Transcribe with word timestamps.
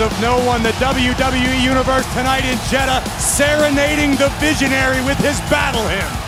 of 0.00 0.20
no 0.20 0.38
one, 0.46 0.62
the 0.62 0.70
WWE 0.72 1.62
Universe 1.62 2.06
tonight 2.14 2.44
in 2.44 2.58
Jeddah, 2.70 3.02
serenading 3.18 4.12
the 4.16 4.28
visionary 4.38 5.02
with 5.02 5.18
his 5.18 5.40
battle 5.50 5.86
hymn. 5.88 6.27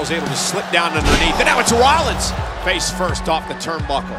Styles 0.00 0.22
able 0.22 0.28
to 0.28 0.36
slip 0.36 0.70
down 0.72 0.92
underneath. 0.92 1.36
And 1.36 1.44
now 1.44 1.60
it's 1.60 1.72
Rollins 1.72 2.30
face 2.64 2.90
first 2.90 3.28
off 3.28 3.46
the 3.48 3.54
turnbuckle. 3.54 4.16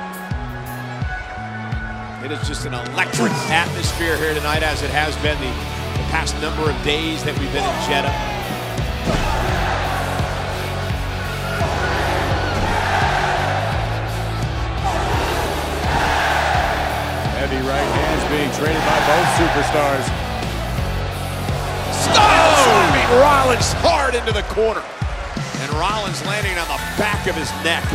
It 2.23 2.31
is 2.31 2.47
just 2.47 2.67
an 2.67 2.75
electric 2.75 3.31
atmosphere 3.49 4.15
here 4.15 4.35
tonight, 4.35 4.61
as 4.61 4.83
it 4.83 4.91
has 4.91 5.15
been 5.23 5.39
the, 5.41 5.49
the 5.97 6.05
past 6.13 6.39
number 6.39 6.69
of 6.69 6.77
days 6.83 7.23
that 7.23 7.33
we've 7.39 7.51
been 7.51 7.65
in 7.65 7.77
Jeddah. 7.89 8.13
Heavy 17.41 17.57
right 17.65 17.89
hands 17.89 18.23
being 18.29 18.51
traded 18.53 18.85
by 18.85 19.01
both 19.09 19.29
superstars. 19.41 20.05
Styles 22.05 22.59
slamming 22.69 23.09
Rollins 23.19 23.73
hard 23.81 24.13
into 24.13 24.31
the 24.31 24.43
corner. 24.53 24.83
Rollins 25.77 26.23
landing 26.25 26.57
on 26.57 26.67
the 26.67 26.81
back 26.97 27.27
of 27.27 27.35
his 27.35 27.49
neck. 27.63 27.85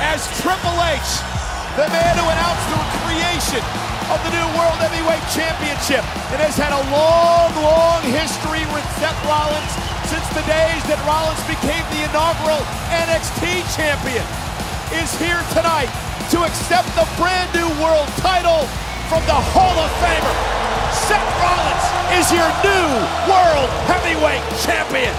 As 0.00 0.24
Triple 0.40 0.78
H, 0.86 1.10
the 1.76 1.88
man 1.92 2.14
who 2.16 2.24
announced 2.24 2.66
the 2.72 2.80
creation 3.04 3.64
of 4.08 4.18
the 4.22 4.32
new 4.32 4.48
World 4.54 4.78
Heavyweight 4.78 5.26
Championship 5.34 6.04
and 6.30 6.38
has 6.40 6.54
had 6.54 6.70
a 6.70 6.82
long, 6.94 7.50
long 7.58 8.00
history 8.06 8.62
with 8.70 8.86
Seth 9.02 9.18
Rollins 9.26 9.72
since 10.06 10.26
the 10.30 10.46
days 10.46 10.82
that 10.86 11.02
Rollins 11.02 11.42
became 11.50 11.82
the 11.90 12.06
inaugural 12.06 12.62
NXT 12.94 13.66
champion, 13.74 14.22
is 14.94 15.10
here 15.18 15.42
tonight 15.50 15.90
to 16.30 16.46
accept 16.46 16.86
the 16.94 17.06
brand 17.18 17.50
new 17.50 17.66
world 17.82 18.06
title 18.22 18.70
from 19.10 19.26
the 19.26 19.38
Hall 19.50 19.74
of 19.74 19.90
Famer. 19.98 20.75
Seth 20.92 21.30
Rollins 21.40 21.86
is 22.18 22.32
your 22.32 22.48
new 22.62 22.88
World 23.26 23.70
Heavyweight 23.90 24.44
Champion. 24.62 25.14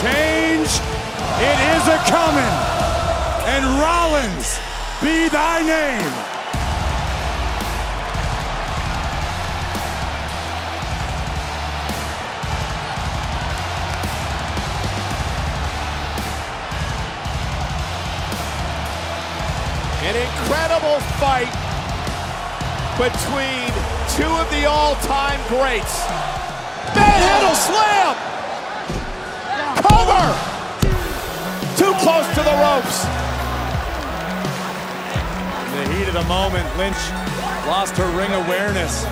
Change, 0.00 0.70
it 1.40 1.58
is 1.74 1.88
a 1.88 1.98
coming. 2.08 2.54
And 3.46 3.64
Rollins, 3.80 4.58
be 5.02 5.28
thy 5.28 5.62
name. 5.62 6.29
Fight 21.20 21.52
between 22.96 23.68
two 24.16 24.32
of 24.40 24.48
the 24.48 24.64
all-time 24.64 25.38
greats. 25.48 26.06
Bad 26.96 27.20
Manhandle 27.20 27.54
slam! 27.60 28.16
Cover! 29.84 30.24
Too 31.76 31.92
close 32.00 32.26
to 32.36 32.42
the 32.42 32.56
ropes. 32.64 33.04
In 35.68 35.72
the 35.76 35.92
heat 35.94 36.08
of 36.08 36.14
the 36.14 36.24
moment, 36.24 36.66
Lynch 36.78 36.96
lost 37.68 37.98
her 37.98 38.10
ring 38.16 38.32
awareness. 38.32 39.04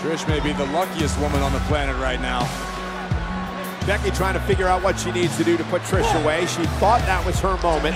Trish 0.00 0.26
may 0.26 0.40
be 0.40 0.52
the 0.54 0.66
luckiest 0.72 1.20
woman 1.20 1.42
on 1.42 1.52
the 1.52 1.60
planet 1.60 1.96
right 1.96 2.20
now. 2.22 2.73
Becky 3.86 4.10
trying 4.10 4.32
to 4.32 4.40
figure 4.40 4.66
out 4.66 4.82
what 4.82 4.98
she 4.98 5.12
needs 5.12 5.36
to 5.36 5.44
do 5.44 5.58
to 5.58 5.64
put 5.64 5.82
Trish 5.82 6.10
away. 6.22 6.46
She 6.46 6.64
thought 6.80 7.00
that 7.04 7.24
was 7.26 7.38
her 7.40 7.58
moment. 7.62 7.94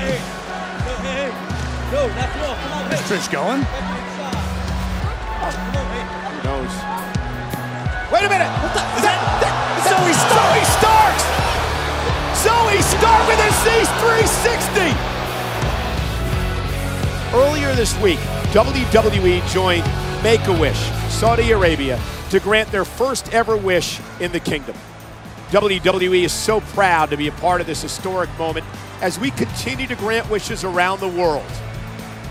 Is 2.92 3.00
Trish 3.08 3.32
going? 3.32 3.64
Who 5.48 6.42
knows? 6.44 6.72
Wait 8.12 8.24
a 8.24 8.28
minute! 8.28 8.52
What 8.60 8.72
the, 8.76 8.84
is 8.96 9.04
that, 9.04 9.20
that 9.40 9.52
Zoey 9.88 10.12
Stark! 10.12 10.60
Zoey 10.60 10.64
Stark! 10.76 11.16
Zoey 12.36 12.84
Stark 12.84 13.24
with 13.28 13.40
a 13.40 13.48
Z360! 13.64 14.92
Earlier 17.32 17.74
this 17.74 17.98
week, 18.00 18.18
WWE 18.52 19.46
joined 19.50 19.84
Make-A-Wish, 20.22 20.78
Saudi 21.10 21.50
Arabia, 21.52 21.98
to 22.30 22.40
grant 22.40 22.70
their 22.70 22.84
first 22.84 23.32
ever 23.32 23.56
wish 23.56 24.00
in 24.20 24.32
the 24.32 24.40
kingdom. 24.40 24.74
WWE 25.50 26.24
is 26.24 26.32
so 26.32 26.60
proud 26.60 27.08
to 27.08 27.16
be 27.16 27.28
a 27.28 27.32
part 27.32 27.62
of 27.62 27.66
this 27.66 27.80
historic 27.80 28.28
moment 28.38 28.66
as 29.00 29.18
we 29.18 29.30
continue 29.30 29.86
to 29.86 29.96
grant 29.96 30.28
wishes 30.28 30.62
around 30.62 31.00
the 31.00 31.08
world. 31.08 31.46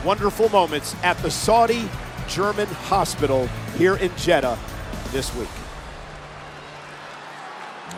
Wonderful 0.06 0.50
moments 0.50 0.96
at 1.04 1.18
the 1.20 1.32
Saudi 1.32 1.90
German 2.28 2.68
hospital 2.68 3.48
here 3.76 3.96
in 3.96 4.16
Jeddah 4.18 4.58
this 5.12 5.36
week. 5.36 5.50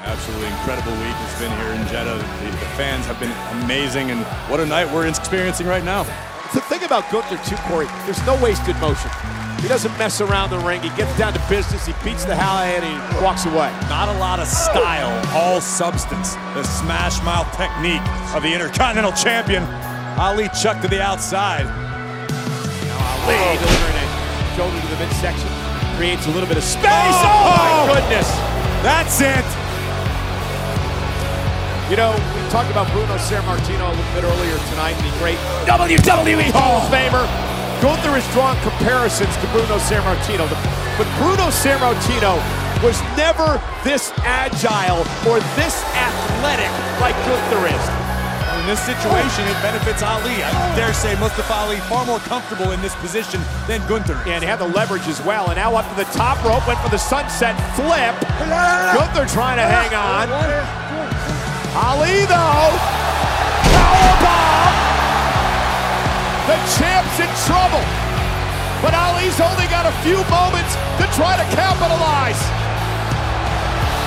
Absolutely 0.03 0.47
incredible 0.47 0.93
week 0.93 1.15
it's 1.25 1.39
been 1.39 1.51
here 1.59 1.73
in 1.73 1.85
Jeddah. 1.89 2.15
The, 2.15 2.51
the 2.51 2.71
fans 2.77 3.05
have 3.07 3.19
been 3.19 3.33
amazing, 3.61 4.11
and 4.11 4.21
what 4.49 4.61
a 4.61 4.65
night 4.65 4.89
we're 4.93 5.05
experiencing 5.07 5.67
right 5.67 5.83
now. 5.83 6.03
The 6.53 6.61
thing 6.61 6.83
about 6.83 7.11
Gunther, 7.11 7.37
too, 7.45 7.57
Corey, 7.67 7.87
there's 8.05 8.25
no 8.25 8.41
wasted 8.41 8.77
motion. 8.77 9.11
He 9.61 9.67
doesn't 9.67 9.91
mess 9.97 10.21
around 10.21 10.51
the 10.51 10.59
ring. 10.59 10.81
He 10.81 10.89
gets 10.95 11.15
down 11.17 11.33
to 11.33 11.43
business. 11.49 11.85
He 11.85 11.93
beats 12.03 12.23
the 12.23 12.33
hell 12.33 12.63
out 12.63 12.79
and 12.79 12.85
he 12.87 12.95
walks 13.23 13.45
away. 13.45 13.67
Not 13.91 14.07
a 14.07 14.17
lot 14.17 14.39
of 14.39 14.47
style, 14.47 15.11
all 15.35 15.59
substance. 15.59 16.35
The 16.55 16.63
smash 16.63 17.21
mouth 17.23 17.51
technique 17.57 18.01
of 18.33 18.43
the 18.43 18.53
Intercontinental 18.53 19.11
Champion. 19.11 19.63
Ali 20.15 20.47
Chuck 20.55 20.81
to 20.81 20.87
the 20.87 21.01
outside. 21.01 21.65
Now 21.65 23.27
Ali 23.27 23.35
oh. 23.35 23.59
delivering 23.59 23.99
a 23.99 24.07
shoulder 24.55 24.79
to 24.79 24.87
the 24.95 24.99
midsection. 25.03 25.51
Creates 25.99 26.25
a 26.27 26.31
little 26.31 26.47
bit 26.47 26.57
of 26.57 26.63
space. 26.63 27.19
Oh! 27.19 27.27
oh, 27.27 27.87
my 27.87 27.99
goodness. 27.99 28.31
That's 28.79 29.19
it. 29.19 29.43
You 31.91 31.97
know, 31.97 32.15
we 32.15 32.39
talked 32.49 32.71
about 32.71 32.87
Bruno 32.93 33.19
Sammartino 33.19 33.83
a 33.83 33.91
little 33.91 34.13
bit 34.15 34.23
earlier 34.23 34.57
tonight, 34.71 34.95
the 35.03 35.11
great 35.19 35.39
WWE 35.67 36.47
Hall 36.55 36.79
of 36.79 36.87
Famer. 36.87 37.48
Gunther 37.81 38.11
has 38.11 38.27
drawn 38.35 38.59
comparisons 38.59 39.31
to 39.39 39.47
Bruno 39.55 39.79
Sammartino, 39.79 40.43
but 40.99 41.07
Bruno 41.15 41.47
Sammartino 41.47 42.35
was 42.83 42.99
never 43.15 43.55
this 43.87 44.11
agile 44.27 45.07
or 45.23 45.39
this 45.55 45.79
athletic 45.95 46.67
like 46.99 47.15
Gunther 47.23 47.71
is. 47.71 47.85
In 48.59 48.67
this 48.67 48.83
situation, 48.83 49.47
it 49.47 49.55
benefits 49.63 50.03
Ali. 50.03 50.43
I 50.43 50.51
dare 50.75 50.91
say 50.91 51.15
Mustafa 51.23 51.53
Ali 51.63 51.79
far 51.87 52.05
more 52.05 52.19
comfortable 52.27 52.75
in 52.75 52.81
this 52.83 52.93
position 52.99 53.39
than 53.67 53.79
Gunther. 53.87 54.19
And 54.27 54.43
he 54.43 54.47
had 54.49 54.59
the 54.59 54.67
leverage 54.67 55.07
as 55.07 55.23
well. 55.23 55.47
And 55.47 55.55
now 55.55 55.73
up 55.75 55.87
to 55.87 55.95
the 55.95 56.09
top 56.11 56.43
rope, 56.43 56.67
went 56.67 56.79
for 56.83 56.89
the 56.89 56.99
sunset 56.99 57.55
flip. 57.79 58.11
Gunther 58.91 59.31
trying 59.31 59.55
to 59.55 59.63
hang 59.63 59.95
on. 59.95 60.27
Ali 61.79 62.27
though, 62.27 62.98
The 66.49 66.57
champ's 66.81 67.21
in 67.21 67.29
trouble. 67.45 67.85
But 68.81 68.97
Ali's 68.97 69.37
only 69.37 69.69
got 69.69 69.85
a 69.85 69.93
few 70.01 70.17
moments 70.33 70.73
to 70.97 71.05
try 71.13 71.37
to 71.37 71.45
capitalize. 71.53 72.41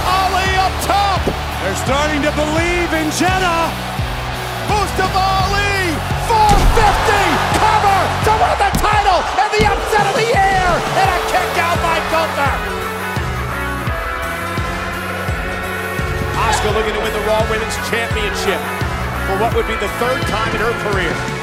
Ali 0.02 0.50
up 0.58 0.74
top. 0.82 1.22
They're 1.62 1.78
starting 1.86 2.18
to 2.26 2.34
believe 2.34 2.90
in 2.98 3.06
Jeddah. 3.14 3.70
Mustafa 4.66 5.22
Ali, 5.22 5.94
450, 6.26 7.62
cover 7.62 8.00
to 8.26 8.32
win 8.34 8.54
the 8.58 8.72
title 8.74 9.22
and 9.38 9.50
the 9.54 9.62
upset 9.62 10.10
of 10.10 10.14
the 10.18 10.26
year, 10.26 10.66
and 10.98 11.08
a 11.14 11.18
kick 11.30 11.52
out 11.62 11.78
by 11.78 12.02
Gunther. 12.10 12.54
Asuka 16.42 16.74
looking 16.74 16.94
to 16.98 17.02
win 17.06 17.14
the 17.14 17.22
Raw 17.22 17.46
Women's 17.46 17.78
Championship 17.86 18.58
for 19.30 19.38
what 19.38 19.54
would 19.54 19.70
be 19.70 19.78
the 19.78 19.92
third 20.02 20.18
time 20.26 20.50
in 20.50 20.58
her 20.58 20.74
career. 20.90 21.41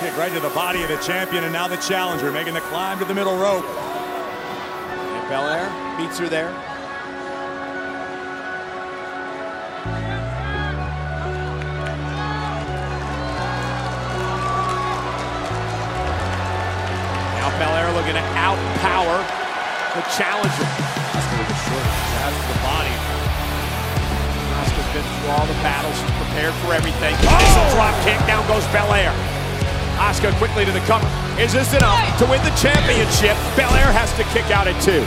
Kick 0.00 0.16
right 0.18 0.32
to 0.32 0.40
the 0.40 0.50
body 0.50 0.82
of 0.82 0.88
the 0.88 0.98
champion, 0.98 1.44
and 1.44 1.52
now 1.52 1.66
the 1.66 1.76
challenger 1.76 2.30
making 2.30 2.54
the 2.54 2.60
climb 2.60 2.98
to 2.98 3.04
the 3.04 3.14
middle 3.14 3.36
rope. 3.38 3.64
And 3.64 5.28
Belair 5.28 5.70
meets 5.98 6.18
her 6.18 6.28
there. 6.28 6.50
Now 17.38 17.50
Belair 17.58 17.92
looking 17.94 18.14
to 18.14 18.20
outpower 18.36 19.24
the 19.94 20.02
challenger. 20.16 20.68
Short 21.64 21.86
jab 22.12 22.32
to 22.32 22.42
the 22.52 22.58
body. 22.62 23.13
Prepared 26.34 26.54
for 26.66 26.74
everything. 26.74 27.14
Missile 27.22 27.70
drop 27.78 27.94
kick. 28.02 28.18
Down 28.26 28.42
goes 28.50 28.66
Belair. 28.74 29.14
Asuka 30.02 30.34
quickly 30.42 30.64
to 30.64 30.72
the 30.72 30.82
cover. 30.90 31.06
Is 31.38 31.54
this 31.54 31.72
enough 31.74 32.02
to 32.18 32.26
win 32.26 32.42
the 32.42 32.50
championship? 32.58 33.38
Belair 33.54 33.94
has 33.94 34.10
to 34.18 34.26
kick 34.34 34.50
out 34.50 34.66
at 34.66 34.74
two. 34.82 35.06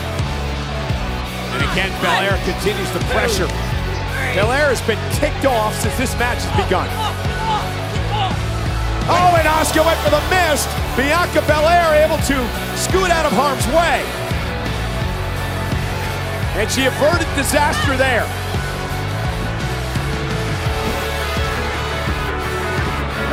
And 1.51 1.61
again, 1.67 1.91
Belair 1.99 2.39
continues 2.47 2.87
the 2.95 3.03
pressure. 3.11 3.51
Belair 4.39 4.71
has 4.71 4.79
been 4.87 4.99
kicked 5.19 5.43
off 5.43 5.75
since 5.75 5.95
this 5.99 6.15
match 6.15 6.39
has 6.47 6.53
begun. 6.63 6.87
Oh, 9.11 9.35
and 9.35 9.47
Asuka 9.51 9.83
went 9.83 9.99
for 9.99 10.11
the 10.15 10.23
mist. 10.31 10.71
Bianca 10.95 11.43
Belair 11.43 12.07
able 12.07 12.23
to 12.23 12.37
scoot 12.79 13.11
out 13.11 13.27
of 13.27 13.35
harm's 13.35 13.67
way. 13.75 13.99
And 16.55 16.71
she 16.71 16.87
averted 16.87 17.27
disaster 17.35 17.99
there. 17.99 18.23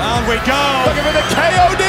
Round 0.05 0.29
we 0.29 0.37
go. 0.45 0.85
Looking 0.85 1.03
for 1.03 1.17
the 1.17 1.25
KOD. 1.33 1.85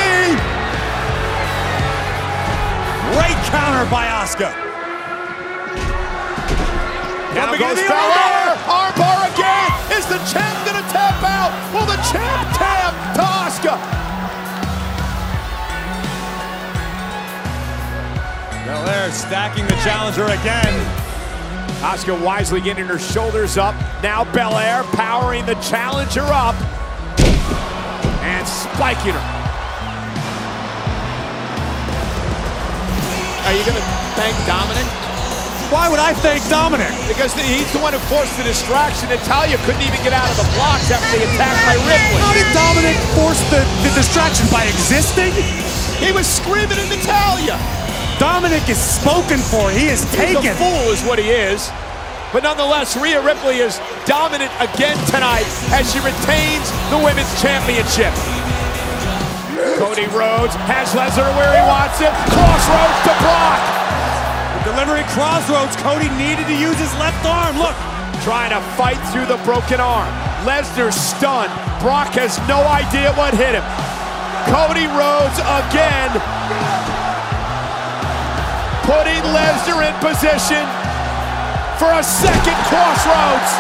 Great 3.12 3.40
counter 3.52 3.84
by 3.92 4.08
Asuka. 4.08 4.56
Now 7.36 7.52
goes 7.52 7.76
Belair. 7.76 8.56
Armbar 8.72 9.20
again. 9.34 9.70
Is 9.92 10.06
the 10.06 10.20
champ 10.32 10.56
going 10.64 10.82
to 10.82 10.90
tap 10.94 11.22
out? 11.24 11.52
Will 11.74 11.86
the 11.86 12.00
champ 12.08 12.56
tap 12.56 12.94
to 13.16 13.22
Asuka? 13.22 13.76
Belair 18.66 19.12
stacking 19.12 19.68
the 19.68 19.76
challenger 19.84 20.24
again. 20.24 20.74
Asuka 21.82 22.24
wisely 22.24 22.62
getting 22.62 22.86
her 22.86 22.98
shoulders 22.98 23.58
up. 23.58 23.76
Now 24.02 24.24
Belair 24.32 24.84
powering 24.94 25.46
the 25.46 25.56
challenger 25.56 26.24
up 26.24 26.56
and 28.46 28.54
spiking 28.54 29.14
her. 29.18 29.26
Are 33.46 33.54
you 33.54 33.64
going 33.66 33.78
to 33.78 33.88
thank 34.18 34.34
Dominic? 34.46 34.86
Why 35.74 35.90
would 35.90 35.98
I 36.02 36.14
thank 36.14 36.46
Dominic? 36.50 36.94
Because 37.10 37.34
he's 37.34 37.66
the 37.74 37.82
one 37.82 37.94
who 37.94 38.02
forced 38.06 38.38
the 38.38 38.46
distraction. 38.46 39.10
Natalya 39.10 39.58
couldn't 39.66 39.82
even 39.82 39.98
get 40.06 40.14
out 40.14 40.30
of 40.30 40.38
the 40.38 40.46
blocks 40.54 40.94
after 40.94 41.18
the 41.18 41.26
attack 41.26 41.58
by 41.66 41.74
Ripley. 41.90 42.22
How 42.22 42.34
did 42.38 42.46
Dominic 42.54 42.98
force 43.18 43.42
the, 43.50 43.66
the 43.82 43.92
distraction 43.98 44.46
by 44.54 44.66
existing? 44.70 45.34
He 45.98 46.14
was 46.14 46.30
screaming 46.30 46.78
at 46.78 46.90
Natalya. 46.90 47.58
Dominic 48.22 48.70
is 48.70 48.78
spoken 48.78 49.42
for. 49.42 49.70
He 49.74 49.90
is 49.90 50.06
He's 50.14 50.38
taken. 50.38 50.54
a 50.54 50.62
fool 50.62 50.94
is 50.94 51.02
what 51.04 51.18
he 51.18 51.30
is. 51.34 51.70
But 52.36 52.44
nonetheless, 52.44 53.00
Rhea 53.00 53.24
Ripley 53.24 53.64
is 53.64 53.80
dominant 54.04 54.52
again 54.60 55.00
tonight 55.08 55.48
as 55.72 55.88
she 55.88 56.04
retains 56.04 56.68
the 56.92 57.00
women's 57.00 57.32
championship. 57.40 58.12
Cody 59.80 60.04
Rhodes 60.12 60.52
has 60.68 60.92
Lesnar 60.92 61.32
where 61.40 61.56
he 61.56 61.64
wants 61.64 62.04
it. 62.04 62.12
Cross 62.36 62.64
Rhodes 62.68 63.00
to 63.08 63.16
Brock. 63.24 63.64
Delivering 64.68 65.08
Cross 65.16 65.48
Rhodes, 65.48 65.80
Cody 65.80 66.12
needed 66.20 66.44
to 66.52 66.58
use 66.60 66.76
his 66.76 66.92
left 67.00 67.24
arm. 67.24 67.56
Look, 67.56 67.80
Trying 68.28 68.52
to 68.52 68.60
fight 68.76 69.00
through 69.16 69.32
the 69.32 69.40
broken 69.48 69.80
arm. 69.80 70.12
Lesnar 70.44 70.92
stunned. 70.92 71.56
Brock 71.80 72.20
has 72.20 72.36
no 72.52 72.60
idea 72.68 73.16
what 73.16 73.32
hit 73.32 73.56
him. 73.56 73.64
Cody 74.52 74.92
Rhodes 74.92 75.40
again. 75.40 76.12
Putting 78.84 79.24
Lesnar 79.32 79.88
in 79.88 79.96
position 80.04 80.68
for 81.80 81.92
a 81.92 82.04
second 82.04 82.60
Cross 82.72 83.04
Rhodes. 83.04 83.52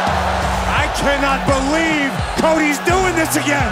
I 0.72 0.88
cannot 0.96 1.44
believe 1.44 2.12
Cody's 2.40 2.80
doing 2.88 3.16
this 3.16 3.36
again. 3.36 3.72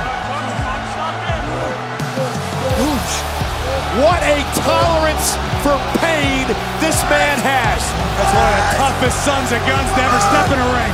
What 4.04 4.20
a 4.26 4.42
tolerance 4.66 5.38
for 5.62 5.78
pain 6.02 6.48
this 6.82 6.98
man 7.08 7.38
has. 7.40 7.80
That's 8.18 8.34
one 8.34 8.50
of 8.50 8.58
the 8.58 8.70
toughest 8.82 9.18
sons 9.24 9.50
of 9.54 9.62
guns 9.64 9.90
to 9.96 10.02
ever 10.02 10.20
step 10.28 10.48
in 10.52 10.60
a 10.60 10.70
ring. 10.74 10.94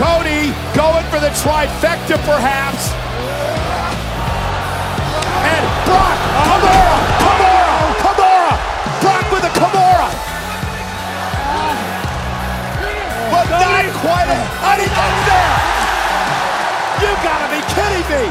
Cody 0.00 0.50
going 0.74 1.06
for 1.12 1.20
the 1.20 1.30
trifecta 1.36 2.16
perhaps. 2.24 2.90
And 5.46 5.64
Brock, 5.84 6.18
oh, 6.48 6.56
Kimura, 6.56 6.66
Kimura, 6.66 6.85
Kimura. 9.56 10.10
But 13.32 13.46
not 13.50 13.84
quite 14.04 14.28
a, 14.28 14.38
and 14.68 14.78
he 14.82 14.88
gets 14.88 15.20
there. 15.28 15.56
You 17.02 17.10
gotta 17.24 17.48
be 17.52 17.60
kidding 17.74 18.06
me. 18.12 18.24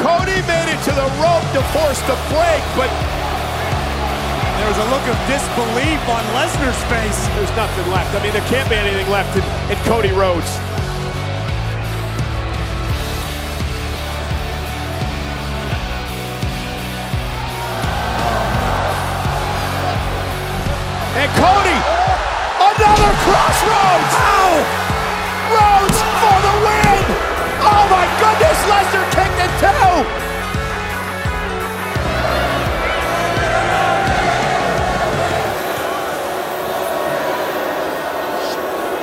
Cody 0.00 0.38
made 0.48 0.68
it 0.72 0.80
to 0.88 0.92
the 0.96 1.08
rope 1.20 1.44
to 1.52 1.60
force 1.76 2.00
the 2.08 2.16
break, 2.32 2.62
but 2.78 2.88
There 4.56 4.68
was 4.68 4.78
a 4.78 4.88
look 4.92 5.04
of 5.08 5.16
disbelief 5.28 6.00
on 6.08 6.22
Lesnar's 6.36 6.82
face. 6.88 7.20
there's 7.36 7.54
nothing 7.56 7.90
left. 7.90 8.14
I 8.14 8.22
mean, 8.22 8.32
there 8.32 8.46
can't 8.48 8.68
be 8.68 8.76
anything 8.76 9.08
left 9.10 9.36
in, 9.36 9.44
in 9.72 9.76
Cody 9.84 10.12
Rhodes. 10.12 10.48
And 21.10 21.26
Cody, 21.34 21.78
another 22.70 23.12
Cross 23.26 23.58
Rhodes. 23.66 24.14
Ow! 24.14 24.62
Rhodes 25.50 25.98
for 26.22 26.38
the 26.38 26.54
win. 26.62 27.02
Oh 27.66 27.82
my 27.90 28.06
goodness, 28.22 28.58
Lesnar 28.70 29.06
kicked 29.10 29.42
it 29.42 29.52
too. 29.58 29.90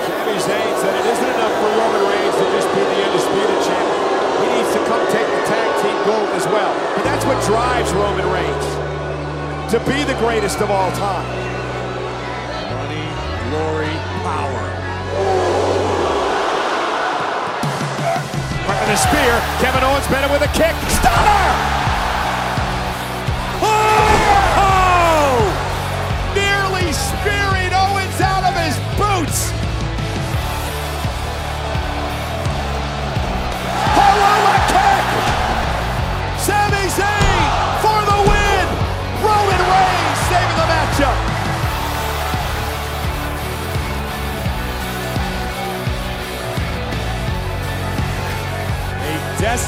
Sami 0.08 0.40
Zayn 0.40 0.74
said 0.80 0.96
it 0.96 1.06
isn't 1.12 1.28
enough 1.28 1.56
for 1.60 1.70
Roman 1.76 2.04
Reigns 2.08 2.36
to 2.40 2.46
just 2.56 2.72
be 2.72 2.88
the 2.88 3.00
undisputed 3.04 3.60
champion. 3.68 4.00
He 4.40 4.48
needs 4.56 4.72
to 4.72 4.80
come 4.88 5.04
take 5.12 5.28
the 5.28 5.44
tag 5.44 5.70
team 5.84 5.98
gold 6.08 6.30
as 6.40 6.48
well. 6.48 6.72
And 6.72 7.04
that's 7.04 7.26
what 7.26 7.44
drives 7.44 7.92
Roman 7.92 8.32
Reigns 8.32 8.68
to 9.74 9.80
be 9.84 10.06
the 10.06 10.18
greatest 10.24 10.62
of 10.62 10.72
all 10.72 10.90
time. 10.94 11.47
Glory, 13.50 13.96
power. 14.24 14.64
Working 18.68 18.90
the 18.90 18.98
spear. 18.98 19.42
Kevin 19.60 19.84
Owens 19.84 20.08
him 20.24 20.32
with 20.32 20.42
a 20.42 20.52
kick. 20.54 20.76
Stunner! 20.90 21.77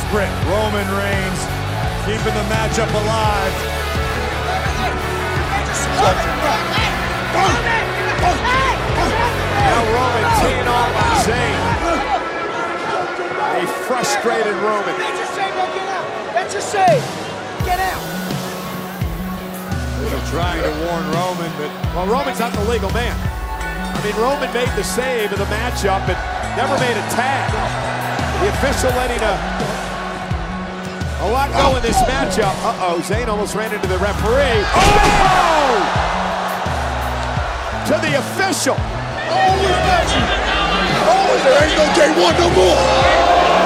Desperate 0.10 0.34
Roman 0.50 0.88
Reigns 0.98 1.42
keeping 2.06 2.34
the 2.34 2.46
matchup 2.50 2.90
alive. 2.90 3.54
Now 9.70 9.86
Roman 9.94 10.26
teeing 10.42 10.68
off 10.68 10.98
on 10.98 11.14
Zayn. 11.26 11.62
A 13.54 13.68
frustrated 13.86 14.56
Roman. 14.56 14.98
That's 14.98 15.20
your 15.20 15.28
save, 15.28 15.54
get 15.54 15.90
out. 15.90 16.34
That's 16.34 16.54
your 16.54 16.64
save. 16.64 17.04
Get 17.66 17.80
out. 17.80 18.02
Trying 20.30 20.62
to 20.62 20.70
warn 20.86 21.06
Roman, 21.12 21.52
but 21.58 21.70
Well, 21.96 22.08
Roman's 22.08 22.40
not 22.40 22.54
the 22.54 22.64
legal 22.66 22.92
man. 22.94 23.16
I 23.62 24.02
mean, 24.04 24.16
Roman 24.16 24.52
made 24.54 24.70
the 24.76 24.84
save 24.84 25.32
of 25.32 25.40
the 25.40 25.46
matchup 25.46 26.02
and 26.10 26.18
never 26.58 26.74
made 26.80 26.98
a 26.98 27.06
tag. 27.14 27.52
The 28.42 28.50
official 28.50 28.90
letting 28.92 29.20
a, 29.20 29.60
a 31.20 31.28
lot 31.32 31.52
go 31.52 31.76
in 31.76 31.84
this 31.84 32.00
matchup. 32.08 32.56
Uh-oh, 32.64 33.04
Zayn 33.04 33.28
almost 33.28 33.56
ran 33.56 33.74
into 33.74 33.88
the 33.88 33.98
referee. 33.98 34.64
Oh! 34.72 35.76
To 37.92 37.96
the 38.00 38.16
official. 38.20 38.78
Always 39.28 39.80
got 39.84 40.08
you. 40.16 40.24
Always. 41.12 41.44
There 41.44 41.60
ain't 41.60 41.76
no 41.76 41.88
day 41.92 42.12
one 42.16 42.36
no 42.40 42.48
more. 42.56 42.80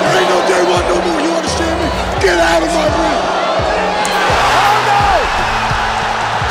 There 0.02 0.16
ain't 0.18 0.30
no 0.34 0.40
day 0.50 0.64
one 0.66 0.86
no 0.90 0.98
more. 0.98 1.20
You 1.22 1.32
understand 1.32 1.78
me? 1.78 1.88
Get 2.26 2.40
out 2.42 2.64
of 2.64 2.72
my 2.74 2.88
ring. 2.90 3.22
Oh 4.50 4.78
no! 4.90 5.06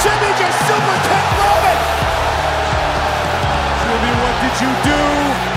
Jimmy 0.07 0.31
just 0.39 0.59
super 0.71 0.97
kicked 1.03 1.33
Roman. 1.35 1.79
Jimmy, 3.83 4.13
what 4.23 4.35
did 4.39 4.55
you 4.63 4.71
do? 4.87 5.52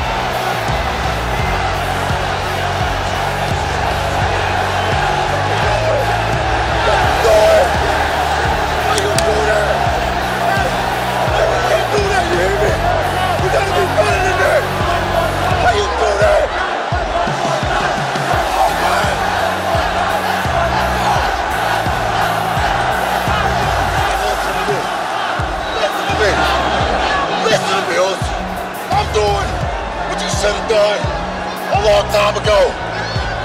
Long 31.86 32.10
time 32.10 32.36
ago. 32.36 32.72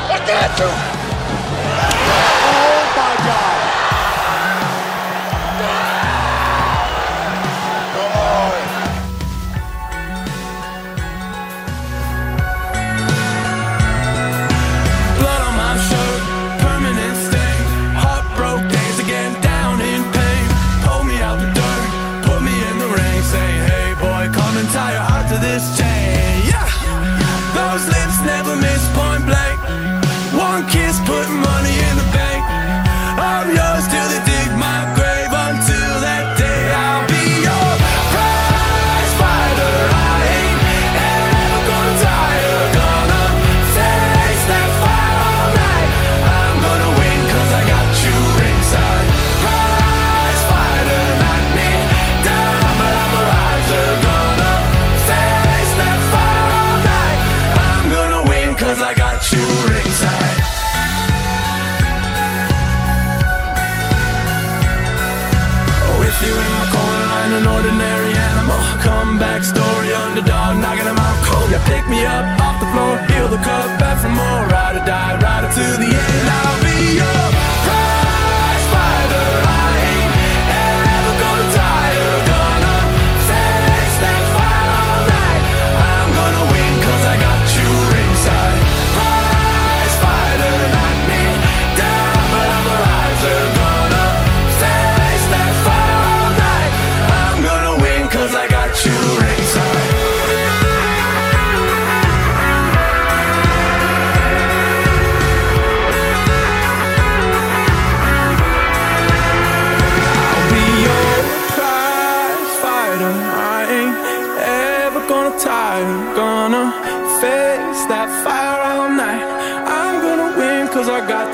I 0.09 0.25
got 0.27 0.57
to. 0.57 0.90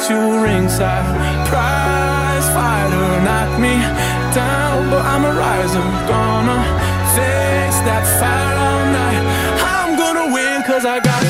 You 0.09 0.41
ringside. 0.43 1.05
Prize 1.49 2.49
fighter, 2.55 3.09
knock 3.27 3.59
me 3.59 3.75
down, 4.35 4.91
but 4.91 5.03
I'm 5.05 5.25
a 5.25 5.33
riser. 5.35 5.83
Gonna 6.07 6.59
face 7.17 7.79
that 7.89 8.05
fight 8.21 8.57
all 8.67 8.85
night. 9.03 9.25
I'm 9.75 9.97
gonna 9.99 10.33
win 10.33 10.63
cause 10.63 10.85
I 10.85 11.01
got 11.01 11.26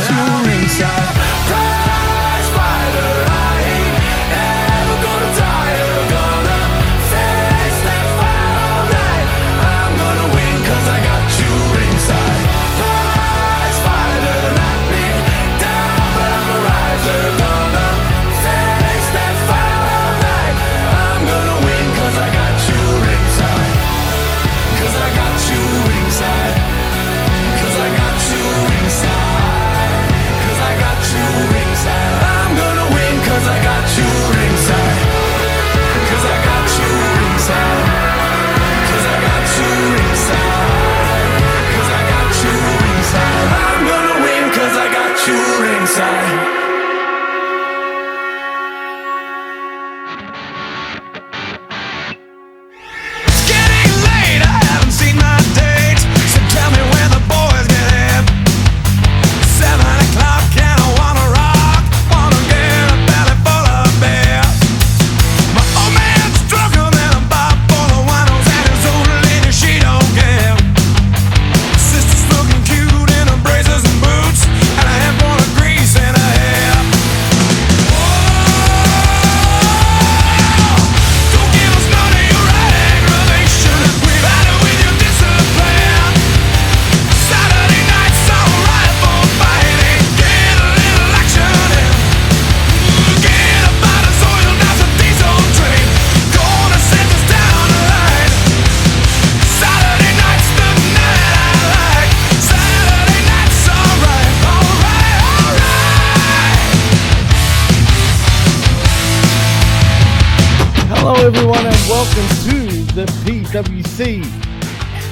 ringside. 45.99 46.36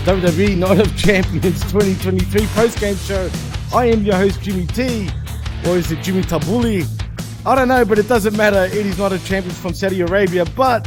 WWE 0.05 0.59
Night 0.59 0.81
of 0.81 0.95
Champions 0.99 1.63
2023 1.73 2.47
post-game 2.49 2.95
show. 2.95 3.31
I 3.75 3.87
am 3.87 4.05
your 4.05 4.17
host, 4.17 4.43
Jimmy 4.43 4.67
T, 4.67 5.09
or 5.67 5.79
is 5.79 5.91
it 5.91 6.03
Jimmy 6.03 6.21
Tabbouleh? 6.21 6.87
I 7.47 7.55
don't 7.55 7.69
know, 7.69 7.87
but 7.87 7.99
it 7.99 8.07
doesn't 8.07 8.37
matter. 8.37 8.65
It 8.65 8.85
is 8.85 8.99
not 8.99 9.15
a 9.15 9.25
champions 9.25 9.59
from 9.59 9.73
Saudi 9.73 10.03
Arabia, 10.03 10.45
but 10.55 10.87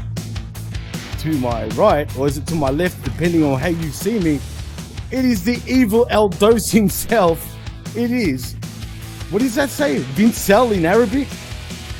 to 1.17 1.35
my 1.39 1.65
right, 1.69 2.15
or 2.15 2.27
is 2.27 2.37
it 2.37 2.45
to 2.45 2.53
my 2.55 2.69
left, 2.69 3.03
depending 3.03 3.43
on 3.43 3.59
how 3.59 3.69
you 3.69 3.89
see 3.89 4.19
me, 4.19 4.39
it 5.09 5.25
is 5.25 5.43
the 5.43 5.59
evil 5.65 6.05
Eldos 6.11 6.71
himself. 6.71 7.57
It 7.95 8.11
is. 8.11 8.53
What 9.31 9.41
does 9.41 9.55
that 9.55 9.71
say? 9.71 9.97
Vincel 10.13 10.73
in 10.73 10.85
Arabic? 10.85 11.27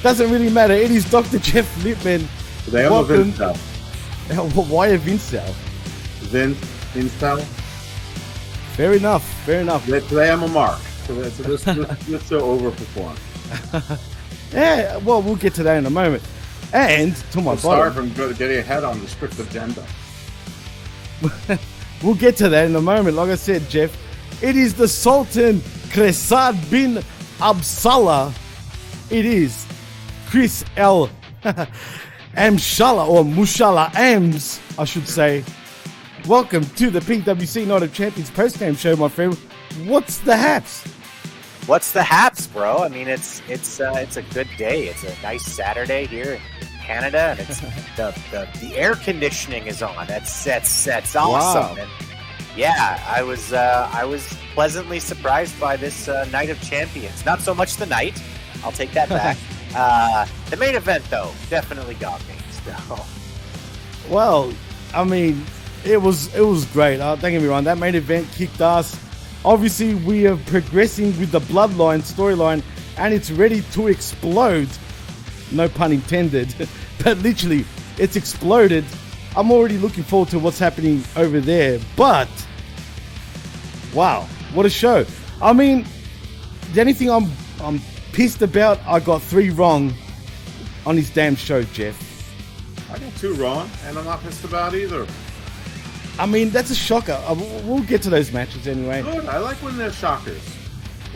Doesn't 0.04 0.30
really 0.32 0.52
matter. 0.52 0.76
It 0.76 0.92
is 0.92 1.10
Dr. 1.10 1.40
Jeff 1.40 1.84
Lippman. 1.84 2.28
They 2.68 2.84
have 2.84 2.92
a 2.92 2.94
Welcome. 2.94 3.32
Vincel. 3.32 3.56
Why 4.70 4.90
a 4.90 5.00
Vincel? 5.00 5.52
Vince, 6.30 6.77
Vincel. 6.94 7.44
Fair 8.76 8.94
enough. 8.94 9.24
Fair 9.46 9.62
enough. 9.62 9.86
They 9.86 10.28
have 10.28 10.44
a 10.44 10.48
mark. 10.48 10.80
So 11.06 11.16
this, 11.16 11.38
this, 11.38 11.64
this 12.08 12.26
so 12.26 12.42
overperform. 12.42 13.18
Yeah, 14.52 14.98
well, 15.06 15.22
we'll 15.22 15.36
get 15.36 15.54
to 15.56 15.64
that 15.64 15.78
in 15.78 15.86
a 15.86 15.90
moment. 15.90 16.24
And 16.74 17.16
to 17.32 17.42
my 17.42 17.52
I'm 17.52 17.58
sorry 17.58 17.90
bottom, 17.90 18.12
from 18.12 18.34
getting 18.34 18.58
ahead 18.58 18.84
on 18.84 19.00
the 19.00 19.08
strict 19.08 19.40
agenda. 19.40 19.86
we'll 22.04 22.16
get 22.16 22.36
to 22.38 22.50
that 22.50 22.66
in 22.66 22.76
a 22.76 22.82
moment. 22.82 23.16
Like 23.16 23.30
I 23.30 23.36
said, 23.36 23.70
Jeff, 23.70 23.96
it 24.44 24.56
is 24.56 24.74
the 24.74 24.88
Sultan 24.88 25.60
Kresad 25.90 26.70
bin 26.70 26.96
Absala. 27.40 28.34
It 29.10 29.26
is 29.26 29.66
Chris 30.28 30.66
L. 30.76 31.10
Amshala, 32.36 33.08
or 33.08 33.24
Mushala 33.24 33.96
Ams, 33.96 34.60
I 34.78 34.84
should 34.84 35.08
say. 35.08 35.44
Welcome 36.28 36.66
to 36.66 36.90
the 36.90 37.00
PWC 37.00 37.68
Night 37.68 37.84
of 37.84 37.94
Champions 37.94 38.30
postgame 38.30 38.78
show, 38.78 38.98
my 38.98 39.08
friend. 39.08 39.34
What's 39.86 40.18
the 40.18 40.36
haps? 40.36 40.86
What's 41.68 41.94
the 41.94 42.04
haps, 42.04 42.48
bro? 42.48 42.80
I 42.80 42.90
mean, 42.90 43.08
it's 43.08 43.42
it's 43.48 43.80
uh, 43.80 43.94
it's 43.96 44.18
a 44.18 44.24
good 44.24 44.50
day. 44.58 44.90
It's 44.90 45.06
a 45.06 45.22
nice 45.22 45.46
Saturday 45.46 46.06
here 46.06 46.34
in 46.34 46.68
Canada, 46.80 47.30
and 47.30 47.40
it's 47.40 47.62
the, 47.96 48.14
the 48.32 48.46
the 48.60 48.76
air 48.76 48.96
conditioning 48.96 49.68
is 49.68 49.82
on. 49.82 50.06
That's 50.08 50.44
that's 50.44 50.84
that's 50.84 51.16
awesome. 51.16 51.78
Wow. 51.78 51.82
And 51.82 51.90
yeah, 52.58 53.02
I 53.08 53.24
was 53.24 53.54
uh, 53.54 53.90
I 53.94 54.04
was 54.04 54.28
pleasantly 54.54 55.00
surprised 55.00 55.58
by 55.62 55.78
this 55.78 56.10
uh, 56.10 56.26
night 56.26 56.50
of 56.50 56.62
champions. 56.62 57.26
Not 57.26 57.40
so 57.40 57.56
much 57.56 57.78
the 57.78 57.86
night. 57.86 58.22
I'll 58.66 58.74
take 58.74 58.92
that 58.92 59.08
back. 59.08 59.38
uh, 59.76 60.26
the 60.50 60.58
main 60.58 60.76
event, 60.76 61.06
though, 61.10 61.32
definitely 61.50 61.96
got 61.96 62.20
me. 62.28 62.36
So 62.66 63.06
Well, 64.10 64.54
I 64.94 65.06
mean, 65.06 65.46
it 65.88 66.02
was 66.02 66.34
it 66.36 66.42
was 66.42 66.66
great. 66.66 67.00
Uh, 67.00 67.16
don't 67.16 67.32
get 67.32 67.42
me 67.42 67.48
wrong, 67.48 67.64
that 67.64 67.78
main 67.78 67.96
event 67.96 68.28
kicked 68.32 68.62
ass. 68.62 69.00
Obviously, 69.46 69.96
we 69.96 70.28
are 70.28 70.36
progressing 70.48 71.18
with 71.20 71.32
the 71.32 71.40
bloodline 71.40 72.02
storyline, 72.02 72.62
and 72.98 73.14
it's 73.14 73.32
ready 73.32 73.62
to 73.72 73.88
explode. 73.88 74.70
No 75.52 75.70
pun 75.70 75.94
intended, 75.94 76.54
but 77.04 77.18
literally, 77.20 77.66
it's 77.98 78.16
exploded. 78.16 78.84
I'm 79.36 79.52
already 79.52 79.78
looking 79.78 80.04
forward 80.04 80.30
to 80.30 80.40
what's 80.40 80.60
happening 80.60 81.04
over 81.16 81.40
there. 81.40 81.80
But 81.96 82.30
wow, 83.94 84.28
what 84.54 84.66
a 84.66 84.70
show! 84.70 85.06
I 85.42 85.54
mean, 85.54 85.86
the 86.74 86.82
only 86.82 86.94
thing 86.94 87.10
I'm 87.10 87.32
I'm 87.62 87.80
pissed 88.12 88.42
about, 88.42 88.80
I 88.86 89.00
got 89.00 89.22
three 89.22 89.52
wrong 89.52 89.94
on 90.86 90.96
this 90.96 91.10
damn 91.10 91.36
show, 91.36 91.64
Jeff. 91.64 92.04
I 92.92 92.98
got 92.98 93.16
two 93.18 93.34
wrong, 93.36 93.70
and 93.86 93.98
I'm 93.98 94.06
not 94.06 94.22
pissed 94.24 94.44
about 94.44 94.74
either. 94.74 95.08
I 96.20 96.26
mean, 96.26 96.50
that's 96.50 96.72
a 96.72 96.76
shocker. 96.76 97.20
Uh, 97.28 97.34
we'll- 97.36 97.62
We'll 97.64 97.84
get 97.84 98.02
to 98.04 98.10
those 98.10 98.32
matches 98.32 98.68
anyway. 98.68 99.02
Good. 99.04 99.26
I 99.28 99.38
like 99.38 99.58
when 99.58 99.78
they're 99.78 99.92
shockers. 99.92 100.42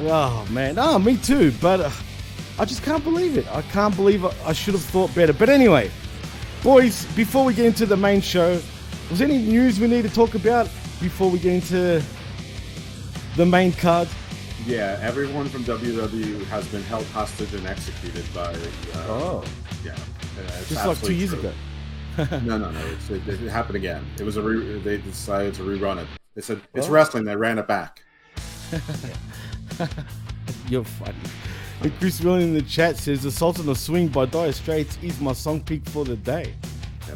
Oh 0.02 0.46
man, 0.52 0.76
oh 0.78 1.00
me 1.00 1.18
too. 1.18 1.52
But 1.62 1.80
uh, 1.82 1.90
I 2.60 2.66
just 2.66 2.84
can't 2.84 3.04
believe 3.04 3.38
it. 3.38 3.48
I 3.54 3.62
can't 3.64 3.96
believe 3.96 4.26
I, 4.26 4.32
I 4.46 4.54
should 4.54 4.74
have 4.74 4.84
thought 4.84 5.14
better. 5.16 5.34
But 5.34 5.50
anyway, 5.50 5.90
boys, 6.64 7.06
before 7.16 7.46
we 7.46 7.54
get 7.54 7.66
into 7.66 7.86
the 7.86 7.98
main 7.98 8.22
show, 8.22 8.60
was 9.10 9.20
there 9.20 9.28
any 9.28 9.40
news 9.40 9.80
we 9.80 9.88
need 9.88 10.04
to 10.04 10.10
talk 10.10 10.36
about 10.36 10.66
before 11.02 11.30
we 11.30 11.40
get 11.40 11.54
into 11.54 12.02
the 13.38 13.46
main 13.46 13.72
card? 13.74 14.08
Yeah, 14.66 15.00
everyone 15.02 15.50
from 15.50 15.64
WWE 15.64 16.44
has 16.46 16.68
been 16.68 16.84
held 16.84 17.06
hostage 17.08 17.54
and 17.54 17.66
executed 17.66 18.26
by. 18.34 18.42
Uh, 18.54 18.58
Oh. 19.08 19.44
yeah. 19.84 19.94
uh, 19.94 20.64
Just 20.68 20.86
like 20.86 21.02
two 21.02 21.14
years 21.14 21.30
true. 21.32 21.40
ago. 21.40 21.54
no, 22.44 22.58
no, 22.58 22.72
no. 22.72 22.86
It's, 22.88 23.10
it, 23.10 23.28
it 23.28 23.40
happened 23.50 23.76
again. 23.78 24.06
It 24.20 24.24
was 24.24 24.38
a 24.38 24.42
re- 24.42 24.80
they 24.80 24.98
decided 24.98 25.54
to 25.56 25.64
rerun 25.64 25.98
it. 26.02 26.08
They 26.36 26.42
said 26.42 26.62
it's 26.74 26.88
Oh. 26.88 26.92
wrestling. 26.92 27.24
They 27.26 27.36
ran 27.36 27.58
it 27.60 27.68
back. 27.68 28.02
You're 30.70 30.84
funny. 30.84 31.16
And 31.82 31.98
Chris 32.00 32.22
William 32.22 32.50
in 32.50 32.54
the 32.56 32.62
chat 32.62 32.98
says 32.98 33.24
the 33.24 33.32
Sultan 33.32 33.68
of 33.68 33.78
Swing 33.78 34.08
by 34.08 34.26
Dire 34.26 34.52
Straits 34.52 34.98
is 35.02 35.20
my 35.20 35.34
song 35.34 35.62
pick 35.62 35.88
for 35.90 36.06
the 36.06 36.16
day. 36.16 36.54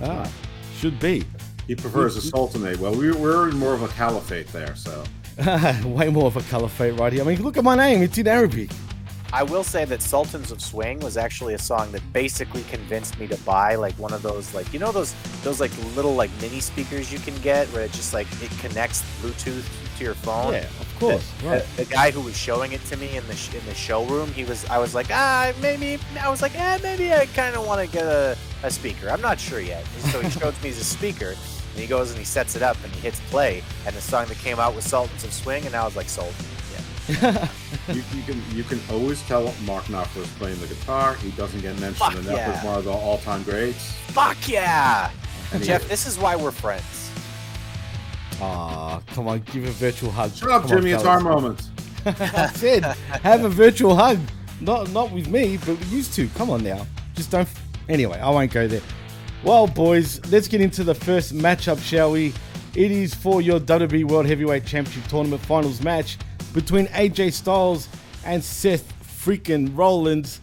Ah, 0.01 0.19
right. 0.19 0.31
should 0.77 0.99
be. 0.99 1.23
He 1.67 1.75
prefers 1.75 2.15
a 2.17 2.21
sultanate. 2.21 2.79
Well, 2.79 2.93
we, 2.95 3.11
we're 3.11 3.51
more 3.51 3.73
of 3.73 3.81
a 3.83 3.87
caliphate 3.89 4.47
there, 4.47 4.75
so 4.75 5.03
Way 5.85 6.09
more 6.09 6.27
of 6.27 6.37
a 6.37 6.41
caliphate 6.43 6.97
right 6.99 7.11
here. 7.13 7.21
I 7.23 7.25
mean, 7.25 7.41
look 7.43 7.57
at 7.57 7.63
my 7.63 7.75
name. 7.75 8.01
It's 8.01 8.17
in 8.17 8.27
Arabic. 8.27 8.69
I 9.33 9.43
will 9.43 9.63
say 9.63 9.85
that 9.85 10.01
Sultans 10.01 10.51
of 10.51 10.61
Swing 10.61 10.99
was 10.99 11.17
actually 11.17 11.53
a 11.53 11.59
song 11.59 11.91
that 11.91 12.01
basically 12.13 12.63
convinced 12.63 13.19
me 13.19 13.27
to 13.27 13.37
buy 13.39 13.75
like 13.75 13.93
one 13.95 14.13
of 14.13 14.21
those 14.21 14.53
like 14.53 14.71
you 14.71 14.79
know 14.79 14.91
those 14.91 15.13
those 15.43 15.59
like 15.59 15.71
little 15.95 16.15
like 16.15 16.31
mini 16.41 16.59
speakers 16.59 17.11
you 17.11 17.19
can 17.19 17.35
get 17.37 17.67
where 17.69 17.83
it 17.83 17.91
just 17.91 18.13
like 18.13 18.27
it 18.41 18.51
connects 18.59 19.03
Bluetooth 19.21 19.65
to 19.97 20.03
your 20.03 20.13
phone. 20.13 20.53
Yeah, 20.53 20.59
of 20.79 20.95
course. 20.99 21.31
The, 21.41 21.47
right. 21.47 21.65
the, 21.75 21.83
the 21.83 21.91
guy 21.91 22.11
who 22.11 22.21
was 22.21 22.37
showing 22.37 22.71
it 22.71 22.83
to 22.85 22.97
me 22.97 23.17
in 23.17 23.25
the 23.27 23.35
sh- 23.35 23.53
in 23.53 23.65
the 23.65 23.75
showroom, 23.75 24.31
he 24.33 24.43
was 24.45 24.65
I 24.65 24.77
was 24.77 24.95
like 24.95 25.07
ah 25.11 25.51
maybe 25.61 25.99
I 26.21 26.29
was 26.29 26.41
like 26.41 26.55
eh 26.55 26.79
maybe 26.81 27.13
I 27.13 27.25
kind 27.27 27.55
of 27.55 27.65
want 27.65 27.85
to 27.85 27.91
get 27.91 28.05
a, 28.05 28.37
a 28.63 28.71
speaker. 28.71 29.09
I'm 29.09 29.21
not 29.21 29.39
sure 29.39 29.59
yet. 29.59 29.85
So 30.11 30.21
he 30.21 30.29
shows 30.29 30.61
me 30.63 30.69
his 30.69 30.85
speaker. 30.85 31.35
And 31.75 31.81
he 31.81 31.87
goes 31.87 32.09
and 32.09 32.17
he 32.17 32.23
sets 32.23 32.55
it 32.55 32.61
up 32.61 32.77
and 32.85 32.93
he 32.93 33.01
hits 33.01 33.19
play, 33.29 33.61
and 33.85 33.93
the 33.93 33.99
song 33.99 34.27
that 34.27 34.37
came 34.37 34.59
out 34.59 34.73
was 34.73 34.85
Sultans 34.85 35.25
of 35.25 35.33
Swing, 35.33 35.65
and 35.65 35.75
I 35.75 35.83
was 35.83 35.97
like, 35.97 36.07
sold. 36.07 36.33
Yeah. 37.07 37.47
you, 37.89 38.03
you 38.13 38.23
can 38.23 38.41
you 38.51 38.63
can 38.63 38.79
always 38.89 39.21
tell 39.23 39.53
Mark 39.65 39.85
Knopfler 39.85 40.23
is 40.23 40.29
playing 40.33 40.59
the 40.59 40.67
guitar. 40.67 41.15
He 41.15 41.31
doesn't 41.31 41.61
get 41.61 41.79
mentioned 41.79 41.97
Fuck 41.97 42.15
enough 42.15 42.35
yeah. 42.35 42.51
as 42.51 42.65
one 42.65 42.77
of 42.77 42.83
the 42.85 42.91
all-time 42.91 43.43
greats. 43.43 43.93
Fuck 44.07 44.47
yeah! 44.47 45.11
And 45.51 45.61
he- 45.61 45.67
Jeff, 45.67 45.87
this 45.87 46.07
is 46.07 46.17
why 46.17 46.35
we're 46.35 46.51
friends. 46.51 47.11
Ah, 48.41 49.01
come 49.07 49.27
on, 49.27 49.39
give 49.51 49.65
a 49.65 49.71
virtual 49.71 50.11
hug. 50.11 50.33
Shut 50.33 50.49
up, 50.49 50.63
Come 50.63 50.71
on, 50.71 50.77
Jimmy. 50.77 50.91
It's 50.91 51.05
our 51.05 51.19
moment. 51.19 51.69
I 52.05 52.47
said, 52.53 52.83
have 52.83 53.45
a 53.45 53.49
virtual 53.49 53.95
hug. 53.95 54.19
Not 54.61 54.91
not 54.91 55.11
with 55.11 55.27
me, 55.27 55.57
but 55.57 55.79
we 55.79 55.85
used 55.85 56.13
to. 56.15 56.27
Come 56.29 56.49
on 56.49 56.63
now. 56.63 56.85
Just 57.13 57.31
don't. 57.31 57.47
Anyway, 57.87 58.19
I 58.19 58.29
won't 58.29 58.51
go 58.51 58.67
there. 58.67 58.81
Well, 59.43 59.67
boys, 59.67 60.19
let's 60.31 60.47
get 60.47 60.59
into 60.59 60.83
the 60.83 60.95
first 60.95 61.35
matchup, 61.35 61.79
shall 61.81 62.11
we? 62.11 62.33
It 62.73 62.91
is 62.91 63.13
for 63.13 63.41
your 63.41 63.59
WWE 63.59 64.05
World 64.05 64.25
Heavyweight 64.25 64.65
Championship 64.65 65.07
Tournament 65.07 65.41
Finals 65.43 65.81
match 65.81 66.17
between 66.55 66.87
AJ 66.87 67.33
Styles 67.33 67.89
and 68.25 68.43
Seth 68.43 68.91
freaking 69.03 69.77
Rollins. 69.77 70.41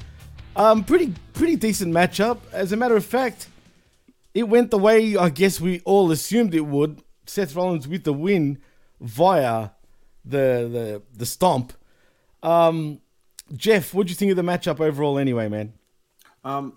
Um, 0.55 0.85
pretty 0.85 1.15
pretty 1.33 1.57
decent 1.57 1.93
matchup. 1.93 2.39
As 2.53 2.71
a 2.71 2.77
matter 2.77 2.95
of 2.95 3.05
fact, 3.05 3.49
it 4.35 4.45
went 4.45 4.71
the 4.71 4.79
way 4.79 5.17
I 5.17 5.31
guess 5.31 5.61
we 5.61 5.81
all 5.81 6.13
assumed 6.13 6.55
it 6.55 6.67
would. 6.67 7.03
Seth 7.27 7.57
Rollins 7.57 7.89
with 7.89 8.05
the 8.05 8.13
win 8.13 8.59
via 9.01 9.71
the 10.25 10.69
the 10.71 11.03
the 11.17 11.27
stomp. 11.27 11.73
Um, 12.43 13.01
Jeff, 13.57 13.95
what 13.95 14.07
do 14.07 14.11
you 14.11 14.17
think 14.17 14.31
of 14.31 14.37
the 14.37 14.43
matchup 14.43 14.81
overall? 14.81 15.19
Anyway, 15.19 15.49
man. 15.49 15.73
Um, 16.45 16.77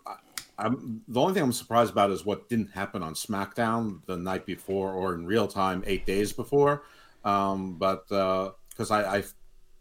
I, 0.58 0.70
the 1.08 1.20
only 1.20 1.34
thing 1.34 1.44
I'm 1.44 1.52
surprised 1.52 1.92
about 1.92 2.12
is 2.12 2.24
what 2.26 2.48
didn't 2.48 2.72
happen 2.72 3.04
on 3.04 3.14
SmackDown 3.14 4.06
the 4.06 4.16
night 4.16 4.46
before 4.46 4.94
or 4.94 5.14
in 5.14 5.26
real 5.26 5.48
time 5.48 5.84
eight 5.86 6.06
days 6.06 6.32
before. 6.32 6.84
Um, 7.26 7.74
but 7.74 8.10
because 8.76 8.92
I, 8.92 9.18
I 9.18 9.24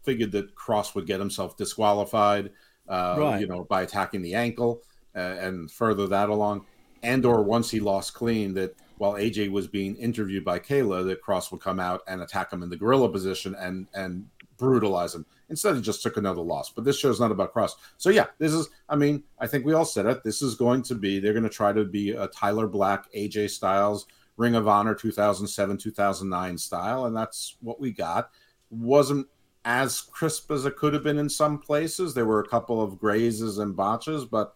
figured 0.03 0.31
that 0.31 0.55
Kross 0.55 0.95
would 0.95 1.05
get 1.05 1.19
himself 1.19 1.57
disqualified, 1.57 2.51
uh, 2.87 3.15
Right. 3.19 3.41
you 3.41 3.47
know, 3.47 3.63
by 3.65 3.81
attacking 3.81 4.21
the 4.21 4.35
ankle 4.35 4.81
uh, 5.15 5.19
and 5.19 5.69
further 5.69 6.07
that 6.07 6.29
along, 6.29 6.65
and 7.03 7.25
or 7.25 7.43
once 7.43 7.69
he 7.69 7.79
lost 7.79 8.13
clean 8.13 8.53
that 8.53 8.75
while 8.97 9.13
AJ 9.13 9.51
was 9.51 9.67
being 9.67 9.95
interviewed 9.97 10.45
by 10.45 10.57
Kayla, 10.59 11.05
that 11.07 11.21
Kross 11.21 11.51
would 11.51 11.59
come 11.61 11.79
out 11.79 12.01
and 12.07 12.21
attack 12.21 12.51
him 12.53 12.63
in 12.63 12.69
the 12.69 12.77
gorilla 12.77 13.09
position 13.11 13.53
and 13.55 13.87
and 13.93 14.25
brutalize 14.57 15.13
him. 15.13 15.25
Instead, 15.49 15.75
he 15.75 15.81
just 15.81 16.01
took 16.01 16.15
another 16.15 16.41
loss. 16.41 16.69
But 16.71 16.85
this 16.85 16.97
show's 16.97 17.19
not 17.19 17.29
about 17.31 17.53
Kross. 17.53 17.71
So 17.97 18.09
yeah, 18.09 18.27
this 18.39 18.53
is. 18.53 18.69
I 18.87 18.95
mean, 18.95 19.23
I 19.37 19.47
think 19.47 19.65
we 19.65 19.73
all 19.73 19.85
said 19.85 20.05
it. 20.05 20.23
This 20.23 20.41
is 20.41 20.55
going 20.55 20.81
to 20.83 20.95
be. 20.95 21.19
They're 21.19 21.33
going 21.33 21.43
to 21.43 21.49
try 21.49 21.73
to 21.73 21.83
be 21.83 22.11
a 22.11 22.27
Tyler 22.27 22.67
Black, 22.67 23.11
AJ 23.13 23.49
Styles, 23.49 24.05
Ring 24.37 24.55
of 24.55 24.67
Honor 24.67 24.95
2007 24.95 25.77
2009 25.77 26.57
style, 26.57 27.05
and 27.05 27.15
that's 27.15 27.57
what 27.61 27.79
we 27.81 27.91
got. 27.91 28.31
Wasn't 28.79 29.27
as 29.65 30.01
crisp 30.01 30.51
as 30.51 30.65
it 30.65 30.75
could 30.77 30.93
have 30.93 31.03
been 31.03 31.17
in 31.17 31.29
some 31.29 31.57
places. 31.57 32.13
There 32.13 32.25
were 32.25 32.39
a 32.39 32.47
couple 32.47 32.81
of 32.81 32.99
grazes 32.99 33.57
and 33.57 33.75
botches, 33.75 34.25
but 34.25 34.55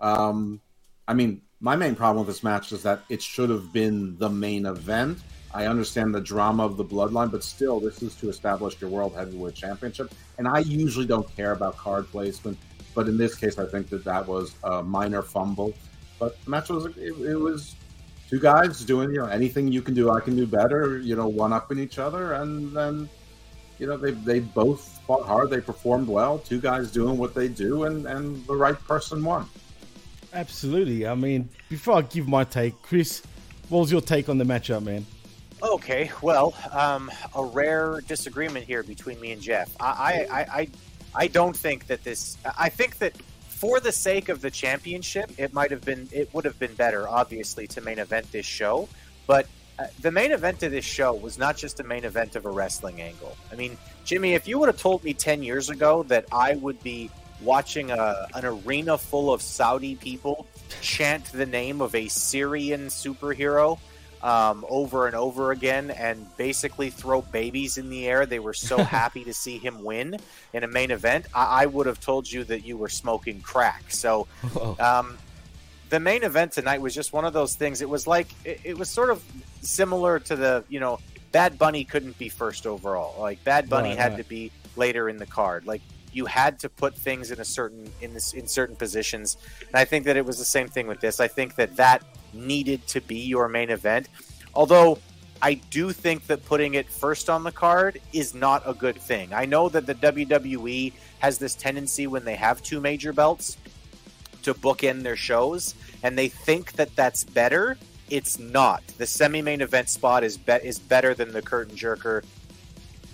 um, 0.00 0.60
I 1.06 1.14
mean, 1.14 1.42
my 1.60 1.76
main 1.76 1.94
problem 1.94 2.26
with 2.26 2.34
this 2.34 2.42
match 2.42 2.72
is 2.72 2.82
that 2.82 3.02
it 3.08 3.22
should 3.22 3.50
have 3.50 3.72
been 3.72 4.16
the 4.18 4.28
main 4.28 4.66
event. 4.66 5.18
I 5.52 5.66
understand 5.66 6.14
the 6.14 6.20
drama 6.20 6.64
of 6.64 6.76
the 6.76 6.84
bloodline, 6.84 7.30
but 7.30 7.42
still, 7.42 7.80
this 7.80 8.02
is 8.02 8.14
to 8.16 8.28
establish 8.28 8.80
your 8.80 8.90
World 8.90 9.14
Heavyweight 9.14 9.54
Championship. 9.54 10.12
And 10.36 10.46
I 10.46 10.58
usually 10.58 11.06
don't 11.06 11.34
care 11.34 11.52
about 11.52 11.76
card 11.76 12.06
placement, 12.10 12.58
but 12.94 13.08
in 13.08 13.16
this 13.16 13.34
case, 13.34 13.58
I 13.58 13.66
think 13.66 13.88
that 13.90 14.04
that 14.04 14.26
was 14.26 14.54
a 14.64 14.82
minor 14.82 15.22
fumble. 15.22 15.72
But 16.18 16.42
the 16.44 16.50
match 16.50 16.68
was 16.68 16.86
it, 16.86 16.96
it 16.96 17.36
was 17.36 17.76
two 18.28 18.38
guys 18.38 18.84
doing 18.84 19.10
you 19.10 19.20
know 19.20 19.26
anything 19.26 19.68
you 19.68 19.82
can 19.82 19.94
do, 19.94 20.10
I 20.10 20.20
can 20.20 20.36
do 20.36 20.46
better. 20.46 20.98
You 20.98 21.16
know, 21.16 21.28
one 21.28 21.52
upping 21.52 21.78
each 21.78 21.98
other, 21.98 22.34
and 22.34 22.76
then 22.76 23.08
you 23.78 23.86
know 23.86 23.96
they 23.96 24.12
they 24.12 24.40
both 24.40 25.00
fought 25.06 25.26
hard, 25.26 25.50
they 25.50 25.60
performed 25.60 26.08
well. 26.08 26.38
Two 26.38 26.60
guys 26.60 26.90
doing 26.90 27.16
what 27.16 27.34
they 27.34 27.48
do, 27.48 27.84
and 27.84 28.06
and 28.06 28.46
the 28.46 28.54
right 28.54 28.78
person 28.86 29.22
won. 29.24 29.48
Absolutely. 30.32 31.06
I 31.06 31.14
mean, 31.14 31.48
before 31.68 31.94
I 31.94 32.02
give 32.02 32.28
my 32.28 32.44
take, 32.44 32.80
Chris, 32.82 33.22
what 33.68 33.80
was 33.80 33.92
your 33.92 34.00
take 34.00 34.28
on 34.28 34.38
the 34.38 34.44
matchup, 34.44 34.82
man? 34.82 35.06
Okay, 35.62 36.10
well, 36.22 36.54
um, 36.70 37.10
a 37.34 37.42
rare 37.42 38.00
disagreement 38.06 38.64
here 38.64 38.82
between 38.82 39.20
me 39.20 39.32
and 39.32 39.42
Jeff. 39.42 39.74
I, 39.80 39.86
I, 39.86 40.12
I, 40.30 40.40
I, 40.40 40.68
I 41.14 41.26
don't 41.26 41.56
think 41.56 41.86
that 41.88 42.04
this. 42.04 42.36
I 42.58 42.68
think 42.68 42.98
that 42.98 43.16
for 43.48 43.80
the 43.80 43.90
sake 43.90 44.28
of 44.28 44.40
the 44.40 44.50
championship, 44.50 45.32
it 45.36 45.52
might 45.52 45.70
have 45.70 45.80
been. 45.80 46.08
It 46.12 46.32
would 46.32 46.44
have 46.44 46.58
been 46.58 46.74
better, 46.74 47.08
obviously, 47.08 47.66
to 47.68 47.80
main 47.80 47.98
event 47.98 48.30
this 48.30 48.46
show. 48.46 48.88
But 49.26 49.46
the 50.00 50.10
main 50.10 50.32
event 50.32 50.62
of 50.62 50.70
this 50.70 50.84
show 50.84 51.14
was 51.14 51.38
not 51.38 51.56
just 51.56 51.80
a 51.80 51.84
main 51.84 52.04
event 52.04 52.36
of 52.36 52.46
a 52.46 52.50
wrestling 52.50 53.00
angle. 53.00 53.36
I 53.52 53.54
mean, 53.54 53.76
Jimmy, 54.04 54.34
if 54.34 54.48
you 54.48 54.58
would 54.58 54.68
have 54.68 54.80
told 54.80 55.04
me 55.04 55.14
ten 55.14 55.42
years 55.42 55.70
ago 55.70 56.02
that 56.04 56.26
I 56.32 56.56
would 56.56 56.82
be 56.82 57.10
watching 57.40 57.90
a, 57.90 58.26
an 58.34 58.44
arena 58.44 58.98
full 58.98 59.32
of 59.32 59.40
Saudi 59.42 59.94
people 59.94 60.46
chant 60.80 61.24
the 61.32 61.46
name 61.46 61.80
of 61.80 61.94
a 61.94 62.08
Syrian 62.08 62.86
superhero 62.86 63.78
um, 64.22 64.64
over 64.68 65.06
and 65.06 65.14
over 65.14 65.52
again 65.52 65.90
and 65.90 66.26
basically 66.36 66.90
throw 66.90 67.22
babies 67.22 67.78
in 67.78 67.90
the 67.90 68.06
air. 68.06 68.26
They 68.26 68.38
were 68.38 68.54
so 68.54 68.78
happy 68.82 69.24
to 69.24 69.34
see 69.34 69.58
him 69.58 69.84
win 69.84 70.16
in 70.52 70.64
a 70.64 70.68
main 70.68 70.90
event. 70.90 71.26
I, 71.34 71.62
I 71.62 71.66
would 71.66 71.86
have 71.86 72.00
told 72.00 72.30
you 72.30 72.44
that 72.44 72.64
you 72.64 72.76
were 72.76 72.88
smoking 72.88 73.40
crack. 73.40 73.90
So, 73.90 74.26
um, 74.80 75.18
the 75.88 76.00
main 76.00 76.22
event 76.22 76.52
tonight 76.52 76.80
was 76.80 76.94
just 76.94 77.12
one 77.12 77.24
of 77.24 77.32
those 77.32 77.54
things. 77.54 77.82
It 77.82 77.88
was 77.88 78.06
like 78.06 78.28
it, 78.44 78.60
it 78.64 78.78
was 78.78 78.90
sort 78.90 79.10
of 79.10 79.22
similar 79.62 80.18
to 80.20 80.36
the 80.36 80.64
you 80.68 80.80
know 80.80 81.00
Bad 81.32 81.58
Bunny 81.58 81.84
couldn't 81.84 82.18
be 82.18 82.28
first 82.28 82.66
overall. 82.66 83.20
Like 83.20 83.42
Bad 83.44 83.68
Bunny 83.68 83.90
Right, 83.90 83.98
had 83.98 84.12
right. 84.12 84.18
to 84.18 84.28
be 84.28 84.52
later 84.76 85.08
in 85.08 85.16
the 85.16 85.26
card. 85.26 85.66
Like 85.66 85.82
you 86.12 86.26
had 86.26 86.58
to 86.60 86.68
put 86.68 86.94
things 86.94 87.30
in 87.30 87.40
a 87.40 87.44
certain 87.44 87.90
in 88.00 88.14
this 88.14 88.32
in 88.32 88.46
certain 88.46 88.76
positions. 88.76 89.36
And 89.66 89.76
I 89.76 89.84
think 89.84 90.04
that 90.06 90.16
it 90.16 90.24
was 90.24 90.38
the 90.38 90.44
same 90.44 90.68
thing 90.68 90.86
with 90.86 91.00
this. 91.00 91.20
I 91.20 91.28
think 91.28 91.56
that 91.56 91.76
that 91.76 92.02
needed 92.32 92.86
to 92.88 93.00
be 93.00 93.18
your 93.18 93.48
main 93.48 93.70
event. 93.70 94.08
Although 94.54 94.98
I 95.40 95.54
do 95.54 95.92
think 95.92 96.26
that 96.26 96.44
putting 96.44 96.74
it 96.74 96.90
first 96.90 97.30
on 97.30 97.44
the 97.44 97.52
card 97.52 98.00
is 98.12 98.34
not 98.34 98.62
a 98.66 98.74
good 98.74 98.96
thing. 98.96 99.32
I 99.32 99.44
know 99.44 99.68
that 99.68 99.86
the 99.86 99.94
WWE 99.94 100.92
has 101.20 101.38
this 101.38 101.54
tendency 101.54 102.06
when 102.06 102.24
they 102.24 102.34
have 102.34 102.62
two 102.62 102.80
major 102.80 103.12
belts 103.12 103.56
to 104.42 104.54
bookend 104.54 105.02
their 105.02 105.16
shows, 105.16 105.74
and 106.02 106.16
they 106.16 106.28
think 106.28 106.72
that 106.72 106.94
that's 106.96 107.24
better. 107.24 107.76
It's 108.10 108.38
not. 108.38 108.82
The 108.98 109.06
semi-main 109.06 109.60
event 109.60 109.88
spot 109.88 110.24
is 110.24 110.36
be- 110.36 110.52
is 110.64 110.78
better 110.78 111.14
than 111.14 111.32
the 111.32 111.42
curtain 111.42 111.76
jerker 111.76 112.24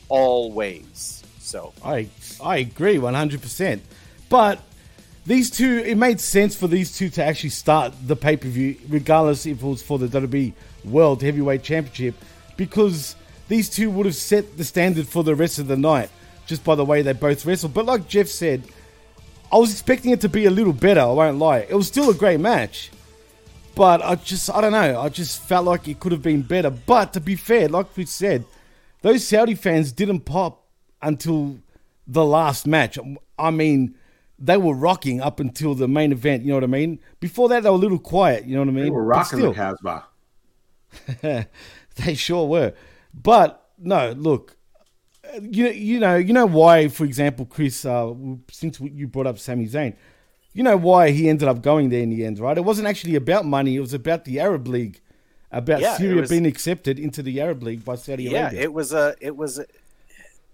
always. 0.09 1.23
So 1.41 1.73
I 1.85 2.09
I 2.43 2.59
agree 2.59 2.97
100%. 2.97 3.81
But 4.29 4.61
these 5.27 5.51
two, 5.51 5.83
it 5.85 5.97
made 5.97 6.21
sense 6.21 6.55
for 6.55 6.69
these 6.69 6.97
two 6.97 7.09
to 7.11 7.25
actually 7.25 7.51
start 7.51 7.95
the 8.07 8.17
pay 8.17 8.37
per 8.37 8.49
view, 8.49 8.77
regardless 8.89 9.47
if 9.47 9.63
it 9.63 9.67
was 9.67 9.83
for 9.83 9.99
the 9.99 10.07
WWE 10.07 10.53
World 10.85 11.23
Heavyweight 11.23 11.63
Championship, 11.63 12.15
because 12.57 13.17
these 13.49 13.69
two 13.69 13.91
would 13.91 14.07
have 14.07 14.15
set 14.15 14.57
the 14.57 14.65
standard 14.65 15.09
for 15.09 15.25
the 15.25 15.35
rest 15.35 15.59
of 15.59 15.67
the 15.67 15.77
night 15.77 16.11
just 16.47 16.65
by 16.65 16.75
the 16.75 16.85
way 16.85 17.03
they 17.03 17.13
both 17.13 17.45
wrestled. 17.47 17.75
But 17.75 17.87
like 17.87 18.09
Jeff 18.09 18.29
said, 18.29 18.65
I 19.55 19.59
was 19.59 19.71
expecting 19.71 20.11
it 20.11 20.21
to 20.23 20.29
be 20.29 20.47
a 20.47 20.51
little 20.51 20.73
better, 20.73 21.01
I 21.01 21.13
won't 21.13 21.39
lie. 21.39 21.59
It 21.59 21.77
was 21.77 21.87
still 21.87 22.11
a 22.11 22.15
great 22.15 22.41
match. 22.41 22.91
But 23.77 24.03
I 24.03 24.17
just, 24.17 24.51
I 24.51 24.61
don't 24.61 24.73
know, 24.73 25.01
I 25.01 25.09
just 25.09 25.41
felt 25.45 25.65
like 25.65 25.87
it 25.87 26.01
could 26.01 26.11
have 26.11 26.23
been 26.23 26.43
better. 26.43 26.71
But 26.71 27.13
to 27.13 27.21
be 27.21 27.37
fair, 27.37 27.69
like 27.69 27.97
we 27.97 28.05
said, 28.05 28.45
those 29.03 29.25
Saudi 29.25 29.55
fans 29.55 29.93
didn't 29.93 30.23
pop 30.23 30.67
until 31.01 31.59
the 32.05 32.25
last 32.25 32.67
match. 32.67 32.99
I 33.39 33.53
mean, 33.53 33.95
they 34.41 34.57
were 34.57 34.75
rocking 34.75 35.21
up 35.21 35.39
until 35.39 35.77
the 35.77 35.87
main 35.87 36.11
event, 36.11 36.43
you 36.43 36.49
know 36.49 36.57
what 36.57 36.65
I 36.65 36.67
mean? 36.67 36.99
Before 37.21 37.49
that, 37.51 37.63
they 37.63 37.71
were 37.71 37.77
a 37.77 37.79
little 37.79 38.01
quiet, 38.01 38.47
you 38.47 38.55
know 38.55 38.63
what 38.63 38.71
I 38.71 38.73
mean? 38.73 38.85
They 38.87 38.91
were 38.91 39.05
rocking 39.05 39.39
the 39.39 39.53
Casbah. 39.53 40.05
they 41.95 42.15
sure 42.15 42.49
were. 42.49 42.73
But 43.15 43.71
no, 43.79 44.11
look, 44.17 44.57
you 45.43 45.67
you 45.69 45.99
know 46.01 46.17
you 46.17 46.33
know 46.33 46.47
why, 46.47 46.89
for 46.89 47.05
example, 47.05 47.47
Chris, 47.47 47.85
uh, 47.85 48.13
since 48.51 48.81
you 48.81 49.07
brought 49.09 49.27
up 49.27 49.39
Sami 49.39 49.67
Zayn, 49.67 49.97
you 50.53 50.63
know 50.63 50.77
why 50.77 51.11
he 51.11 51.29
ended 51.29 51.49
up 51.49 51.63
going 51.63 51.89
there 51.91 52.01
in 52.03 52.11
the 52.11 52.25
end, 52.25 52.39
right? 52.39 52.57
It 52.57 52.65
wasn't 52.65 52.87
actually 52.89 53.17
about 53.17 53.45
money; 53.45 53.77
it 53.77 53.81
was 53.81 53.95
about 53.95 54.25
the 54.25 54.41
Arab 54.41 54.67
League, 54.69 55.01
about 55.51 55.81
Yeah, 55.81 55.97
Syria 55.97 56.21
was- 56.23 56.31
being 56.31 56.47
accepted 56.47 56.99
into 56.99 57.23
the 57.23 57.41
Arab 57.41 57.63
League 57.63 57.85
by 57.85 57.97
Saudi 57.97 58.25
yeah, 58.25 58.43
Arabia. 58.43 58.61
it 58.63 58.73
was 58.73 58.93
a 58.93 59.15
it 59.21 59.37
was 59.37 59.59
a, 59.59 59.67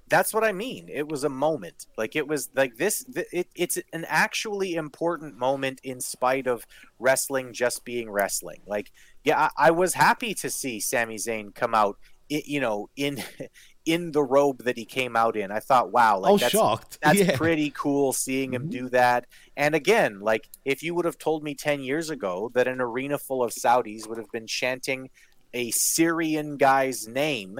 that's 0.08 0.34
what 0.34 0.42
I 0.42 0.52
mean. 0.52 0.88
It 0.88 1.08
was 1.08 1.22
a 1.22 1.28
moment. 1.28 1.86
Like 1.96 2.16
it 2.16 2.26
was 2.26 2.48
like 2.56 2.76
this. 2.76 3.04
It, 3.32 3.48
it's 3.54 3.78
an 3.92 4.04
actually 4.08 4.74
important 4.74 5.36
moment 5.38 5.80
in 5.84 6.00
spite 6.00 6.46
of 6.48 6.66
wrestling 6.98 7.52
just 7.52 7.84
being 7.84 8.10
wrestling. 8.10 8.60
Like, 8.66 8.90
yeah, 9.22 9.50
I, 9.56 9.68
I 9.68 9.70
was 9.70 9.94
happy 9.94 10.34
to 10.34 10.50
see 10.50 10.80
Sami 10.80 11.16
Zayn 11.16 11.54
come 11.54 11.74
out. 11.74 11.96
You 12.28 12.60
know, 12.60 12.88
in 12.96 13.22
in 13.92 14.12
the 14.12 14.22
robe 14.22 14.64
that 14.64 14.76
he 14.76 14.84
came 14.84 15.16
out 15.16 15.36
in. 15.36 15.50
I 15.50 15.60
thought, 15.60 15.92
wow, 15.92 16.18
like 16.18 16.32
was 16.32 16.40
that's, 16.42 16.52
shocked. 16.52 16.98
That's 17.02 17.20
Yeah. 17.20 17.36
pretty 17.36 17.70
cool 17.70 18.12
seeing 18.12 18.54
him 18.54 18.68
do 18.68 18.88
that. 18.90 19.26
And 19.56 19.74
again, 19.74 20.20
like 20.20 20.48
if 20.64 20.82
you 20.82 20.94
would 20.94 21.04
have 21.04 21.18
told 21.18 21.42
me 21.42 21.54
ten 21.54 21.80
years 21.82 22.10
ago 22.10 22.50
that 22.54 22.68
an 22.68 22.80
arena 22.80 23.18
full 23.18 23.42
of 23.42 23.52
Saudis 23.52 24.08
would 24.08 24.18
have 24.18 24.30
been 24.30 24.46
chanting 24.46 25.10
a 25.52 25.70
Syrian 25.72 26.56
guy's 26.56 27.08
name 27.08 27.58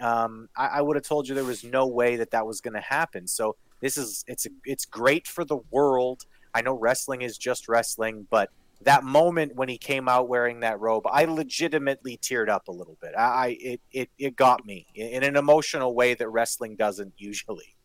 um, 0.00 0.48
I, 0.56 0.66
I 0.66 0.80
would 0.80 0.96
have 0.96 1.04
told 1.04 1.28
you 1.28 1.34
there 1.34 1.44
was 1.44 1.64
no 1.64 1.86
way 1.86 2.16
that 2.16 2.30
that 2.30 2.46
was 2.46 2.60
going 2.60 2.74
to 2.74 2.80
happen. 2.80 3.26
So 3.26 3.56
this 3.80 3.96
is 3.96 4.24
it's 4.26 4.46
it's 4.64 4.84
great 4.84 5.26
for 5.28 5.44
the 5.44 5.58
world. 5.70 6.24
I 6.54 6.62
know 6.62 6.74
wrestling 6.74 7.22
is 7.22 7.38
just 7.38 7.68
wrestling, 7.68 8.26
but 8.30 8.50
that 8.82 9.04
moment 9.04 9.54
when 9.56 9.68
he 9.68 9.78
came 9.78 10.08
out 10.08 10.28
wearing 10.28 10.60
that 10.60 10.80
robe, 10.80 11.06
I 11.06 11.24
legitimately 11.24 12.18
teared 12.18 12.48
up 12.48 12.68
a 12.68 12.72
little 12.72 12.96
bit. 13.00 13.12
I, 13.16 13.22
I 13.22 13.56
it, 13.60 13.80
it 13.92 14.10
it 14.18 14.36
got 14.36 14.64
me 14.64 14.86
in, 14.94 15.08
in 15.08 15.22
an 15.22 15.36
emotional 15.36 15.94
way 15.94 16.14
that 16.14 16.28
wrestling 16.28 16.76
doesn't 16.76 17.12
usually. 17.18 17.76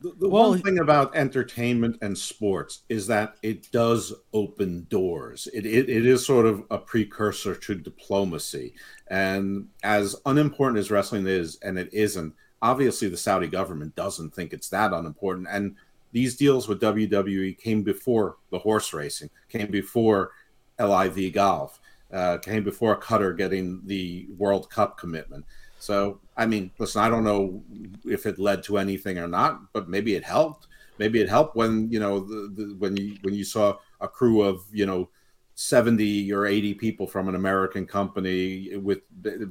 The, 0.00 0.12
the 0.18 0.28
one 0.28 0.60
thing 0.60 0.78
about 0.78 1.16
entertainment 1.16 1.96
and 2.02 2.16
sports 2.16 2.82
is 2.90 3.06
that 3.06 3.36
it 3.42 3.72
does 3.72 4.12
open 4.34 4.86
doors. 4.90 5.48
It, 5.54 5.64
it, 5.64 5.88
it 5.88 6.04
is 6.04 6.26
sort 6.26 6.44
of 6.44 6.64
a 6.70 6.76
precursor 6.76 7.54
to 7.54 7.74
diplomacy. 7.74 8.74
And 9.08 9.68
as 9.82 10.14
unimportant 10.26 10.78
as 10.78 10.90
wrestling 10.90 11.26
is, 11.26 11.58
and 11.62 11.78
it 11.78 11.88
isn't, 11.94 12.34
obviously 12.60 13.08
the 13.08 13.16
Saudi 13.16 13.46
government 13.46 13.96
doesn't 13.96 14.34
think 14.34 14.52
it's 14.52 14.68
that 14.68 14.92
unimportant. 14.92 15.48
And 15.50 15.76
these 16.12 16.36
deals 16.36 16.68
with 16.68 16.80
WWE 16.80 17.58
came 17.58 17.82
before 17.82 18.36
the 18.50 18.58
horse 18.58 18.92
racing, 18.92 19.30
came 19.48 19.70
before 19.70 20.30
LIV 20.78 21.32
golf, 21.32 21.80
uh, 22.12 22.38
came 22.38 22.64
before 22.64 22.98
Qatar 23.00 23.36
getting 23.36 23.82
the 23.84 24.26
World 24.36 24.70
Cup 24.70 24.98
commitment. 24.98 25.44
So, 25.78 26.20
I 26.36 26.46
mean, 26.46 26.70
listen, 26.78 27.02
I 27.02 27.08
don't 27.08 27.24
know 27.24 27.62
if 28.04 28.26
it 28.26 28.38
led 28.38 28.62
to 28.64 28.78
anything 28.78 29.18
or 29.18 29.28
not, 29.28 29.72
but 29.72 29.88
maybe 29.88 30.14
it 30.14 30.24
helped. 30.24 30.66
Maybe 30.98 31.20
it 31.20 31.28
helped 31.28 31.56
when 31.56 31.90
you 31.90 32.00
know 32.00 32.20
the, 32.20 32.50
the, 32.54 32.74
when 32.78 32.96
you 32.96 33.16
when 33.20 33.34
you 33.34 33.44
saw 33.44 33.76
a 34.00 34.08
crew 34.08 34.42
of 34.42 34.64
you 34.72 34.86
know 34.86 35.10
seventy 35.54 36.32
or 36.32 36.46
eighty 36.46 36.72
people 36.72 37.06
from 37.06 37.28
an 37.28 37.34
American 37.34 37.86
company 37.86 38.74
with 38.76 39.00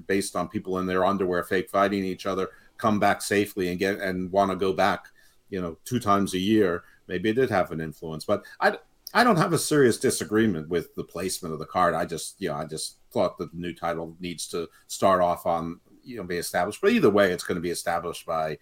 based 0.08 0.36
on 0.36 0.48
people 0.48 0.80
in 0.80 0.88
their 0.88 1.06
underwear, 1.06 1.44
fake 1.44 1.70
fighting 1.70 2.04
each 2.04 2.26
other, 2.26 2.50
come 2.78 3.00
back 3.00 3.22
safely 3.22 3.70
and 3.70 3.78
get 3.78 4.00
and 4.00 4.32
want 4.32 4.50
to 4.50 4.58
go 4.58 4.74
back, 4.74 5.10
you 5.50 5.62
know, 5.62 5.78
two 5.86 6.00
times 6.00 6.34
a 6.34 6.40
year. 6.40 6.84
Maybe 7.08 7.30
it 7.30 7.36
did 7.36 7.50
have 7.50 7.72
an 7.72 7.82
influence, 7.82 8.26
but 8.26 8.44
I 8.60 8.78
I 9.14 9.24
don't 9.24 9.38
have 9.38 9.54
a 9.54 9.58
serious 9.58 9.98
disagreement 9.98 10.68
with 10.68 10.94
the 10.96 11.04
placement 11.04 11.54
of 11.54 11.60
the 11.60 11.66
card. 11.66 11.94
I 11.94 12.06
just 12.06 12.36
you 12.40 12.50
know 12.50 12.56
I 12.56 12.66
just 12.66 12.98
thought 13.12 13.38
the 13.38 13.50
new 13.54 13.74
title 13.74 14.16
needs 14.20 14.48
to 14.50 14.68
start 14.88 15.22
off 15.22 15.46
on 15.46 15.80
you 16.04 16.18
know 16.18 16.24
be 16.24 16.38
established. 16.38 16.82
But 16.82 16.92
either 16.92 17.10
way, 17.10 17.32
it's 17.32 17.44
going 17.44 17.56
to 17.56 17.62
be 17.62 17.70
established 17.70 18.26
by 18.26 18.58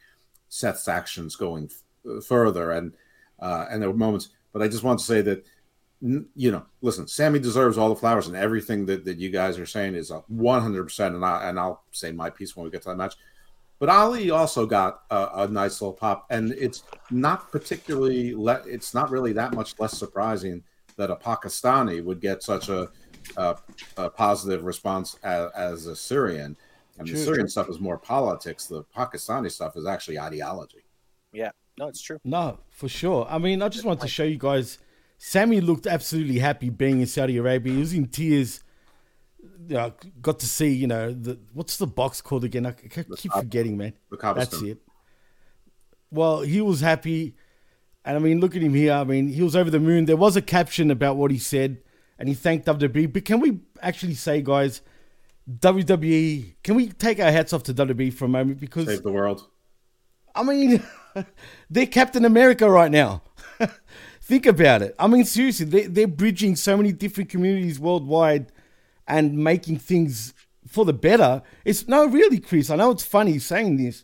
Seth's 0.50 0.88
actions 0.88 1.36
going 1.36 1.70
f- 2.06 2.24
further, 2.24 2.72
and 2.72 2.94
uh, 3.40 3.66
and 3.70 3.82
there 3.82 3.90
were 3.90 3.98
moments. 3.98 4.30
But 4.52 4.62
I 4.62 4.68
just 4.68 4.84
want 4.84 5.00
to 5.00 5.06
say 5.06 5.22
that 5.22 5.46
you 6.36 6.52
know, 6.52 6.66
listen, 6.82 7.08
Sami 7.08 7.40
deserves 7.40 7.78
all 7.78 7.88
the 7.88 7.96
flowers, 7.96 8.28
and 8.28 8.36
everything 8.36 8.86
that, 8.88 9.06
that 9.06 9.20
you 9.20 9.30
guys 9.30 9.58
are 9.58 9.66
saying 9.66 9.96
is 9.96 10.12
one 10.28 10.62
hundred 10.62 10.84
percent. 10.84 11.16
And 11.16 11.24
I 11.24 11.50
and 11.50 11.58
I'll 11.58 11.84
say 11.92 12.12
my 12.12 12.30
piece 12.30 12.56
when 12.56 12.66
we 12.66 12.72
get 12.72 12.82
to 12.84 12.90
that 12.90 12.98
match. 12.98 13.16
But 13.84 13.90
Ali 13.90 14.30
also 14.30 14.66
got 14.66 15.02
a, 15.12 15.42
a 15.42 15.48
nice 15.50 15.82
little 15.82 15.92
pop, 15.92 16.26
and 16.30 16.54
it's 16.54 16.84
not 17.12 17.52
particularly. 17.52 18.34
Le- 18.34 18.64
it's 18.66 18.94
not 18.94 19.12
really 19.12 19.34
that 19.34 19.54
much 19.54 19.78
less 19.78 19.98
surprising 19.98 20.64
that 20.96 21.12
a 21.12 21.18
Pakistani 21.18 22.02
would 22.02 22.22
get 22.22 22.42
such 22.44 22.70
a, 22.70 22.90
a, 23.36 23.58
a 23.98 24.10
positive 24.10 24.64
response 24.64 25.18
as, 25.22 25.52
as 25.52 25.88
a 25.88 25.98
Syrian. 25.98 26.56
And 26.98 27.06
True, 27.06 27.18
the 27.18 27.24
Syrian 27.26 27.42
true. 27.42 27.50
stuff 27.50 27.68
is 27.68 27.82
more 27.82 27.98
politics. 27.98 28.68
The 28.68 28.86
Pakistani 28.96 29.52
stuff 29.52 29.76
is 29.76 29.86
actually 29.86 30.18
ideology. 30.18 30.86
Yeah, 31.34 31.52
no, 31.78 31.90
it's 31.90 32.02
true. 32.02 32.22
No, 32.24 32.60
for 32.70 32.88
sure. 32.88 33.28
I 33.30 33.38
mean, 33.38 33.62
I 33.62 33.68
just 33.68 33.84
wanted 33.84 34.04
to 34.04 34.08
show 34.08 34.24
you 34.24 34.38
guys. 34.38 34.80
Sami 35.18 35.60
looked 35.60 35.88
absolutely 35.88 36.40
happy 36.40 36.70
being 36.70 37.02
in 37.02 37.06
Saudi 37.06 37.36
Arabia. 37.36 37.74
He 37.74 37.80
was 37.80 37.92
in 37.92 38.08
tears. 38.08 38.63
You 39.68 39.76
know, 39.76 39.94
got 40.22 40.40
to 40.40 40.48
see, 40.48 40.70
you 40.70 40.88
know, 40.88 41.14
the 41.14 41.40
what's 41.54 41.78
the 41.78 41.88
box 41.88 42.22
called 42.22 42.44
again? 42.44 42.66
I 42.66 42.72
keep 42.72 43.32
forgetting, 43.32 43.78
man. 43.78 43.94
the 44.10 44.18
Kaaba 44.18 44.40
That's 44.40 44.62
it. 44.62 44.80
Well, 46.12 46.42
he 46.42 46.62
was 46.62 46.82
happy, 46.82 47.36
and 48.06 48.16
I 48.16 48.20
mean, 48.20 48.40
look 48.40 48.56
at 48.56 48.62
him 48.62 48.74
here. 48.74 48.94
I 48.94 49.04
mean, 49.04 49.28
he 49.30 49.42
was 49.42 49.56
over 49.56 49.70
the 49.70 49.80
moon. 49.80 50.06
There 50.06 50.18
was 50.18 50.36
a 50.36 50.42
caption 50.42 50.92
about 50.92 51.16
what 51.16 51.32
he 51.32 51.40
said, 51.40 51.82
and 52.20 52.30
he 52.30 52.36
thanked 52.36 52.68
WWE. 52.68 53.12
But 53.12 53.26
can 53.26 53.40
we 53.40 53.60
actually 53.82 54.14
say, 54.14 54.42
guys, 54.42 54.82
WWE? 55.50 56.56
Can 56.64 56.76
we 56.76 56.90
take 56.90 57.20
our 57.20 57.32
hats 57.32 57.54
off 57.54 57.64
to 57.64 57.74
WWE 57.74 58.14
for 58.14 58.26
a 58.26 58.30
moment 58.30 58.60
because 58.60 58.86
Save 58.86 59.04
the 59.04 59.12
world. 59.12 59.48
I 60.36 60.44
mean, 60.44 60.84
they're 61.70 61.86
Captain 61.86 62.26
America 62.26 62.70
right 62.70 62.92
now. 62.92 63.24
Think 64.22 64.46
about 64.46 64.82
it. 64.82 64.96
I 64.98 65.08
mean, 65.08 65.26
seriously, 65.26 65.66
they, 65.66 65.84
they're 65.84 66.08
bridging 66.08 66.56
so 66.56 66.78
many 66.78 66.92
different 66.92 67.30
communities 67.30 67.80
worldwide 67.80 68.52
and 69.14 69.38
making 69.38 69.78
things 69.78 70.34
for 70.68 70.86
the 70.86 70.94
better. 70.94 71.44
It's 71.66 71.88
no, 71.88 72.06
really, 72.06 72.40
Chris. 72.40 72.70
I 72.70 72.76
know 72.76 72.92
it's 72.92 73.06
funny 73.06 73.38
saying 73.40 73.78
this. 73.78 74.04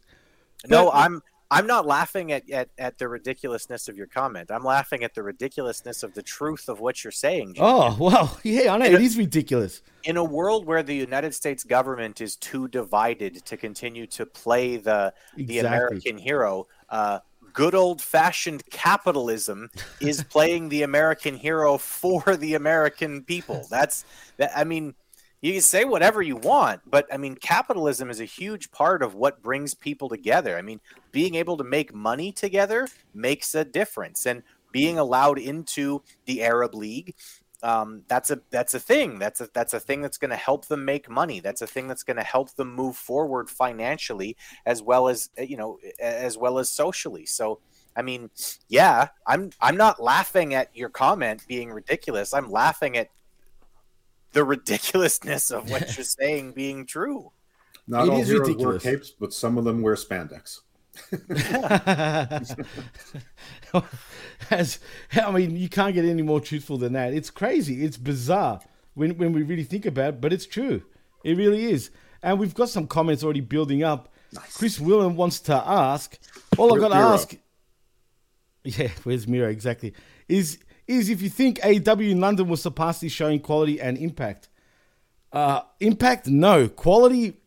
No, 0.67 0.91
I'm 0.91 1.21
I'm 1.51 1.65
not 1.65 1.87
laughing 1.87 2.31
at, 2.31 2.47
at, 2.51 2.69
at 2.77 2.99
the 2.99 3.07
ridiculousness 3.07 3.87
of 3.87 3.97
your 3.97 4.05
comment. 4.05 4.51
I'm 4.51 4.63
laughing 4.63 5.03
at 5.03 5.15
the 5.15 5.23
ridiculousness 5.23 6.03
of 6.03 6.13
the 6.13 6.21
truth 6.21 6.69
of 6.69 6.79
what 6.79 7.03
you're 7.03 7.09
saying. 7.09 7.55
Jim. 7.55 7.63
Oh, 7.65 7.97
well, 7.99 8.39
yeah, 8.43 8.73
I 8.73 8.77
know. 8.77 8.85
It 8.85 9.01
is 9.01 9.17
ridiculous. 9.17 9.81
in 10.03 10.17
a 10.17 10.23
world 10.23 10.67
where 10.67 10.83
the 10.83 10.95
United 10.95 11.33
States 11.33 11.63
government 11.63 12.21
is 12.21 12.35
too 12.35 12.67
divided 12.67 13.43
to 13.45 13.57
continue 13.57 14.05
to 14.07 14.27
play 14.27 14.77
the 14.77 15.11
the 15.35 15.59
American 15.59 16.19
hero, 16.19 16.67
uh, 16.89 17.19
good 17.53 17.75
old 17.75 18.01
fashioned 18.01 18.63
capitalism 18.69 19.69
is 19.99 20.23
playing 20.29 20.69
the 20.69 20.83
American 20.83 21.35
hero 21.35 21.77
for 21.77 22.35
the 22.35 22.55
American 22.55 23.23
people. 23.23 23.65
That's 23.69 24.05
that. 24.37 24.51
I 24.55 24.63
mean, 24.63 24.95
you 25.41 25.53
can 25.53 25.61
say 25.61 25.85
whatever 25.85 26.21
you 26.21 26.35
want, 26.35 26.81
but 26.85 27.07
I 27.13 27.17
mean, 27.17 27.35
capitalism 27.35 28.09
is 28.09 28.19
a 28.19 28.25
huge 28.25 28.71
part 28.71 29.01
of 29.01 29.15
what 29.15 29.41
brings 29.41 29.73
people 29.73 30.09
together. 30.09 30.57
I 30.57 30.61
mean, 30.61 30.81
being 31.11 31.35
able 31.35 31.57
to 31.57 31.63
make 31.63 31.93
money 31.93 32.31
together 32.31 32.87
makes 33.13 33.55
a 33.55 33.63
difference, 33.63 34.25
and 34.25 34.43
being 34.71 34.99
allowed 34.99 35.39
into 35.39 36.01
the 36.25 36.43
Arab 36.43 36.75
League 36.75 37.15
um, 37.61 38.03
that's 38.07 38.31
a 38.31 38.39
that's 38.51 38.73
a 38.73 38.79
thing. 38.79 39.19
That's 39.19 39.41
a 39.41 39.49
that's 39.53 39.73
a 39.73 39.79
thing 39.79 40.01
that's 40.01 40.17
going 40.17 40.29
to 40.31 40.37
help 40.37 40.67
them 40.67 40.85
make 40.85 41.09
money. 41.09 41.39
That's 41.39 41.61
a 41.61 41.67
thing 41.67 41.87
that's 41.87 42.03
going 42.03 42.17
to 42.17 42.23
help 42.23 42.51
them 42.55 42.73
move 42.73 42.95
forward 42.95 43.49
financially 43.49 44.37
as 44.65 44.81
well 44.81 45.07
as 45.09 45.29
uh, 45.37 45.43
you 45.43 45.57
know 45.57 45.77
as 45.99 46.37
well 46.37 46.59
as 46.59 46.69
socially. 46.71 47.25
So, 47.25 47.59
I 47.95 48.01
mean, 48.01 48.29
yeah, 48.69 49.09
I'm 49.27 49.51
I'm 49.59 49.77
not 49.77 50.01
laughing 50.01 50.53
at 50.53 50.75
your 50.75 50.89
comment 50.89 51.45
being 51.47 51.71
ridiculous. 51.71 52.33
I'm 52.33 52.49
laughing 52.49 52.97
at 52.97 53.09
the 54.31 54.43
ridiculousness 54.43 55.51
of 55.51 55.69
what 55.69 55.81
you're 55.97 56.05
saying 56.05 56.53
being 56.53 56.85
true. 56.85 57.31
Not 57.87 58.07
It 58.07 58.09
all 58.09 58.21
is 58.21 58.27
heroes 58.27 58.47
ridiculous. 58.47 58.83
wear 58.85 58.93
capes, 58.95 59.09
but 59.11 59.33
some 59.33 59.57
of 59.57 59.65
them 59.65 59.81
wear 59.81 59.95
spandex. 59.95 60.59
As 64.51 64.79
I 65.13 65.31
mean, 65.31 65.55
you 65.55 65.69
can't 65.69 65.93
get 65.93 66.05
any 66.05 66.21
more 66.21 66.39
truthful 66.39 66.77
than 66.77 66.93
that. 66.93 67.13
It's 67.13 67.29
crazy. 67.29 67.83
It's 67.83 67.97
bizarre 67.97 68.59
when 68.93 69.17
when 69.17 69.33
we 69.33 69.43
really 69.43 69.63
think 69.63 69.85
about 69.85 70.15
it, 70.15 70.21
but 70.21 70.33
it's 70.33 70.45
true. 70.45 70.83
It 71.23 71.37
really 71.37 71.65
is. 71.71 71.91
And 72.21 72.39
we've 72.39 72.53
got 72.53 72.69
some 72.69 72.87
comments 72.87 73.23
already 73.23 73.41
building 73.41 73.83
up. 73.83 74.13
Chris 74.55 74.79
Willen 74.79 75.15
wants 75.15 75.39
to 75.41 75.53
ask. 75.53 76.17
All 76.57 76.73
I've 76.73 76.81
got 76.81 76.89
to 76.89 76.95
ask. 76.95 77.35
Yeah, 78.63 78.89
where's 79.03 79.27
Miro 79.27 79.49
exactly? 79.49 79.93
Is 80.27 80.59
is 80.87 81.09
if 81.09 81.21
you 81.21 81.29
think 81.29 81.59
AW 81.63 81.99
in 81.99 82.19
London 82.19 82.47
will 82.47 82.57
surpass 82.57 82.99
this 82.99 83.11
show 83.11 83.27
in 83.27 83.39
quality 83.39 83.79
and 83.79 83.97
impact? 83.97 84.49
Uh, 85.31 85.61
impact, 85.79 86.27
no. 86.27 86.67
Quality, 86.67 87.37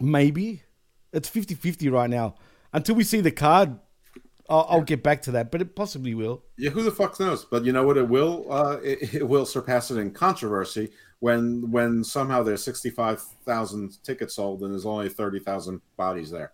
maybe. 0.00 0.62
It's 1.12 1.28
50-50 1.28 1.92
right 1.92 2.08
now. 2.08 2.36
Until 2.72 2.94
we 2.94 3.04
see 3.04 3.20
the 3.20 3.30
card, 3.30 3.78
I'll, 4.48 4.66
I'll 4.68 4.82
get 4.82 5.02
back 5.02 5.22
to 5.22 5.30
that, 5.32 5.50
but 5.50 5.60
it 5.60 5.76
possibly 5.76 6.14
will. 6.14 6.42
Yeah, 6.56 6.70
who 6.70 6.82
the 6.82 6.90
fuck 6.90 7.18
knows? 7.20 7.44
But 7.44 7.64
you 7.64 7.72
know 7.72 7.84
what? 7.84 7.96
It 7.96 8.08
will. 8.08 8.46
Uh, 8.50 8.78
it, 8.82 9.14
it 9.14 9.28
will 9.28 9.46
surpass 9.46 9.90
it 9.90 9.98
in 9.98 10.10
controversy 10.10 10.90
when 11.20 11.70
when 11.70 12.02
somehow 12.02 12.42
there's 12.42 12.64
sixty 12.64 12.90
five 12.90 13.22
thousand 13.46 14.02
tickets 14.02 14.34
sold 14.34 14.62
and 14.62 14.72
there's 14.72 14.86
only 14.86 15.08
thirty 15.08 15.38
thousand 15.38 15.80
bodies 15.96 16.30
there. 16.30 16.52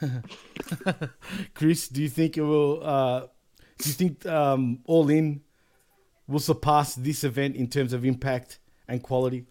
Chris, 1.54 1.88
do 1.88 2.02
you 2.02 2.08
think 2.08 2.36
it 2.36 2.42
will? 2.42 2.80
Uh, 2.82 3.20
do 3.78 3.88
you 3.88 3.94
think 3.94 4.24
um, 4.26 4.80
All 4.84 5.08
In 5.10 5.42
will 6.26 6.38
surpass 6.38 6.94
this 6.94 7.24
event 7.24 7.56
in 7.56 7.68
terms 7.68 7.92
of 7.92 8.04
impact 8.04 8.58
and 8.88 9.02
quality? 9.02 9.46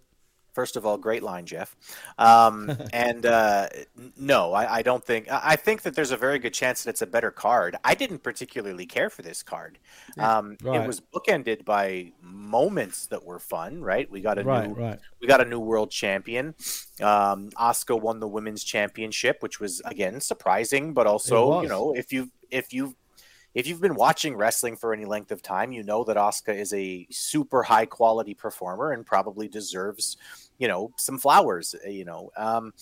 First 0.56 0.78
of 0.78 0.86
all, 0.86 0.98
great 0.98 1.22
line, 1.22 1.46
Jeff. 1.46 1.76
Um, 2.18 2.76
and 2.94 3.26
uh, 3.26 3.68
no, 4.18 4.54
I, 4.54 4.78
I 4.78 4.82
don't 4.82 5.04
think. 5.04 5.28
I 5.30 5.58
think 5.58 5.82
that 5.84 5.96
there's 5.96 6.12
a 6.12 6.18
very 6.18 6.39
good 6.39 6.54
chance 6.54 6.84
that 6.84 6.91
it's 6.91 7.02
a 7.02 7.08
better 7.08 7.30
card. 7.30 7.76
I 7.84 7.94
didn't 7.94 8.24
particularly 8.24 8.86
care 8.86 9.10
for 9.10 9.22
this 9.22 9.44
card. 9.44 9.78
Um, 10.18 10.58
Right. 10.63 10.82
It 10.82 10.88
was 10.88 11.02
bookended 11.02 11.65
by 11.65 12.13
moments 12.22 13.08
that 13.08 13.24
were 13.26 13.39
fun. 13.39 13.82
Right, 13.82 14.10
we 14.10 14.22
got 14.22 14.39
a 14.39 14.44
Right, 14.44 14.68
new 14.70 14.74
right. 14.76 15.00
we 15.22 15.28
got 15.28 15.41
a 15.41 15.46
new 15.46 15.60
world 15.60 15.91
champion. 15.91 16.56
Um, 17.02 17.50
Asuka 17.52 18.00
won 18.00 18.20
the 18.22 18.28
women's 18.28 18.63
championship, 18.63 19.44
which 19.44 19.60
was 19.60 19.82
again 19.86 20.22
surprising, 20.22 20.94
but 20.94 21.06
also 21.08 21.62
you 21.62 21.68
know 21.68 21.94
if 21.94 22.13
you 22.13 22.32
if 22.50 22.72
you 22.74 22.96
if 23.54 23.68
you've 23.68 23.82
been 23.82 23.96
watching 23.96 24.36
wrestling 24.36 24.76
for 24.76 24.94
any 24.94 25.06
length 25.06 25.32
of 25.32 25.41
time, 25.41 25.72
you 25.72 25.82
know 25.84 26.04
that 26.04 26.18
Asuka 26.18 26.54
is 26.54 26.74
a 26.74 27.08
super 27.10 27.63
high 27.63 27.86
quality 27.86 28.34
performer 28.34 28.91
and 28.91 29.06
probably 29.06 29.48
deserves, 29.48 30.18
you 30.58 30.68
know, 30.68 30.91
some 30.98 31.18
flowers. 31.18 31.76
uh, 31.86 31.89
You 31.89 32.06
know, 32.06 32.32
um, 32.38 32.74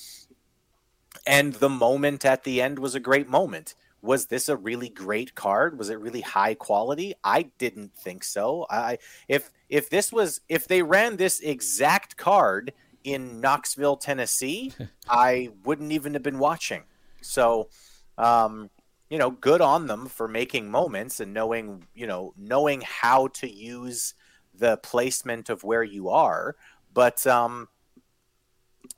and 1.26 1.54
the 1.54 1.70
moment 1.70 2.26
at 2.26 2.44
the 2.44 2.62
end 2.62 2.80
was 2.80 2.96
a 2.96 3.00
great 3.00 3.30
moment. 3.30 3.76
Was 4.02 4.26
this 4.26 4.50
a 4.50 4.58
really 4.58 4.90
great 4.90 5.34
card? 5.36 5.78
Was 5.80 5.90
it 5.90 6.00
really 6.00 6.22
high 6.22 6.56
quality? 6.56 7.14
I 7.24 7.44
didn't 7.58 7.96
think 7.96 8.24
so. 8.24 8.66
I 8.70 8.98
if 9.30 9.50
if 9.70 9.90
this 9.90 10.12
was 10.12 10.42
if 10.50 10.68
they 10.68 10.82
ran 10.82 11.16
this 11.16 11.40
exact 11.40 12.18
card 12.18 12.74
in 13.06 13.40
Knoxville, 13.40 13.98
Tennessee, 13.98 14.74
I 15.10 15.50
wouldn't 15.64 15.92
even 15.94 16.14
have 16.16 16.24
been 16.24 16.40
watching. 16.40 16.84
So, 17.22 17.70
um, 18.18 18.70
you 19.10 19.18
know, 19.18 19.32
good 19.32 19.62
on 19.62 19.88
them 19.88 20.08
for 20.08 20.28
making 20.28 20.70
moments 20.70 21.22
and 21.22 21.34
knowing, 21.34 21.86
you 21.94 22.08
know, 22.08 22.34
knowing 22.38 22.82
how 22.86 23.28
to 23.28 23.50
use 23.50 24.16
the 24.54 24.78
placement 24.78 25.50
of 25.50 25.64
where 25.64 25.84
you 25.84 26.10
are. 26.10 26.56
But 26.94 27.26
um, 27.28 27.68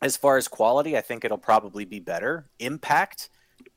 as 0.01 0.17
far 0.17 0.37
as 0.37 0.47
quality, 0.47 0.97
I 0.97 1.01
think 1.01 1.23
it'll 1.25 1.37
probably 1.37 1.85
be 1.85 1.99
better. 1.99 2.49
Impact, 2.59 3.29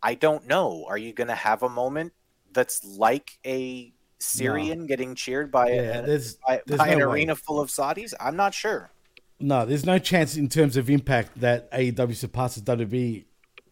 I 0.02 0.14
don't 0.14 0.46
know. 0.46 0.84
Are 0.88 0.98
you 0.98 1.12
going 1.12 1.28
to 1.28 1.34
have 1.34 1.62
a 1.62 1.68
moment 1.68 2.12
that's 2.52 2.84
like 2.84 3.38
a 3.46 3.92
Syrian 4.18 4.86
getting 4.86 5.14
cheered 5.14 5.50
by, 5.52 5.70
Yeah, 5.70 5.80
a, 6.00 6.06
there's- 6.06 6.36
by, 6.46 6.60
there's 6.66 6.78
by 6.78 6.88
an 6.88 6.98
way. 6.98 7.04
arena 7.04 7.36
full 7.36 7.60
of 7.60 7.68
Saudis? 7.68 8.14
I'm 8.20 8.36
not 8.36 8.54
sure. 8.54 8.90
No, 9.40 9.64
there's 9.64 9.86
no 9.86 10.00
chance 10.00 10.36
in 10.36 10.48
terms 10.48 10.76
of 10.76 10.90
impact 10.90 11.38
that 11.40 11.70
AEW 11.70 12.16
surpasses 12.16 12.64
WWE 12.64 13.24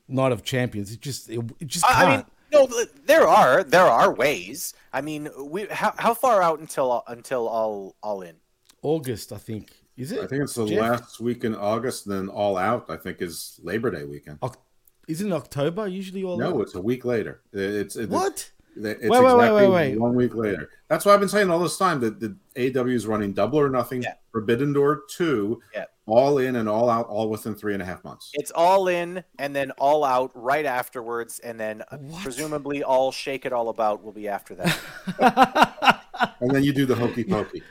Night 0.06 0.30
of 0.30 0.44
Champions. 0.44 0.92
It 0.92 1.00
just 1.00 1.28
it, 1.28 1.40
it 1.58 1.66
just 1.66 1.84
I- 1.84 1.88
can't. 1.92 2.06
I 2.06 2.16
mean, 2.18 2.24
no, 2.52 2.84
there 3.06 3.26
are 3.26 3.64
there 3.64 3.84
are 3.86 4.14
ways. 4.14 4.72
I 4.92 5.00
mean, 5.00 5.28
we 5.36 5.66
how, 5.66 5.92
how 5.98 6.14
far 6.14 6.40
out 6.40 6.60
until 6.60 7.02
until 7.08 7.48
all 7.48 7.96
all 8.00 8.22
in? 8.22 8.36
August, 8.82 9.32
I 9.32 9.38
think. 9.38 9.72
Is 9.96 10.12
it? 10.12 10.20
I 10.22 10.26
think 10.26 10.42
it's 10.42 10.54
the 10.54 10.66
Jeff? 10.66 10.80
last 10.80 11.20
week 11.20 11.44
in 11.44 11.54
August, 11.54 12.06
then 12.06 12.28
All 12.28 12.56
Out. 12.58 12.90
I 12.90 12.96
think 12.96 13.22
is 13.22 13.58
Labor 13.62 13.90
Day 13.90 14.04
weekend. 14.04 14.38
Oc- 14.42 14.62
Isn't 15.08 15.32
it 15.32 15.34
October 15.34 15.86
usually 15.88 16.22
all 16.24 16.36
No, 16.38 16.56
out? 16.56 16.60
it's 16.62 16.74
a 16.74 16.80
week 16.80 17.04
later. 17.04 17.40
It's, 17.52 17.96
it's 17.96 18.10
What? 18.10 18.50
It's 18.78 18.84
Wait, 18.84 18.94
exactly 19.00 19.22
wait, 19.38 19.38
wait, 19.52 19.52
wait, 19.52 19.70
wait. 19.92 19.98
one 19.98 20.14
week 20.14 20.34
later. 20.34 20.68
That's 20.88 21.06
why 21.06 21.14
I've 21.14 21.20
been 21.20 21.30
saying 21.30 21.48
all 21.48 21.58
this 21.58 21.78
time 21.78 21.98
that 22.00 22.20
the 22.20 22.36
AEW 22.56 22.92
is 22.92 23.06
running 23.06 23.32
double 23.32 23.58
or 23.58 23.70
nothing, 23.70 24.04
Forbidden 24.32 24.74
Door 24.74 25.04
two, 25.08 25.62
Yeah. 25.74 25.86
all 26.04 26.36
in 26.36 26.56
and 26.56 26.68
all 26.68 26.90
out, 26.90 27.06
all 27.08 27.30
within 27.30 27.54
three 27.54 27.72
and 27.72 27.80
a 27.82 27.86
half 27.86 28.04
months. 28.04 28.32
It's 28.34 28.50
all 28.50 28.88
in 28.88 29.24
and 29.38 29.56
then 29.56 29.70
all 29.78 30.04
out 30.04 30.30
right 30.34 30.66
afterwards, 30.66 31.38
and 31.38 31.58
then 31.58 31.84
uh, 31.90 31.96
presumably 32.22 32.82
all 32.82 33.12
shake 33.12 33.46
it 33.46 33.52
all 33.54 33.70
about 33.70 34.04
will 34.04 34.12
be 34.12 34.28
after 34.28 34.54
that. 34.56 36.02
and 36.40 36.50
then 36.50 36.62
you 36.62 36.74
do 36.74 36.84
the 36.84 36.94
hokey 36.96 37.24
pokey. 37.24 37.62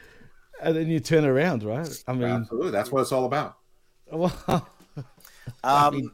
And 0.61 0.75
then 0.75 0.87
you 0.87 0.99
turn 0.99 1.25
around, 1.25 1.63
right? 1.63 2.03
I 2.07 2.13
mean, 2.13 2.29
Absolutely, 2.29 2.71
that's 2.71 2.91
what 2.91 3.01
it's 3.01 3.11
all 3.11 3.25
about. 3.25 3.57
well, 4.11 4.69
Um, 5.63 6.13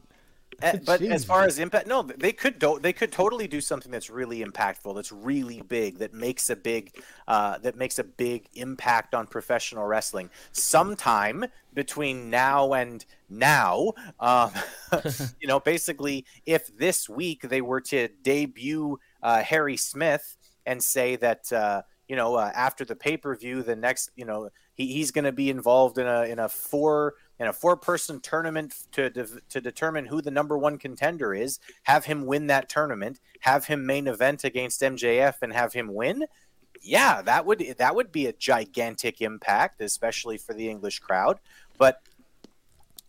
eh, 0.62 0.78
but 0.86 1.02
as 1.02 1.24
far 1.24 1.44
as 1.44 1.58
impact, 1.58 1.86
no, 1.86 2.02
they 2.02 2.32
could 2.32 2.58
do, 2.58 2.78
they 2.80 2.92
could 2.92 3.12
totally 3.12 3.46
do 3.46 3.60
something 3.60 3.90
that's 3.92 4.10
really 4.10 4.44
impactful, 4.44 4.94
that's 4.94 5.12
really 5.12 5.60
big, 5.62 5.98
that 5.98 6.14
makes 6.14 6.50
a 6.50 6.56
big 6.56 7.02
uh, 7.28 7.58
that 7.58 7.76
makes 7.76 7.98
a 7.98 8.04
big 8.04 8.48
impact 8.54 9.14
on 9.14 9.26
professional 9.26 9.84
wrestling. 9.84 10.30
Sometime 10.52 11.44
between 11.74 12.30
now 12.30 12.72
and 12.74 13.04
now, 13.28 13.92
um, 14.20 14.50
you 15.40 15.48
know, 15.48 15.60
basically, 15.60 16.24
if 16.46 16.76
this 16.76 17.08
week 17.08 17.42
they 17.42 17.60
were 17.60 17.80
to 17.80 18.08
debut 18.22 18.98
uh, 19.22 19.42
Harry 19.42 19.76
Smith 19.76 20.36
and 20.66 20.82
say 20.82 21.16
that. 21.16 21.52
Uh, 21.52 21.82
you 22.12 22.16
know, 22.16 22.34
uh, 22.34 22.52
after 22.54 22.84
the 22.84 22.94
pay 22.94 23.16
per 23.16 23.34
view, 23.34 23.62
the 23.62 23.74
next, 23.74 24.10
you 24.16 24.26
know, 24.26 24.50
he, 24.74 24.86
he's 24.86 25.10
going 25.10 25.24
to 25.24 25.32
be 25.32 25.48
involved 25.48 25.96
in 25.96 26.06
a 26.06 26.24
in 26.24 26.40
a 26.40 26.46
four 26.46 27.14
in 27.40 27.46
a 27.46 27.54
four 27.54 27.74
person 27.74 28.20
tournament 28.20 28.74
to 28.92 29.08
de- 29.08 29.40
to 29.48 29.62
determine 29.62 30.04
who 30.04 30.20
the 30.20 30.30
number 30.30 30.58
one 30.58 30.76
contender 30.76 31.32
is. 31.32 31.58
Have 31.84 32.04
him 32.04 32.26
win 32.26 32.48
that 32.48 32.68
tournament. 32.68 33.18
Have 33.40 33.64
him 33.64 33.86
main 33.86 34.08
event 34.08 34.44
against 34.44 34.82
MJF 34.82 35.36
and 35.40 35.54
have 35.54 35.72
him 35.72 35.94
win. 35.94 36.26
Yeah, 36.82 37.22
that 37.22 37.46
would 37.46 37.76
that 37.78 37.96
would 37.96 38.12
be 38.12 38.26
a 38.26 38.34
gigantic 38.34 39.22
impact, 39.22 39.80
especially 39.80 40.36
for 40.36 40.52
the 40.52 40.68
English 40.68 40.98
crowd. 40.98 41.38
But 41.78 42.02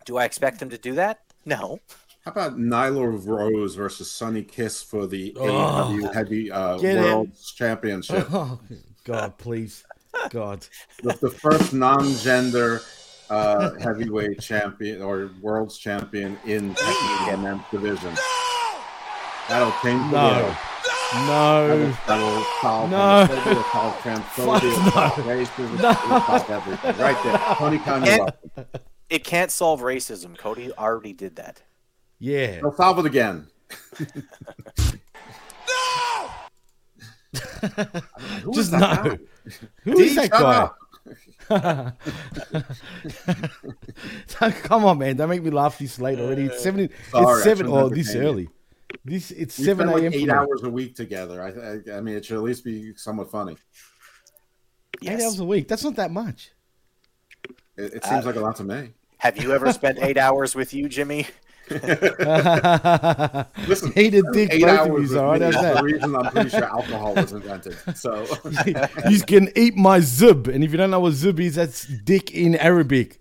do 0.06 0.16
I 0.16 0.24
expect 0.24 0.62
him 0.62 0.70
to 0.70 0.78
do 0.78 0.94
that? 0.94 1.20
No. 1.44 1.78
How 2.24 2.30
about 2.30 2.56
Nyla 2.56 3.26
Rose 3.26 3.74
versus 3.74 4.10
Sonny 4.10 4.42
Kiss 4.42 4.82
for 4.82 5.06
the 5.06 5.36
Oh. 5.38 5.44
AEW 5.92 6.14
Heavy 6.14 6.50
uh, 6.50 6.80
World 6.80 7.32
Championship? 7.54 8.28
oh, 8.32 8.58
God, 9.04 9.36
please, 9.38 9.84
God. 10.30 10.66
the, 11.02 11.12
the 11.20 11.30
first 11.30 11.72
non-gender 11.72 12.80
uh, 13.30 13.70
heavyweight 13.78 14.40
champion 14.40 15.02
or 15.02 15.30
world's 15.40 15.78
champion 15.78 16.38
in 16.46 16.68
the 16.74 17.36
men's 17.40 17.62
division. 17.70 18.14
That'll 19.48 19.72
change 19.82 20.02
the 20.10 20.20
No. 20.20 20.42
world. 20.42 20.56
No. 21.28 21.92
That 22.06 22.18
will 22.18 22.44
solve 22.60 22.90
No. 22.90 22.96
homophobia, 23.28 23.50
it'll 23.50 23.62
solve 23.64 23.94
transphobia, 23.98 24.90
Fuck, 24.92 25.18
no. 25.18 25.24
racism, 25.24 25.80
No. 25.82 25.90
it'll 25.90 26.20
solve 26.26 26.50
everything. 26.50 26.96
Right 26.98 27.22
there. 27.22 27.38
Tony 27.56 27.78
Khan, 27.78 28.04
you're 28.04 28.12
And- 28.14 28.32
welcome. 28.56 28.80
It 29.10 29.22
can't 29.22 29.50
solve 29.50 29.80
racism. 29.82 30.36
Cody 30.36 30.72
already 30.72 31.12
did 31.12 31.36
that. 31.36 31.62
Yeah. 32.18 32.52
They'll 32.62 32.74
solve 32.74 32.98
it 33.00 33.06
again. 33.06 33.48
Who 38.42 38.50
is 38.50 38.56
Just 38.56 38.70
that 38.72 39.04
no. 39.04 39.10
guy? 39.10 39.18
Who 39.84 40.14
that 40.14 40.30
guy? 44.38 44.50
Come 44.62 44.84
on, 44.84 44.98
man! 44.98 45.16
Don't 45.16 45.28
make 45.28 45.42
me 45.42 45.50
laugh 45.50 45.78
this 45.78 45.98
late 46.00 46.18
already. 46.18 46.44
It's 46.44 46.62
seven. 46.62 46.88
Sorry, 47.10 47.34
it's 47.34 47.44
seven. 47.44 47.66
Oh, 47.68 47.88
this 47.88 48.14
you. 48.14 48.20
early. 48.20 48.48
This 49.04 49.30
it's 49.30 49.58
We 49.58 49.64
seven 49.66 49.88
spend 49.88 50.02
a.m. 50.04 50.12
like 50.12 50.20
eight 50.22 50.28
for 50.28 50.36
hours 50.36 50.62
a 50.62 50.70
week 50.70 50.94
together. 50.94 51.42
I, 51.42 51.92
I, 51.92 51.98
I 51.98 52.00
mean, 52.00 52.16
it 52.16 52.24
should 52.24 52.36
at 52.36 52.42
least 52.42 52.64
be 52.64 52.94
somewhat 52.96 53.30
funny. 53.30 53.56
Eight 55.02 55.20
hours 55.20 55.40
a 55.40 55.44
week. 55.44 55.68
That's 55.68 55.84
not 55.84 55.96
that 55.96 56.10
much. 56.10 56.52
It, 57.76 57.94
it 57.94 58.04
uh, 58.04 58.08
seems 58.08 58.24
like 58.24 58.36
a 58.36 58.40
lot 58.40 58.56
to 58.56 58.64
me. 58.64 58.92
Have 59.18 59.36
you 59.42 59.52
ever 59.52 59.72
spent 59.72 59.98
eight 60.00 60.16
hours 60.16 60.54
with 60.54 60.72
you, 60.72 60.88
Jimmy? 60.88 61.26
Listen, 63.68 63.92
Eat 63.96 64.14
a 64.14 64.22
dick, 64.32 64.52
eight 64.52 64.62
both 64.62 64.70
of 64.70 64.78
hours 64.78 65.00
yous, 65.00 65.10
with 65.10 65.18
all 65.18 65.26
right? 65.30 65.40
me 65.40 65.46
How's 65.46 65.54
is 65.54 65.62
that? 65.62 65.76
the 65.76 65.82
reason 65.82 66.16
I'm 66.16 66.30
pretty 66.30 66.50
sure 66.50 66.64
alcohol 66.64 67.14
was 67.14 67.32
invented. 67.32 67.76
So 67.96 68.26
you 69.10 69.20
can 69.20 69.50
eat 69.56 69.74
my 69.76 70.00
zub, 70.00 70.48
and 70.48 70.62
if 70.62 70.70
you 70.72 70.76
don't 70.76 70.90
know 70.90 71.00
what 71.00 71.14
zub 71.14 71.40
is, 71.40 71.54
that's 71.54 71.86
dick 71.86 72.30
in 72.32 72.54
Arabic. 72.56 73.20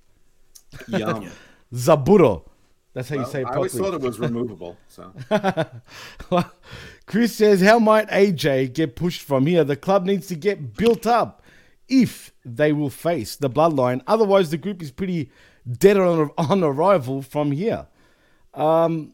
Yum. 0.88 1.30
Zaburo. 1.74 2.46
That's 2.94 3.10
how 3.10 3.16
you 3.16 3.26
say 3.26 3.42
it 3.42 3.48
I 3.48 3.56
always 3.56 3.76
thought 3.76 3.96
it 3.96 4.02
was 4.02 4.20
removable. 4.20 4.78
So 4.88 5.12
Well, 6.30 6.52
Chris 7.08 7.36
says, 7.36 7.62
How 7.62 7.80
might 7.80 8.08
AJ 8.10 8.74
get 8.74 8.96
pushed 8.96 9.22
from 9.22 9.48
here? 9.48 9.64
The 9.64 9.76
club 9.76 10.06
needs 10.06 10.28
to 10.28 10.36
get 10.36 10.76
built 10.76 11.08
up 11.08 11.42
if 11.88 12.34
they 12.46 12.72
will 12.72 12.90
face 12.92 13.36
the 13.36 13.50
bloodline. 13.50 14.02
Otherwise, 14.06 14.52
the 14.52 14.58
group 14.58 14.82
is 14.82 14.92
pretty 14.92 15.32
dead 15.70 15.98
on, 15.98 16.30
on 16.38 16.64
arrival 16.64 17.22
from 17.22 17.52
here. 17.52 17.88
Um, 18.54 19.14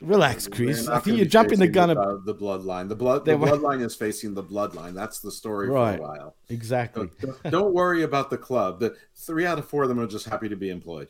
relax, 0.00 0.48
Chris. 0.48 0.88
I 0.88 0.98
think 0.98 1.16
you're 1.16 1.26
jumping 1.26 1.58
the 1.58 1.68
gun. 1.68 1.88
The, 1.90 2.00
uh, 2.00 2.16
the 2.24 2.34
bloodline. 2.34 2.88
The 2.88 2.96
blood. 2.96 3.24
The 3.24 3.32
bloodline 3.32 3.82
is 3.84 3.94
facing 3.94 4.34
the 4.34 4.42
bloodline. 4.42 4.94
That's 4.94 5.20
the 5.20 5.30
story 5.30 5.68
Right. 5.68 5.96
for 5.98 6.04
a 6.04 6.06
while. 6.08 6.36
Exactly. 6.48 7.08
Don't- 7.20 7.42
Don't 7.50 7.74
worry 7.74 8.02
about 8.02 8.30
the 8.30 8.38
club. 8.38 8.80
The 8.80 8.94
three 9.14 9.46
out 9.46 9.58
of 9.58 9.68
four 9.68 9.82
of 9.84 9.88
them 9.88 10.00
are 10.00 10.06
just 10.06 10.26
happy 10.26 10.48
to 10.48 10.56
be 10.56 10.70
employed. 10.70 11.08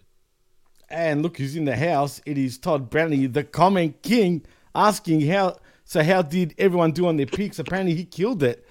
And 0.91 1.23
look 1.23 1.39
who's 1.39 1.57
in 1.57 1.65
the 1.65 1.77
house. 1.77 2.21
It 2.27 2.37
is 2.39 2.59
Todd 2.59 2.91
Brownlee, 2.91 3.27
the 3.27 3.43
comment 3.45 4.03
king, 4.03 4.45
asking 4.75 5.23
how. 5.23 5.57
So 5.87 6.03
how 6.03 6.23
did 6.23 6.55
everyone 6.59 6.93
do 6.93 7.07
on 7.07 7.17
their 7.17 7.27
picks? 7.27 7.59
Apparently 7.59 7.95
he 7.95 8.05
killed 8.05 8.43
it. 8.43 8.67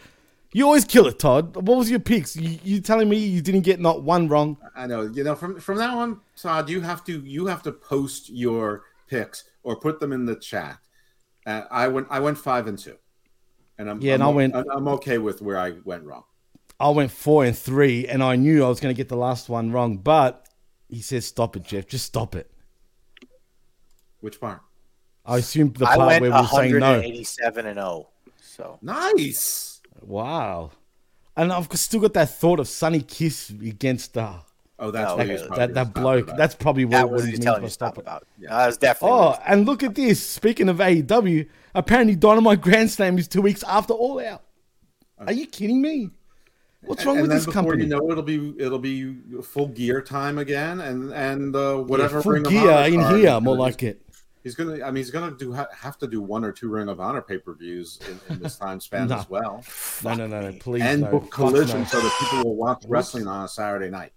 You 0.53 0.65
always 0.65 0.85
kill 0.85 1.07
it, 1.07 1.17
Todd. 1.19 1.55
What 1.55 1.77
was 1.77 1.89
your 1.89 1.99
picks? 1.99 2.35
You, 2.35 2.59
you 2.63 2.79
telling 2.79 3.09
me 3.09 3.17
you 3.17 3.41
didn't 3.41 3.61
get 3.61 3.79
not 3.79 4.03
one 4.03 4.27
wrong? 4.27 4.57
I 4.75 4.85
know. 4.85 5.01
You 5.01 5.23
know, 5.23 5.35
from 5.35 5.59
from 5.59 5.79
now 5.79 5.99
on, 5.99 6.21
Todd, 6.37 6.69
you 6.69 6.81
have 6.81 7.03
to 7.05 7.19
you 7.21 7.47
have 7.47 7.63
to 7.63 7.71
post 7.71 8.29
your 8.29 8.83
picks 9.07 9.45
or 9.63 9.75
put 9.75 9.99
them 9.99 10.13
in 10.13 10.25
the 10.25 10.35
chat. 10.35 10.77
Uh, 11.45 11.63
I 11.71 11.87
went 11.87 12.07
I 12.09 12.19
went 12.19 12.37
five 12.37 12.67
and 12.67 12.77
two, 12.77 12.97
and 13.77 13.89
I'm 13.89 13.99
Yeah, 14.01 14.13
and 14.13 14.23
I'm, 14.23 14.29
I 14.29 14.31
went- 14.33 14.55
I'm, 14.55 14.69
I'm 14.71 14.87
okay 14.89 15.17
with 15.17 15.41
where 15.41 15.57
I 15.57 15.73
went 15.83 16.03
wrong. 16.03 16.23
I 16.79 16.89
went 16.89 17.11
four 17.11 17.45
and 17.45 17.57
three, 17.57 18.07
and 18.07 18.21
I 18.23 18.35
knew 18.35 18.63
I 18.63 18.67
was 18.69 18.79
going 18.79 18.93
to 18.93 18.97
get 18.97 19.09
the 19.09 19.17
last 19.17 19.49
one 19.49 19.71
wrong. 19.71 19.97
But 19.97 20.47
He 20.89 21.01
says, 21.01 21.25
"Stop 21.25 21.55
it, 21.55 21.63
Jeff. 21.63 21.87
Just 21.87 22.05
stop 22.05 22.35
it." 22.35 22.51
Which 24.19 24.39
part? 24.39 24.61
I 25.25 25.37
assume 25.37 25.73
the 25.73 25.85
I 25.87 25.95
part 25.95 26.07
went 26.07 26.21
where 26.21 26.31
we 26.31 26.37
were 26.37 26.47
saying 26.47 26.79
no. 26.79 26.91
187 26.91 27.65
and 27.65 27.75
0. 27.75 28.09
So 28.41 28.77
Nice. 28.81 29.72
Wow. 30.05 30.71
And 31.35 31.51
I've 31.51 31.67
still 31.73 31.99
got 32.01 32.13
that 32.13 32.29
thought 32.29 32.59
of 32.59 32.67
Sonny 32.67 33.01
Kiss 33.01 33.49
against 33.49 34.17
uh, 34.17 34.33
Oh, 34.79 34.91
that's 34.91 35.09
No, 35.11 35.15
what 35.17 35.25
he 35.25 35.29
he 35.29 35.33
was 35.33 35.41
was- 35.43 35.47
probably 35.49 35.65
that, 35.67 35.73
that 35.73 35.93
bloke. 35.93 36.23
about. 36.25 36.37
That's 36.37 36.55
probably 36.55 36.85
what, 36.85 36.91
that 36.91 37.05
what 37.05 37.13
was 37.13 37.23
he 37.25 37.29
he's 37.31 37.39
means 37.39 37.45
telling 37.45 37.59
by 37.61 37.63
you 37.65 37.67
to 37.69 37.73
stop 37.73 37.95
talk 37.95 37.97
it. 37.99 38.01
about. 38.01 38.27
That 38.39 38.65
was 38.67 38.77
definitely. 38.77 39.17
Oh, 39.17 39.39
and 39.45 39.65
look 39.65 39.83
at 39.83 39.95
this. 39.95 40.21
Speaking 40.25 40.67
of 40.69 40.77
AEW, 40.77 41.47
apparently 41.75 42.15
Dynamite 42.15 42.61
Grand 42.61 42.91
Slam 42.91 43.17
is 43.17 43.27
two 43.27 43.41
weeks 43.41 43.63
after 43.63 43.93
All 43.93 44.19
Out. 44.19 44.41
Are 45.19 45.31
you 45.31 45.45
kidding 45.47 45.81
me? 45.81 46.09
What's 46.85 47.05
wrong 47.05 47.15
and 47.15 47.21
with 47.21 47.29
then 47.29 47.37
this 47.37 47.45
before 47.45 47.61
company? 47.63 47.83
you 47.83 47.89
know, 47.89 48.11
it'll 48.11 48.23
be 48.23 48.53
it'll 48.59 48.77
be 48.79 49.15
full 49.41 49.67
gear 49.69 50.01
time 50.01 50.37
again, 50.37 50.81
and 50.81 51.13
and 51.13 51.55
uh, 51.55 51.77
whatever 51.77 52.21
full 52.21 52.41
gear 52.41 52.69
Honor 52.71 52.87
in 52.87 53.15
here, 53.17 53.39
more 53.39 53.55
like 53.55 53.83
it. 53.83 54.01
He's 54.43 54.55
gonna. 54.55 54.83
I 54.83 54.87
mean, 54.87 54.97
he's 54.97 55.09
gonna 55.11 55.35
do 55.37 55.53
ha- 55.53 55.67
have 55.73 55.97
to 55.99 56.07
do 56.07 56.21
one 56.21 56.43
or 56.43 56.51
two 56.51 56.67
Ring 56.69 56.89
of 56.89 56.99
Honor 56.99 57.21
pay 57.21 57.37
per 57.37 57.53
views 57.53 57.99
in, 58.09 58.35
in 58.35 58.41
this 58.41 58.57
time 58.57 58.79
span 58.81 59.07
No. 59.07 59.17
as 59.19 59.29
well, 59.29 59.63
No, 60.03 60.13
no, 60.15 60.27
no, 60.27 60.41
no, 60.51 60.57
please. 60.59 60.81
and 60.83 61.01
no. 61.01 61.11
book 61.11 61.23
Fuck 61.23 61.31
collision 61.31 61.79
no. 61.79 61.85
so 61.85 62.01
that 62.01 62.13
people 62.19 62.43
will 62.49 62.55
watch 62.57 62.83
wrestling 62.87 63.25
on 63.27 63.45
a 63.45 63.47
Saturday 63.47 63.89
night. 63.89 64.11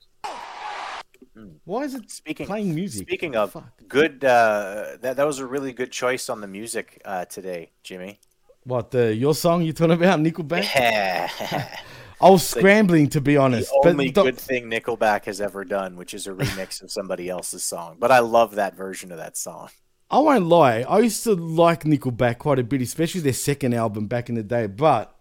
Why 1.65 1.83
is 1.83 1.95
it 1.95 2.11
Speaking 2.11 2.47
playing 2.47 2.75
music? 2.75 3.07
Speaking 3.07 3.37
of 3.37 3.53
Fuck. 3.53 3.65
good, 3.89 4.25
uh, 4.25 4.97
that 5.03 5.17
that 5.17 5.27
was 5.27 5.39
a 5.39 5.47
really 5.47 5.73
good 5.73 5.93
choice 5.93 6.29
on 6.31 6.41
the 6.41 6.47
music 6.47 7.01
uh, 7.05 7.27
today, 7.27 7.73
Jimmy. 7.83 8.19
What 8.65 8.91
the 8.91 9.15
your 9.15 9.35
song 9.35 9.63
you 9.63 9.73
talking 9.73 9.93
about, 9.93 10.19
Nickelback? 10.21 10.67
Yeah. 10.75 11.31
I 12.21 12.31
was 12.31 12.49
scrambling 12.49 13.11
to 13.11 13.21
be 13.21 13.37
honest, 13.37 13.71
the 13.83 13.91
only 13.91 14.11
don't- 14.11 14.25
good 14.25 14.39
thing 14.39 14.71
Nickelback 14.71 15.27
has 15.27 15.39
ever 15.41 15.65
done, 15.67 15.97
which 15.97 16.15
is 16.15 16.27
a 16.27 16.31
remix 16.33 16.83
of 16.83 16.91
somebody 16.91 17.29
else's 17.29 17.63
song. 17.63 17.97
But 17.99 18.11
I 18.11 18.21
love 18.21 18.55
that 18.55 18.75
version 18.75 19.13
of 19.13 19.19
that 19.19 19.37
song. 19.37 19.69
I 20.11 20.19
won't 20.21 20.47
lie. 20.47 20.83
I 20.83 21.01
used 21.01 21.25
to 21.25 21.35
like 21.35 21.83
Nickelback 21.85 22.39
quite 22.39 22.59
a 22.59 22.65
bit, 22.65 22.81
especially 22.81 23.21
their 23.23 23.33
second 23.33 23.75
album 23.75 24.07
back 24.07 24.29
in 24.29 24.35
the 24.37 24.43
day. 24.43 24.67
But 24.67 25.15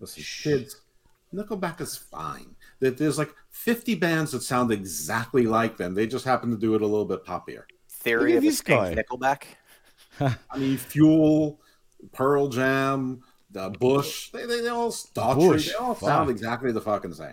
Listen, 0.00 0.22
kids, 0.22 0.76
Nickelback 1.34 1.80
is 1.80 1.96
fine. 1.96 2.54
There- 2.80 2.90
There's 2.90 3.18
like 3.18 3.34
50 3.50 3.94
bands 3.94 4.32
that 4.32 4.42
sound 4.42 4.70
exactly 4.70 5.46
like 5.46 5.76
them. 5.78 5.94
They 5.94 6.06
just 6.06 6.24
happen 6.24 6.50
to 6.50 6.56
do 6.58 6.74
it 6.74 6.82
a 6.82 6.86
little 6.86 7.04
bit 7.06 7.24
poppier. 7.24 7.62
Theory 7.88 8.36
of 8.36 8.42
this 8.42 8.60
guy. 8.60 8.94
Nickelback. 8.94 9.42
I 10.20 10.58
mean, 10.58 10.76
Fuel, 10.76 11.60
Pearl 12.12 12.48
Jam, 12.48 13.22
the 13.50 13.70
Bush, 13.70 14.30
they, 14.30 14.44
they, 14.46 14.60
they 14.60 14.68
all 14.68 14.90
Daughtry, 14.90 15.34
Bush, 15.36 15.68
they 15.68 15.74
all 15.74 15.94
fuck. 15.94 16.08
sound 16.08 16.30
exactly 16.30 16.70
the 16.72 16.80
fucking 16.80 17.14
same. 17.14 17.32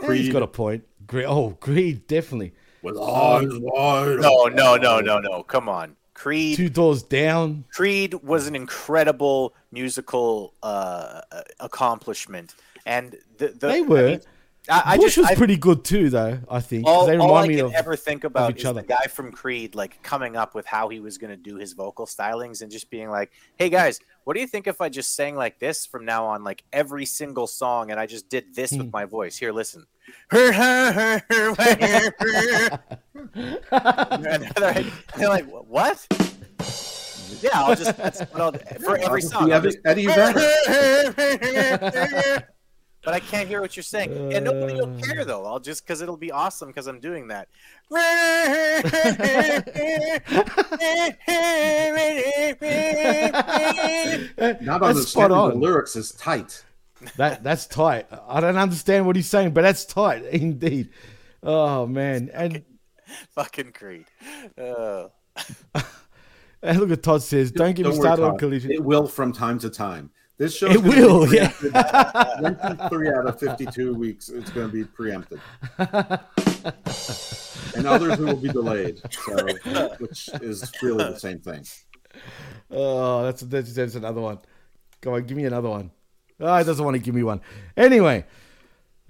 yeah, 0.00 0.12
he's 0.12 0.32
got 0.32 0.42
a 0.42 0.46
point. 0.46 0.84
Creed, 1.06 1.26
oh, 1.26 1.50
Creed, 1.60 2.06
definitely. 2.06 2.54
With 2.82 2.96
eyes 2.98 3.48
wide. 3.50 4.18
No, 4.20 4.44
no, 4.46 4.76
no, 4.76 5.00
no, 5.00 5.18
no. 5.18 5.42
Come 5.42 5.68
on. 5.68 5.96
Creed 6.14 6.56
Two 6.56 6.68
doors 6.68 7.02
down. 7.02 7.64
Creed 7.72 8.14
was 8.14 8.46
an 8.46 8.54
incredible 8.54 9.54
musical 9.72 10.54
uh, 10.62 11.22
uh, 11.32 11.42
accomplishment, 11.60 12.54
and 12.84 13.16
the, 13.38 13.48
the 13.48 13.68
They 13.68 13.80
were. 13.80 13.98
I, 13.98 14.10
mean, 14.10 14.20
I, 14.70 14.92
I 14.92 14.96
Bush 14.96 15.16
just, 15.16 15.18
was 15.18 15.26
I, 15.28 15.34
pretty 15.34 15.56
good 15.56 15.84
too, 15.84 16.10
though. 16.10 16.38
I 16.48 16.60
think 16.60 16.86
all, 16.86 17.06
they 17.06 17.16
all 17.16 17.34
I 17.34 17.42
remind 17.44 17.48
me 17.48 17.56
can 17.56 17.64
of. 17.66 17.74
ever 17.74 17.96
think 17.96 18.24
about 18.24 18.50
each 18.52 18.58
is 18.60 18.64
other. 18.66 18.82
the 18.82 18.86
guy 18.86 19.06
from 19.08 19.32
Creed, 19.32 19.74
like 19.74 20.02
coming 20.02 20.36
up 20.36 20.54
with 20.54 20.66
how 20.66 20.88
he 20.88 21.00
was 21.00 21.18
going 21.18 21.30
to 21.30 21.36
do 21.36 21.56
his 21.56 21.72
vocal 21.72 22.06
stylings, 22.06 22.62
and 22.62 22.70
just 22.70 22.90
being 22.90 23.10
like, 23.10 23.32
"Hey 23.56 23.68
guys, 23.68 24.00
what 24.24 24.34
do 24.34 24.40
you 24.40 24.46
think 24.46 24.66
if 24.66 24.80
I 24.80 24.88
just 24.88 25.14
sang 25.14 25.36
like 25.36 25.58
this 25.58 25.86
from 25.86 26.04
now 26.04 26.26
on, 26.26 26.44
like 26.44 26.62
every 26.72 27.06
single 27.06 27.46
song, 27.46 27.90
and 27.90 27.98
I 27.98 28.06
just 28.06 28.28
did 28.28 28.54
this 28.54 28.70
Hmm. 28.70 28.78
with 28.78 28.92
my 28.92 29.04
voice? 29.04 29.36
Here, 29.36 29.52
listen." 29.52 29.86
and 30.30 31.22
they're 34.56 34.60
like, 34.60 34.86
they're 35.16 35.28
like, 35.28 35.46
"What?" 35.46 36.06
Yeah, 37.42 37.50
I'll 37.54 37.76
just 37.76 37.96
that's 37.96 38.20
what 38.20 38.40
I'll 38.40 38.52
do. 38.52 38.58
for 38.84 38.96
every 38.98 39.22
song. 39.22 39.46
be 39.46 39.52
Eddie- 39.52 39.70
just- 39.70 39.78
Eddie 39.86 40.06
but 43.02 43.14
I 43.14 43.20
can't 43.20 43.48
hear 43.48 43.60
what 43.60 43.76
you're 43.76 43.82
saying, 43.82 44.32
and 44.32 44.44
nobody 44.44 44.74
will 44.74 44.98
care 45.00 45.24
though. 45.24 45.44
I'll 45.46 45.60
just 45.60 45.84
because 45.84 46.02
it'll 46.02 46.16
be 46.16 46.30
awesome 46.30 46.68
because 46.68 46.86
I'm 46.86 47.00
doing 47.00 47.28
that. 47.28 47.48
Not 54.62 54.80
That's 54.80 55.08
spot 55.08 55.32
understanding 55.32 55.48
the 55.48 55.54
lyrics 55.56 55.96
is 55.96 56.12
tight. 56.12 56.64
That 57.16 57.42
that's 57.42 57.66
tight. 57.66 58.06
I 58.28 58.40
don't 58.40 58.58
understand 58.58 59.06
what 59.06 59.16
he's 59.16 59.28
saying, 59.28 59.52
but 59.52 59.62
that's 59.62 59.84
tight 59.84 60.24
indeed. 60.32 60.90
Oh 61.42 61.86
man, 61.86 62.30
and, 62.34 62.62
Fucking 63.34 63.72
Creed. 63.72 64.06
Uh, 64.58 65.08
and 66.62 66.78
look 66.78 66.90
at 66.90 67.02
Todd 67.02 67.22
says, 67.22 67.50
"Don't 67.50 67.74
get 67.74 67.78
me 67.86 67.92
Don't 67.92 67.98
worry, 67.98 68.08
started 68.08 68.24
on 68.24 68.38
collision." 68.38 68.70
It 68.70 68.84
will 68.84 69.06
from 69.06 69.32
time 69.32 69.58
to 69.60 69.70
time. 69.70 70.10
This 70.40 70.56
show 70.56 70.70
It 70.70 70.82
will, 70.82 71.30
yeah. 71.34 71.48
Three 72.88 73.10
out 73.10 73.26
of 73.26 73.38
fifty-two 73.38 73.92
weeks, 73.92 74.30
it's 74.30 74.48
going 74.48 74.70
to 74.70 74.72
be 74.72 74.84
preempted, 74.84 75.38
and 77.76 77.86
others 77.86 78.18
will 78.18 78.36
be 78.36 78.48
delayed. 78.48 79.02
So, 79.10 79.36
which 79.98 80.30
is 80.40 80.72
really 80.82 81.04
the 81.04 81.18
same 81.18 81.40
thing. 81.40 81.62
Oh, 82.70 83.22
that's 83.24 83.42
that's, 83.42 83.74
that's 83.74 83.96
another 83.96 84.22
one. 84.22 84.38
Go 85.02 85.14
on, 85.14 85.24
give 85.24 85.36
me 85.36 85.44
another 85.44 85.68
one. 85.68 85.90
Oh, 86.40 86.56
he 86.56 86.64
doesn't 86.64 86.82
want 86.86 86.94
to 86.94 87.02
give 87.02 87.14
me 87.14 87.22
one. 87.22 87.42
Anyway, 87.76 88.24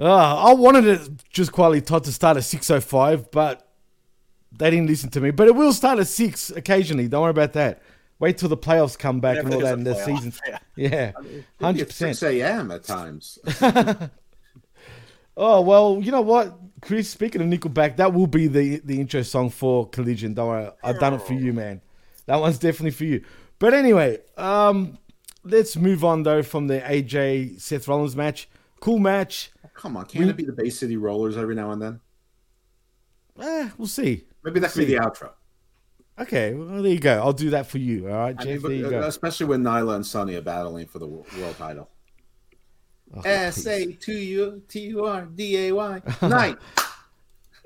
uh, 0.01 0.37
I 0.49 0.53
wanted 0.55 0.85
it 0.85 1.11
just 1.31 1.53
quietly 1.53 1.81
Todd 1.81 2.03
to 2.05 2.12
start 2.12 2.39
at 2.39 2.43
six 2.43 2.68
oh 2.72 2.81
five, 2.81 3.31
but 3.31 3.70
they 4.51 4.68
didn't 4.68 4.89
listen 4.89 5.11
to 5.11 5.20
me. 5.20 5.31
But 5.31 5.47
it 5.47 5.55
will 5.55 5.72
start 5.72 6.01
at 6.01 6.09
six 6.09 6.51
occasionally. 6.51 7.07
Don't 7.07 7.22
worry 7.22 7.31
about 7.31 7.53
that. 7.53 7.83
Wait 8.21 8.39
till 8.39 8.49
the 8.49 8.57
playoffs 8.57 8.97
come 8.99 9.18
back 9.18 9.39
and 9.39 9.53
all 9.53 9.61
that, 9.61 9.75
and 9.75 9.87
the 9.87 9.95
season. 10.05 10.33
Yeah, 10.77 11.12
hundred 11.61 11.89
percent. 11.89 12.16
six 12.16 12.23
a.m. 12.23 12.71
at 12.71 12.85
times. 12.85 13.39
Oh 15.37 15.62
well, 15.62 16.01
you 16.03 16.11
know 16.11 16.21
what, 16.21 16.55
Chris? 16.83 17.09
Speaking 17.09 17.41
of 17.41 17.47
Nickelback, 17.47 17.97
that 17.97 18.12
will 18.12 18.27
be 18.27 18.47
the 18.47 18.81
the 18.85 19.01
intro 19.01 19.23
song 19.23 19.49
for 19.49 19.89
Collision. 19.89 20.35
Don't 20.35 20.49
worry, 20.49 20.68
I've 20.83 20.99
done 20.99 21.14
it 21.14 21.23
for 21.23 21.33
you, 21.33 21.55
man. 21.55 21.81
That 22.27 22.37
one's 22.41 22.59
definitely 22.59 22.91
for 22.91 23.05
you. 23.05 23.25
But 23.59 23.73
anyway, 23.73 24.18
um, 24.37 24.99
let's 25.43 25.77
move 25.77 26.05
on 26.05 26.25
though 26.25 26.43
from 26.43 26.66
the 26.66 26.81
AJ 26.81 27.59
Seth 27.59 27.89
Rollins 27.89 28.16
match. 28.16 28.51
Cool 28.81 28.99
match. 28.99 29.51
Come 29.73 29.97
on, 29.97 30.05
can't 30.05 30.29
it 30.29 30.37
be 30.37 30.45
the 30.45 30.53
Bay 30.53 30.68
City 30.68 30.99
Rollers 30.99 31.39
every 31.39 31.55
now 31.55 31.71
and 31.71 31.81
then? 31.81 32.01
Eh, 33.41 33.71
we'll 33.79 33.89
see. 33.89 34.25
Maybe 34.43 34.61
that 34.61 34.73
could 34.73 34.81
be 34.87 34.95
the 34.95 35.01
outro. 35.01 35.31
Okay, 36.21 36.53
well 36.53 36.83
there 36.83 36.93
you 36.93 37.01
go. 37.01 37.18
I'll 37.18 37.33
do 37.33 37.51
that 37.51 37.66
for 37.66 37.79
you. 37.79 38.09
All 38.09 38.16
right, 38.16 38.37
I 38.39 38.45
mean, 38.45 38.62
there 38.62 38.73
you 38.73 38.83
but, 38.85 38.91
go. 38.91 39.01
especially 39.03 39.47
when 39.47 39.62
Nyla 39.62 39.97
and 39.97 40.07
Sonny 40.07 40.35
are 40.35 40.43
battling 40.43 40.87
for 40.87 40.99
the 40.99 41.07
world 41.07 41.57
title. 41.57 41.89
Oh, 43.16 43.23
S 43.25 43.66
A 43.66 43.87
T 43.87 44.25
U 44.25 44.62
T 44.68 44.81
U 44.81 45.05
R 45.07 45.23
D 45.23 45.68
A 45.68 45.73
Y 45.73 46.03
night. 46.23 46.59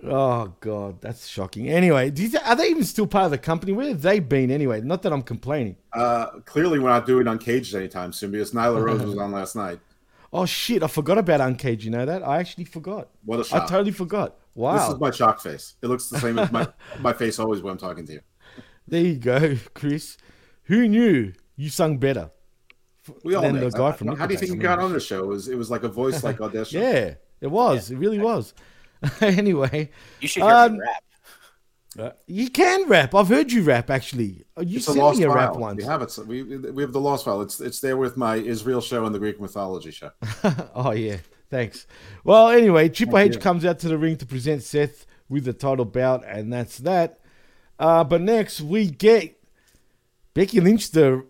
Oh 0.06 0.52
god, 0.60 1.00
that's 1.00 1.26
shocking. 1.26 1.68
Anyway, 1.68 2.10
do 2.10 2.22
you 2.22 2.28
th- 2.28 2.42
are 2.44 2.54
they 2.54 2.68
even 2.68 2.84
still 2.84 3.06
part 3.06 3.24
of 3.24 3.30
the 3.32 3.38
company? 3.38 3.72
Where 3.72 3.88
have 3.88 4.02
they 4.02 4.20
been 4.20 4.50
anyway? 4.50 4.80
Not 4.80 5.02
that 5.02 5.12
I'm 5.12 5.22
complaining. 5.22 5.76
Uh, 5.92 6.26
clearly, 6.44 6.78
we're 6.78 6.90
not 6.90 7.06
doing 7.06 7.26
Uncaged 7.26 7.74
anytime 7.74 8.12
soon 8.12 8.30
because 8.30 8.52
Nyla 8.52 8.84
Rose 8.84 9.02
was 9.02 9.18
on 9.18 9.32
last 9.32 9.56
night. 9.56 9.80
Oh 10.36 10.46
shit, 10.46 10.82
I 10.82 10.88
forgot 10.88 11.16
about 11.16 11.40
Uncaged. 11.40 11.84
You 11.84 11.92
know 11.92 12.04
that? 12.04 12.26
I 12.26 12.40
actually 12.40 12.64
forgot. 12.64 13.08
What 13.24 13.38
a 13.38 13.44
shock! 13.44 13.62
I 13.62 13.66
totally 13.68 13.92
forgot. 13.92 14.36
Wow. 14.56 14.76
This 14.78 14.94
is 14.94 15.00
my 15.00 15.12
shock 15.12 15.40
face. 15.40 15.74
It 15.80 15.86
looks 15.86 16.08
the 16.08 16.18
same 16.18 16.40
as 16.40 16.50
my 16.50 16.66
my 16.98 17.12
face 17.12 17.38
always 17.38 17.62
when 17.62 17.70
I'm 17.70 17.78
talking 17.78 18.04
to 18.06 18.14
you. 18.14 18.20
There 18.86 19.02
you 19.02 19.16
go, 19.16 19.56
Chris. 19.74 20.16
Who 20.64 20.88
knew 20.88 21.32
you 21.56 21.68
sung 21.70 21.98
better? 21.98 22.30
We 23.22 23.34
all 23.34 23.42
than 23.42 23.56
know. 23.56 23.68
the 23.68 23.76
guy 23.78 23.92
from 23.92 24.08
How 24.16 24.26
do 24.26 24.32
you 24.34 24.38
think 24.38 24.52
you 24.52 24.58
got 24.58 24.78
on 24.78 24.92
the 24.92 25.00
show? 25.00 25.24
It 25.24 25.26
was, 25.26 25.48
it 25.48 25.56
was 25.56 25.70
like 25.70 25.82
a 25.82 25.88
voice 25.88 26.22
like 26.24 26.40
audition. 26.40 26.80
Yeah, 26.82 27.14
it 27.40 27.48
was. 27.50 27.90
It 27.90 27.96
really 27.96 28.18
was. 28.18 28.54
anyway, 29.20 29.90
you 30.20 30.28
should 30.28 30.42
hear 30.42 30.52
Um, 30.52 30.78
rap. 30.78 31.04
uh, 31.98 32.10
you 32.26 32.48
can 32.48 32.88
rap. 32.88 33.14
I've 33.14 33.28
heard 33.28 33.52
you 33.52 33.62
rap 33.62 33.90
actually. 33.90 34.44
You 34.58 34.76
It's 34.78 34.86
sent 34.86 34.96
lost 34.98 35.18
me 35.18 35.24
a 35.24 35.28
file. 35.28 35.36
rap 35.36 35.56
once. 35.56 35.76
We 35.76 35.84
have 35.84 36.00
it. 36.00 36.18
We 36.26 36.42
we 36.42 36.82
have 36.82 36.92
the 36.92 37.00
lost 37.00 37.26
file. 37.26 37.42
It's 37.42 37.60
it's 37.60 37.80
there 37.80 37.98
with 37.98 38.16
my 38.16 38.36
Israel 38.36 38.80
show 38.80 39.04
and 39.04 39.14
the 39.14 39.18
Greek 39.18 39.38
mythology 39.40 39.90
show. 39.90 40.10
oh 40.74 40.92
yeah, 40.92 41.18
thanks. 41.50 41.86
Well, 42.24 42.48
anyway, 42.48 42.88
Triple 42.88 43.16
Thank 43.18 43.30
H 43.32 43.34
you. 43.34 43.40
comes 43.42 43.64
out 43.66 43.78
to 43.80 43.88
the 43.88 43.98
ring 43.98 44.16
to 44.16 44.26
present 44.26 44.62
Seth 44.62 45.04
with 45.28 45.44
the 45.44 45.52
title 45.52 45.84
bout, 45.84 46.24
and 46.26 46.50
that's 46.50 46.78
that. 46.78 47.20
Uh, 47.84 48.02
but 48.02 48.22
next 48.22 48.62
we 48.62 48.88
get 48.88 49.38
Becky 50.32 50.58
Lynch, 50.58 50.90
the 50.92 51.26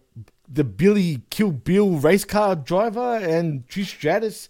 the 0.49 0.63
Billy 0.63 1.23
Kill 1.29 1.51
Bill 1.51 1.97
race 1.97 2.25
car 2.25 2.55
driver, 2.55 3.17
and 3.17 3.67
Trish 3.67 3.87
Stratus 3.87 4.49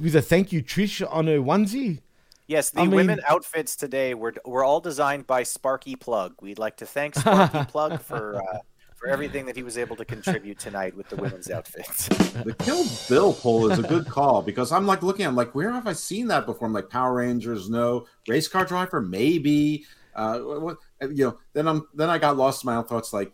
with 0.00 0.16
a 0.16 0.22
thank 0.22 0.50
you 0.50 0.62
Trish 0.62 1.06
on 1.12 1.26
her 1.26 1.40
onesie. 1.40 2.00
Yes, 2.46 2.70
the 2.70 2.80
I 2.80 2.82
mean- 2.84 2.92
women 2.92 3.20
outfits 3.28 3.76
today 3.76 4.14
were 4.14 4.32
were 4.46 4.64
all 4.64 4.80
designed 4.80 5.26
by 5.26 5.42
Sparky 5.42 5.94
Plugg. 5.94 6.40
We'd 6.40 6.58
like 6.58 6.78
to 6.78 6.86
thank 6.86 7.16
Sparky 7.16 7.58
Plugg 7.70 8.00
for 8.00 8.36
uh, 8.36 8.60
for 8.94 9.08
everything 9.08 9.44
that 9.44 9.56
he 9.56 9.62
was 9.62 9.76
able 9.76 9.96
to 9.96 10.06
contribute 10.06 10.58
tonight 10.58 10.96
with 10.96 11.10
the 11.10 11.16
women's 11.16 11.50
outfits. 11.50 12.08
The 12.08 12.56
Kill 12.60 12.82
Bill 13.10 13.34
poll 13.34 13.70
is 13.70 13.78
a 13.78 13.82
good 13.82 14.06
call 14.06 14.40
because 14.40 14.72
I'm 14.72 14.86
like 14.86 15.02
looking, 15.02 15.26
I'm 15.26 15.36
like, 15.36 15.54
where 15.54 15.70
have 15.70 15.86
I 15.86 15.92
seen 15.92 16.28
that 16.28 16.46
before? 16.46 16.66
I'm 16.66 16.72
like, 16.72 16.88
Power 16.88 17.12
Rangers, 17.16 17.68
no. 17.68 18.06
Race 18.26 18.48
car 18.48 18.64
driver, 18.64 19.02
maybe. 19.02 19.84
Uh, 20.14 20.38
what, 20.38 20.78
you 21.12 21.26
know, 21.26 21.38
then 21.52 21.68
I'm 21.68 21.86
then 21.94 22.10
I 22.10 22.18
got 22.18 22.36
lost 22.36 22.64
in 22.64 22.66
my 22.66 22.76
own 22.76 22.84
thoughts. 22.84 23.12
Like, 23.12 23.32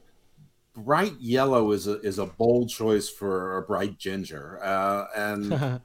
bright 0.74 1.14
yellow 1.20 1.72
is 1.72 1.86
a 1.86 2.00
is 2.00 2.18
a 2.18 2.26
bold 2.26 2.68
choice 2.68 3.08
for 3.08 3.58
a 3.58 3.62
bright 3.62 3.98
ginger, 3.98 4.62
uh, 4.62 5.06
and 5.16 5.52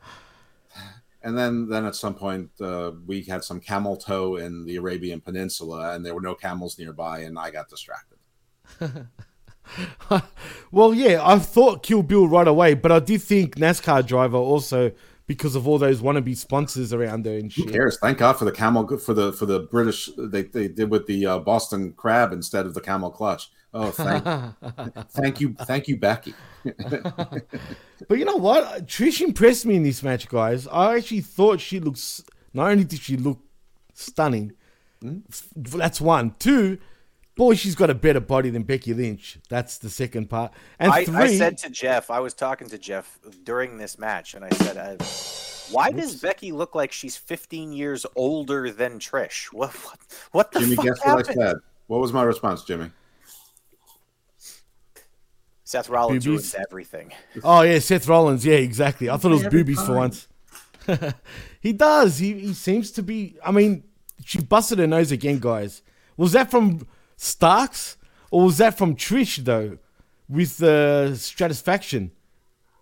and 1.24 1.38
then 1.38 1.68
then 1.70 1.86
at 1.86 1.96
some 1.96 2.16
point 2.16 2.50
uh, 2.62 2.92
we 3.06 3.24
had 3.24 3.44
some 3.44 3.60
camel 3.60 3.98
toe 3.98 4.38
in 4.38 4.66
the 4.66 4.76
Arabian 4.78 5.22
Peninsula, 5.22 5.94
and 5.94 6.06
there 6.06 6.16
were 6.16 6.22
no 6.22 6.36
camels 6.36 6.78
nearby, 6.78 7.20
and 7.20 7.38
I 7.38 7.52
got 7.52 7.70
distracted. 7.70 8.18
well, 10.72 10.94
yeah, 10.94 11.22
I 11.24 11.40
thought 11.40 11.84
Kill 11.84 12.04
Bill 12.04 12.28
right 12.28 12.48
away, 12.48 12.74
but 12.74 12.92
I 12.92 13.00
did 13.00 13.22
think 13.22 13.56
NASCAR 13.56 14.06
driver 14.06 14.38
also 14.38 14.92
because 15.28 15.56
of 15.56 15.68
all 15.68 15.78
those 15.78 16.02
wannabe 16.02 16.36
sponsors 16.36 16.94
around 16.94 17.24
there 17.24 17.38
and 17.38 17.52
shit. 17.52 17.66
Who 17.66 17.72
cares? 17.72 17.98
Thank 18.02 18.20
God 18.20 18.34
for 18.34 18.46
the 18.46 18.52
camel 18.52 18.98
for 18.98 19.14
the 19.14 19.34
for 19.34 19.46
the 19.46 19.62
British 19.62 20.10
they, 20.18 20.44
they 20.44 20.68
did 20.68 20.90
with 20.90 21.08
the 21.08 21.26
uh, 21.26 21.40
Boston 21.40 21.94
crab 21.94 22.32
instead 22.32 22.66
of 22.66 22.74
the 22.74 22.82
camel 22.82 23.10
clutch. 23.10 23.50
Oh, 23.74 23.92
thank, 23.92 24.24
thank 25.10 25.42
you, 25.42 25.54
thank 25.64 25.88
you, 25.90 25.98
Becky. 25.98 26.34
but 26.64 28.18
you 28.18 28.24
know 28.24 28.38
what? 28.38 28.88
Trish 28.88 29.20
impressed 29.20 29.66
me 29.66 29.76
in 29.76 29.84
this 29.84 30.02
match, 30.02 30.30
guys. 30.30 30.66
I 30.68 30.96
actually 30.96 31.22
thought 31.22 31.60
she 31.60 31.80
looks. 31.82 32.24
Not 32.54 32.72
only 32.72 32.86
did 32.86 33.02
she 33.02 33.18
look 33.18 33.40
stunning, 33.94 34.54
Hmm? 35.02 35.20
that's 35.56 36.02
one. 36.02 36.36
Two, 36.40 36.78
boy, 37.36 37.56
she's 37.56 37.76
got 37.76 37.90
a 37.90 37.96
better 37.96 38.20
body 38.20 38.50
than 38.50 38.64
Becky 38.64 38.94
Lynch. 38.94 39.38
That's 39.50 39.78
the 39.78 39.90
second 39.90 40.30
part. 40.30 40.54
And 40.80 40.92
I, 40.92 41.06
three, 41.06 41.16
I 41.16 41.38
said 41.38 41.58
to 41.60 41.70
Jeff, 41.70 42.10
I 42.10 42.20
was 42.20 42.34
talking 42.34 42.68
to 42.70 42.78
Jeff 42.78 43.20
during 43.44 43.78
this 43.78 44.00
match, 44.00 44.34
and 44.34 44.44
I 44.44 44.50
said, 44.50 44.78
I, 44.78 45.72
"Why 45.74 45.92
does 45.92 46.22
Becky 46.22 46.52
look 46.52 46.76
like 46.76 46.92
she's 46.92 47.18
15 47.18 47.74
years 47.74 48.06
older 48.16 48.72
than 48.72 49.00
Trish? 49.00 49.54
What 49.54 49.72
what, 49.72 50.00
what 50.32 50.52
the 50.52 50.62
Jimmy, 50.62 50.76
fuck 50.76 50.86
guess 50.86 51.04
happened?" 51.04 51.28
what 51.28 51.30
I 51.38 51.48
said? 51.52 51.58
What 51.88 52.02
was 52.02 52.14
my 52.14 52.24
response, 52.24 52.64
Jimmy? 52.64 52.92
Seth 55.66 55.90
Rollins 55.90 56.24
Boobies. 56.26 56.54
ruins 56.54 56.56
everything. 56.70 57.12
Oh 57.44 57.62
yeah, 57.62 57.80
Seth 57.80 58.08
Rollins. 58.08 58.46
Yeah, 58.46 58.56
exactly. 58.56 59.10
I 59.10 59.18
thought 59.18 59.32
it 59.32 59.36
was 59.36 59.46
Every 59.46 59.64
boobies 59.64 59.82
for 59.82 59.96
once. 59.96 60.28
he 61.60 61.74
does. 61.74 62.20
He 62.20 62.40
he 62.40 62.54
seems 62.54 62.92
to 62.92 63.04
be. 63.04 63.38
I 63.44 63.52
mean, 63.52 63.84
she 64.24 64.40
busted 64.40 64.78
her 64.78 64.88
nose 64.88 65.12
again, 65.12 65.40
guys. 65.40 65.82
Was 66.18 66.34
that 66.34 66.52
from 66.52 66.88
Starks 67.18 67.98
or 68.36 68.44
was 68.44 68.58
that 68.58 68.78
from 68.78 68.96
Trish 68.96 69.38
though, 69.38 69.78
with 70.28 70.58
the 70.58 71.12
Stratusfaction? 71.14 72.12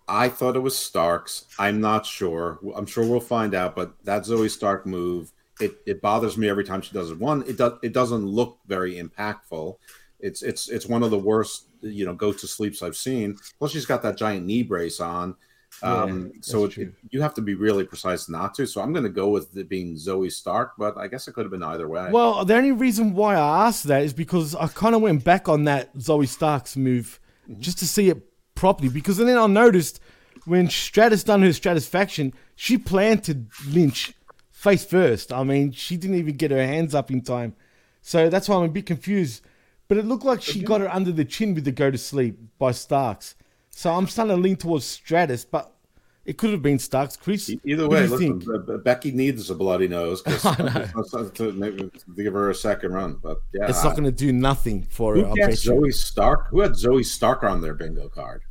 I 0.08 0.28
thought 0.28 0.56
it 0.56 0.60
was 0.60 0.76
Starks. 0.76 1.46
I'm 1.58 1.80
not 1.80 2.04
sure. 2.04 2.58
I'm 2.74 2.86
sure 2.86 3.06
we'll 3.06 3.20
find 3.20 3.54
out. 3.54 3.76
But 3.76 3.94
that 4.04 4.22
Zoey 4.22 4.50
Stark 4.50 4.84
move, 4.84 5.32
it, 5.60 5.76
it 5.86 6.02
bothers 6.02 6.36
me 6.36 6.48
every 6.48 6.64
time 6.64 6.82
she 6.82 6.92
does 6.92 7.10
it. 7.10 7.18
One, 7.20 7.44
it 7.46 7.56
does 7.56 7.74
it 7.82 7.92
doesn't 7.92 8.26
look 8.26 8.58
very 8.66 8.96
impactful. 8.96 9.76
It's 10.18 10.42
it's 10.42 10.68
it's 10.68 10.86
one 10.86 11.02
of 11.02 11.10
the 11.12 11.18
worst 11.18 11.66
you 11.80 12.04
know 12.04 12.14
go 12.14 12.32
to 12.32 12.46
sleeps 12.46 12.82
I've 12.82 12.96
seen. 12.96 13.38
Plus, 13.58 13.70
she's 13.70 13.86
got 13.86 14.02
that 14.02 14.16
giant 14.16 14.46
knee 14.46 14.64
brace 14.64 14.98
on. 14.98 15.36
Um, 15.82 16.26
Yeah, 16.34 16.38
so 16.40 16.64
it, 16.64 16.78
it- 16.78 16.94
you 17.10 17.20
have 17.20 17.34
to 17.34 17.42
be 17.42 17.54
really 17.54 17.84
precise 17.84 18.28
not 18.28 18.54
to. 18.54 18.66
So 18.66 18.80
I'm 18.80 18.92
going 18.92 19.04
to 19.04 19.10
go 19.10 19.28
with 19.28 19.56
it 19.56 19.68
being 19.68 19.94
Zoey 19.96 20.30
Stark, 20.32 20.72
but 20.78 20.96
I 20.96 21.08
guess 21.08 21.28
it 21.28 21.32
could 21.32 21.44
have 21.44 21.50
been 21.50 21.62
either 21.62 21.88
way. 21.88 22.10
Well, 22.10 22.44
the 22.44 22.54
only 22.54 22.72
reason 22.72 23.14
why 23.14 23.34
I 23.36 23.66
asked 23.66 23.84
that 23.84 24.02
is 24.02 24.12
because 24.12 24.54
I 24.54 24.66
kind 24.68 24.94
of 24.94 25.00
went 25.02 25.24
back 25.24 25.48
on 25.48 25.64
that 25.64 25.94
Zoey 25.96 26.28
Starks 26.28 26.76
move 26.76 27.20
just 27.58 27.78
to 27.78 27.86
see 27.86 28.08
it 28.08 28.22
properly. 28.54 28.88
Because 28.88 29.16
then 29.18 29.36
I 29.36 29.46
noticed 29.46 30.00
when 30.46 30.68
Stratus 30.70 31.24
done 31.24 31.42
her 31.42 31.48
Stratusfaction, 31.48 32.32
she 32.56 32.78
planted 32.78 33.48
Lynch 33.68 34.14
face 34.52 34.84
first. 34.84 35.32
I 35.32 35.42
mean, 35.44 35.72
she 35.72 35.96
didn't 35.96 36.16
even 36.16 36.36
get 36.36 36.50
her 36.50 36.64
hands 36.66 36.94
up 36.94 37.10
in 37.10 37.20
time. 37.22 37.54
So 38.00 38.28
that's 38.28 38.48
why 38.48 38.56
I'm 38.56 38.64
a 38.64 38.68
bit 38.68 38.86
confused. 38.86 39.42
But 39.88 39.98
it 39.98 40.06
looked 40.06 40.24
like 40.24 40.40
she 40.40 40.62
got 40.62 40.80
her 40.80 40.92
under 40.92 41.12
the 41.12 41.24
chin 41.24 41.54
with 41.54 41.64
the 41.64 41.72
go 41.72 41.90
to 41.90 41.98
sleep 41.98 42.38
by 42.58 42.72
Starks. 42.72 43.34
So 43.76 43.92
I'm 43.92 44.06
starting 44.06 44.36
to 44.36 44.40
lean 44.40 44.56
towards 44.56 44.84
Stratus, 44.84 45.44
but 45.44 45.72
it 46.24 46.38
could 46.38 46.50
have 46.50 46.62
been 46.62 46.78
Starks. 46.78 47.16
Chris, 47.16 47.50
Either 47.64 47.88
way, 47.88 48.04
you 48.04 48.08
listen, 48.08 48.40
think? 48.40 48.84
Becky 48.84 49.10
needs 49.12 49.50
a 49.50 49.54
bloody 49.54 49.88
nose 49.88 50.22
'cause- 50.22 50.42
to, 51.34 51.52
maybe 51.52 51.90
to 51.90 52.22
give 52.22 52.32
her 52.32 52.50
a 52.50 52.54
second 52.54 52.92
run. 52.92 53.18
But 53.22 53.42
yeah, 53.52 53.68
it's 53.68 53.82
not 53.84 53.92
going 53.96 54.04
to 54.04 54.12
do 54.12 54.32
nothing 54.32 54.84
for 54.88 55.16
her. 55.16 55.22
Who 55.24 55.30
I 55.32 55.34
gets. 55.34 55.66
Zoey 55.66 55.92
Stark? 55.92 56.48
Who 56.50 56.60
had 56.60 56.72
Zoey 56.72 57.04
Stark 57.04 57.42
on 57.42 57.60
their 57.60 57.74
bingo 57.74 58.08
card? 58.08 58.42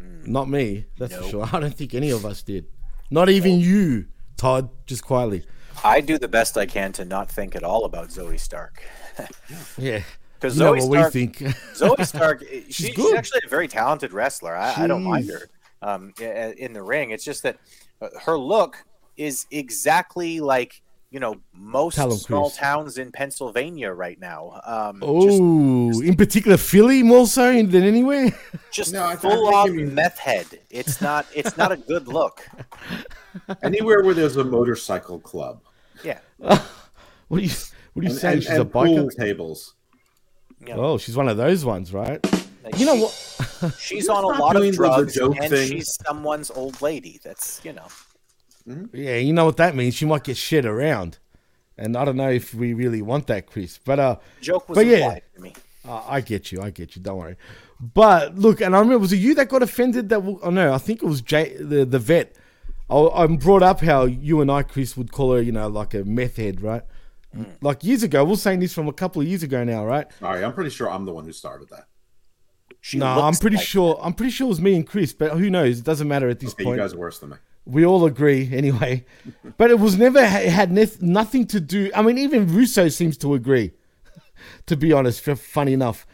Mm. 0.00 0.26
Not 0.26 0.48
me, 0.50 0.86
that's 0.98 1.14
for 1.16 1.22
sure. 1.24 1.48
I 1.52 1.60
don't 1.60 1.74
think 1.74 1.94
any 1.94 2.10
of 2.10 2.26
us 2.26 2.42
did. 2.42 2.66
Not 3.10 3.28
even 3.28 3.60
you, 3.60 4.06
Todd, 4.36 4.68
just 4.86 5.04
quietly. 5.04 5.44
I 5.84 6.00
do 6.00 6.18
the 6.18 6.28
best 6.28 6.58
I 6.58 6.66
can 6.66 6.92
to 6.92 7.04
not 7.04 7.30
think 7.30 7.54
at 7.56 7.62
all 7.62 7.84
about 7.84 8.08
Zoey 8.08 8.38
Stark. 8.38 8.82
Yeah. 9.78 10.02
Because 10.42 10.58
You 10.58 10.64
know 10.64 10.72
Zoey 10.72 10.88
we 10.88 10.98
Stark, 10.98 11.12
think. 11.12 11.36
Zoey 11.74 12.04
Stark, 12.06 12.40
she, 12.48 12.64
she's, 12.72 12.96
good. 12.96 13.16
actually 13.16 13.42
a 13.46 13.48
very 13.48 13.68
talented 13.68 14.12
wrestler. 14.12 14.56
I, 14.56 14.74
I 14.76 14.86
don't 14.88 15.04
mind 15.04 15.30
her 15.30 15.48
um, 15.82 16.12
in 16.20 16.72
the 16.72 16.82
ring. 16.82 17.10
It's 17.12 17.24
just 17.24 17.44
that 17.44 17.58
uh, 18.00 18.08
her 18.22 18.36
look 18.36 18.76
is 19.16 19.46
exactly 19.52 20.40
like 20.40 20.82
you 21.12 21.20
know 21.20 21.36
most 21.54 21.94
Tell 21.94 22.10
'em, 22.10 22.18
small 22.18 22.48
Chris. 22.48 22.56
towns 22.56 22.98
in 22.98 23.12
Pennsylvania 23.12 23.92
right 23.92 24.18
now. 24.18 24.60
Um, 24.64 24.98
Oh, 25.00 26.00
in 26.00 26.16
particular, 26.16 26.56
Philly 26.56 27.04
more 27.04 27.28
so 27.28 27.52
than 27.62 27.84
anywhere. 27.84 28.36
just 28.72 28.92
No, 28.92 29.04
I- 29.04 29.12
I 29.12 29.16
full 29.16 29.54
on 29.54 29.94
meth 29.94 30.18
head. 30.18 30.46
It's 30.70 31.00
not. 31.00 31.24
It's 31.32 31.56
not 31.56 31.70
a 31.70 31.76
good 31.76 32.08
look. 32.08 32.44
Anywhere 33.62 34.02
where 34.02 34.14
there's 34.14 34.36
a 34.36 34.44
motorcycle 34.44 35.20
club. 35.20 35.60
Yeah. 36.04 36.18
What 36.38 36.60
are 37.30 37.38
you? 37.38 37.50
What 37.92 38.04
are 38.04 38.08
you 38.08 38.10
And- 38.10 38.18
saying? 38.18 38.32
and- 38.34 38.42
she's 38.42 38.50
and 38.50 38.62
a 38.62 38.64
biker. 38.64 38.86
pool 38.96 39.10
tables. 39.10 39.74
Oh, 40.70 40.98
she's 40.98 41.16
one 41.16 41.28
of 41.28 41.36
those 41.36 41.64
ones, 41.64 41.92
right? 41.92 42.24
you 42.76 42.86
know 42.86 42.94
what? 42.94 43.74
She's 43.78 44.08
on 44.08 44.24
a 44.24 44.28
lot 44.28 44.56
of 44.56 44.62
the 44.62 44.72
drugs, 44.72 45.16
and 45.16 45.36
thing. 45.36 45.68
she's 45.68 45.98
someone's 46.06 46.50
old 46.50 46.82
lady. 46.82 47.20
That's 47.22 47.60
you 47.64 47.72
know. 47.72 47.86
Yeah, 48.92 49.16
you 49.16 49.32
know 49.32 49.44
what 49.44 49.56
that 49.58 49.76
means. 49.76 49.94
She 49.94 50.04
might 50.04 50.24
get 50.24 50.36
shit 50.36 50.64
around, 50.64 51.18
and 51.76 51.96
I 51.96 52.04
don't 52.04 52.16
know 52.16 52.30
if 52.30 52.54
we 52.54 52.74
really 52.74 53.02
want 53.02 53.28
that, 53.28 53.46
Chris. 53.46 53.78
But 53.84 53.98
uh, 54.00 54.16
Joke 54.40 54.68
was 54.68 54.76
but 54.76 54.86
yeah, 54.86 54.96
implied 54.96 55.22
to 55.36 55.40
me. 55.42 55.54
Uh, 55.86 56.02
I 56.08 56.20
get 56.20 56.50
you. 56.50 56.60
I 56.60 56.70
get 56.70 56.96
you. 56.96 57.02
Don't 57.02 57.18
worry. 57.18 57.36
But 57.80 58.36
look, 58.36 58.60
and 58.60 58.74
I 58.74 58.80
remember, 58.80 59.00
was 59.00 59.12
it 59.12 59.16
you 59.16 59.34
that 59.36 59.48
got 59.48 59.62
offended? 59.62 60.08
That 60.08 60.22
oh 60.42 60.50
no, 60.50 60.72
I 60.72 60.78
think 60.78 61.02
it 61.02 61.06
was 61.06 61.20
Jay, 61.20 61.56
the 61.56 61.84
the 61.84 61.98
vet. 61.98 62.34
I, 62.90 62.96
I 62.96 63.26
brought 63.26 63.62
up 63.62 63.80
how 63.80 64.04
you 64.04 64.40
and 64.40 64.50
I, 64.50 64.62
Chris, 64.62 64.96
would 64.96 65.12
call 65.12 65.34
her, 65.34 65.40
you 65.40 65.52
know, 65.52 65.68
like 65.68 65.94
a 65.94 66.04
meth 66.04 66.36
head, 66.36 66.60
right? 66.60 66.82
Mm. 67.36 67.46
Like 67.62 67.82
years 67.84 68.02
ago, 68.02 68.24
we 68.24 68.32
are 68.34 68.36
saying 68.36 68.60
this 68.60 68.74
from 68.74 68.88
a 68.88 68.92
couple 68.92 69.22
of 69.22 69.28
years 69.28 69.42
ago 69.42 69.64
now, 69.64 69.84
right? 69.86 70.06
Sorry, 70.20 70.44
I'm 70.44 70.52
pretty 70.52 70.70
sure 70.70 70.90
I'm 70.90 71.04
the 71.04 71.12
one 71.12 71.24
who 71.24 71.32
started 71.32 71.68
that. 71.70 71.86
She 72.80 72.98
no, 72.98 73.06
I'm 73.06 73.34
pretty 73.34 73.56
like- 73.56 73.66
sure. 73.66 73.98
I'm 74.02 74.12
pretty 74.12 74.32
sure 74.32 74.46
it 74.46 74.48
was 74.48 74.60
me 74.60 74.74
and 74.74 74.86
Chris, 74.86 75.12
but 75.12 75.32
who 75.32 75.48
knows? 75.50 75.78
It 75.78 75.84
doesn't 75.84 76.08
matter 76.08 76.28
at 76.28 76.40
this 76.40 76.52
Okay, 76.52 76.64
point. 76.64 76.76
you 76.76 76.82
guys 76.82 76.92
are 76.94 76.98
worse 76.98 77.18
than 77.20 77.30
me. 77.30 77.36
We 77.64 77.86
all 77.86 78.04
agree 78.06 78.50
anyway. 78.52 79.04
but 79.56 79.70
it 79.70 79.78
was 79.78 79.96
never 79.96 80.18
it 80.18 80.48
had 80.50 80.70
neth- 80.70 81.00
nothing 81.00 81.46
to 81.48 81.60
do. 81.60 81.90
I 81.94 82.02
mean, 82.02 82.18
even 82.18 82.52
Russo 82.52 82.88
seems 82.88 83.16
to 83.18 83.34
agree. 83.34 83.72
to 84.66 84.76
be 84.76 84.92
honest, 84.92 85.26
f- 85.28 85.38
funny 85.38 85.72
enough, 85.72 86.04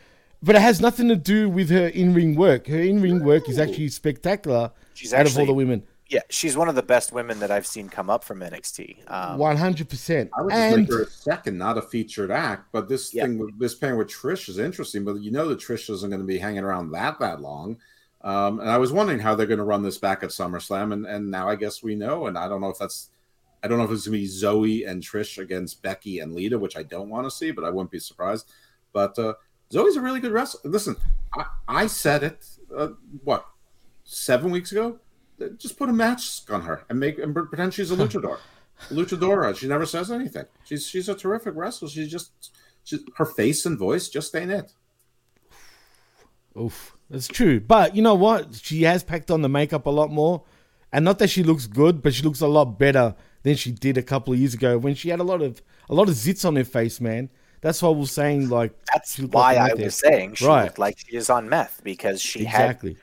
but 0.42 0.54
it 0.56 0.60
has 0.62 0.80
nothing 0.80 1.08
to 1.08 1.16
do 1.16 1.48
with 1.48 1.70
her 1.70 1.86
in-ring 1.88 2.34
work. 2.36 2.66
Her 2.66 2.78
in-ring 2.80 3.24
work 3.24 3.48
is 3.48 3.58
actually 3.58 3.88
spectacular. 3.88 4.72
She's 4.94 5.14
out 5.14 5.26
of 5.26 5.38
all 5.38 5.46
the 5.46 5.54
women, 5.54 5.84
Yeah, 6.08 6.20
she's 6.30 6.56
one 6.56 6.70
of 6.70 6.74
the 6.74 6.82
best 6.82 7.12
women 7.12 7.38
that 7.40 7.50
I've 7.50 7.66
seen 7.66 7.90
come 7.90 8.08
up 8.08 8.24
from 8.24 8.40
NXT. 8.40 9.10
Um, 9.10 9.36
one 9.38 9.58
hundred 9.58 9.90
percent. 9.90 10.30
I 10.36 10.40
would 10.40 10.50
just 10.54 10.62
And 10.62 10.76
make 10.76 10.88
her 10.88 11.02
a 11.02 11.06
second, 11.10 11.58
not 11.58 11.76
a 11.76 11.82
featured 11.82 12.30
act. 12.30 12.68
But 12.72 12.88
this 12.88 13.12
Yeah. 13.12 13.24
thing, 13.24 13.38
with 13.38 13.58
this 13.58 13.74
pairing 13.74 13.98
with 13.98 14.08
Trish 14.08 14.48
is 14.48 14.58
interesting. 14.58 15.04
But 15.04 15.20
you 15.20 15.30
know 15.30 15.48
that 15.48 15.58
Trish 15.58 15.90
isn't 15.90 16.08
going 16.08 16.20
to 16.22 16.26
be 16.26 16.38
hanging 16.38 16.64
around 16.64 16.92
that 16.92 17.18
that 17.20 17.42
long. 17.42 17.76
Um, 18.22 18.58
and 18.60 18.70
I 18.70 18.78
was 18.78 18.90
wondering 18.90 19.18
how 19.18 19.34
they're 19.34 19.46
going 19.46 19.58
to 19.58 19.64
run 19.64 19.82
this 19.82 19.98
back 19.98 20.22
at 20.22 20.30
SummerSlam, 20.30 20.92
and 20.94 21.04
and 21.06 21.30
now 21.30 21.46
I 21.48 21.56
guess 21.56 21.82
we 21.82 21.94
know. 21.94 22.26
And 22.26 22.38
I 22.38 22.48
don't 22.48 22.62
know 22.62 22.70
if 22.70 22.78
that's, 22.78 23.10
I 23.62 23.68
don't 23.68 23.76
know 23.76 23.84
if 23.84 23.90
it's 23.90 24.06
going 24.06 24.18
to 24.18 24.22
be 24.22 24.28
Zoey 24.28 24.88
and 24.88 25.02
Trish 25.02 25.36
against 25.36 25.82
Becky 25.82 26.20
and 26.20 26.34
Lita, 26.34 26.58
which 26.58 26.76
I 26.78 26.84
don't 26.84 27.10
want 27.10 27.26
to 27.26 27.30
see, 27.30 27.50
but 27.50 27.64
I 27.64 27.70
wouldn't 27.70 27.90
be 27.90 27.98
surprised. 28.00 28.50
But 28.94 29.18
uh, 29.18 29.34
Zoey's 29.70 29.96
a 29.96 30.00
really 30.00 30.20
good 30.20 30.32
wrestler. 30.32 30.70
Listen, 30.70 30.96
I, 31.36 31.44
I 31.68 31.86
said 31.86 32.22
it. 32.22 32.46
Uh, 32.74 32.88
what 33.24 33.46
seven 34.04 34.50
weeks 34.50 34.72
ago? 34.72 34.98
Just 35.56 35.78
put 35.78 35.88
a 35.88 35.92
mask 35.92 36.50
on 36.52 36.62
her 36.62 36.84
and 36.88 36.98
make 36.98 37.18
and 37.18 37.34
pretend 37.34 37.74
she's 37.74 37.90
a 37.90 37.96
luchador. 37.96 38.38
Luchadora. 38.90 39.56
She 39.56 39.66
never 39.68 39.86
says 39.86 40.10
anything. 40.10 40.44
She's 40.64 40.86
she's 40.86 41.08
a 41.08 41.14
terrific 41.14 41.54
wrestler. 41.56 41.88
She's 41.88 42.10
just 42.10 42.30
she, 42.84 42.98
her 43.16 43.24
face 43.24 43.66
and 43.66 43.78
voice 43.78 44.08
just 44.08 44.34
ain't 44.34 44.50
it. 44.50 44.72
Oof, 46.58 46.96
that's 47.10 47.28
true. 47.28 47.60
But 47.60 47.94
you 47.94 48.02
know 48.02 48.14
what? 48.14 48.54
She 48.54 48.82
has 48.82 49.02
packed 49.04 49.30
on 49.30 49.42
the 49.42 49.48
makeup 49.48 49.86
a 49.86 49.90
lot 49.90 50.10
more, 50.10 50.42
and 50.92 51.04
not 51.04 51.18
that 51.20 51.30
she 51.30 51.42
looks 51.42 51.66
good, 51.66 52.02
but 52.02 52.14
she 52.14 52.22
looks 52.22 52.40
a 52.40 52.48
lot 52.48 52.78
better 52.78 53.14
than 53.42 53.54
she 53.56 53.70
did 53.70 53.96
a 53.96 54.02
couple 54.02 54.32
of 54.32 54.38
years 54.38 54.54
ago 54.54 54.78
when 54.78 54.94
she 54.94 55.10
had 55.10 55.20
a 55.20 55.24
lot 55.24 55.42
of 55.42 55.62
a 55.88 55.94
lot 55.94 56.08
of 56.08 56.14
zits 56.14 56.44
on 56.44 56.56
her 56.56 56.64
face. 56.64 57.00
Man, 57.00 57.30
That's 57.60 57.82
why 57.82 57.90
we're 57.90 58.06
saying 58.06 58.48
like 58.48 58.72
That's 58.92 59.18
why 59.18 59.54
like 59.54 59.58
I 59.58 59.68
meth 59.68 59.78
head. 59.78 59.84
was 59.84 59.94
saying 59.98 60.34
she 60.34 60.46
right. 60.46 60.64
looked 60.64 60.78
like 60.78 60.98
she 60.98 61.16
is 61.16 61.30
on 61.30 61.48
meth 61.48 61.80
because 61.84 62.20
she 62.20 62.42
exactly. 62.42 62.94
had 62.94 63.00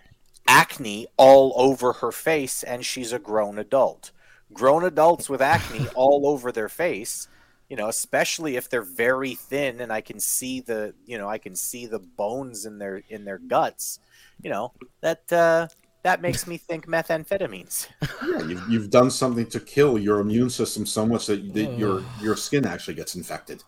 acne 0.47 1.07
all 1.17 1.53
over 1.55 1.93
her 1.93 2.11
face 2.11 2.63
and 2.63 2.85
she's 2.85 3.11
a 3.11 3.19
grown 3.19 3.57
adult. 3.59 4.11
Grown 4.53 4.83
adults 4.83 5.29
with 5.29 5.41
acne 5.41 5.87
all 5.95 6.27
over 6.27 6.51
their 6.51 6.69
face, 6.69 7.27
you 7.69 7.75
know, 7.75 7.87
especially 7.87 8.55
if 8.55 8.69
they're 8.69 8.81
very 8.81 9.35
thin 9.35 9.81
and 9.81 9.91
I 9.91 10.01
can 10.01 10.19
see 10.19 10.61
the, 10.61 10.93
you 11.05 11.17
know, 11.17 11.27
I 11.27 11.37
can 11.37 11.55
see 11.55 11.87
the 11.87 11.99
bones 11.99 12.65
in 12.65 12.77
their 12.77 13.01
in 13.09 13.25
their 13.25 13.39
guts, 13.39 13.99
you 14.41 14.49
know, 14.49 14.71
that 15.01 15.31
uh 15.33 15.67
that 16.05 16.21
makes 16.21 16.45
me 16.45 16.57
think 16.57 16.85
methamphetamines. 16.85 17.87
Yeah, 18.27 18.43
you've, 18.43 18.69
you've 18.69 18.89
done 18.91 19.09
something 19.09 19.47
to 19.47 19.59
kill 19.59 19.97
your 19.97 20.19
immune 20.19 20.51
system 20.51 20.85
so 20.85 21.03
much 21.03 21.25
that, 21.25 21.51
that 21.55 21.79
your 21.79 22.03
your 22.21 22.35
skin 22.35 22.63
actually 22.63 22.93
gets 22.93 23.15
infected. 23.15 23.63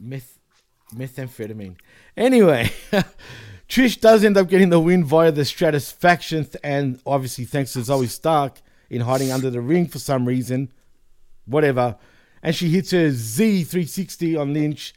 Meth, 0.00 0.38
methamphetamine. 0.94 1.76
Anyway, 2.16 2.70
Trish 3.72 3.98
does 3.98 4.22
end 4.22 4.36
up 4.36 4.48
getting 4.50 4.68
the 4.68 4.78
win 4.78 5.02
via 5.02 5.32
the 5.32 5.40
Stratusfaction, 5.40 6.54
and 6.62 7.00
obviously 7.06 7.46
thanks 7.46 7.72
to 7.72 7.78
Zoey 7.78 8.06
Stark 8.06 8.60
in 8.90 9.00
hiding 9.00 9.32
under 9.32 9.48
the 9.48 9.62
ring 9.62 9.86
for 9.86 9.98
some 9.98 10.28
reason. 10.28 10.70
Whatever. 11.46 11.96
And 12.42 12.54
she 12.54 12.68
hits 12.68 12.90
her 12.90 13.08
Z360 13.08 14.38
on 14.38 14.52
Lynch 14.52 14.92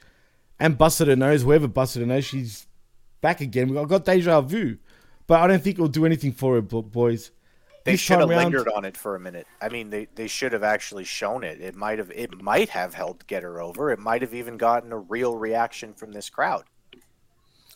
and 0.60 0.78
busted 0.78 1.08
her 1.08 1.16
nose. 1.16 1.44
Whoever 1.44 1.70
busted 1.70 2.02
her 2.02 2.06
nose, 2.06 2.26
she's 2.26 2.68
back 3.22 3.40
again. 3.40 3.70
We 3.70 3.86
got, 3.86 4.04
deja 4.04 4.42
vu. 4.42 4.78
But 5.26 5.40
I 5.40 5.48
don't 5.48 5.64
think 5.64 5.76
it'll 5.78 5.88
do 5.88 6.06
anything 6.06 6.34
for 6.34 6.56
her, 6.56 6.62
bo- 6.62 6.82
boys. 6.82 7.32
They 7.86 7.94
This 7.94 8.02
should 8.02 8.20
have 8.20 8.28
time 8.28 8.38
round- 8.38 8.54
lingered 8.54 8.74
on 8.74 8.84
it 8.84 8.98
for 8.98 9.16
a 9.16 9.22
minute. 9.22 9.48
I 9.62 9.70
mean, 9.70 9.90
they, 9.90 10.10
they 10.16 10.28
should 10.28 10.52
have 10.52 10.64
actually 10.64 11.06
shown 11.06 11.46
it. 11.46 11.62
It 11.62 11.76
might 11.76 11.98
have 11.98 12.12
it 12.14 12.42
might 12.42 12.68
have 12.72 12.94
helped 12.94 13.26
get 13.28 13.42
her 13.44 13.62
over. 13.62 13.90
It 13.90 14.00
might 14.00 14.22
have 14.22 14.34
even 14.34 14.58
gotten 14.58 14.92
a 14.92 14.98
real 15.00 15.38
reaction 15.38 15.94
from 15.94 16.12
this 16.12 16.30
crowd. 16.30 16.66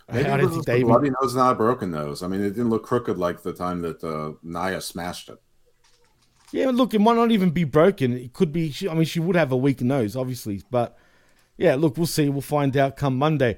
Maybe 0.13 0.29
I 0.29 0.37
don't 0.37 0.49
think 0.51 0.65
they 0.65 0.75
even- 0.77 0.87
bloody 0.87 1.11
nose, 1.21 1.35
not 1.35 1.53
a 1.53 1.55
broken 1.55 1.91
nose. 1.91 2.23
I 2.23 2.27
mean, 2.27 2.41
it 2.41 2.49
didn't 2.49 2.69
look 2.69 2.83
crooked 2.85 3.17
like 3.17 3.43
the 3.43 3.53
time 3.53 3.81
that 3.81 4.03
uh, 4.03 4.33
Nia 4.43 4.81
smashed 4.81 5.29
it. 5.29 5.39
Yeah, 6.51 6.71
look, 6.71 6.93
it 6.93 6.99
might 6.99 7.15
not 7.15 7.31
even 7.31 7.51
be 7.51 7.63
broken. 7.63 8.13
It 8.13 8.33
could 8.33 8.51
be. 8.51 8.71
She, 8.71 8.89
I 8.89 8.93
mean, 8.95 9.05
she 9.05 9.19
would 9.19 9.35
have 9.35 9.51
a 9.51 9.57
weak 9.57 9.81
nose, 9.81 10.15
obviously, 10.15 10.63
but 10.71 10.97
yeah, 11.57 11.75
look, 11.75 11.95
we'll 11.97 12.07
see. 12.07 12.27
We'll 12.29 12.41
find 12.41 12.75
out 12.75 12.97
come 12.97 13.17
Monday. 13.17 13.57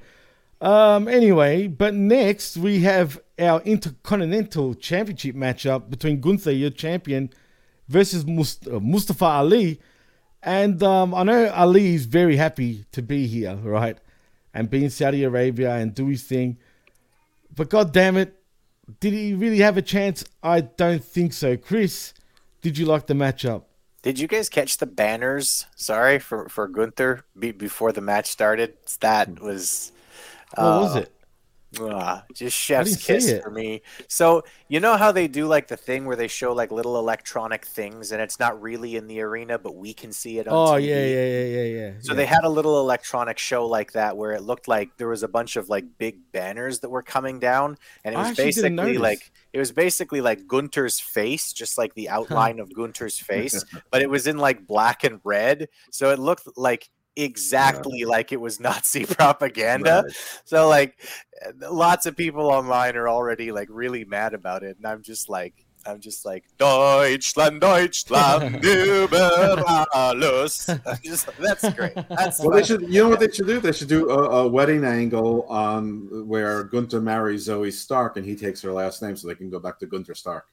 Um, 0.60 1.08
anyway, 1.08 1.66
but 1.66 1.94
next 1.94 2.56
we 2.56 2.80
have 2.80 3.20
our 3.38 3.60
Intercontinental 3.62 4.74
Championship 4.74 5.34
matchup 5.34 5.90
between 5.90 6.20
Gunther, 6.20 6.52
your 6.52 6.70
champion, 6.70 7.30
versus 7.88 8.26
Must- 8.26 8.68
uh, 8.68 8.78
Mustafa 8.78 9.24
Ali. 9.24 9.80
And 10.42 10.82
um, 10.82 11.14
I 11.14 11.22
know 11.22 11.50
Ali 11.50 11.94
is 11.94 12.04
very 12.06 12.36
happy 12.36 12.84
to 12.92 13.00
be 13.00 13.26
here, 13.26 13.54
right? 13.56 13.98
And 14.54 14.68
be 14.68 14.84
in 14.84 14.90
Saudi 14.90 15.24
Arabia 15.24 15.74
and 15.76 15.94
do 15.94 16.08
his 16.08 16.24
thing. 16.24 16.58
But 17.54 17.70
god 17.70 17.92
damn 17.92 18.16
it, 18.16 18.34
did 19.00 19.12
he 19.12 19.34
really 19.34 19.58
have 19.58 19.76
a 19.76 19.82
chance? 19.82 20.24
I 20.42 20.60
don't 20.62 21.04
think 21.04 21.32
so. 21.32 21.56
Chris, 21.56 22.12
did 22.60 22.76
you 22.76 22.86
like 22.86 23.06
the 23.06 23.14
matchup? 23.14 23.64
Did 24.02 24.18
you 24.18 24.26
guys 24.26 24.48
catch 24.48 24.78
the 24.78 24.86
banners? 24.86 25.66
Sorry 25.76 26.18
for 26.18 26.48
for 26.48 26.66
Gunther 26.68 27.24
be, 27.38 27.52
before 27.52 27.92
the 27.92 28.00
match 28.00 28.26
started. 28.26 28.74
That 29.00 29.40
was 29.40 29.92
What 30.56 30.80
was 30.80 30.96
uh, 30.96 31.00
it? 31.00 31.12
Ah, 31.80 32.24
just 32.34 32.56
chef's 32.56 32.96
kiss 32.96 33.32
for 33.42 33.50
me. 33.50 33.82
So 34.08 34.44
you 34.68 34.80
know 34.80 34.96
how 34.96 35.10
they 35.10 35.26
do 35.26 35.46
like 35.46 35.68
the 35.68 35.76
thing 35.76 36.04
where 36.04 36.16
they 36.16 36.28
show 36.28 36.52
like 36.52 36.70
little 36.70 36.98
electronic 36.98 37.64
things, 37.64 38.12
and 38.12 38.20
it's 38.20 38.38
not 38.38 38.60
really 38.60 38.96
in 38.96 39.06
the 39.06 39.20
arena, 39.20 39.58
but 39.58 39.74
we 39.74 39.94
can 39.94 40.12
see 40.12 40.38
it 40.38 40.46
on 40.48 40.54
Oh 40.54 40.72
TV? 40.74 40.88
yeah, 40.88 41.04
yeah, 41.04 41.26
yeah, 41.26 41.44
yeah, 41.44 41.86
yeah. 41.86 41.92
So 42.00 42.12
yeah. 42.12 42.16
they 42.16 42.26
had 42.26 42.44
a 42.44 42.48
little 42.48 42.80
electronic 42.80 43.38
show 43.38 43.66
like 43.66 43.92
that 43.92 44.16
where 44.16 44.32
it 44.32 44.42
looked 44.42 44.68
like 44.68 44.96
there 44.98 45.08
was 45.08 45.22
a 45.22 45.28
bunch 45.28 45.56
of 45.56 45.68
like 45.68 45.84
big 45.98 46.18
banners 46.32 46.80
that 46.80 46.90
were 46.90 47.02
coming 47.02 47.38
down, 47.38 47.78
and 48.04 48.14
it 48.14 48.18
was 48.18 48.36
basically 48.36 48.98
like 48.98 49.32
it 49.52 49.58
was 49.58 49.72
basically 49.72 50.20
like 50.20 50.46
Gunther's 50.46 51.00
face, 51.00 51.52
just 51.52 51.78
like 51.78 51.94
the 51.94 52.10
outline 52.10 52.58
of 52.58 52.72
Gunther's 52.74 53.18
face, 53.18 53.64
but 53.90 54.02
it 54.02 54.10
was 54.10 54.26
in 54.26 54.36
like 54.36 54.66
black 54.66 55.04
and 55.04 55.20
red, 55.24 55.68
so 55.90 56.10
it 56.10 56.18
looked 56.18 56.46
like 56.56 56.90
exactly 57.16 58.04
like 58.04 58.32
it 58.32 58.40
was 58.40 58.60
Nazi 58.60 59.04
propaganda. 59.18 60.04
Right. 60.06 60.16
So 60.44 60.68
like 60.68 60.98
lots 61.70 62.06
of 62.06 62.16
people 62.16 62.46
online 62.46 62.96
are 62.96 63.08
already 63.08 63.52
like 63.52 63.68
really 63.70 64.04
mad 64.04 64.34
about 64.34 64.62
it, 64.62 64.76
and 64.76 64.86
I'm 64.86 65.02
just 65.02 65.28
like. 65.28 65.54
I'm 65.84 65.98
just 65.98 66.24
like 66.24 66.44
Deutschland, 66.58 67.60
Deutschland 67.60 68.60
über 68.62 69.86
alles. 69.92 70.70
Just 71.02 71.28
that's 71.40 71.68
great. 71.72 71.94
That's 72.08 72.38
Well, 72.38 72.50
they 72.50 72.62
should. 72.62 72.82
You 72.82 73.02
know 73.02 73.08
what 73.08 73.18
they 73.18 73.28
should 73.28 73.48
do? 73.48 73.58
They 73.58 73.72
should 73.72 73.88
do 73.88 74.08
a, 74.08 74.44
a 74.44 74.48
wedding 74.48 74.84
angle 74.84 75.42
on 75.48 76.28
where 76.28 76.62
Gunther 76.62 77.00
marries 77.00 77.48
Zoey 77.48 77.72
Stark 77.72 78.16
and 78.16 78.24
he 78.24 78.36
takes 78.36 78.62
her 78.62 78.70
last 78.70 79.02
name, 79.02 79.16
so 79.16 79.26
they 79.26 79.34
can 79.34 79.50
go 79.50 79.58
back 79.58 79.80
to 79.80 79.86
Gunther 79.86 80.14
Stark. 80.14 80.46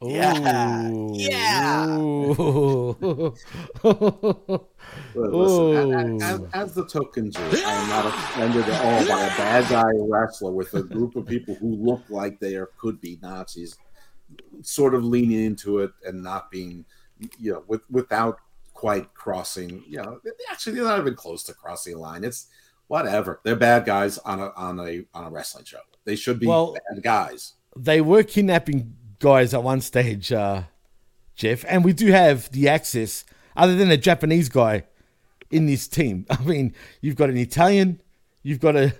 Yeah. 0.00 0.90
Ooh. 0.90 1.12
Yeah. 1.14 1.98
Ooh. 1.98 3.34
Listen, 5.14 5.92
a- 5.92 5.98
a- 5.98 6.06
Ooh. 6.06 6.20
as, 6.20 6.40
as 6.54 6.74
the 6.74 6.86
token 6.86 7.30
Jew, 7.30 7.40
I 7.42 7.72
am 7.72 7.88
not 7.88 8.06
offended 8.06 8.64
at 8.68 8.84
all 8.84 9.08
by 9.08 9.24
a 9.24 9.28
bad 9.36 9.68
guy 9.70 9.90
wrestler 10.08 10.50
with 10.52 10.72
a 10.74 10.82
group 10.82 11.16
of 11.16 11.26
people 11.26 11.54
who 11.56 11.74
look 11.76 12.02
like 12.08 12.40
they 12.40 12.54
are 12.56 12.70
could 12.78 13.00
be 13.00 13.18
Nazis, 13.22 13.76
sort 14.62 14.94
of 14.94 15.04
leaning 15.04 15.44
into 15.44 15.78
it 15.80 15.90
and 16.06 16.22
not 16.22 16.50
being, 16.50 16.84
you 17.38 17.52
know, 17.52 17.64
with 17.66 17.82
without 17.90 18.38
quite 18.74 19.12
crossing. 19.14 19.82
You 19.86 19.98
know, 20.02 20.20
actually, 20.50 20.74
they're 20.76 20.84
not 20.84 20.98
even 21.00 21.14
close 21.14 21.42
to 21.44 21.54
crossing 21.54 21.94
a 21.94 21.98
line. 21.98 22.24
It's 22.24 22.46
whatever. 22.88 23.40
They're 23.44 23.56
bad 23.56 23.84
guys 23.84 24.18
on 24.18 24.40
a 24.40 24.50
on 24.56 24.80
a 24.80 25.04
on 25.14 25.24
a 25.26 25.30
wrestling 25.30 25.64
show. 25.64 25.80
They 26.04 26.16
should 26.16 26.40
be 26.40 26.46
Well- 26.46 26.72
bad 26.90 27.02
guys. 27.02 27.54
they 27.76 28.00
were 28.00 28.22
kidnapping 28.22 28.94
guys 29.18 29.54
at 29.54 29.62
one 29.62 29.80
stage, 29.80 30.32
uh, 30.32 30.62
Jeff, 31.36 31.64
and 31.68 31.84
we 31.84 31.92
do 31.92 32.08
have 32.08 32.50
the 32.50 32.68
access, 32.68 33.24
other 33.56 33.76
than 33.76 33.90
a 33.90 33.96
Japanese 33.96 34.48
guy 34.48 34.84
in 35.52 35.66
this 35.66 35.86
team. 35.86 36.26
I 36.30 36.42
mean, 36.42 36.74
you've 37.00 37.16
got 37.16 37.30
an 37.30 37.36
Italian, 37.36 38.00
you've 38.42 38.60
got 38.60 38.76
a 38.76 38.94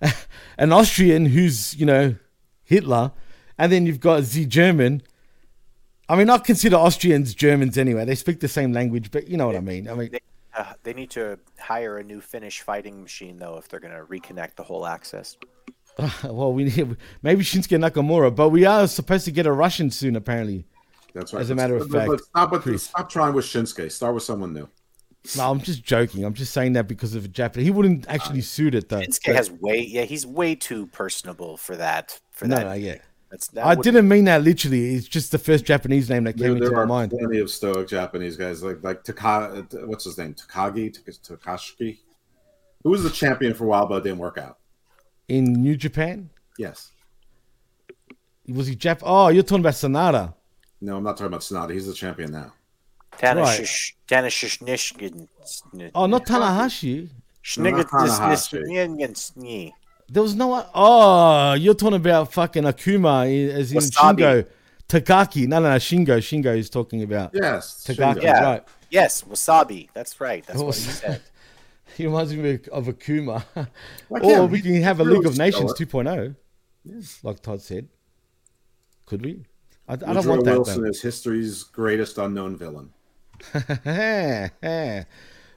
an 0.58 0.72
Austrian 0.72 1.26
who's 1.26 1.74
you 1.76 1.86
know 1.86 2.16
Hitler, 2.64 3.12
and 3.58 3.72
then 3.72 3.86
you've 3.86 4.00
got 4.00 4.22
the 4.24 4.44
German. 4.46 5.02
I 6.08 6.16
mean, 6.16 6.28
I 6.28 6.38
consider 6.38 6.76
Austrians 6.76 7.34
Germans 7.34 7.78
anyway. 7.78 8.04
They 8.04 8.16
speak 8.16 8.40
the 8.40 8.48
same 8.48 8.72
language, 8.72 9.10
but 9.10 9.28
you 9.28 9.36
know 9.36 9.46
what 9.46 9.56
I 9.56 9.60
mean. 9.60 9.88
I 9.88 9.94
mean, 9.94 10.10
They, 10.10 10.20
uh, 10.54 10.74
they 10.82 10.92
need 10.92 11.10
to 11.10 11.38
hire 11.58 11.98
a 11.98 12.02
new 12.04 12.20
Finnish 12.20 12.60
fighting 12.60 13.00
machine 13.02 13.38
though 13.38 13.56
if 13.56 13.68
they're 13.68 13.80
going 13.80 13.94
to 13.94 14.02
reconnect 14.04 14.56
the 14.56 14.64
whole 14.64 14.84
access. 14.86 15.36
well, 16.24 16.52
we 16.52 16.64
need 16.64 16.96
maybe 17.22 17.44
Shinsuke 17.44 17.78
Nakamura, 17.78 18.34
but 18.34 18.48
we 18.48 18.64
are 18.64 18.86
supposed 18.88 19.24
to 19.26 19.30
get 19.30 19.46
a 19.46 19.52
Russian 19.52 19.90
soon, 19.90 20.16
apparently. 20.16 20.64
That's 21.14 21.32
right. 21.32 21.40
As 21.40 21.50
a 21.50 21.54
matter 21.54 21.76
of 21.76 21.88
But- 21.90 22.06
but- 22.06 22.06
but 22.06 22.20
fact, 22.20 22.28
stop, 22.30 22.66
with- 22.66 22.80
stop 22.80 23.10
trying 23.10 23.34
with 23.34 23.44
Shinsuke. 23.44 23.90
Start 23.92 24.14
with 24.14 24.22
someone 24.24 24.52
new. 24.54 24.68
No, 25.36 25.50
I'm 25.50 25.60
just 25.60 25.84
joking. 25.84 26.24
I'm 26.24 26.34
just 26.34 26.52
saying 26.52 26.72
that 26.72 26.88
because 26.88 27.14
of 27.14 27.24
a 27.24 27.28
Japanese. 27.28 27.66
He 27.66 27.70
wouldn't 27.70 28.08
actually 28.08 28.40
uh, 28.40 28.42
suit 28.42 28.74
it 28.74 28.88
though. 28.88 29.00
Shinsuke 29.00 29.34
has 29.34 29.50
way 29.50 29.78
yeah 29.80 30.02
he's 30.02 30.26
way 30.26 30.54
too 30.56 30.86
personable 30.88 31.56
for 31.56 31.76
that 31.76 32.18
for 32.32 32.46
No, 32.48 32.56
that. 32.56 32.66
no, 32.66 32.72
yeah. 32.72 32.96
That's, 33.30 33.46
that 33.48 33.64
I 33.64 33.74
didn't 33.76 34.08
mean 34.08 34.24
that 34.24 34.42
literally. 34.42 34.94
It's 34.94 35.06
just 35.08 35.30
the 35.32 35.38
first 35.38 35.64
Japanese 35.64 36.10
name 36.10 36.24
that 36.24 36.36
There, 36.36 36.48
came 36.48 36.56
into 36.56 36.68
there 36.68 36.76
my 36.76 36.82
are 36.82 36.86
mind. 36.86 37.12
plenty 37.12 37.38
of 37.38 37.50
stoic 37.50 37.88
Japanese 37.88 38.36
guys 38.36 38.62
like 38.62 38.82
like 38.82 39.04
Taka. 39.04 39.64
Uh, 39.72 39.86
what's 39.86 40.04
his 40.04 40.18
name? 40.18 40.34
Takagi 40.34 40.92
Tak- 40.92 41.14
Takashiki. 41.40 41.98
Who 42.82 42.90
was 42.90 43.04
the 43.04 43.10
champion 43.10 43.54
for 43.54 43.64
a 43.64 43.68
while, 43.68 43.86
but 43.86 43.98
it 43.98 44.04
didn't 44.04 44.18
work 44.18 44.38
out. 44.38 44.58
In 45.28 45.44
New 45.52 45.76
Japan, 45.76 46.30
Yes. 46.58 46.90
was 48.48 48.66
he 48.66 48.74
Jap? 48.76 48.98
Oh, 49.02 49.28
you're 49.28 49.44
talking 49.44 49.60
about 49.60 49.74
Sanada. 49.74 50.34
No, 50.80 50.96
I'm 50.96 51.04
not 51.04 51.12
talking 51.16 51.28
about 51.28 51.40
Sanada. 51.42 51.72
He's 51.72 51.86
the 51.86 51.94
champion 51.94 52.32
now. 52.32 52.52
Tanashish 53.18 53.92
Tanashishnishin. 54.08 55.28
Oh, 55.94 56.06
not 56.06 56.26
Tanahashi. 56.26 57.08
Tanahashi. 57.44 58.70
There 60.08 60.22
was 60.22 60.34
no 60.34 60.48
one. 60.48 60.64
Oh, 60.74 61.54
you're 61.54 61.74
talking 61.74 61.96
about 61.96 62.32
fucking 62.32 62.64
Akuma 62.64 63.52
as 63.52 63.72
in 63.72 63.78
Wasabi. 63.78 64.16
Shingo. 64.16 64.46
Takagi. 64.88 65.46
No, 65.46 65.60
no, 65.60 65.70
no. 65.70 65.76
Shingo. 65.76 66.18
Shingo 66.18 66.56
is 66.56 66.68
talking 66.68 67.02
about. 67.02 67.30
Yes. 67.32 67.84
Takagi, 67.86 68.16
Shingo. 68.16 68.22
Yeah. 68.22 68.42
right. 68.44 68.64
Yes, 68.90 69.22
wasabi. 69.22 69.88
That's 69.94 70.20
right. 70.20 70.44
That's 70.46 70.58
What 70.58 70.66
what 70.66 70.76
he 70.76 70.82
said. 70.82 71.22
He 71.96 72.06
reminds 72.06 72.34
me 72.34 72.58
of 72.72 72.86
Akuma. 72.86 73.44
Like 74.08 74.24
or 74.24 74.44
him. 74.44 74.50
we 74.50 74.62
can 74.62 74.80
have 74.80 75.00
a 75.00 75.04
League 75.04 75.26
of 75.26 75.36
Nations 75.36 75.72
stellar. 75.74 76.34
2.0, 76.84 77.16
like 77.22 77.42
Todd 77.42 77.60
said. 77.60 77.88
Could 79.04 79.22
we? 79.22 79.44
I, 79.86 79.92
I 79.92 79.96
don't 79.96 80.26
want 80.26 80.44
that. 80.44 80.54
Wilson 80.54 80.84
though. 80.84 80.88
is 80.88 81.02
history's 81.02 81.64
greatest 81.64 82.16
unknown 82.16 82.56
villain. 82.56 82.90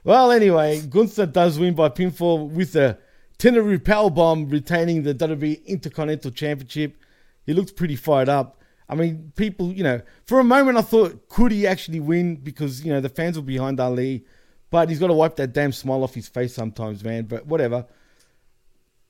well, 0.04 0.30
anyway, 0.30 0.82
Gunther 0.82 1.26
does 1.26 1.58
win 1.58 1.74
by 1.74 1.88
pinfall 1.88 2.50
with 2.50 2.76
a 2.76 2.98
Tenaru 3.38 3.78
powerbomb, 3.78 4.50
retaining 4.50 5.02
the 5.02 5.14
WWE 5.14 5.64
Intercontinental 5.66 6.30
Championship. 6.30 6.96
He 7.44 7.52
looked 7.52 7.76
pretty 7.76 7.96
fired 7.96 8.28
up. 8.28 8.60
I 8.88 8.94
mean, 8.94 9.32
people, 9.36 9.72
you 9.72 9.82
know, 9.82 10.00
for 10.26 10.40
a 10.40 10.44
moment 10.44 10.78
I 10.78 10.82
thought, 10.82 11.28
could 11.28 11.52
he 11.52 11.66
actually 11.66 12.00
win? 12.00 12.36
Because, 12.36 12.84
you 12.84 12.92
know, 12.92 13.00
the 13.00 13.08
fans 13.08 13.36
were 13.36 13.42
behind 13.42 13.80
Ali. 13.80 14.24
But 14.70 14.88
he's 14.88 14.98
got 14.98 15.08
to 15.08 15.12
wipe 15.12 15.36
that 15.36 15.52
damn 15.52 15.72
smile 15.72 16.02
off 16.02 16.14
his 16.14 16.28
face 16.28 16.54
sometimes, 16.54 17.04
man. 17.04 17.24
But 17.24 17.46
whatever. 17.46 17.86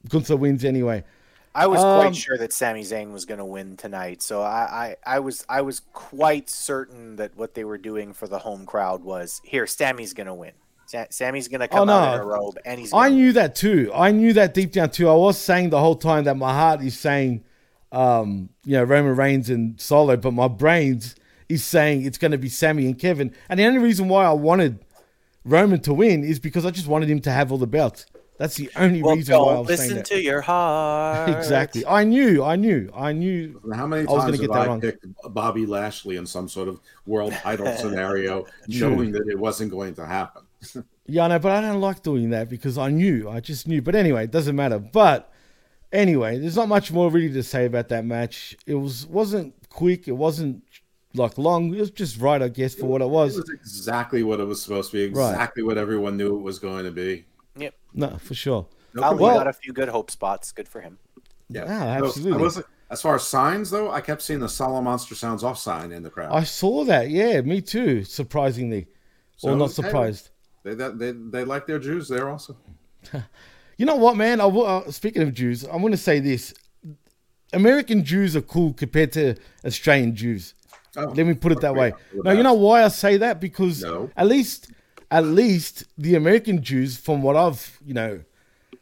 Gunther 0.09 0.37
wins 0.37 0.65
anyway. 0.65 1.05
I 1.57 1.67
was 1.69 1.81
Um, 1.83 2.01
quite 2.01 2.15
sure 2.15 2.37
that 2.39 2.53
Sami 2.53 2.83
Zayn 2.83 3.13
was 3.13 3.25
going 3.25 3.39
to 3.39 3.45
win 3.45 3.77
tonight, 3.79 4.21
so 4.23 4.43
I, 4.43 4.97
I, 5.07 5.17
I 5.17 5.19
was 5.21 5.45
I 5.49 5.63
was 5.63 5.81
quite 5.95 6.51
certain 6.51 7.17
that 7.17 7.37
what 7.37 7.55
they 7.55 7.65
were 7.65 7.79
doing 7.79 8.13
for 8.13 8.29
the 8.29 8.39
home 8.41 8.67
crowd 8.67 9.03
was 9.03 9.41
here. 9.43 9.67
Sami's 9.67 10.13
going 10.13 10.27
to 10.27 10.35
win. 10.35 10.53
Sa- 10.87 11.07
Sami's 11.11 11.49
going 11.49 11.63
to 11.63 11.69
come 11.69 11.89
Oh, 11.89 11.93
out 11.93 12.15
in 12.15 12.21
a 12.21 12.25
robe, 12.27 12.59
and 12.67 12.79
he's. 12.79 12.93
I 12.93 13.09
knew 13.09 13.33
that 13.33 13.55
too. 13.55 13.91
I 13.95 14.11
knew 14.13 14.35
that 14.35 14.53
deep 14.53 14.73
down 14.73 14.91
too. 14.91 15.09
I 15.09 15.15
was 15.15 15.39
saying 15.39 15.71
the 15.71 15.81
whole 15.81 15.97
time 15.97 16.25
that 16.25 16.37
my 16.37 16.53
heart 16.53 16.83
is 16.83 16.99
saying, 16.99 17.43
um, 17.91 18.51
you 18.65 18.73
know, 18.77 18.85
Roman 18.85 19.17
Reigns 19.17 19.49
and 19.49 19.81
Solo, 19.81 20.17
but 20.19 20.33
my 20.33 20.49
brains 20.49 21.17
is 21.49 21.65
saying 21.65 22.05
it's 22.05 22.19
going 22.19 22.33
to 22.33 22.39
be 22.39 22.49
Sami 22.51 22.85
and 22.87 22.99
Kevin. 22.99 23.33
And 23.49 23.59
the 23.59 23.65
only 23.65 23.79
reason 23.79 24.09
why 24.09 24.27
I 24.27 24.33
wanted 24.33 24.85
Roman 25.45 25.81
to 25.83 25.95
win 25.95 26.23
is 26.23 26.39
because 26.39 26.67
I 26.67 26.71
just 26.71 26.87
wanted 26.87 27.09
him 27.09 27.21
to 27.21 27.31
have 27.31 27.51
all 27.51 27.59
the 27.59 27.67
belts. 27.67 28.05
That's 28.39 28.57
the 28.57 28.71
only 28.77 29.03
well, 29.03 29.17
reason 29.17 29.35
why 29.39 29.41
I 29.43 29.55
don't 29.55 29.67
was 29.67 29.79
saying 29.79 29.81
listen 29.81 29.97
that. 29.97 30.07
to 30.07 30.21
your 30.23 30.41
heart. 30.53 31.31
Exactly. 31.31 31.87
I 31.87 32.05
knew. 32.05 32.43
I 32.45 32.57
knew. 32.57 32.91
I 32.95 33.13
knew. 33.13 33.61
How 33.75 33.87
many 33.87 34.07
I 34.07 34.13
was 34.13 34.25
times 34.25 34.25
gonna 34.25 34.33
have 34.33 34.41
get 34.41 34.53
that 34.53 34.61
I 34.61 34.67
wrong. 34.67 34.81
picked 34.81 35.07
Bobby 35.35 35.65
Lashley 35.67 36.17
in 36.17 36.27
some 36.27 36.49
sort 36.49 36.69
of 36.69 36.81
world 37.07 37.33
title 37.33 37.67
scenario, 37.77 38.45
knowing 38.69 39.13
that 39.13 39.27
it 39.29 39.39
wasn't 39.39 39.71
going 39.71 39.95
to 39.95 40.05
happen? 40.07 40.43
Yeah, 41.07 41.25
I 41.25 41.29
know, 41.29 41.39
but 41.39 41.53
I 41.53 41.61
don't 41.61 41.81
like 41.81 42.03
doing 42.03 42.31
that 42.31 42.49
because 42.51 42.77
I 42.77 42.91
knew. 42.91 43.29
I 43.31 43.41
just 43.41 43.67
knew. 43.69 43.81
But 43.81 43.95
anyway, 43.95 44.25
it 44.25 44.31
doesn't 44.33 44.57
matter. 44.57 44.79
But 44.79 45.33
anyway, 45.93 46.39
there's 46.39 46.57
not 46.57 46.69
much 46.69 46.93
more 46.93 47.11
really 47.11 47.33
to 47.33 47.43
say 47.43 47.65
about 47.67 47.89
that 47.89 48.05
match. 48.05 48.57
It 48.67 48.75
was 48.75 49.07
wasn't 49.07 49.55
quick. 49.71 50.09
It 50.09 50.13
wasn't 50.17 50.63
like 51.15 51.39
long. 51.39 51.73
It 51.75 51.81
was 51.81 51.91
just 51.91 52.19
right, 52.21 52.43
I 52.43 52.49
guess, 52.49 52.75
for 52.75 52.87
what 52.87 53.01
it 53.01 53.05
It 53.07 53.11
was. 53.11 53.37
was 53.37 53.49
exactly 53.51 54.23
what 54.23 54.41
it 54.41 54.45
was 54.45 54.61
supposed 54.61 54.91
to 54.91 55.09
be, 55.09 55.15
Right. 55.15 55.31
exactly 55.31 55.63
what 55.63 55.79
everyone 55.79 56.17
knew 56.19 56.37
it 56.37 56.43
was 56.43 56.59
going 56.59 56.85
to 56.85 56.91
be. 56.91 57.25
Yep. 57.97 58.11
No, 58.13 58.19
for 58.19 58.35
sure. 58.35 58.67
No 58.95 59.03
Ali 59.03 59.17
complaint. 59.19 59.39
got 59.39 59.47
a 59.49 59.53
few 59.53 59.73
good 59.73 59.89
hope 59.89 60.11
spots. 60.11 60.53
Good 60.53 60.69
for 60.69 60.81
him. 60.81 60.99
Yeah, 61.49 61.65
Ah, 61.69 61.99
So, 62.01 62.07
absolutely. 62.07 62.39
I 62.41 62.43
was, 62.43 62.63
as 62.91 63.03
far 63.03 63.15
as 63.17 63.27
signs, 63.27 63.71
though, 63.71 63.91
I 63.91 64.01
kept 64.01 64.23
seeing 64.23 64.41
the 64.41 64.49
Solid 64.49 64.83
Monster 64.83 65.15
Sounds 65.15 65.43
Off 65.45 65.59
sign 65.59 65.93
in 65.93 66.03
the 66.03 66.11
crowd. 66.11 66.33
I 66.33 66.45
saw 66.45 66.85
that. 66.85 67.11
Yeah, 67.11 67.41
me 67.41 67.61
too. 67.61 68.05
Surprisingly, 68.05 68.87
So, 69.37 69.51
or 69.51 69.57
not 69.57 69.69
hey, 69.69 69.75
surprised. 69.75 70.31
They, 70.63 70.75
they, 70.75 70.89
they, 70.91 71.13
they 71.13 71.45
like 71.45 71.67
their 71.67 71.79
Jews 71.79 72.09
there 72.09 72.29
also. 72.29 72.57
You 73.79 73.85
know 73.85 73.97
what, 73.97 74.17
man? 74.17 74.41
I 74.41 74.45
uh, 74.47 74.91
speaking 74.91 75.21
of 75.21 75.35
Jews, 75.35 75.63
I 75.67 75.77
want 75.77 75.93
to 75.93 75.99
say 75.99 76.19
this: 76.19 76.55
American 77.53 78.05
Jews 78.05 78.35
are 78.35 78.41
cool 78.41 78.73
compared 78.73 79.13
to 79.13 79.35
Australian 79.67 80.17
Jews. 80.17 80.55
Oh, 80.97 81.09
Let 81.09 81.27
me 81.27 81.35
put 81.35 81.53
it 81.53 81.61
that 81.61 81.75
way. 81.75 81.93
with 82.15 82.25
Now, 82.25 82.31
you 82.33 82.43
know 82.43 82.55
why 82.55 82.85
I 82.85 82.89
say 82.89 83.19
that? 83.19 83.39
Because 83.39 83.83
No. 83.83 84.09
at 84.17 84.27
least, 84.27 84.71
at 85.11 85.25
least 85.25 85.85
the 85.97 86.15
American 86.15 86.63
Jews, 86.63 86.97
from 86.97 87.23
what 87.23 87.37
I've, 87.37 87.79
you 87.85 87.95
know, 87.95 88.21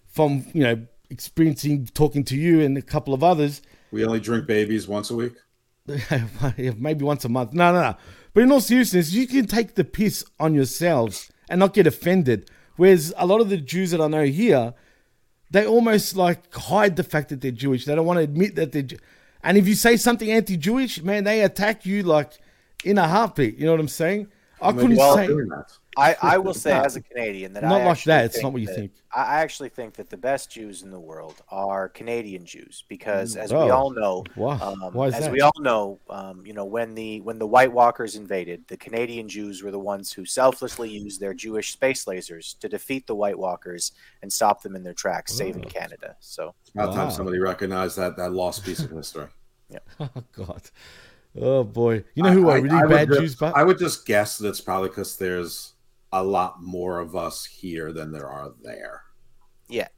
from 0.08 0.46
you 0.52 0.62
know 0.62 0.86
experiencing, 1.10 1.86
talking 1.94 2.24
to 2.24 2.36
you 2.36 2.60
and 2.60 2.76
a 2.78 2.82
couple 2.82 3.14
of 3.14 3.22
others, 3.22 3.62
We 3.92 4.04
only 4.04 4.20
drink 4.20 4.46
babies 4.46 4.88
once 4.88 5.10
a 5.10 5.14
week. 5.16 5.34
maybe 6.78 7.04
once 7.04 7.24
a 7.24 7.28
month. 7.28 7.52
No, 7.52 7.72
no, 7.72 7.80
no. 7.80 7.96
But 8.32 8.42
in 8.42 8.52
all 8.52 8.60
seriousness, 8.60 9.12
you 9.12 9.26
can 9.26 9.46
take 9.46 9.74
the 9.74 9.84
piss 9.84 10.24
on 10.40 10.54
yourselves 10.54 11.30
and 11.48 11.60
not 11.60 11.74
get 11.74 11.86
offended. 11.86 12.50
Whereas 12.76 13.12
a 13.16 13.26
lot 13.26 13.40
of 13.40 13.48
the 13.48 13.58
Jews 13.58 13.90
that 13.92 14.00
I 14.00 14.08
know 14.08 14.24
here, 14.24 14.74
they 15.50 15.66
almost 15.66 16.16
like 16.16 16.52
hide 16.52 16.96
the 16.96 17.04
fact 17.04 17.28
that 17.28 17.40
they're 17.40 17.50
Jewish. 17.52 17.84
They 17.84 17.94
don't 17.94 18.06
want 18.06 18.16
to 18.18 18.24
admit 18.24 18.56
that 18.56 18.72
they're. 18.72 18.82
Ju- 18.82 18.98
and 19.42 19.58
if 19.58 19.68
you 19.68 19.74
say 19.74 19.96
something 19.96 20.30
anti-Jewish, 20.30 21.02
man, 21.02 21.24
they 21.24 21.42
attack 21.42 21.84
you 21.86 22.02
like 22.02 22.32
in 22.82 22.98
a 22.98 23.06
heartbeat. 23.06 23.58
You 23.58 23.66
know 23.66 23.72
what 23.72 23.80
I'm 23.80 23.88
saying? 23.88 24.28
I 24.60 24.72
couldn't 24.72 24.96
Well, 24.96 25.16
say. 25.16 25.28
I, 25.96 26.16
I 26.22 26.38
will 26.38 26.54
say 26.64 26.70
Not- 26.70 26.86
as 26.86 26.96
a 26.96 27.00
Canadian 27.00 27.52
that 27.54 27.62
not 27.62 27.72
I 27.72 27.84
like 27.84 27.86
actually 27.92 28.10
that, 28.10 28.24
it's 28.26 28.42
not 28.42 28.52
what 28.52 28.60
you 28.62 28.66
that- 28.68 28.74
think. 28.76 28.92
I 29.14 29.22
I 29.22 29.40
actually 29.42 29.68
think 29.68 29.94
that 29.94 30.10
the 30.10 30.16
best 30.16 30.50
Jews 30.50 30.82
in 30.82 30.90
the 30.90 30.98
world 30.98 31.40
are 31.48 31.88
Canadian 31.88 32.44
Jews 32.44 32.82
because, 32.88 33.36
as 33.36 33.52
Oh. 33.52 33.64
we 33.64 33.70
all 33.70 33.90
know, 33.90 34.24
Wow. 34.34 34.58
um, 34.60 34.92
Why 34.92 35.06
as 35.06 35.20
that? 35.20 35.30
we 35.32 35.40
all 35.40 35.52
know, 35.60 36.00
um, 36.10 36.44
you 36.44 36.52
know, 36.52 36.64
when 36.64 36.94
the 36.96 37.20
when 37.20 37.38
the 37.38 37.46
White 37.46 37.72
Walkers 37.72 38.16
invaded, 38.16 38.64
the 38.66 38.76
Canadian 38.76 39.28
Jews 39.28 39.62
were 39.62 39.70
the 39.70 39.78
ones 39.78 40.12
who 40.12 40.24
selflessly 40.24 40.90
used 40.90 41.20
their 41.20 41.32
Jewish 41.32 41.72
space 41.72 42.06
lasers 42.06 42.58
to 42.58 42.68
defeat 42.68 43.06
the 43.06 43.14
White 43.14 43.38
Walkers 43.38 43.92
and 44.22 44.32
stop 44.32 44.62
them 44.62 44.74
in 44.74 44.82
their 44.82 44.94
tracks, 44.94 45.32
saving 45.32 45.62
Canada. 45.64 46.16
So 46.18 46.54
It's 46.62 46.70
about 46.70 46.88
Wow. 46.90 46.94
time 46.96 47.10
somebody 47.12 47.38
recognized 47.38 47.96
that 47.98 48.16
that 48.16 48.32
lost 48.32 48.64
piece 48.64 48.80
of 48.80 48.90
history. 48.90 49.26
yeah. 49.70 49.78
Oh 50.00 50.08
God. 50.32 50.62
Oh 51.40 51.62
boy. 51.64 52.02
You 52.14 52.22
know 52.24 52.32
who 52.32 52.48
are 52.48 52.60
really 52.60 52.74
would 52.82 52.88
bad 52.90 53.08
just- 53.08 53.20
Jews? 53.20 53.34
But 53.36 53.56
I 53.56 53.62
would 53.62 53.78
just 53.78 54.06
guess 54.06 54.38
that 54.38 54.48
it's 54.48 54.60
probably 54.60 54.88
because 54.88 55.16
there's 55.16 55.73
a 56.14 56.22
lot 56.22 56.62
more 56.62 57.00
of 57.00 57.16
us 57.16 57.44
here 57.44 57.92
than 57.92 58.12
there 58.12 58.28
are 58.28 58.52
there. 58.62 59.02
Yeah. 59.68 59.88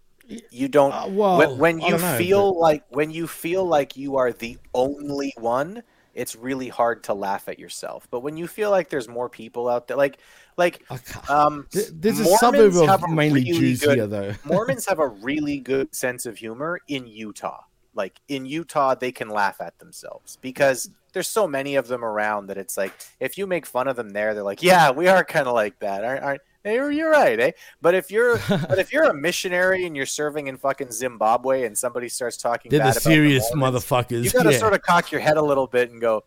You 0.50 0.66
don't 0.66 0.92
Uh, 0.92 1.06
well, 1.08 1.38
when, 1.38 1.58
when 1.58 1.80
you 1.80 1.90
don't 1.90 2.00
know, 2.00 2.18
feel 2.18 2.58
like 2.58 2.82
when 2.88 3.10
you 3.10 3.26
feel 3.28 3.64
like 3.64 3.96
you 3.96 4.16
are 4.16 4.32
the 4.32 4.58
only 4.74 5.32
one, 5.36 5.82
it's 6.14 6.34
really 6.34 6.68
hard 6.68 7.04
to 7.04 7.14
laugh 7.14 7.48
at 7.48 7.58
yourself. 7.58 8.08
But 8.10 8.20
when 8.20 8.36
you 8.36 8.48
feel 8.48 8.70
like 8.70 8.88
there's 8.88 9.08
more 9.08 9.28
people 9.28 9.68
out 9.68 9.86
there 9.86 9.96
like 9.98 10.18
like 10.56 10.82
um 11.30 11.66
Th- 11.70 11.90
there's 11.92 12.18
a 12.18 12.22
Mormons 12.24 12.40
suburb 12.40 12.76
of 12.76 12.88
have 12.88 13.04
a 13.04 13.14
mainly 13.14 13.42
really 13.44 13.58
Jews 13.58 13.80
good- 13.82 13.98
here, 13.98 14.06
though. 14.06 14.32
Mormons 14.44 14.86
have 14.86 14.98
a 14.98 15.08
really 15.08 15.60
good 15.60 15.94
sense 15.94 16.24
of 16.26 16.38
humor 16.38 16.80
in 16.88 17.06
Utah. 17.06 17.60
Like 17.94 18.18
in 18.28 18.46
Utah, 18.46 18.94
they 18.94 19.12
can 19.12 19.28
laugh 19.28 19.60
at 19.60 19.78
themselves 19.78 20.38
because 20.40 20.90
there's 21.16 21.28
so 21.28 21.46
many 21.46 21.76
of 21.76 21.88
them 21.88 22.04
around 22.04 22.48
that 22.48 22.58
it's 22.58 22.76
like 22.76 22.92
if 23.20 23.38
you 23.38 23.46
make 23.46 23.64
fun 23.64 23.88
of 23.88 23.96
them 23.96 24.10
there, 24.10 24.34
they're 24.34 24.42
like, 24.42 24.62
"Yeah, 24.62 24.90
we 24.90 25.08
are 25.08 25.24
kind 25.24 25.48
of 25.48 25.54
like 25.54 25.78
that, 25.78 26.04
aren't?" 26.04 26.22
aren't 26.22 26.42
hey, 26.62 26.74
you're 26.74 27.10
right, 27.10 27.40
eh? 27.40 27.52
But 27.80 27.94
if 27.94 28.10
you're 28.10 28.38
but 28.50 28.78
if 28.78 28.92
you're 28.92 29.04
a 29.04 29.14
missionary 29.14 29.86
and 29.86 29.96
you're 29.96 30.04
serving 30.04 30.48
in 30.48 30.58
fucking 30.58 30.92
Zimbabwe 30.92 31.64
and 31.64 31.78
somebody 31.78 32.10
starts 32.10 32.36
talking 32.36 32.68
They're 32.68 32.80
bad 32.80 32.88
the 32.88 32.98
about 32.98 33.02
serious 33.02 33.50
Mormons, 33.54 33.82
motherfuckers. 33.82 34.24
you 34.24 34.30
gotta 34.30 34.52
yeah. 34.52 34.58
sort 34.58 34.74
of 34.74 34.82
cock 34.82 35.10
your 35.10 35.22
head 35.22 35.38
a 35.38 35.42
little 35.42 35.66
bit 35.66 35.90
and 35.90 36.02
go, 36.02 36.24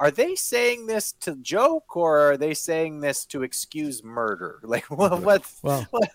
are 0.00 0.10
they 0.10 0.34
saying 0.34 0.86
this 0.86 1.12
to 1.20 1.36
joke 1.36 1.94
or 1.94 2.30
are 2.30 2.36
they 2.38 2.54
saying 2.54 3.00
this 3.00 3.26
to 3.26 3.42
excuse 3.42 4.02
murder? 4.02 4.60
Like 4.64 4.86
what? 4.86 5.20
what, 5.20 5.42
Well- 5.62 5.86
what 5.90 6.10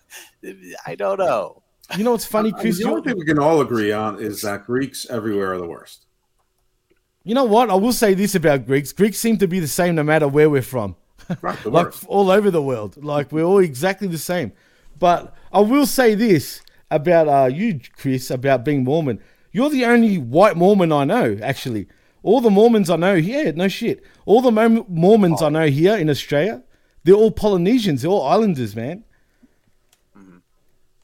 I 0.88 0.96
don't 0.96 1.20
know. 1.20 1.62
You 1.96 2.06
know 2.06 2.12
what's 2.14 2.26
funny, 2.26 2.50
I 2.50 2.54
mean, 2.54 2.62
Chris? 2.62 2.80
the 2.80 2.90
only 2.90 3.04
thing 3.04 3.20
we 3.20 3.26
can 3.26 3.38
all 3.38 3.62
agree 3.62 3.92
on 3.92 4.20
is 4.20 4.42
that 4.42 4.66
Greeks 4.66 5.06
everywhere 5.12 5.54
are 5.54 5.60
the 5.60 5.68
worst. 5.68 6.08
You 7.24 7.34
know 7.34 7.46
what? 7.46 7.70
I 7.70 7.76
will 7.76 7.94
say 7.94 8.14
this 8.14 8.36
about 8.36 8.66
Greeks. 8.66 8.92
Greeks 8.92 9.18
seem 9.18 9.38
to 9.38 9.48
be 9.48 9.60
the 9.60 9.68
same 9.68 9.96
no 9.96 10.04
matter 10.04 10.28
where 10.28 10.50
we're 10.50 10.62
from. 10.62 10.96
Right, 11.42 11.64
like 11.66 11.86
worst. 11.88 12.06
all 12.08 12.30
over 12.30 12.52
the 12.52 12.62
world. 12.62 13.02
Like 13.04 13.32
we're 13.32 13.44
all 13.44 13.60
exactly 13.60 14.08
the 14.08 14.18
same. 14.18 14.52
But 15.00 15.34
I 15.52 15.62
will 15.62 15.86
say 15.86 16.16
this 16.16 16.62
about 16.92 17.28
uh, 17.28 17.54
you, 17.54 17.80
Chris, 17.98 18.30
about 18.30 18.66
being 18.66 18.84
Mormon. 18.84 19.20
You're 19.52 19.70
the 19.70 19.86
only 19.86 20.18
white 20.18 20.58
Mormon 20.58 20.92
I 20.92 21.06
know, 21.06 21.38
actually. 21.42 21.88
All 22.24 22.42
the 22.42 22.50
Mormons 22.50 22.90
I 22.90 22.96
know 22.96 23.18
here, 23.18 23.52
no 23.54 23.68
shit. 23.68 24.04
All 24.26 24.42
the 24.42 24.52
Mor- 24.52 24.86
Mormons 24.88 25.42
I 25.42 25.50
know 25.50 25.68
here 25.68 25.96
in 25.96 26.10
Australia, 26.10 26.64
they're 27.04 27.16
all 27.16 27.32
Polynesians. 27.32 28.02
They're 28.02 28.12
all 28.12 28.26
islanders, 28.26 28.76
man. 28.76 29.04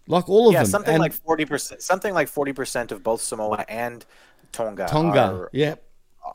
Like 0.08 0.28
all 0.28 0.48
of 0.48 0.54
yeah, 0.54 0.64
them. 0.64 0.72
something 0.72 0.94
And 0.96 1.02
like 1.02 1.14
forty 1.14 1.46
percent. 1.46 1.82
Something 1.84 2.14
like 2.14 2.28
forty 2.28 2.52
percent 2.52 2.92
of 2.92 3.04
both 3.04 3.22
Samoa 3.22 3.64
and 3.70 4.04
Tonga, 4.52 4.88
Tonga. 4.88 5.20
are, 5.22 5.50
yeah. 5.54 5.76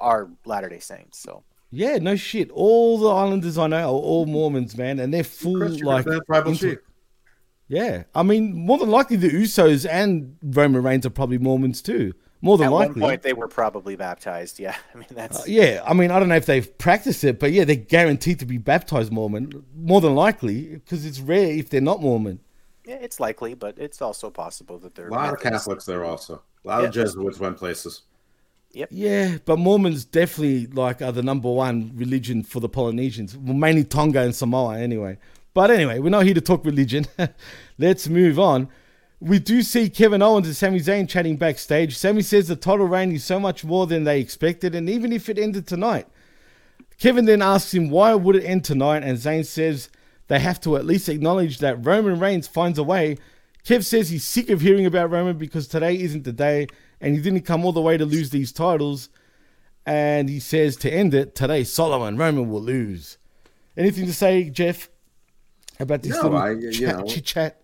Are 0.01 0.31
Latter 0.45 0.69
Day 0.69 0.79
Saints. 0.81 1.19
So 1.19 1.45
Yeah, 1.71 1.99
no 1.99 2.17
shit. 2.17 2.51
All 2.53 2.99
the 2.99 3.09
islanders 3.09 3.59
I 3.59 3.67
know 3.69 3.89
are 3.89 4.01
all 4.03 4.27
Mormons, 4.27 4.77
man, 4.77 4.99
and 5.01 5.13
they're 5.13 5.25
full 5.25 5.59
Chris, 5.59 5.81
like 5.81 6.07
tribal 6.27 6.53
into- 6.53 6.71
chief. 6.77 6.79
Yeah, 7.67 8.05
I 8.15 8.23
mean, 8.23 8.55
more 8.55 8.77
than 8.77 8.91
likely 8.91 9.17
the 9.17 9.31
Usos 9.31 9.89
and 9.91 10.37
Roman 10.43 10.83
Reigns 10.83 11.07
are 11.07 11.11
probably 11.11 11.39
Mormons 11.39 11.81
too. 11.81 12.13
More 12.43 12.59
than 12.59 12.67
at 12.67 12.73
likely. 12.73 13.01
one 13.01 13.11
point 13.13 13.23
they 13.23 13.33
were 13.33 13.49
probably 13.49 13.97
baptized. 13.97 14.59
Yeah, 14.61 14.77
I 14.95 14.99
mean 14.99 15.07
that's 15.11 15.41
Uh, 15.41 15.45
yeah, 15.47 15.83
I 15.87 15.95
mean, 15.95 16.11
I 16.11 16.19
don't 16.19 16.29
know 16.29 16.37
if 16.37 16.45
they've 16.45 16.77
practiced 16.79 17.25
it, 17.25 17.41
but 17.41 17.53
yeah, 17.53 17.65
they're 17.65 17.75
guaranteed 17.77 18.39
to 18.41 18.47
be 18.47 18.59
baptized 18.59 19.11
Mormon. 19.11 19.65
More 19.75 20.03
than 20.03 20.15
likely, 20.15 20.75
because 20.75 21.07
it's 21.07 21.21
rare 21.21 21.47
if 21.53 21.71
they're 21.71 21.81
not 21.81 22.03
Mormon. 22.03 22.41
yeah, 22.85 22.97
it's 22.97 23.19
likely, 23.19 23.55
but 23.55 23.79
it's 23.79 24.03
also 24.03 24.29
possible 24.31 24.79
that 24.81 24.95
they're 24.95 25.09
A 25.09 25.13
lot 25.13 25.33
of 25.33 25.41
Catholics 25.41 25.87
there 25.87 26.05
also. 26.05 26.43
A 26.67 26.69
lot 26.69 26.85
of 26.85 26.93
Jesuits 26.93 27.41
went 27.41 27.57
places. 27.57 28.03
Yeah, 28.91 29.39
but 29.45 29.59
Mormons 29.59 30.05
definitely 30.05 30.67
like 30.67 31.01
are 31.01 31.13
the 31.13 31.23
number 31.23 31.51
one 31.51 31.93
religion 31.95 32.43
for 32.43 32.61
the 32.61 32.69
Polynesians, 32.69 33.37
well, 33.37 33.55
mainly 33.55 33.85
Tonga 33.85 34.21
and 34.21 34.35
Samoa, 34.35 34.79
anyway. 34.79 35.19
But 35.55 35.71
anyway, 35.71 36.01
we're 36.01 36.11
not 36.11 36.25
here 36.25 36.35
to 36.35 36.41
talk 36.41 36.65
religion. 36.65 37.07
Let's 37.79 38.09
move 38.09 38.41
on. 38.41 38.69
We 39.21 39.39
do 39.39 39.63
see 39.63 39.89
Kevin 39.89 40.21
Owens 40.21 40.47
and 40.47 40.57
Sami 40.57 40.81
Zayn 40.81 41.09
chatting 41.09 41.37
backstage. 41.37 41.97
Sami 41.97 42.23
says 42.23 42.49
the 42.49 42.57
title 42.57 42.87
reign 42.87 43.13
is 43.13 43.25
so 43.25 43.39
much 43.39 43.65
more 43.65 43.87
than 43.87 44.05
they 44.05 44.21
expected, 44.21 44.75
and 44.75 44.91
even 44.91 45.13
if 45.13 45.29
it 45.29 45.39
ended 45.39 45.67
tonight. 45.67 46.07
Kevin 46.99 47.25
then 47.25 47.43
asks 47.43 47.75
him 47.75 47.91
why 47.91 48.15
would 48.15 48.37
it 48.37 48.45
end 48.45 48.65
tonight, 48.65 49.03
and 49.03 49.19
Zayn 49.19 49.45
says 49.47 49.91
they 50.29 50.41
have 50.41 50.61
to 50.63 50.77
at 50.77 50.85
least 50.85 51.09
acknowledge 51.09 51.59
that 51.59 51.85
Roman 51.85 52.19
Reigns 52.19 52.49
finds 52.49 52.79
a 52.79 52.83
way. 52.83 53.17
Kev 53.65 53.85
says 53.85 54.11
he's 54.11 54.25
sick 54.25 54.51
of 54.51 54.61
hearing 54.61 54.87
about 54.87 55.11
Roman 55.11 55.39
because 55.39 55.69
today 55.69 55.99
isn't 55.99 56.25
the 56.25 56.33
day, 56.33 56.67
and 57.01 57.15
he 57.15 57.21
didn't 57.23 57.43
come 57.43 57.65
all 57.65 57.73
the 57.73 57.81
way 57.81 57.97
to 57.97 58.05
lose 58.05 58.31
these 58.31 58.53
titles. 58.53 59.09
And 59.87 60.29
he 60.29 60.41
says 60.41 60.77
to 60.79 60.91
end 60.93 61.13
it, 61.15 61.35
today 61.35 61.63
Solomon 61.65 62.17
Roman 62.17 62.49
will 62.49 62.63
lose. 62.63 63.19
Anything 63.77 64.07
to 64.07 64.15
say, 64.15 64.49
Jeff? 64.51 64.89
How 65.79 65.83
about 65.83 66.03
this 66.03 66.13
No, 66.17 66.23
little 66.23 66.39
I- 66.39 66.51
you 66.53 66.73
chat, 66.73 66.99
know- 66.99 67.05
chit 67.07 67.25
chat? 67.25 67.61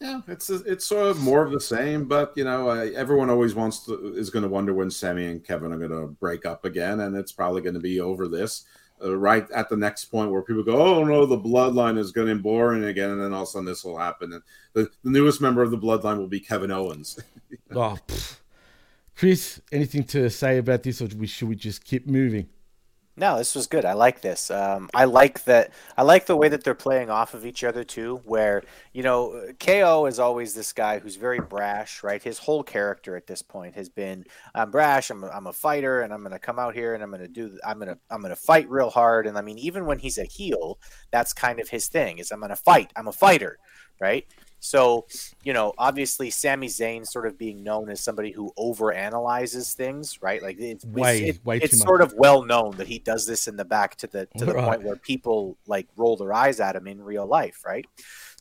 Yeah, 0.00 0.22
it's 0.28 0.48
it's 0.48 0.86
sort 0.86 1.08
of 1.08 1.20
more 1.20 1.42
of 1.44 1.52
the 1.52 1.60
same, 1.60 2.06
but 2.06 2.32
you 2.34 2.44
know, 2.44 2.70
uh, 2.70 2.88
everyone 2.96 3.28
always 3.28 3.54
wants 3.54 3.84
to 3.84 4.14
is 4.16 4.30
going 4.30 4.44
to 4.44 4.48
wonder 4.48 4.72
when 4.72 4.90
Sami 4.90 5.26
and 5.26 5.44
Kevin 5.44 5.74
are 5.74 5.78
going 5.78 5.90
to 5.90 6.06
break 6.06 6.46
up 6.46 6.64
again, 6.64 7.00
and 7.00 7.14
it's 7.14 7.32
probably 7.32 7.60
going 7.60 7.74
to 7.74 7.80
be 7.80 8.00
over 8.00 8.26
this 8.26 8.64
uh, 9.04 9.14
right 9.14 9.46
at 9.50 9.68
the 9.68 9.76
next 9.76 10.06
point 10.06 10.30
where 10.30 10.40
people 10.40 10.62
go, 10.62 10.80
"Oh 10.80 11.04
no, 11.04 11.26
the 11.26 11.36
bloodline 11.36 11.98
is 11.98 12.12
getting 12.12 12.38
boring 12.38 12.84
again," 12.84 13.10
and 13.10 13.20
then 13.20 13.34
all 13.34 13.42
of 13.42 13.48
a 13.48 13.50
sudden 13.50 13.66
this 13.66 13.84
will 13.84 13.98
happen, 13.98 14.32
and 14.32 14.42
the, 14.72 14.90
the 15.04 15.10
newest 15.10 15.42
member 15.42 15.60
of 15.60 15.70
the 15.70 15.76
bloodline 15.76 16.16
will 16.16 16.26
be 16.28 16.40
Kevin 16.40 16.70
Owens. 16.70 17.18
Oh, 17.72 17.98
pff. 18.08 18.38
Chris, 19.20 19.60
anything 19.70 20.02
to 20.02 20.30
say 20.30 20.56
about 20.56 20.82
this, 20.82 21.02
or 21.02 21.26
should 21.26 21.46
we 21.46 21.54
just 21.54 21.84
keep 21.84 22.06
moving? 22.06 22.48
No, 23.18 23.36
this 23.36 23.54
was 23.54 23.66
good. 23.66 23.84
I 23.84 23.92
like 23.92 24.22
this. 24.22 24.50
Um, 24.50 24.88
I 24.94 25.04
like 25.04 25.44
that. 25.44 25.72
I 25.94 26.04
like 26.04 26.24
the 26.24 26.38
way 26.38 26.48
that 26.48 26.64
they're 26.64 26.74
playing 26.74 27.10
off 27.10 27.34
of 27.34 27.44
each 27.44 27.62
other 27.62 27.84
too. 27.84 28.22
Where 28.24 28.62
you 28.94 29.02
know, 29.02 29.52
KO 29.60 30.06
is 30.06 30.18
always 30.18 30.54
this 30.54 30.72
guy 30.72 31.00
who's 31.00 31.16
very 31.16 31.38
brash, 31.38 32.02
right? 32.02 32.22
His 32.22 32.38
whole 32.38 32.62
character 32.62 33.14
at 33.14 33.26
this 33.26 33.42
point 33.42 33.74
has 33.74 33.90
been, 33.90 34.24
"I'm 34.54 34.70
brash. 34.70 35.10
I'm 35.10 35.22
a, 35.22 35.28
I'm 35.28 35.48
a 35.48 35.52
fighter, 35.52 36.00
and 36.00 36.14
I'm 36.14 36.20
going 36.20 36.32
to 36.32 36.38
come 36.38 36.58
out 36.58 36.72
here 36.72 36.94
and 36.94 37.02
I'm 37.02 37.10
going 37.10 37.20
to 37.20 37.28
do. 37.28 37.58
I'm 37.62 37.78
going 37.78 37.94
to 37.94 37.98
I'm 38.10 38.22
going 38.22 38.34
to 38.34 38.40
fight 38.40 38.70
real 38.70 38.88
hard." 38.88 39.26
And 39.26 39.36
I 39.36 39.42
mean, 39.42 39.58
even 39.58 39.84
when 39.84 39.98
he's 39.98 40.16
a 40.16 40.24
heel, 40.24 40.78
that's 41.10 41.34
kind 41.34 41.60
of 41.60 41.68
his 41.68 41.88
thing. 41.88 42.20
Is 42.20 42.30
I'm 42.30 42.40
going 42.40 42.48
to 42.48 42.56
fight. 42.56 42.90
I'm 42.96 43.08
a 43.08 43.12
fighter, 43.12 43.58
right? 44.00 44.24
So, 44.60 45.06
you 45.42 45.54
know, 45.54 45.72
obviously, 45.78 46.28
Sami 46.30 46.68
Zayn 46.68 47.06
sort 47.06 47.26
of 47.26 47.38
being 47.38 47.64
known 47.64 47.88
as 47.88 48.00
somebody 48.00 48.30
who 48.30 48.52
overanalyzes 48.58 49.74
things, 49.74 50.22
right? 50.22 50.42
Like 50.42 50.60
it's 50.60 50.84
Way, 50.84 51.20
it's, 51.30 51.44
way 51.44 51.56
it's 51.56 51.80
sort 51.80 52.02
of 52.02 52.12
well 52.14 52.44
known 52.44 52.76
that 52.76 52.86
he 52.86 52.98
does 52.98 53.26
this 53.26 53.48
in 53.48 53.56
the 53.56 53.64
back 53.64 53.96
to 53.96 54.06
the 54.06 54.26
to 54.36 54.44
the 54.44 54.52
point 54.54 54.82
where 54.82 54.96
people 54.96 55.56
like 55.66 55.88
roll 55.96 56.16
their 56.16 56.32
eyes 56.32 56.60
at 56.60 56.76
him 56.76 56.86
in 56.86 57.02
real 57.02 57.26
life, 57.26 57.62
right? 57.66 57.86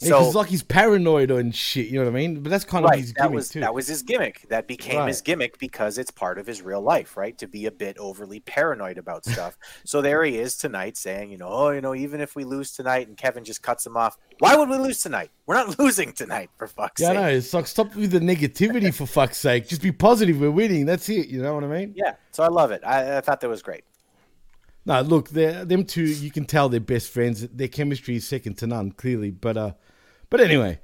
Yeah, 0.01 0.09
So 0.09 0.25
it's 0.25 0.35
like 0.35 0.47
he's 0.47 0.63
paranoid 0.63 1.29
and 1.29 1.53
shit. 1.53 1.87
You 1.87 1.99
know 1.99 2.05
what 2.05 2.11
I 2.11 2.15
mean? 2.15 2.41
But 2.41 2.49
that's 2.51 2.63
kind 2.63 2.85
of 2.85 2.91
right, 2.91 2.99
his 2.99 3.11
that 3.13 3.23
gimmick 3.23 3.35
was 3.35 3.49
too. 3.49 3.59
that 3.59 3.73
was 3.73 3.87
his 3.87 4.01
gimmick. 4.01 4.47
That 4.47 4.65
became 4.65 5.05
his 5.07 5.21
gimmick 5.21 5.59
because 5.59 5.97
it's 5.97 6.09
part 6.09 6.39
of 6.39 6.47
his 6.47 6.61
real 6.61 6.81
life, 6.81 7.17
right? 7.17 7.37
To 7.37 7.47
be 7.47 7.65
a 7.65 7.71
bit 7.71 7.97
overly 7.97 8.39
paranoid 8.39 8.97
about 8.97 9.25
stuff. 9.25 9.57
so 9.83 10.01
there 10.01 10.23
he 10.23 10.37
is 10.37 10.55
tonight 10.55 10.95
saying, 10.95 11.31
you 11.31 11.37
know, 11.37 11.49
oh, 11.49 11.69
you 11.71 11.81
know, 11.81 11.93
even 11.93 12.21
if 12.21 12.33
we 12.33 12.45
lose 12.45 12.71
tonight, 12.71 13.09
and 13.09 13.17
Kevin 13.17 13.43
just 13.43 13.61
cuts 13.61 13.85
him 13.85 13.97
off. 13.97 14.17
Why 14.39 14.55
would 14.55 14.69
we 14.69 14.77
lose 14.77 15.01
tonight? 15.01 15.31
We're 15.45 15.55
not 15.55 15.77
losing 15.79 16.13
tonight, 16.13 16.49
for 16.57 16.67
fuck's 16.67 17.01
sake. 17.01 17.07
yeah, 17.07 17.13
sake. 17.13 17.21
know. 17.21 17.37
It's 17.37 17.53
like 17.53 17.67
stop 17.67 17.93
with 17.93 18.11
the 18.11 18.19
negativity 18.19 18.93
for 18.93 19.05
fuck's 19.05 19.37
sake. 19.37 19.67
Just 19.67 19.81
be 19.81 19.91
positive. 19.91 20.39
We're 20.39 20.51
winning. 20.51 20.85
That's 20.85 21.09
it. 21.09 21.27
You 21.27 21.41
know 21.41 21.55
what 21.55 21.65
I 21.65 21.67
mean? 21.67 21.93
Yeah, 21.97 22.13
so 22.31 22.43
I 22.43 22.47
love 22.47 22.71
it. 22.71 22.81
I, 22.85 23.17
I 23.17 23.21
thought 23.21 23.41
that 23.41 23.49
was 23.49 23.61
great. 23.61 23.83
No, 24.85 25.01
look, 25.01 25.29
them 25.29 25.83
two. 25.83 26.05
You 26.05 26.31
can 26.31 26.45
tell 26.45 26.69
they're 26.69 26.79
best 26.79 27.09
friends. 27.09 27.47
Their 27.47 27.67
chemistry 27.67 28.15
is 28.15 28.27
second 28.27 28.57
to 28.59 28.67
none, 28.67 28.91
clearly. 28.91 29.29
But 29.29 29.57
uh, 29.57 29.71
but 30.29 30.41
anyway, 30.41 30.79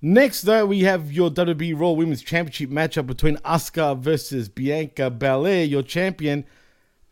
next 0.00 0.42
though 0.42 0.66
we 0.66 0.80
have 0.80 1.12
your 1.12 1.30
WWE 1.30 1.78
Raw 1.78 1.90
Women's 1.90 2.22
Championship 2.22 2.70
matchup 2.70 3.06
between 3.06 3.36
Asuka 3.38 3.98
versus 3.98 4.48
Bianca 4.48 5.10
Belair, 5.10 5.64
your 5.64 5.82
champion, 5.82 6.44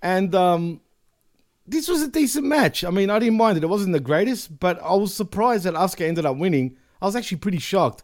and 0.02 0.34
um, 0.34 0.80
this 1.66 1.88
was 1.88 2.02
a 2.02 2.08
decent 2.08 2.46
match. 2.46 2.84
I 2.84 2.90
mean, 2.90 3.10
I 3.10 3.18
didn't 3.18 3.36
mind 3.36 3.58
it. 3.58 3.64
It 3.64 3.68
wasn't 3.68 3.92
the 3.92 4.00
greatest, 4.00 4.58
but 4.58 4.80
I 4.82 4.94
was 4.94 5.14
surprised 5.14 5.64
that 5.64 5.74
Asuka 5.74 6.06
ended 6.06 6.26
up 6.26 6.36
winning. 6.36 6.76
I 7.00 7.06
was 7.06 7.16
actually 7.16 7.38
pretty 7.38 7.58
shocked. 7.58 8.02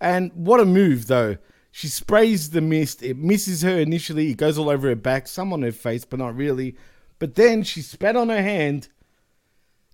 And 0.00 0.30
what 0.34 0.60
a 0.60 0.64
move, 0.64 1.06
though. 1.06 1.38
She 1.70 1.88
sprays 1.88 2.50
the 2.50 2.60
mist. 2.60 3.02
It 3.02 3.16
misses 3.16 3.62
her 3.62 3.78
initially. 3.78 4.30
It 4.30 4.36
goes 4.36 4.58
all 4.58 4.70
over 4.70 4.88
her 4.88 4.96
back, 4.96 5.28
some 5.28 5.52
on 5.52 5.62
her 5.62 5.72
face, 5.72 6.04
but 6.04 6.18
not 6.18 6.36
really. 6.36 6.76
But 7.18 7.34
then 7.34 7.62
she 7.62 7.82
spat 7.82 8.16
on 8.16 8.28
her 8.28 8.42
hand 8.42 8.88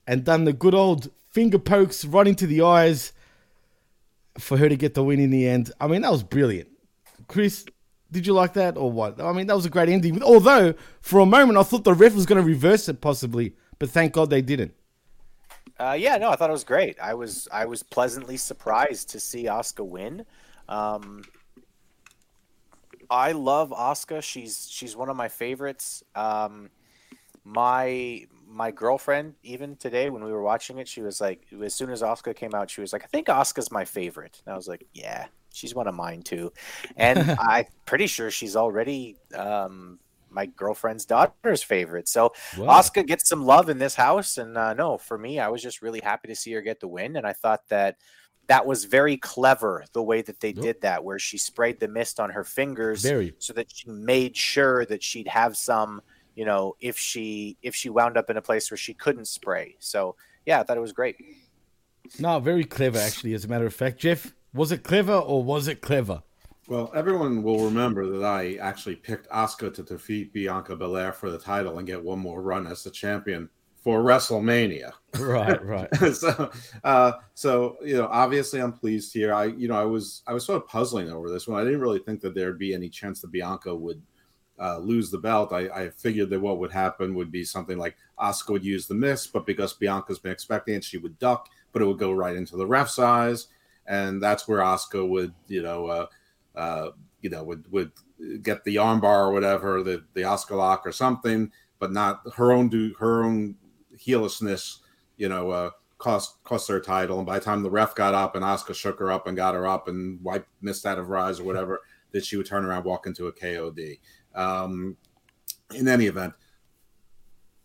and 0.06 0.24
done 0.24 0.44
the 0.44 0.52
good 0.52 0.74
old 0.74 1.10
finger 1.30 1.58
pokes 1.58 2.04
right 2.04 2.26
into 2.26 2.46
the 2.46 2.62
eyes 2.62 3.12
for 4.38 4.56
her 4.56 4.68
to 4.68 4.76
get 4.76 4.94
the 4.94 5.04
win 5.04 5.20
in 5.20 5.30
the 5.30 5.46
end. 5.46 5.72
I 5.80 5.86
mean, 5.86 6.02
that 6.02 6.12
was 6.12 6.22
brilliant. 6.22 6.68
Chris, 7.28 7.64
did 8.10 8.26
you 8.26 8.32
like 8.32 8.54
that 8.54 8.76
or 8.76 8.90
what? 8.90 9.20
I 9.20 9.32
mean, 9.32 9.46
that 9.46 9.56
was 9.56 9.66
a 9.66 9.70
great 9.70 9.88
ending. 9.88 10.22
Although, 10.22 10.74
for 11.00 11.20
a 11.20 11.26
moment, 11.26 11.58
I 11.58 11.62
thought 11.62 11.84
the 11.84 11.94
ref 11.94 12.14
was 12.14 12.26
going 12.26 12.40
to 12.40 12.46
reverse 12.46 12.88
it 12.88 13.00
possibly, 13.00 13.54
but 13.78 13.90
thank 13.90 14.12
God 14.12 14.30
they 14.30 14.42
didn't. 14.42 14.74
Uh, 15.78 15.96
yeah, 15.98 16.16
no, 16.16 16.30
I 16.30 16.36
thought 16.36 16.50
it 16.50 16.52
was 16.52 16.64
great. 16.64 17.00
I 17.00 17.14
was 17.14 17.48
I 17.50 17.64
was 17.64 17.82
pleasantly 17.82 18.36
surprised 18.36 19.10
to 19.10 19.20
see 19.20 19.44
Asuka 19.44 19.84
win. 19.84 20.24
Um, 20.68 21.22
I 23.10 23.32
love 23.32 23.70
Asuka. 23.70 24.22
She's 24.22 24.68
she's 24.70 24.94
one 24.94 25.08
of 25.08 25.16
my 25.16 25.28
favorites. 25.28 26.04
Um, 26.14 26.70
my 27.44 28.26
my 28.52 28.70
girlfriend 28.70 29.34
even 29.42 29.76
today 29.76 30.10
when 30.10 30.22
we 30.22 30.32
were 30.32 30.42
watching 30.42 30.78
it, 30.78 30.86
she 30.86 31.00
was 31.00 31.20
like, 31.20 31.46
as 31.62 31.74
soon 31.74 31.90
as 31.90 32.02
Asuka 32.02 32.36
came 32.36 32.54
out, 32.54 32.70
she 32.70 32.80
was 32.80 32.92
like, 32.92 33.02
I 33.02 33.06
think 33.06 33.28
Asuka's 33.28 33.70
my 33.70 33.84
favorite. 33.84 34.42
And 34.44 34.52
I 34.52 34.56
was 34.56 34.68
like, 34.68 34.86
yeah, 34.92 35.26
she's 35.52 35.74
one 35.74 35.86
of 35.86 35.94
mine 35.94 36.22
too. 36.22 36.52
And 36.96 37.18
I'm 37.40 37.64
pretty 37.86 38.06
sure 38.06 38.30
she's 38.30 38.56
already 38.56 39.16
um, 39.34 39.98
my 40.30 40.46
girlfriend's 40.46 41.04
daughter's 41.04 41.62
favorite. 41.62 42.08
So 42.08 42.32
Wow. 42.56 42.80
Asuka 42.80 43.06
gets 43.06 43.28
some 43.28 43.44
love 43.44 43.68
in 43.68 43.78
this 43.78 43.94
house, 43.94 44.38
and 44.38 44.56
uh, 44.56 44.74
no, 44.74 44.98
for 44.98 45.18
me, 45.18 45.38
I 45.38 45.48
was 45.48 45.62
just 45.62 45.82
really 45.82 46.00
happy 46.00 46.28
to 46.28 46.36
see 46.36 46.52
her 46.52 46.62
get 46.62 46.80
the 46.80 46.88
win, 46.88 47.16
and 47.16 47.26
I 47.26 47.32
thought 47.32 47.68
that 47.68 47.96
that 48.48 48.66
was 48.66 48.84
very 48.84 49.16
clever 49.16 49.84
the 49.92 50.02
way 50.02 50.20
that 50.20 50.40
they 50.40 50.52
did 50.52 50.80
that, 50.82 51.04
where 51.04 51.18
she 51.18 51.38
sprayed 51.38 51.78
the 51.80 51.88
mist 51.88 52.18
on 52.18 52.30
her 52.30 52.44
fingers, 52.44 53.02
Very. 53.02 53.34
so 53.38 53.52
that 53.52 53.66
she 53.72 53.88
made 53.88 54.36
sure 54.36 54.84
that 54.86 55.02
she'd 55.02 55.28
have 55.28 55.56
some, 55.56 56.02
you 56.34 56.44
know, 56.44 56.76
if 56.80 56.96
she 56.96 57.56
if 57.62 57.74
she 57.74 57.90
wound 57.90 58.16
up 58.16 58.30
in 58.30 58.36
a 58.36 58.42
place 58.42 58.70
where 58.70 58.78
she 58.78 58.94
couldn't 58.94 59.26
spray. 59.26 59.76
So 59.78 60.16
yeah, 60.46 60.60
I 60.60 60.62
thought 60.62 60.76
it 60.76 60.80
was 60.80 60.92
great. 60.92 61.16
No, 62.18 62.38
very 62.40 62.64
clever, 62.64 62.98
actually, 62.98 63.34
as 63.34 63.44
a 63.44 63.48
matter 63.48 63.66
of 63.66 63.74
fact. 63.74 64.00
Jeff, 64.00 64.34
was 64.52 64.72
it 64.72 64.82
clever 64.82 65.14
or 65.14 65.42
was 65.42 65.68
it 65.68 65.80
clever? 65.80 66.22
Well, 66.68 66.90
everyone 66.94 67.42
will 67.42 67.64
remember 67.64 68.06
that 68.06 68.24
I 68.24 68.54
actually 68.54 68.96
picked 68.96 69.28
Asuka 69.30 69.74
to 69.74 69.82
defeat 69.82 70.32
Bianca 70.32 70.76
Belair 70.76 71.12
for 71.12 71.30
the 71.30 71.38
title 71.38 71.78
and 71.78 71.86
get 71.86 72.02
one 72.02 72.18
more 72.18 72.40
run 72.40 72.66
as 72.66 72.84
the 72.84 72.90
champion 72.90 73.48
for 73.82 74.02
WrestleMania. 74.02 74.92
Right, 75.18 75.62
right. 75.62 75.94
so, 76.14 76.50
uh, 76.84 77.12
so 77.34 77.76
you 77.84 77.98
know, 77.98 78.08
obviously, 78.10 78.62
I'm 78.62 78.72
pleased 78.72 79.12
here. 79.12 79.34
I, 79.34 79.44
you 79.44 79.68
know, 79.68 79.74
I 79.74 79.84
was 79.84 80.22
I 80.26 80.32
was 80.32 80.46
sort 80.46 80.62
of 80.62 80.66
puzzling 80.66 81.10
over 81.10 81.28
this 81.28 81.46
one. 81.46 81.60
I 81.60 81.64
didn't 81.64 81.82
really 81.82 81.98
think 81.98 82.22
that 82.22 82.34
there'd 82.34 82.58
be 82.58 82.72
any 82.72 82.88
chance 82.88 83.20
that 83.20 83.30
Bianca 83.30 83.74
would 83.74 84.00
uh, 84.60 84.78
lose 84.78 85.10
the 85.10 85.18
belt. 85.18 85.52
I, 85.52 85.68
I 85.68 85.90
figured 85.90 86.30
that 86.30 86.40
what 86.40 86.58
would 86.58 86.72
happen 86.72 87.14
would 87.14 87.32
be 87.32 87.44
something 87.44 87.78
like 87.78 87.96
Asuka 88.18 88.50
would 88.50 88.64
use 88.64 88.86
the 88.86 88.94
miss, 88.94 89.26
but 89.26 89.46
because 89.46 89.74
Bianca's 89.74 90.18
been 90.18 90.32
expecting 90.32 90.74
it, 90.74 90.84
she 90.84 90.98
would 90.98 91.18
duck, 91.18 91.48
but 91.72 91.82
it 91.82 91.86
would 91.86 91.98
go 91.98 92.12
right 92.12 92.36
into 92.36 92.56
the 92.56 92.66
ref's 92.66 92.98
eyes, 92.98 93.48
and 93.86 94.22
that's 94.22 94.46
where 94.46 94.60
Asuka 94.60 95.06
would, 95.08 95.34
you 95.48 95.62
know, 95.62 95.86
uh, 95.86 96.06
uh, 96.54 96.90
you 97.20 97.30
know, 97.30 97.42
would 97.44 97.70
would 97.72 97.92
get 98.42 98.62
the 98.64 98.76
armbar 98.76 99.28
or 99.28 99.32
whatever, 99.32 99.82
the 99.82 100.04
the 100.14 100.22
Asuka 100.22 100.56
lock 100.56 100.86
or 100.86 100.92
something, 100.92 101.50
but 101.78 101.92
not 101.92 102.22
her 102.34 102.52
own 102.52 102.68
do 102.68 102.94
her 102.98 103.24
own 103.24 103.56
heellessness, 103.96 104.78
you 105.16 105.28
know, 105.28 105.50
uh, 105.50 105.70
cost 105.98 106.42
cost 106.44 106.68
her 106.68 106.80
title. 106.80 107.18
And 107.18 107.26
by 107.26 107.38
the 107.38 107.44
time 107.44 107.62
the 107.62 107.70
ref 107.70 107.94
got 107.94 108.14
up 108.14 108.34
and 108.34 108.44
Asuka 108.44 108.74
shook 108.74 108.98
her 108.98 109.10
up 109.10 109.26
and 109.26 109.36
got 109.36 109.54
her 109.54 109.66
up 109.66 109.88
and 109.88 110.22
wiped 110.22 110.48
mist 110.60 110.84
out 110.84 110.98
of 110.98 111.06
her 111.06 111.16
eyes 111.16 111.40
or 111.40 111.44
whatever, 111.44 111.80
that 112.12 112.24
she 112.24 112.36
would 112.36 112.46
turn 112.46 112.64
around, 112.64 112.84
walk 112.84 113.06
into 113.06 113.26
a 113.26 113.32
KOD. 113.32 113.98
Um, 114.34 114.96
in 115.74 115.88
any 115.88 116.06
event, 116.06 116.34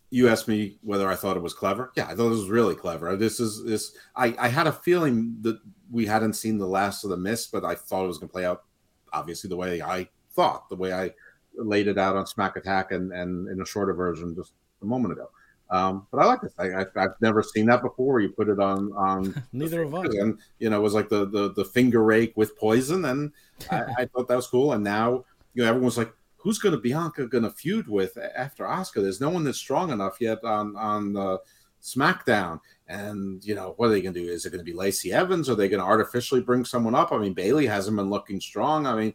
you 0.10 0.30
asked 0.30 0.48
me 0.48 0.78
whether 0.82 1.10
I 1.10 1.16
thought 1.16 1.38
it 1.38 1.44
was 1.44 1.54
clever. 1.54 1.92
Yeah, 1.96 2.08
I 2.08 2.16
thought 2.16 2.28
it 2.28 2.30
was 2.30 2.50
really 2.50 2.76
clever. 2.76 3.16
This 3.16 3.40
is 3.40 3.64
this. 3.66 3.94
I 4.16 4.36
I 4.40 4.48
had 4.48 4.68
a 4.68 4.72
feeling 4.72 5.38
that 5.42 5.60
we 5.92 6.06
hadn't 6.06 6.34
seen 6.34 6.58
the 6.58 6.68
last 6.68 7.04
of 7.04 7.10
the 7.10 7.18
mist, 7.18 7.52
but 7.52 7.66
I 7.66 7.76
thought 7.76 8.06
it 8.06 8.08
was 8.08 8.18
going 8.18 8.30
to 8.30 8.34
play 8.34 8.46
out 8.46 8.64
obviously 9.12 9.50
the 9.50 9.58
way 9.58 9.82
I 9.82 10.08
thought, 10.32 10.70
the 10.70 10.76
way 10.76 10.94
I 10.94 11.12
laid 11.56 11.88
it 11.88 11.98
out 11.98 12.16
on 12.16 12.26
Smack 12.26 12.56
Attack 12.56 12.92
and 12.92 13.12
and 13.12 13.50
in 13.50 13.62
a 13.62 13.66
shorter 13.66 13.94
version 13.94 14.36
just 14.36 14.54
a 14.82 14.86
moment 14.86 15.14
ago. 15.14 15.30
Um, 15.70 16.08
but 16.12 16.20
I 16.20 16.26
like 16.26 16.42
this. 16.42 16.54
I, 16.58 16.68
I, 16.68 16.86
I've 16.96 17.20
never 17.20 17.44
seen 17.44 17.66
that 17.66 17.82
before. 17.82 18.22
You 18.22 18.30
put 18.30 18.48
it 18.48 18.60
on 18.60 18.94
on 18.94 19.44
Neither 19.54 19.84
have 19.84 19.94
I. 19.94 20.06
and 20.22 20.40
you 20.60 20.70
know 20.70 20.78
it 20.78 20.84
was 20.84 20.94
like 20.94 21.10
the 21.10 21.26
the, 21.26 21.52
the 21.54 21.66
finger 21.66 22.04
rake 22.04 22.34
with 22.38 22.58
poison, 22.58 23.06
and 23.06 23.32
I, 23.70 23.86
I 23.98 24.06
thought 24.06 24.28
that 24.30 24.36
was 24.36 24.48
cool. 24.48 24.74
And 24.74 24.84
now 24.84 25.26
you 25.54 25.64
know 25.64 25.70
everyone's 25.70 25.98
like, 25.98 26.14
who's 26.48 26.60
going 26.60 26.72
to 26.72 26.80
Bianca 26.80 27.28
going 27.28 27.44
to 27.44 27.50
feud 27.50 27.90
with 27.90 28.18
after 28.34 28.64
Asuka? 28.64 29.02
There's 29.02 29.20
no 29.20 29.30
one 29.30 29.44
that's 29.44 29.58
strong 29.58 29.92
enough 29.92 30.22
yet 30.22 30.42
on 30.46 30.78
on 30.78 31.18
uh, 31.18 31.38
SmackDown. 31.84 32.62
And 32.88 33.44
you 33.44 33.54
know 33.54 33.74
what 33.76 33.88
are 33.88 33.90
they 33.90 34.02
going 34.02 34.14
to 34.14 34.24
do? 34.24 34.32
Is 34.32 34.46
it 34.46 34.52
going 34.52 34.64
to 34.64 34.72
be 34.72 34.78
Lacey 34.78 35.12
Evans? 35.12 35.50
Are 35.50 35.56
they 35.56 35.68
going 35.68 35.82
to 35.82 35.86
artificially 35.86 36.40
bring 36.40 36.64
someone 36.64 36.96
up? 36.96 37.12
I 37.12 37.18
mean, 37.18 37.34
Bayley 37.34 37.66
hasn't 37.66 37.98
been 37.98 38.10
looking 38.10 38.40
strong. 38.40 38.88
I 38.88 38.96
mean, 38.96 39.14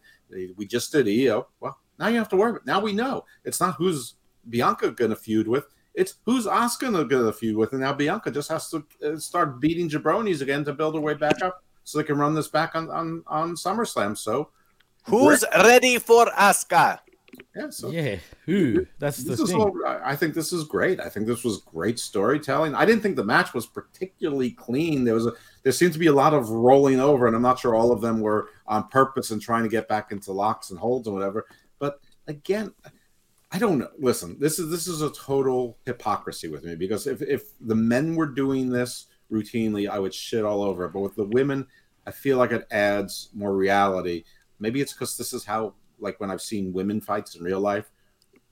we 0.56 0.66
just 0.66 0.92
did 0.92 1.08
EO. 1.08 1.48
Well, 1.58 1.78
now 1.98 2.08
you 2.08 2.18
have 2.18 2.28
to 2.28 2.36
worry. 2.36 2.50
about 2.50 2.66
Now 2.66 2.80
we 2.80 2.92
know 2.92 3.24
it's 3.44 3.60
not 3.60 3.76
who's 3.76 4.16
Bianca 4.50 4.90
going 4.90 5.10
to 5.10 5.16
feud 5.16 5.48
with. 5.48 5.68
It's 5.94 6.16
who's 6.26 6.44
Asuka 6.44 7.08
going 7.08 7.24
to 7.24 7.32
feud 7.32 7.56
with, 7.56 7.72
and 7.72 7.80
now 7.80 7.94
Bianca 7.94 8.30
just 8.30 8.50
has 8.50 8.68
to 8.70 8.84
uh, 9.02 9.16
start 9.16 9.58
beating 9.58 9.88
jabronis 9.88 10.42
again 10.42 10.64
to 10.66 10.74
build 10.74 10.96
her 10.96 11.00
way 11.00 11.14
back 11.14 11.40
up, 11.42 11.64
so 11.84 11.96
they 11.96 12.04
can 12.04 12.18
run 12.18 12.34
this 12.34 12.48
back 12.48 12.74
on 12.74 12.90
on 12.90 13.24
on 13.26 13.54
SummerSlam. 13.54 14.18
So 14.18 14.50
Who's 15.06 15.44
ready 15.52 15.98
for 15.98 16.26
Asuka? 16.26 17.00
Yeah, 17.56 17.70
so 17.70 17.90
Yeah, 17.90 18.16
who? 18.46 18.86
That's 18.98 19.18
the 19.18 19.30
this 19.30 19.40
is 19.40 19.50
thing. 19.50 19.72
I 19.86 20.12
I 20.12 20.16
think 20.16 20.34
this 20.34 20.52
is 20.52 20.64
great. 20.64 21.00
I 21.00 21.08
think 21.08 21.26
this 21.26 21.44
was 21.44 21.58
great 21.62 21.98
storytelling. 21.98 22.74
I 22.74 22.84
didn't 22.84 23.02
think 23.02 23.16
the 23.16 23.24
match 23.24 23.54
was 23.54 23.66
particularly 23.66 24.50
clean. 24.50 25.04
There 25.04 25.14
was 25.14 25.26
a 25.26 25.32
there 25.62 25.72
seemed 25.72 25.92
to 25.94 25.98
be 25.98 26.08
a 26.08 26.12
lot 26.12 26.34
of 26.34 26.50
rolling 26.50 27.00
over, 27.00 27.26
and 27.26 27.34
I'm 27.34 27.42
not 27.42 27.58
sure 27.58 27.74
all 27.74 27.92
of 27.92 28.00
them 28.00 28.20
were 28.20 28.48
on 28.66 28.88
purpose 28.88 29.30
and 29.30 29.40
trying 29.40 29.62
to 29.62 29.68
get 29.68 29.88
back 29.88 30.12
into 30.12 30.32
locks 30.32 30.70
and 30.70 30.78
holds 30.78 31.06
and 31.06 31.14
whatever. 31.14 31.46
But 31.78 32.00
again, 32.26 32.72
I 33.50 33.58
don't 33.58 33.78
know. 33.78 33.90
Listen, 33.98 34.38
this 34.38 34.58
is 34.58 34.70
this 34.70 34.86
is 34.86 35.02
a 35.02 35.10
total 35.10 35.78
hypocrisy 35.86 36.48
with 36.48 36.64
me 36.64 36.74
because 36.74 37.06
if 37.06 37.22
if 37.22 37.58
the 37.60 37.74
men 37.74 38.14
were 38.16 38.26
doing 38.26 38.70
this 38.70 39.06
routinely, 39.30 39.88
I 39.88 39.98
would 39.98 40.14
shit 40.14 40.44
all 40.44 40.62
over 40.62 40.84
it. 40.84 40.92
But 40.92 41.00
with 41.00 41.16
the 41.16 41.24
women, 41.24 41.66
I 42.06 42.10
feel 42.10 42.38
like 42.38 42.52
it 42.52 42.66
adds 42.70 43.30
more 43.34 43.54
reality. 43.54 44.24
Maybe 44.58 44.80
it's 44.80 44.92
because 44.92 45.16
this 45.16 45.32
is 45.32 45.44
how, 45.44 45.74
like 45.98 46.18
when 46.20 46.30
I've 46.30 46.42
seen 46.42 46.72
women 46.72 47.00
fights 47.00 47.34
in 47.36 47.42
real 47.44 47.60
life, 47.60 47.90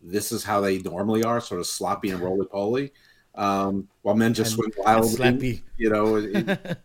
this 0.03 0.33
is 0.33 0.43
how 0.45 0.61
they 0.61 0.79
normally 0.79 1.23
are, 1.25 1.41
sort 1.41 1.61
of 1.61 1.67
sloppy 1.67 2.11
and 2.11 2.21
roly 2.21 2.47
poly. 2.47 2.93
Um, 3.35 3.89
while 4.03 4.15
men 4.17 4.35
just 4.35 4.53
And- 4.59 4.73
swing 4.73 4.85
wildly, 4.85 5.63
you 5.77 5.91
know, 5.91 6.17
it- 6.17 6.79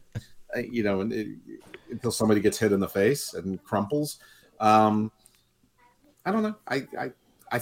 you 0.71 0.83
know, 0.83 1.01
and 1.01 1.11
it, 1.13 1.27
until 1.89 2.11
somebody 2.11 2.39
gets 2.41 2.57
hit 2.57 2.71
in 2.71 2.79
the 2.79 2.87
face 2.87 3.33
and 3.33 3.61
crumples. 3.63 4.19
Um, 4.59 5.11
I 6.25 6.31
don't 6.31 6.43
know. 6.43 6.55
I 6.67 6.87
I 7.51 7.59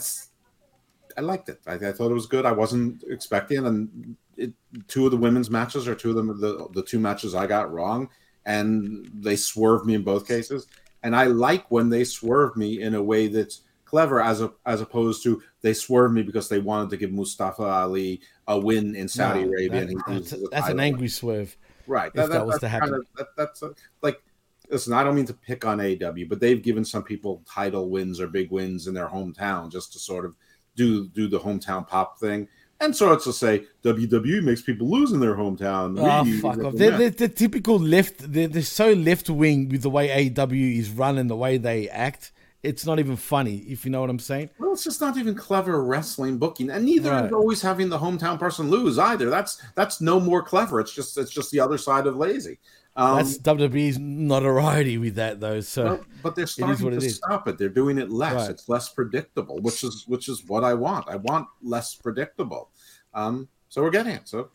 I 1.18 1.22
liked 1.22 1.50
it. 1.50 1.60
I, 1.68 1.74
I 1.74 1.92
thought 1.92 2.10
it 2.12 2.14
was 2.14 2.26
good. 2.26 2.46
I 2.46 2.52
wasn't 2.52 3.04
expecting, 3.08 3.66
and 3.66 4.16
it, 4.38 4.54
two 4.88 5.06
of 5.06 5.12
the 5.12 5.18
women's 5.18 5.50
matches 5.50 5.88
or 5.88 5.96
two 5.96 6.10
of 6.12 6.16
them 6.16 6.40
the 6.40 6.68
the 6.74 6.84
two 6.84 7.00
matches 7.00 7.36
I 7.36 7.46
got 7.48 7.72
wrong, 7.72 8.10
and 8.46 9.10
they 9.14 9.36
swerved 9.36 9.86
me 9.86 9.96
in 9.96 10.04
both 10.04 10.28
cases. 10.28 10.68
And 11.04 11.16
I 11.16 11.26
like 11.26 11.70
when 11.70 11.90
they 11.90 12.04
swerve 12.04 12.56
me 12.56 12.82
in 12.82 12.96
a 12.96 13.04
way 13.04 13.28
that's 13.28 13.62
clever, 13.86 14.22
as 14.22 14.42
a, 14.42 14.52
as 14.66 14.82
opposed 14.82 15.22
to 15.24 15.44
they 15.62 15.74
swerve 15.74 16.12
me 16.12 16.24
because 16.24 16.50
they 16.50 16.60
wanted 16.60 16.90
to 16.90 16.98
give 16.98 17.12
Mustafa 17.12 17.64
Ali 17.64 18.22
a 18.48 18.58
win 18.58 18.96
in 18.96 19.08
Saudi 19.08 19.44
No, 19.44 19.50
Arabia. 19.50 19.86
that- 19.86 20.04
that's, 20.08 20.34
that's 20.52 20.70
an 20.70 20.80
angry 20.80 21.10
swerve. 21.10 21.56
Right. 21.86 22.12
If 22.16 22.30
that, 22.30 22.46
was 22.46 22.60
to 22.60 22.70
happen. 22.70 22.90
Kind 22.92 23.02
of, 23.02 23.08
that, 23.18 23.28
that's 23.36 23.62
a, 23.62 23.74
like, 24.02 24.24
listen, 24.70 24.94
I 24.94 25.04
don't 25.04 25.16
mean 25.16 25.26
to 25.26 25.34
pick 25.34 25.66
on 25.66 25.80
AEW, 25.80 26.30
but 26.30 26.40
they've 26.40 26.62
given 26.64 26.86
some 26.86 27.04
people 27.04 27.44
title 27.46 27.90
wins 27.90 28.20
or 28.20 28.28
big 28.28 28.52
wins 28.52 28.88
in 28.88 28.94
their 28.94 29.08
hometown 29.08 29.72
just 29.72 29.92
to 29.94 30.00
sort 30.00 30.26
of 30.26 30.34
do 30.76 31.08
do 31.10 31.28
the 31.28 31.40
hometown 31.40 31.88
pop 31.88 32.20
thing. 32.20 32.48
And 32.82 32.96
so 32.96 33.14
it's 33.14 33.24
to 33.26 33.34
say 33.34 33.66
WWE 33.84 34.44
makes 34.44 34.62
people 34.62 34.90
lose 34.90 35.12
in 35.14 35.20
their 35.20 35.36
hometown. 35.36 35.98
Oh, 36.00 36.24
We- 36.24 36.40
fuck 36.40 36.58
off. 36.64 36.74
They're, 36.76 36.98
they're 36.98 37.10
the 37.12 37.30
typical 37.30 37.80
left. 37.80 38.32
They're, 38.34 38.48
they're 38.50 38.62
so 38.62 38.92
left 38.94 39.30
wing 39.30 39.70
with 39.70 39.84
the 39.84 39.90
way 39.90 40.10
AEW 40.30 40.78
is 40.80 40.90
run 40.90 41.18
and 41.18 41.30
the 41.30 41.36
way 41.36 41.58
they 41.58 41.88
act. 41.90 42.32
It's 42.62 42.86
not 42.86 42.98
even 43.00 43.18
funny, 43.18 43.58
if 43.68 43.84
you 43.84 43.92
know 43.92 44.00
what 44.00 44.10
I'm 44.10 44.20
saying. 44.20 44.50
Well, 44.58 44.72
it's 44.72 44.86
just 44.86 45.02
not 45.02 45.18
even 45.18 45.36
clever 45.36 45.84
wrestling 45.84 46.38
booking, 46.38 46.70
and 46.70 46.86
neither 46.86 47.10
Right. 47.12 47.26
is 47.26 47.32
always 47.34 47.62
having 47.62 47.90
the 47.90 48.00
hometown 48.00 48.40
person 48.40 48.70
lose 48.70 48.98
either. 48.98 49.30
That's 49.30 49.62
that's 49.76 50.00
no 50.00 50.18
more 50.18 50.42
clever. 50.42 50.80
It's 50.80 50.94
just 50.94 51.18
it's 51.18 51.32
just 51.32 51.52
the 51.52 51.60
other 51.60 51.78
side 51.78 52.08
of 52.08 52.16
lazy. 52.16 52.60
Um, 52.96 53.18
That's 53.18 53.38
WWE's 53.40 53.98
notoriety 53.98 54.98
with 55.00 55.16
that, 55.16 55.40
though. 55.40 55.62
So, 55.62 56.06
but 56.22 56.36
they're 56.36 56.46
starting 56.46 56.92
to 56.92 56.98
it 56.98 57.10
stop 57.10 57.48
it. 57.48 57.58
They're 57.58 57.70
doing 57.70 57.98
it 57.98 58.12
less. 58.12 58.34
Right. 58.34 58.50
It's 58.52 58.70
less 58.70 58.90
predictable, 58.90 59.60
which 59.60 59.84
is 59.84 60.04
which 60.08 60.30
is 60.30 60.46
what 60.46 60.64
I 60.64 60.76
want. 60.76 61.10
I 61.10 61.16
want 61.16 61.48
less 61.64 61.96
predictable. 61.96 62.70
Um, 63.14 63.48
so 63.70 63.82
we're 63.82 63.90
getting 63.90 64.14
it. 64.14 64.28
So 64.28 64.50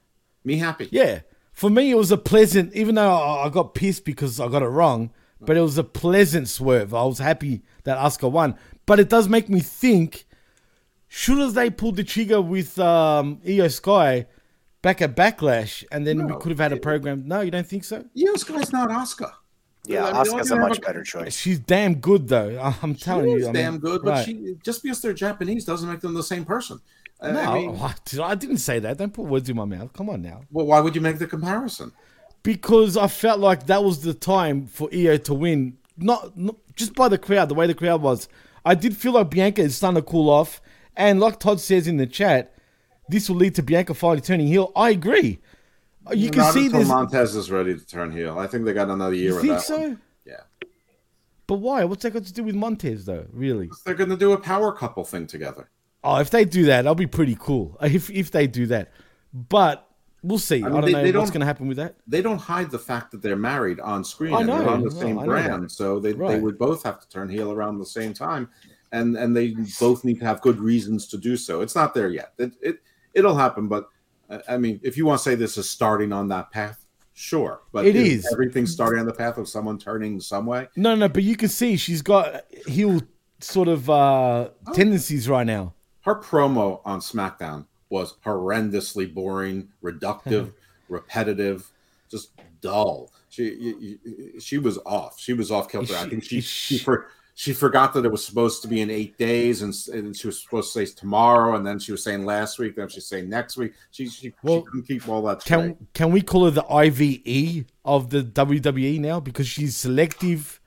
me 0.44 0.58
happy. 0.58 0.88
Yeah, 0.92 1.20
for 1.52 1.68
me, 1.68 1.90
it 1.90 1.96
was 1.96 2.12
a 2.12 2.16
pleasant. 2.16 2.74
Even 2.74 2.94
though 2.94 3.12
I 3.12 3.46
I 3.46 3.48
got 3.48 3.74
pissed 3.74 4.04
because 4.04 4.38
I 4.38 4.46
got 4.46 4.62
it 4.62 4.68
wrong, 4.68 5.10
but 5.40 5.56
it 5.56 5.62
was 5.62 5.76
a 5.76 5.84
pleasant 5.84 6.48
swerve. 6.48 6.94
I 6.94 7.04
was 7.04 7.18
happy 7.18 7.62
that 7.82 7.98
Asuka 7.98 8.30
won, 8.30 8.56
but 8.86 9.00
it 9.00 9.08
does 9.08 9.28
make 9.28 9.48
me 9.48 9.58
think: 9.58 10.26
should 11.08 11.38
have 11.38 11.54
they 11.54 11.70
pulled 11.70 11.96
the 11.96 12.04
trigger 12.04 12.40
with 12.40 12.78
um, 12.78 13.38
Iyo 13.44 13.72
Sky 13.72 14.26
back 14.82 15.02
at 15.02 15.16
Backlash, 15.16 15.84
and 15.92 16.06
then 16.06 16.26
we 16.26 16.34
could 16.36 16.50
have 16.50 16.58
had 16.60 16.72
a 16.72 16.76
program? 16.76 17.24
No, 17.26 17.40
you 17.40 17.50
don't 17.50 17.66
think 17.66 17.84
so? 17.84 18.04
Iyo 18.16 18.36
Sky's 18.38 18.72
not 18.72 18.88
Asuka. 18.90 19.32
Yeah, 19.86 20.04
I 20.06 20.12
mean, 20.12 20.22
Asuka's 20.34 20.50
a 20.50 20.56
much 20.56 20.72
thing 20.74 20.82
better 20.86 21.02
choice. 21.02 21.36
She's 21.36 21.58
damn 21.58 21.94
good, 21.96 22.28
though. 22.28 22.58
I- 22.60 22.74
I'm 22.82 22.94
She 22.94 23.00
telling 23.04 23.30
is 23.32 23.42
you, 23.44 23.48
I 23.48 23.52
damn 23.52 23.72
mean, 23.74 23.80
good, 23.80 24.02
but 24.02 24.10
right. 24.10 24.24
she 24.24 24.56
just 24.62 24.82
because 24.82 25.00
they're 25.00 25.12
Japanese 25.14 25.64
doesn't 25.64 25.88
make 25.88 26.00
them 26.00 26.14
the 26.14 26.22
same 26.22 26.44
person. 26.44 26.80
Uh, 27.22 27.26
I- 27.28 27.32
No, 27.32 27.40
I 27.52 27.54
mean. 28.12 28.20
I 28.22 28.34
didn't 28.34 28.58
say 28.58 28.78
that. 28.80 28.98
Don't 28.98 29.12
put 29.12 29.24
words 29.26 29.48
in 29.48 29.56
my 29.56 29.64
mouth. 29.64 29.92
Come 29.92 30.10
on 30.10 30.22
now. 30.22 30.42
well, 30.50 30.66
why 30.66 30.80
would 30.80 30.94
you 30.94 31.00
make 31.00 31.18
the 31.18 31.26
comparison? 31.26 31.92
because 32.44 32.96
I 32.96 33.08
felt 33.08 33.40
like 33.40 33.66
that 33.66 33.82
was 33.84 34.00
the 34.02 34.14
time 34.14 34.66
for 34.66 34.88
Iyo 34.90 35.22
to 35.24 35.34
win. 35.34 35.76
Not, 35.98 36.36
not 36.38 36.54
just 36.76 36.94
by 36.94 37.08
the 37.08 37.18
crowd, 37.18 37.48
the 37.48 37.54
way 37.54 37.66
the 37.66 37.74
crowd 37.74 38.00
was. 38.00 38.28
I 38.64 38.74
did 38.76 38.96
feel 38.96 39.12
like 39.12 39.30
Bianca 39.30 39.60
is 39.62 39.76
starting 39.76 39.96
to 40.00 40.02
cool 40.02 40.30
off, 40.30 40.60
and 40.96 41.18
like 41.20 41.40
Todd 41.40 41.60
says 41.60 41.86
in 41.88 41.96
the 41.96 42.06
chat, 42.06 42.54
this 43.08 43.28
will 43.28 43.36
lead 43.36 43.54
to 43.56 43.62
Bianca 43.62 43.94
finally 43.94 44.20
turning 44.20 44.46
heel. 44.46 44.72
I 44.76 44.90
agree. 44.90 45.40
You 46.12 46.30
can 46.30 46.38
Not 46.40 46.54
see 46.54 46.68
this. 46.68 46.88
Montez 46.88 47.36
is 47.36 47.50
ready 47.50 47.74
to 47.78 47.84
turn 47.86 48.10
heel. 48.12 48.38
I 48.38 48.46
think 48.46 48.64
they 48.64 48.72
got 48.72 48.88
another 48.88 49.14
year 49.14 49.34
You 49.34 49.40
think 49.40 49.52
that. 49.54 49.62
so? 49.62 49.78
one. 49.80 50.00
Yeah, 50.24 50.40
But 51.46 51.56
why? 51.56 51.84
What's 51.84 52.02
that 52.02 52.12
got 52.12 52.24
to 52.24 52.32
do 52.32 52.44
with 52.44 52.54
Montez, 52.54 53.04
though? 53.04 53.26
Really? 53.32 53.70
they're 53.84 53.94
going 53.94 54.10
to 54.10 54.16
do 54.16 54.32
a 54.32 54.38
power 54.38 54.72
couple 54.72 55.04
thing 55.04 55.26
together. 55.26 55.68
Oh, 56.04 56.16
if 56.16 56.30
they 56.30 56.44
do 56.44 56.64
that, 56.66 56.82
that'll 56.82 56.94
be 56.94 57.06
pretty 57.06 57.36
cool. 57.38 57.76
If 57.82 58.08
if 58.10 58.30
they 58.30 58.46
do 58.46 58.66
that, 58.66 58.92
but 59.34 59.86
we'll 60.22 60.38
see. 60.38 60.62
I, 60.62 60.68
mean, 60.68 60.72
don't 60.72 60.84
they- 60.84 60.92
know 60.92 60.98
they 61.02 61.04
what's 61.12 61.14
don't- 61.30 61.32
going 61.34 61.40
to 61.40 61.46
happen 61.46 61.68
with 61.68 61.76
that. 61.76 61.96
They 62.06 62.22
don't 62.22 62.38
hide 62.38 62.70
the 62.70 62.78
fact 62.78 63.10
that 63.10 63.20
they're 63.20 63.36
married 63.36 63.80
on 63.80 64.04
screen. 64.04 64.32
I 64.32 64.40
and 64.40 64.48
they're 64.48 64.68
on 64.68 64.82
the 64.82 64.90
no, 64.90 65.00
same 65.00 65.18
I 65.18 65.24
brand, 65.26 65.70
so 65.70 65.98
they, 66.00 66.12
they 66.12 66.38
would 66.40 66.56
both 66.58 66.82
have 66.84 67.00
to 67.00 67.08
turn 67.08 67.28
heel 67.28 67.52
around 67.52 67.78
the 67.78 67.86
same 67.86 68.14
time, 68.14 68.48
and 68.92 69.16
and 69.16 69.36
they 69.36 69.56
both 69.80 70.04
need 70.04 70.20
to 70.20 70.24
have 70.24 70.40
good 70.40 70.58
reasons 70.60 71.06
to 71.08 71.18
do 71.18 71.36
so. 71.36 71.60
It's 71.60 71.74
not 71.74 71.92
there 71.94 72.08
yet. 72.08 72.32
It 72.38 72.52
it 72.62 72.78
it'll 73.14 73.36
happen, 73.36 73.68
but 73.68 73.88
uh, 74.30 74.38
I 74.48 74.58
mean, 74.58 74.80
if 74.82 74.96
you 74.96 75.06
want 75.06 75.18
to 75.20 75.22
say 75.24 75.34
this 75.34 75.56
is 75.58 75.68
starting 75.68 76.12
on 76.12 76.28
that 76.28 76.50
path, 76.50 76.84
sure. 77.14 77.60
But 77.72 77.86
It 77.86 77.96
is 77.96 78.24
is. 78.26 78.32
everything 78.32 78.66
starting 78.66 79.00
on 79.00 79.06
the 79.06 79.12
path 79.14 79.38
of 79.38 79.48
someone 79.48 79.78
turning 79.78 80.20
some 80.20 80.46
way. 80.46 80.68
No, 80.76 80.94
no, 80.94 81.08
but 81.08 81.22
you 81.22 81.36
can 81.36 81.48
see 81.48 81.76
she's 81.76 82.02
got 82.02 82.44
heel 82.66 83.00
sort 83.40 83.68
of 83.68 83.88
uh, 83.88 84.48
Oh. 84.66 84.72
tendencies 84.74 85.28
right 85.28 85.46
now. 85.46 85.74
Her 86.02 86.14
promo 86.14 86.80
on 86.84 87.00
SmackDown 87.00 87.66
was 87.90 88.14
horrendously 88.24 89.12
boring, 89.12 89.68
reductive, 89.82 90.52
repetitive, 90.88 91.70
just 92.10 92.30
dull. 92.60 93.10
She 93.30 93.98
she 94.40 94.58
was 94.58 94.78
off. 94.86 95.18
She 95.20 95.32
was 95.34 95.50
off 95.50 95.68
kilter. 95.70 95.94
I 95.96 96.08
think 96.08 96.24
she 96.24 96.40
she- 96.40 96.76
she 96.76 96.84
for, 96.84 97.06
she 97.38 97.52
forgot 97.52 97.94
that 97.94 98.04
it 98.04 98.10
was 98.10 98.26
supposed 98.26 98.62
to 98.62 98.68
be 98.68 98.80
in 98.80 98.90
eight 98.90 99.16
days, 99.16 99.62
and, 99.62 99.72
and 99.94 100.16
she 100.16 100.26
was 100.26 100.42
supposed 100.42 100.72
to 100.72 100.84
say 100.84 100.92
tomorrow, 100.92 101.54
and 101.54 101.64
then 101.64 101.78
she 101.78 101.92
was 101.92 102.02
saying 102.02 102.26
last 102.26 102.58
week, 102.58 102.74
then 102.74 102.88
she's 102.88 103.06
saying 103.06 103.28
next 103.28 103.56
week. 103.56 103.74
She 103.92 104.08
she, 104.08 104.34
Well, 104.42 104.56
she 104.56 104.64
couldn't 104.64 104.82
keep 104.88 105.08
all 105.08 105.22
that 105.22 105.42
straight. 105.42 105.56
Can 105.56 105.86
can 105.94 106.10
we 106.10 106.20
call 106.20 106.46
her 106.46 106.50
the 106.50 106.66
IVE 106.66 107.64
of 107.84 108.10
the 108.10 108.24
WWE 108.24 108.98
now 108.98 109.20
because 109.20 109.46
she's 109.46 109.76
selective, 109.76 110.60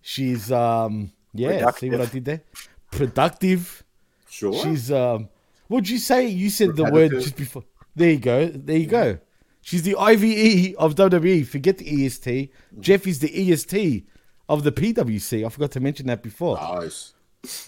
she's 0.00 0.50
um 0.50 1.12
yeah. 1.34 1.70
See 1.70 1.88
what 1.88 2.00
I 2.00 2.06
did 2.06 2.24
there? 2.24 2.42
Productive. 2.90 3.84
Sure. 4.28 4.54
She's 4.54 4.90
um. 4.90 5.28
What'd 5.68 5.88
you 5.88 5.98
say? 5.98 6.26
You 6.26 6.50
said 6.50 6.74
the 6.74 6.90
word 6.90 7.12
just 7.12 7.36
before. 7.36 7.62
There 7.94 8.10
you 8.10 8.18
go. 8.18 8.48
There 8.48 8.76
you 8.76 8.86
go. 8.86 9.18
She's 9.60 9.82
the 9.82 9.94
IVE 9.94 10.74
of 10.78 10.96
WWE. 10.96 11.46
Forget 11.46 11.78
the 11.78 12.06
EST. 12.06 12.50
Jeff 12.80 13.06
is 13.06 13.20
the 13.20 13.52
EST 13.52 14.04
of 14.48 14.64
the 14.64 14.72
PWC. 14.72 15.44
I 15.44 15.48
forgot 15.48 15.70
to 15.72 15.80
mention 15.80 16.06
that 16.06 16.22
before. 16.22 16.56
nice. 16.56 17.14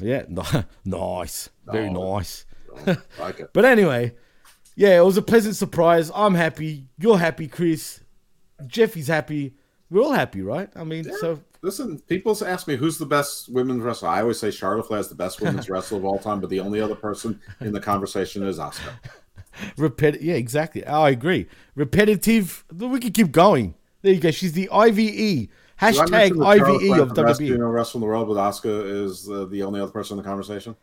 Yeah, 0.00 0.24
ni- 0.28 0.64
nice, 0.84 1.48
very 1.66 1.90
No. 1.90 2.16
nice. 2.16 2.44
Like 3.18 3.40
it. 3.40 3.50
But 3.52 3.64
anyway, 3.64 4.14
yeah, 4.76 4.98
it 4.98 5.04
was 5.04 5.16
a 5.16 5.22
pleasant 5.22 5.56
surprise. 5.56 6.10
I'm 6.14 6.34
happy. 6.34 6.86
You're 6.98 7.18
happy, 7.18 7.48
Chris. 7.48 8.00
Jeffy's 8.66 9.08
happy. 9.08 9.54
We're 9.90 10.02
all 10.02 10.12
happy, 10.12 10.42
right? 10.42 10.68
I 10.76 10.84
mean, 10.84 11.04
so 11.18 11.40
Listen, 11.62 11.98
people 12.00 12.36
ask 12.46 12.66
me 12.68 12.76
who's 12.76 12.96
the 12.96 13.06
best 13.06 13.48
women's 13.50 13.82
wrestler. 13.82 14.08
I 14.08 14.22
always 14.22 14.38
say 14.38 14.50
Charlotte 14.50 14.86
Flair 14.86 15.00
is 15.00 15.08
the 15.08 15.14
best 15.14 15.40
women's 15.40 15.68
wrestler 15.70 15.98
of 15.98 16.04
all 16.04 16.18
time, 16.18 16.40
but 16.40 16.48
the 16.48 16.60
only 16.60 16.80
other 16.80 16.94
person 16.94 17.40
in 17.60 17.72
the 17.72 17.80
conversation 17.80 18.42
is 18.44 18.58
Asuka. 18.58 18.92
repetitive. 19.76 20.22
Yeah, 20.24 20.34
exactly. 20.34 20.84
I 20.86 21.10
agree. 21.10 21.46
Repetitive. 21.74 22.64
We 22.74 22.98
could 23.00 23.14
keep 23.14 23.32
going. 23.32 23.74
There 24.02 24.12
you 24.12 24.20
go. 24.20 24.30
She's 24.30 24.52
the 24.52 24.68
IVE. 24.70 25.48
Hashtag 25.80 26.10
mention 26.10 26.38
that 26.38 26.58
Charlotte 26.58 26.82
IVE 26.82 26.98
of 27.00 27.14
the 27.14 27.22
best 27.24 27.40
WWE. 27.40 27.48
female 27.48 27.68
wrestler 27.68 27.98
in 27.98 28.02
the 28.02 28.06
world, 28.06 28.28
but 28.28 28.34
Asuka 28.34 29.04
is 29.04 29.30
uh, 29.30 29.46
the 29.46 29.62
only 29.62 29.80
other 29.80 29.90
person 29.90 30.18
in 30.18 30.22
the 30.22 30.28
conversation? 30.28 30.76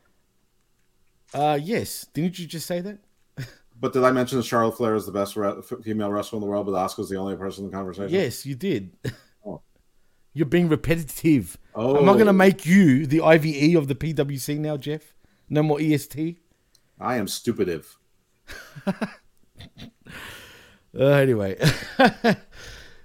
Uh, 1.33 1.59
yes. 1.61 2.07
Didn't 2.13 2.39
you 2.39 2.47
just 2.47 2.65
say 2.65 2.81
that? 2.81 2.99
But 3.79 3.93
did 3.93 4.03
I 4.03 4.09
mention 4.11 4.39
that 4.39 4.43
Charlotte 4.43 4.75
Flair 4.75 4.95
is 4.95 5.05
the 5.05 5.11
best 5.11 5.35
re- 5.35 5.61
female 5.83 6.09
wrestler 6.09 6.37
in 6.37 6.41
the 6.41 6.47
world, 6.47 6.65
but 6.65 6.71
Asuka 6.71 7.01
is 7.01 7.09
the 7.09 7.17
only 7.17 7.35
person 7.35 7.63
in 7.63 7.69
the 7.69 7.77
conversation? 7.77 8.09
Yes, 8.11 8.43
you 8.43 8.55
did. 8.55 8.97
Oh. 9.45 9.61
You're 10.33 10.47
being 10.47 10.67
repetitive. 10.67 11.59
Oh. 11.75 11.97
Am 11.97 12.09
I 12.09 12.13
going 12.13 12.25
to 12.25 12.33
make 12.33 12.65
you 12.65 13.05
the 13.05 13.21
IVE 13.21 13.75
of 13.75 13.87
the 13.87 13.93
PWC 13.93 14.57
now, 14.57 14.77
Jeff? 14.77 15.13
No 15.47 15.61
more 15.61 15.79
EST? 15.79 16.37
I 16.99 17.17
am 17.17 17.27
stupidive. 17.27 17.99
Uh, 20.97 21.05
anyway, 21.05 21.55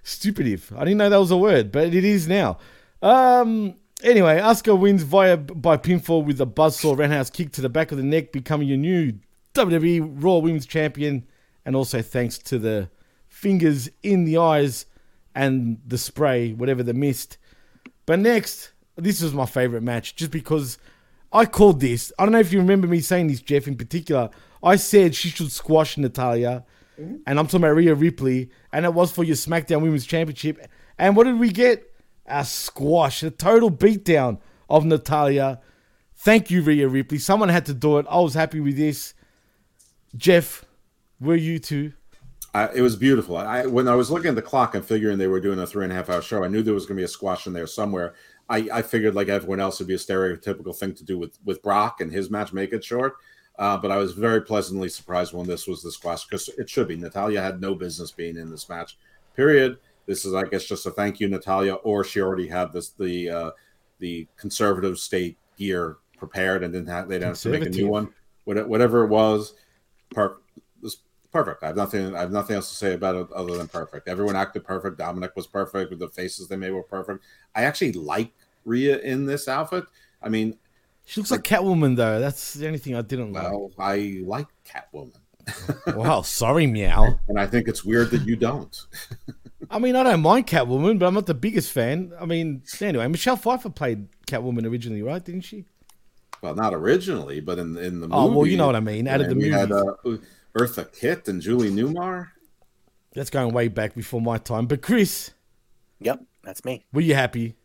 stupidive. 0.03 0.73
I 0.77 0.85
didn't 0.85 0.99
know 0.99 1.09
that 1.09 1.21
was 1.21 1.31
a 1.31 1.37
word, 1.37 1.73
but 1.73 1.95
it 1.95 2.05
is 2.05 2.29
now. 2.29 2.59
Um, 3.01 3.77
Anyway, 4.03 4.41
Asuka 4.41 4.77
wins 4.77 5.05
via 5.05 5.37
by 5.37 5.77
pinfall 5.77 6.25
with 6.25 6.41
a 6.41 6.47
buzzsaw 6.47 6.99
roundhouse 6.99 7.31
kick 7.31 7.53
to 7.53 7.61
the 7.61 7.69
back 7.69 7.93
of 7.93 7.99
the 7.99 8.03
neck, 8.05 8.33
becoming 8.33 8.67
your 8.67 8.77
new 8.77 9.13
WWE 9.55 10.17
Raw 10.23 10.39
Women's 10.39 10.67
Champion. 10.67 11.25
And 11.65 11.77
also 11.77 12.03
thanks 12.03 12.37
to 12.39 12.59
the 12.59 12.91
fingers 13.29 13.89
in 14.03 14.25
the 14.25 14.39
eyes 14.39 14.87
and 15.37 15.81
the 15.87 15.99
spray, 15.99 16.53
whatever 16.53 16.83
the 16.83 16.95
mist. 16.95 17.39
But 18.05 18.19
next, 18.19 18.73
this 18.97 19.23
was 19.23 19.33
my 19.33 19.47
favorite 19.47 19.83
match 19.83 20.17
just 20.17 20.33
because 20.33 20.79
I 21.33 21.47
called 21.47 21.79
this. 21.79 22.13
I 22.19 22.25
don't 22.25 22.33
know 22.33 22.41
if 22.41 22.53
you 22.53 22.59
remember 22.59 22.89
me 22.89 23.01
saying 23.01 23.29
this, 23.29 23.41
Jeff, 23.41 23.69
in 23.69 23.77
particular. 23.77 24.31
I 24.65 24.77
said 24.77 25.15
she 25.15 25.29
should 25.29 25.53
squash 25.53 25.97
Natalya, 25.97 26.65
Mm-hmm. 27.01 27.17
and 27.27 27.39
I'm 27.39 27.47
talking 27.47 27.61
about 27.61 27.77
Rhea 27.77 27.95
Ripley, 27.95 28.51
and 28.73 28.85
it 28.85 28.93
was 28.93 29.11
for 29.11 29.25
your 29.25 29.37
SmackDown 29.37 29.81
Women's 29.81 30.05
Championship. 30.05 30.67
And 30.99 31.17
what 31.17 31.25
did 31.25 31.39
we 31.39 31.51
get? 31.51 31.89
A 32.27 32.45
squash, 32.45 33.23
a 33.23 33.31
total 33.31 33.71
beatdown 33.71 34.39
of 34.69 34.85
Natalya. 34.85 35.61
Thank 36.17 36.51
you, 36.51 36.63
Rhea 36.63 36.87
Ripley. 36.87 37.19
Someone 37.19 37.49
had 37.49 37.67
to 37.67 37.75
do 37.75 37.99
it. 37.99 38.07
I 38.09 38.21
was 38.21 38.35
happy 38.35 38.61
with 38.61 38.77
this. 38.77 39.15
Jeff, 40.17 40.65
were 41.19 41.35
you 41.35 41.59
too? 41.59 41.95
I, 42.55 42.69
it 42.75 42.83
was 42.83 42.97
beautiful. 42.97 43.37
I 43.37 43.67
when 43.67 43.89
I 43.89 43.95
was 43.95 44.11
looking 44.11 44.29
at 44.29 44.35
the 44.35 44.43
clock 44.43 44.75
and 44.75 44.85
figuring 44.85 45.19
they 45.19 45.27
were 45.27 45.41
doing 45.41 45.59
a 45.59 45.67
three 45.67 45.85
and 45.85 45.93
a 45.93 45.97
half 45.97 46.11
hour 46.11 46.21
show, 46.21 46.45
I 46.45 46.49
knew 46.49 46.63
there 46.63 46.75
was 46.75 46.85
going 46.85 46.97
to 46.97 47.01
be 47.01 47.05
a 47.05 47.09
squash 47.09 47.47
in 47.47 47.55
there 47.55 47.67
somewhere. 47.67 48.15
I, 48.49 48.69
I 48.73 48.83
figured 48.83 49.15
like 49.15 49.29
everyone 49.29 49.61
else 49.61 49.79
would 49.79 49.89
be 49.89 49.95
a 49.95 49.99
stereotypical 49.99 50.77
thing 50.77 50.95
to 50.95 51.05
do 51.05 51.19
with 51.19 51.39
with 51.45 51.63
Brock 51.63 52.01
and 52.01 52.13
his 52.13 52.31
match, 52.31 52.53
make 52.53 52.73
it 52.73 52.85
short. 52.85 53.15
Uh, 53.59 53.77
but 53.77 53.91
I 53.91 53.97
was 53.97 54.13
very 54.13 54.41
pleasantly 54.41 54.89
surprised 54.89 55.33
when 55.33 55.47
this 55.47 55.67
was 55.67 55.83
the 55.83 55.93
squash 55.93 56.25
because 56.25 56.49
it 56.59 56.69
should 56.69 56.89
be. 56.89 56.97
Natalya 56.97 57.41
had 57.41 57.61
no 57.61 57.75
business 57.75 58.11
being 58.11 58.37
in 58.37 58.51
this 58.51 58.69
match. 58.69 58.97
Period. 59.37 59.79
This 60.07 60.25
is, 60.25 60.35
I 60.35 60.45
guess, 60.45 60.65
just 60.65 60.87
a 60.87 60.91
thank 60.91 61.21
you, 61.21 61.29
Natalya, 61.29 61.75
or 61.75 62.03
she 62.03 62.21
already 62.21 62.49
had 62.49 62.73
this 62.73 62.91
the 62.91 63.31
uh, 63.31 63.51
the 63.99 64.27
conservative 64.37 64.99
state 64.99 65.39
gear 65.57 65.99
prepared 66.17 66.65
and 66.65 66.73
didn't 66.73 66.89
have 66.89 67.09
they 67.09 67.17
didn't 67.17 67.29
have 67.29 67.39
to 67.39 67.49
make 67.51 67.67
a 67.67 67.71
new 67.71 67.89
one. 67.89 68.13
Whatever 68.45 69.05
it 69.05 69.09
was, 69.09 69.55
per- 70.11 70.37
it 70.57 70.83
was 70.83 70.99
perfect. 71.31 71.63
I 71.63 71.69
have 71.69 71.77
nothing. 71.77 72.17
I 72.17 72.21
have 72.21 72.33
nothing 72.33 72.57
else 72.57 72.69
to 72.71 72.77
say 72.77 72.95
about 72.95 73.15
it 73.15 73.31
other 73.33 73.57
than 73.57 73.69
perfect. 73.69 74.09
Everyone 74.09 74.35
acted 74.35 74.65
perfect. 74.65 74.99
Dominic 74.99 75.37
was 75.37 75.47
perfect. 75.47 75.91
With 75.91 76.01
the 76.01 76.09
faces 76.09 76.49
they 76.49 76.57
made 76.57 76.73
were 76.73 76.83
perfect. 76.83 77.25
I 77.55 77.63
actually 77.63 77.93
like 77.93 78.33
Rhea 78.65 78.99
in 78.99 79.27
this 79.27 79.47
outfit. 79.47 79.85
I 80.21 80.29
mean, 80.29 80.59
She 81.05 81.21
looks 81.21 81.31
like 81.31 81.43
Catwoman, 81.43 81.97
though. 81.97 82.21
That's 82.21 82.55
the 82.55 82.67
only 82.67 82.79
thing 82.79 82.95
I 82.95 83.03
didn't 83.03 83.33
like. 83.33 83.43
well, 83.45 83.71
I 83.79 84.21
like 84.25 84.47
Catwoman, 84.65 85.17
Wow, 85.97 86.23
sorry, 86.23 86.67
meow. 86.67 87.19
and 87.29 87.39
I 87.39 87.47
think 87.47 87.69
it's 87.69 87.85
weird 87.85 88.11
that 88.13 88.23
you 88.23 88.37
don't. 88.37 88.75
I 89.71 89.79
mean, 89.79 89.97
I 89.97 90.03
don't 90.05 90.23
mind 90.23 90.47
Catwoman, 90.47 90.99
but 90.99 91.07
I'm 91.07 91.15
not 91.15 91.27
the 91.27 91.35
biggest 91.35 91.73
fan. 91.73 92.13
I 92.21 92.25
mean, 92.27 92.63
anyway, 92.81 93.09
Michelle 93.09 93.37
Pfeiffer 93.37 93.71
played 93.71 94.09
Catwoman 94.27 94.65
originally, 94.67 95.03
right? 95.03 95.23
Didn't 95.25 95.43
she? 95.43 95.65
Well, 96.41 96.55
not 96.55 96.75
originally, 96.75 97.41
but 97.41 97.59
in 97.59 97.77
in 97.79 98.01
the 98.01 98.09
movie. 98.09 98.13
Oh, 98.13 98.31
well, 98.33 98.47
you 98.47 98.57
know 98.57 98.67
what 98.67 98.77
I 98.77 98.81
mean, 98.81 99.07
out 99.09 99.21
of 99.21 99.29
and 99.29 99.41
the 99.41 99.45
we 99.45 99.51
had, 99.51 99.71
uh, 99.73 99.95
Eartha 100.57 100.93
Kitt 100.93 101.29
and 101.29 101.41
Julie 101.41 101.71
Newmar. 101.71 102.29
That's 103.15 103.31
going 103.31 103.53
way 103.53 103.69
back 103.69 103.95
before 103.95 104.21
my 104.21 104.39
time. 104.39 104.67
But 104.67 104.83
Chris, 104.83 105.31
Yep, 106.01 106.25
that's 106.43 106.65
me. 106.65 106.85
were 106.93 107.01
you 107.03 107.15
happy? 107.15 107.57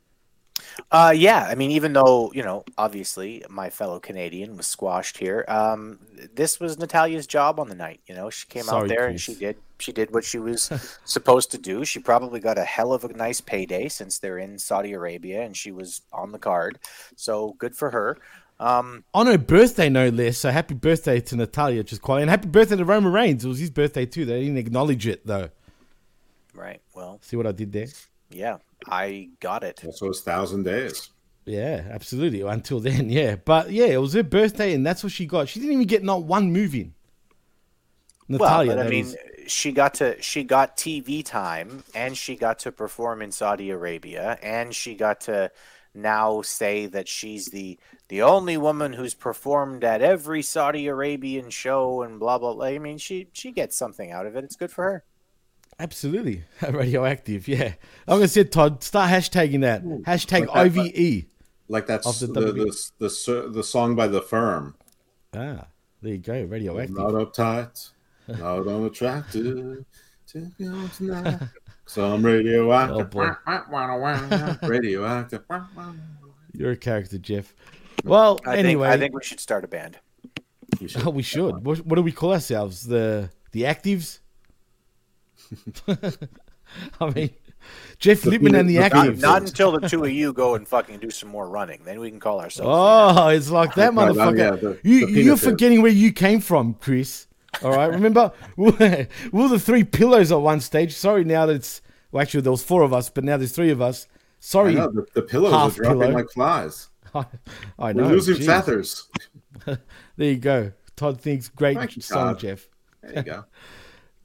Uh, 0.92 1.14
yeah, 1.16 1.46
I 1.50 1.56
mean, 1.56 1.72
even 1.72 1.94
though 1.94 2.32
you 2.34 2.44
know, 2.44 2.64
obviously, 2.78 3.44
my 3.50 3.70
fellow 3.70 4.00
Canadian 4.00 4.58
was 4.58 4.68
squashed 4.68 5.18
here. 5.18 5.46
Um, 5.48 6.00
this 6.34 6.60
was 6.60 6.78
Natalya's 6.78 7.28
job 7.28 7.60
on 7.60 7.70
the 7.70 7.76
night. 7.76 8.00
You 8.08 8.16
know, 8.16 8.30
she 8.30 8.48
came 8.48 8.64
Sorry, 8.64 8.84
out 8.84 8.88
there 8.88 9.08
and 9.08 9.20
she 9.20 9.36
did 9.36 9.58
she 9.80 9.92
did 9.92 10.14
what 10.14 10.24
she 10.24 10.40
was 10.40 10.72
supposed 11.06 11.52
to 11.52 11.58
do. 11.58 11.86
She 11.86 12.00
probably 12.00 12.40
got 12.40 12.58
a 12.58 12.64
hell 12.64 12.94
of 12.94 13.04
a 13.04 13.14
nice 13.14 13.42
payday 13.42 13.90
since 13.90 14.20
they're 14.20 14.38
in 14.40 14.58
Saudi 14.58 14.94
Arabia 14.94 15.44
and 15.44 15.56
she 15.56 15.72
was 15.72 16.02
on 16.12 16.32
the 16.32 16.40
card. 16.40 16.80
So 17.16 17.56
good 17.58 17.76
for 17.76 17.92
her. 17.92 18.18
Um, 18.60 19.04
On 19.14 19.28
her 19.28 19.38
birthday, 19.38 19.88
no 19.88 20.10
less. 20.10 20.40
So 20.40 20.50
happy 20.50 20.74
birthday 20.74 21.20
to 21.20 21.36
Natalya, 21.36 21.84
just 21.84 22.02
quietly. 22.02 22.24
And 22.24 22.32
happy 22.32 22.48
birthday 22.48 22.76
to 22.76 22.86
Roman 22.86 23.12
Reigns. 23.14 23.46
It 23.46 23.48
was 23.48 23.60
his 23.60 23.70
birthday 23.70 24.06
too. 24.06 24.26
They 24.26 24.42
didn't 24.42 24.58
acknowledge 24.58 25.06
it, 25.06 25.26
though. 25.28 25.50
right. 26.56 26.82
Well, 26.96 27.20
See 27.22 27.36
what 27.36 27.46
I 27.46 27.52
did 27.52 27.72
there? 27.72 27.88
Yeah, 28.30 28.58
I 28.88 29.30
got 29.40 29.64
it. 29.64 29.84
Also, 29.86 30.08
it's 30.08 30.22
thousand 30.22 30.64
days. 30.64 31.10
Yeah, 31.46 31.84
absolutely. 31.90 32.42
Until 32.42 32.80
then, 32.80 33.10
yeah. 33.10 33.36
But 33.38 33.72
yeah, 33.72 33.86
it 33.86 34.02
was 34.02 34.14
her 34.14 34.24
birthday, 34.24 34.74
and 34.74 34.86
that's 34.86 35.04
what 35.04 35.14
she 35.14 35.26
got. 35.26 35.50
She 35.50 35.60
didn't 35.60 35.76
even 35.76 35.88
get 35.88 36.04
not 36.04 36.24
one 36.24 36.52
movie. 36.52 36.92
Natalya, 38.28 38.68
well, 38.68 38.78
but 38.78 38.86
I 38.86 38.90
mean, 38.90 39.06
is. 39.06 39.18
she 39.52 39.72
got 39.72 39.96
to 39.96 40.22
she 40.22 40.44
got 40.44 40.76
TV 40.76 41.24
time, 41.24 41.84
and 41.96 42.18
she 42.18 42.36
got 42.36 42.60
to 42.60 42.72
perform 42.72 43.22
in 43.22 43.32
Saudi 43.32 43.70
Arabia, 43.70 44.38
and 44.42 44.76
she 44.76 44.96
got 44.96 45.22
to 45.22 45.50
now 45.94 46.42
say 46.42 46.86
that 46.88 47.08
she's 47.08 47.48
the 47.48 47.80
the 48.10 48.22
only 48.22 48.58
woman 48.58 48.94
who's 48.94 49.14
performed 49.14 49.84
at 49.84 50.02
every 50.02 50.42
Saudi 50.42 50.88
Arabian 50.88 51.50
show, 51.50 52.02
and 52.02 52.20
blah 52.20 52.38
blah 52.38 52.54
blah. 52.54 52.66
I 52.66 52.80
mean, 52.80 52.98
she 52.98 53.30
she 53.32 53.52
gets 53.52 53.78
something 53.78 54.12
out 54.12 54.26
of 54.26 54.36
it. 54.36 54.44
It's 54.44 54.58
good 54.58 54.72
for 54.72 54.84
her. 54.84 55.04
Absolutely. 55.80 56.44
Radioactive, 56.70 57.48
yeah. 57.48 57.74
I'm 58.08 58.18
going 58.18 58.22
to 58.22 58.28
say, 58.28 58.44
Todd, 58.44 58.84
start 58.84 59.10
hashtagging 59.12 59.62
that. 59.62 59.84
Hashtag 59.84 60.48
Like 60.48 60.74
that, 60.74 60.98
IVE. 60.98 61.26
Like 61.70 61.86
that's 61.86 62.20
the 62.20 62.28
the 62.28 62.42
the, 62.42 62.52
the, 63.00 63.10
the, 63.10 63.50
the 63.52 63.64
song 63.64 63.96
by 63.96 64.08
the 64.08 64.22
firm. 64.22 64.76
Ah, 65.36 65.68
there 66.02 66.14
you 66.14 66.18
go. 66.18 66.44
Radioactive. 66.44 66.96
Not 66.96 67.12
uptight, 67.12 67.92
not 68.28 68.68
unattractive. 68.68 69.84
Take 70.28 70.60
me 70.60 70.68
on 70.68 70.90
tonight. 70.90 71.42
Some 71.86 72.24
radioactive. 72.24 73.16
Oh, 73.16 74.58
radioactive. 74.68 75.44
You're 76.54 76.72
a 76.72 76.78
character, 76.78 77.18
Jeff. 77.18 77.54
Well, 78.04 78.40
I 78.46 78.58
anyway. 78.58 78.88
think 78.90 78.96
I 78.96 79.00
think 79.00 79.16
we 79.16 79.24
should 79.24 79.40
start 79.40 79.64
a 79.64 79.68
band. 79.68 80.00
You 80.80 80.88
should. 80.88 81.06
Oh, 81.06 81.10
we 81.12 81.24
should. 81.24 81.66
What, 81.66 81.80
what 81.86 81.96
do 81.96 82.02
we 82.02 82.12
call 82.12 82.34
ourselves? 82.34 82.86
The 82.88 83.30
the 83.52 83.64
actives? 83.64 84.20
I 87.00 87.10
mean, 87.12 87.30
Jeff 88.00 88.26
Lippman 88.26 88.56
and 88.56 88.70
the 88.70 88.78
peanut- 88.90 89.20
Not, 89.20 89.22
not 89.22 89.42
until 89.44 89.72
the 89.80 89.88
two 89.88 90.04
of 90.04 90.12
you 90.12 90.34
go 90.34 90.56
and 90.56 90.68
fucking 90.68 91.00
do 91.00 91.10
some 91.10 91.30
more 91.30 91.48
running, 91.50 91.82
then 91.86 92.00
we 92.00 92.10
can 92.10 92.20
call 92.20 92.40
ourselves. 92.42 92.70
Oh, 92.72 93.28
it's 93.30 93.50
like 93.50 93.74
that, 93.76 93.92
motherfucker. 93.94 94.38
yeah, 94.38 94.52
the- 94.52 94.80
you, 94.84 95.06
the 95.08 95.22
you're 95.24 95.38
forgetting 95.38 95.82
where 95.82 95.92
you 95.92 96.12
came 96.12 96.40
from, 96.40 96.74
Chris. 96.76 97.28
All 97.64 97.72
right, 97.72 97.90
remember 97.90 98.32
we 98.58 98.72
were 99.32 99.48
the 99.48 99.60
three 99.60 99.84
pillows 99.84 100.32
at 100.32 100.40
one 100.42 100.60
stage. 100.60 100.94
Sorry, 100.94 101.24
now 101.24 101.46
that 101.46 101.56
it's 101.56 101.82
well, 102.12 102.22
actually 102.22 102.42
there 102.42 102.52
was 102.52 102.64
four 102.64 102.84
of 102.84 102.94
us, 102.94 103.10
but 103.10 103.24
now 103.24 103.38
there's 103.38 103.54
three 103.54 103.72
of 103.72 103.82
us. 103.82 104.08
Sorry, 104.40 104.76
know, 104.76 104.92
the, 104.92 105.06
the 105.14 105.22
pillows 105.24 105.54
are 105.54 105.72
dropping 105.72 106.00
pillow. 106.02 106.12
like 106.14 106.30
flies. 106.30 106.90
I 107.16 107.26
We're 107.80 107.94
know. 107.94 108.10
losing 108.10 108.36
geez. 108.36 108.46
feathers. 108.46 109.08
There 109.66 109.78
you 110.18 110.36
go. 110.38 110.72
Todd 110.96 111.20
thinks 111.20 111.48
great 111.50 111.78
Thank 111.78 112.04
song. 112.04 112.38
Jeff. 112.38 112.68
There 113.02 113.14
you 113.16 113.24
go. 113.24 113.46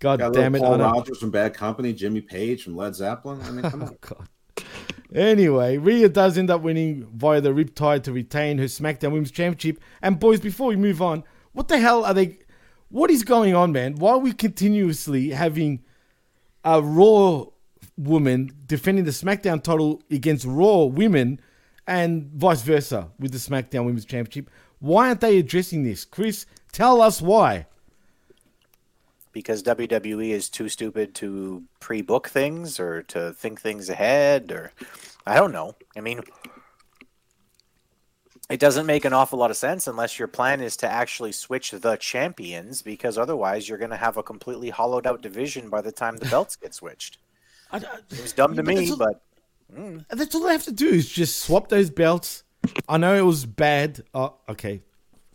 God 0.02 0.18
Got 0.18 0.32
damn 0.32 0.56
it! 0.56 0.58
Paul 0.58 0.78
know. 0.78 0.90
Rodgers 0.90 1.18
from 1.18 1.30
Bad 1.30 1.54
Company, 1.54 1.92
Jimmy 1.92 2.20
Page 2.20 2.64
from 2.64 2.76
Led 2.76 2.96
Zeppelin. 2.96 3.40
I 3.42 3.50
mean, 3.52 3.70
come 3.70 3.82
oh, 3.84 3.86
on. 3.86 3.98
God. 4.00 4.28
Anyway, 5.14 5.76
Rhea 5.76 6.08
does 6.08 6.36
end 6.36 6.50
up 6.50 6.62
winning 6.62 7.06
via 7.14 7.40
the 7.40 7.50
Riptide 7.50 8.02
to 8.02 8.12
retain 8.12 8.58
her 8.58 8.64
SmackDown 8.64 9.12
Women's 9.12 9.30
Championship. 9.30 9.80
And 10.02 10.18
boys, 10.18 10.40
before 10.40 10.66
we 10.66 10.74
move 10.74 11.00
on, 11.00 11.22
what 11.52 11.68
the 11.68 11.78
hell 11.78 12.04
are 12.04 12.14
they? 12.14 12.40
What 12.88 13.12
is 13.12 13.22
going 13.22 13.54
on, 13.54 13.70
man? 13.70 13.94
Why 13.94 14.14
are 14.14 14.18
we 14.18 14.32
continuously 14.32 15.30
having 15.30 15.84
a 16.64 16.82
Raw 16.82 17.44
woman 17.96 18.50
defending 18.66 19.04
the 19.04 19.12
SmackDown 19.12 19.62
title 19.62 20.02
against 20.10 20.44
Raw 20.44 20.82
women, 20.82 21.38
and 21.86 22.24
vice 22.34 22.62
versa 22.62 23.08
with 23.20 23.30
the 23.30 23.38
SmackDown 23.38 23.84
Women's 23.84 24.04
Championship? 24.04 24.50
Why 24.80 25.06
aren't 25.06 25.20
they 25.20 25.38
addressing 25.38 25.84
this, 25.84 26.04
Chris? 26.04 26.44
Tell 26.72 27.00
us 27.00 27.22
why. 27.22 27.66
Because 29.32 29.62
WWE 29.62 30.30
is 30.30 30.48
too 30.48 30.68
stupid 30.68 31.14
to 31.16 31.62
pre-book 31.80 32.28
things 32.28 32.78
or 32.78 33.02
to 33.04 33.32
think 33.32 33.60
things 33.60 33.88
ahead 33.88 34.52
or 34.52 34.72
I 35.26 35.36
don't 35.36 35.52
know. 35.52 35.74
I 35.96 36.00
mean 36.00 36.20
it 38.50 38.60
doesn't 38.60 38.84
make 38.86 39.04
an 39.04 39.12
awful 39.14 39.38
lot 39.38 39.50
of 39.50 39.56
sense 39.56 39.86
unless 39.86 40.18
your 40.18 40.28
plan 40.28 40.60
is 40.60 40.76
to 40.78 40.88
actually 40.90 41.32
switch 41.32 41.70
the 41.70 41.96
champions 41.96 42.82
because 42.82 43.16
otherwise 43.16 43.68
you're 43.68 43.78
going 43.78 43.90
to 43.90 43.96
have 43.96 44.18
a 44.18 44.22
completely 44.22 44.68
hollowed 44.68 45.06
out 45.06 45.22
division 45.22 45.70
by 45.70 45.80
the 45.80 45.92
time 45.92 46.16
the 46.18 46.28
belts 46.28 46.56
get 46.56 46.74
switched. 46.74 47.16
I, 47.70 47.78
I, 47.78 47.80
Seems 48.10 48.32
dumb 48.32 48.54
to 48.56 48.62
me, 48.62 48.74
that's 48.74 48.90
all- 48.90 48.96
but 48.98 49.22
hmm. 49.74 49.98
That's 50.10 50.34
all 50.34 50.42
they 50.42 50.52
have 50.52 50.64
to 50.64 50.72
do 50.72 50.88
is 50.88 51.08
just 51.08 51.40
swap 51.40 51.68
those 51.68 51.88
belts. 51.88 52.44
I 52.88 52.98
know 52.98 53.14
it 53.14 53.24
was 53.24 53.46
bad. 53.46 54.02
Oh, 54.12 54.34
okay. 54.48 54.82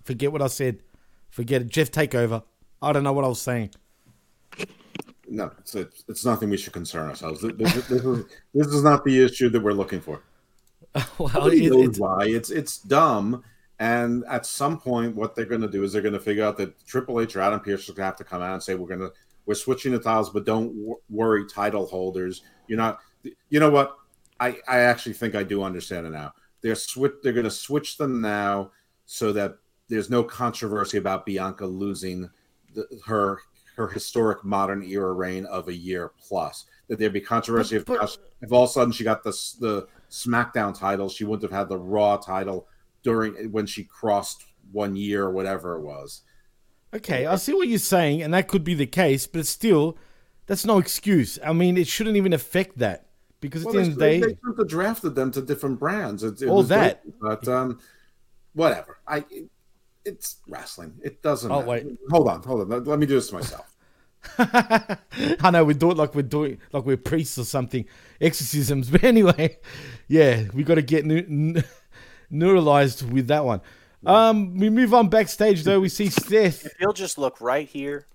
Forget 0.04 0.32
what 0.32 0.42
I 0.42 0.48
said. 0.48 0.84
Forget 1.30 1.62
it. 1.62 1.70
Jeff, 1.70 1.90
take 1.92 2.14
over. 2.14 2.44
I 2.82 2.94
don't 2.94 3.04
know 3.04 3.14
what 3.14 3.26
I 3.26 3.30
was 3.30 3.42
saying. 3.42 3.72
No, 5.30 5.52
it's, 5.60 5.76
it's, 5.76 6.04
it's 6.08 6.26
nothing 6.26 6.50
we 6.50 6.58
should 6.58 6.74
concern 6.74 7.10
ourselves. 7.10 7.42
This, 7.42 7.54
this, 7.58 7.74
this 7.88 8.04
is, 8.04 8.26
this 8.54 8.68
is 8.68 8.84
not 8.84 9.04
the 9.04 9.24
issue 9.24 9.50
that 9.50 9.62
we're 9.62 9.74
looking 9.74 10.02
for. 10.02 10.22
Well, 11.20 11.30
Nobody 11.34 11.66
it- 11.66 11.72
knows 11.72 11.84
it's- 11.84 12.00
why. 12.00 12.26
It's 12.26 12.50
it's 12.50 12.78
dumb. 12.80 13.44
And 13.80 14.24
at 14.28 14.46
some 14.48 14.80
point, 14.80 15.16
what 15.16 15.36
they're 15.36 15.46
going 15.46 15.62
to 15.62 15.68
do 15.70 15.84
is 15.84 15.94
they're 15.94 16.02
going 16.02 16.14
to 16.14 16.20
figure 16.20 16.44
out 16.44 16.58
that 16.58 16.84
Triple 16.88 17.22
H 17.22 17.36
or 17.36 17.42
Adam 17.42 17.60
Pearce 17.60 17.82
is 17.82 17.88
going 17.90 17.98
to 17.98 18.04
have 18.06 18.16
to 18.18 18.24
come 18.24 18.42
out 18.42 18.54
and 18.54 18.64
say 18.64 18.74
we're 18.74 18.88
going 18.88 19.02
to 19.02 19.12
we're 19.46 19.54
switching 19.54 19.92
the 19.92 20.00
titles, 20.00 20.32
but 20.32 20.46
don't 20.46 20.70
w- 20.70 20.96
worry, 21.10 21.46
title 21.46 21.86
holders. 21.86 22.42
You're 22.68 22.78
not. 22.80 23.00
You 23.50 23.60
know 23.60 23.70
what? 23.70 23.96
I 24.40 24.58
I 24.68 24.80
actually 24.80 25.14
think 25.14 25.36
I 25.36 25.44
do 25.44 25.62
understand 25.62 26.08
it 26.08 26.12
now. 26.12 26.34
they're 26.62 26.74
switch 26.76 27.14
they're 27.22 27.34
going 27.34 27.44
to 27.44 27.52
switch 27.52 27.98
them 27.98 28.20
now 28.22 28.72
so 29.06 29.32
that 29.34 29.58
there's 29.90 30.10
no 30.10 30.24
controversy 30.24 30.98
about 30.98 31.26
Bianca 31.26 31.66
losing 31.66 32.30
the, 32.74 32.86
her 33.06 33.40
her 33.78 33.88
historic 33.88 34.44
modern 34.44 34.84
era 34.84 35.14
reign 35.14 35.46
of 35.46 35.68
a 35.68 35.74
year 35.74 36.12
plus. 36.20 36.66
That 36.88 37.00
there'd 37.00 37.14
be 37.14 37.22
controversy 37.22 37.76
if, 37.78 37.84
if 38.42 38.52
all 38.52 38.64
of 38.64 38.70
a 38.70 38.74
sudden 38.74 38.92
she 38.92 39.04
got 39.04 39.24
the 39.24 39.32
the 39.60 39.88
SmackDown 40.10 40.78
title, 40.78 41.10
she 41.10 41.24
wouldn't 41.24 41.50
have 41.50 41.58
had 41.58 41.70
the 41.70 41.78
Raw 41.78 42.18
title 42.18 42.68
during 43.04 43.52
when 43.52 43.66
she 43.66 43.84
crossed 43.84 44.46
one 44.72 44.96
year 44.96 45.26
or 45.26 45.32
whatever 45.32 45.76
it 45.76 45.82
was. 45.82 46.24
Okay, 46.94 47.26
I 47.26 47.36
see 47.36 47.54
what 47.54 47.68
you're 47.68 47.80
saying, 47.80 48.22
and 48.24 48.34
that 48.34 48.48
could 48.48 48.64
be 48.64 48.74
the 48.74 48.88
case, 48.88 49.28
but 49.28 49.46
still, 49.46 49.98
that's 50.46 50.66
no 50.66 50.80
excuse. 50.80 51.38
I 51.46 51.54
mean, 51.54 51.78
it 51.78 51.88
shouldn't 51.88 52.16
even 52.16 52.34
affect 52.34 52.78
that 52.80 53.08
because 53.42 53.62
at 53.62 53.66
Well, 53.66 53.76
the 53.76 53.82
end 53.82 53.92
of 53.92 53.96
the 53.96 54.06
day, 54.06 54.20
they, 54.20 54.28
they 54.28 54.34
shouldn't 54.34 54.58
have 54.58 54.68
drafted 54.70 55.14
them 55.14 55.32
to 55.32 55.42
different 55.42 55.78
brands. 55.80 56.24
It, 56.24 56.42
it 56.42 56.48
All 56.48 56.64
that. 56.64 57.04
great, 57.04 57.16
but 57.20 57.48
um, 57.48 57.80
whatever. 58.54 58.98
I 59.08 59.26
it's 60.08 60.38
wrestling. 60.48 60.94
It 61.04 61.22
doesn't. 61.22 61.52
Oh, 61.52 61.58
matter. 61.60 61.70
wait. 61.70 61.98
hold 62.10 62.28
on, 62.30 62.42
hold 62.44 62.62
on. 62.62 62.70
Let, 62.70 62.88
let 62.88 63.00
me 63.00 63.06
do 63.06 63.16
this 63.16 63.30
to 63.30 63.36
myself. 63.36 63.76
I 64.40 65.52
know 65.52 65.64
we 65.64 65.74
do 65.74 65.92
it 65.92 65.98
like 65.98 66.16
we're 66.16 66.22
doing 66.24 66.60
like 66.74 66.86
we're 66.86 66.98
priests 66.98 67.38
or 67.38 67.44
something, 67.46 67.86
exorcisms. 68.20 68.90
But 68.92 69.04
anyway, 69.04 69.58
yeah, 70.08 70.46
we 70.54 70.64
got 70.64 70.76
to 70.76 70.82
get 70.82 71.06
neu- 71.06 71.62
neuralized 72.32 73.04
with 73.10 73.28
that 73.28 73.46
one. 73.46 73.62
Um, 74.06 74.58
we 74.58 74.70
move 74.70 74.94
on 74.94 75.10
backstage 75.10 75.64
though. 75.64 75.80
We 75.80 75.90
see 75.90 76.10
Seth. 76.10 76.66
If 76.66 76.74
you'll 76.80 76.94
just 76.94 77.18
look 77.18 77.40
right 77.42 77.68
here, 77.68 78.08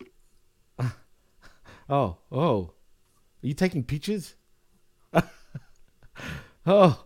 Oh, 1.88 2.16
oh, 2.30 2.72
are 3.42 3.46
you 3.46 3.54
taking 3.54 3.84
pictures? 3.84 4.34
oh, 6.66 7.04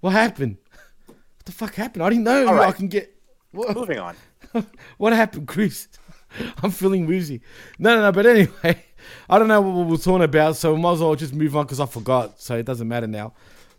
what 0.00 0.10
happened? 0.10 0.58
What 1.06 1.16
the 1.46 1.52
fuck 1.52 1.74
happened? 1.74 2.02
I 2.02 2.10
didn't 2.10 2.24
know 2.24 2.46
All 2.48 2.60
I 2.60 2.72
can 2.72 2.88
get. 2.88 3.11
What, 3.52 3.76
moving 3.76 3.98
on. 3.98 4.16
what 4.98 5.12
happened, 5.12 5.46
Chris? 5.46 5.88
I'm 6.62 6.70
feeling 6.70 7.06
woozy. 7.06 7.42
No, 7.78 7.94
no, 7.94 8.02
no. 8.02 8.12
But 8.12 8.26
anyway, 8.26 8.82
I 9.28 9.38
don't 9.38 9.48
know 9.48 9.60
what 9.60 9.74
we 9.86 9.92
we're 9.92 9.96
talking 9.98 10.22
about, 10.24 10.56
so 10.56 10.74
we 10.74 10.80
might 10.80 10.92
as 10.92 11.00
well 11.00 11.14
just 11.14 11.34
move 11.34 11.56
on 11.56 11.64
because 11.66 11.80
I 11.80 11.86
forgot. 11.86 12.40
So 12.40 12.56
it 12.56 12.64
doesn't 12.66 12.88
matter 12.88 13.06
now. 13.06 13.34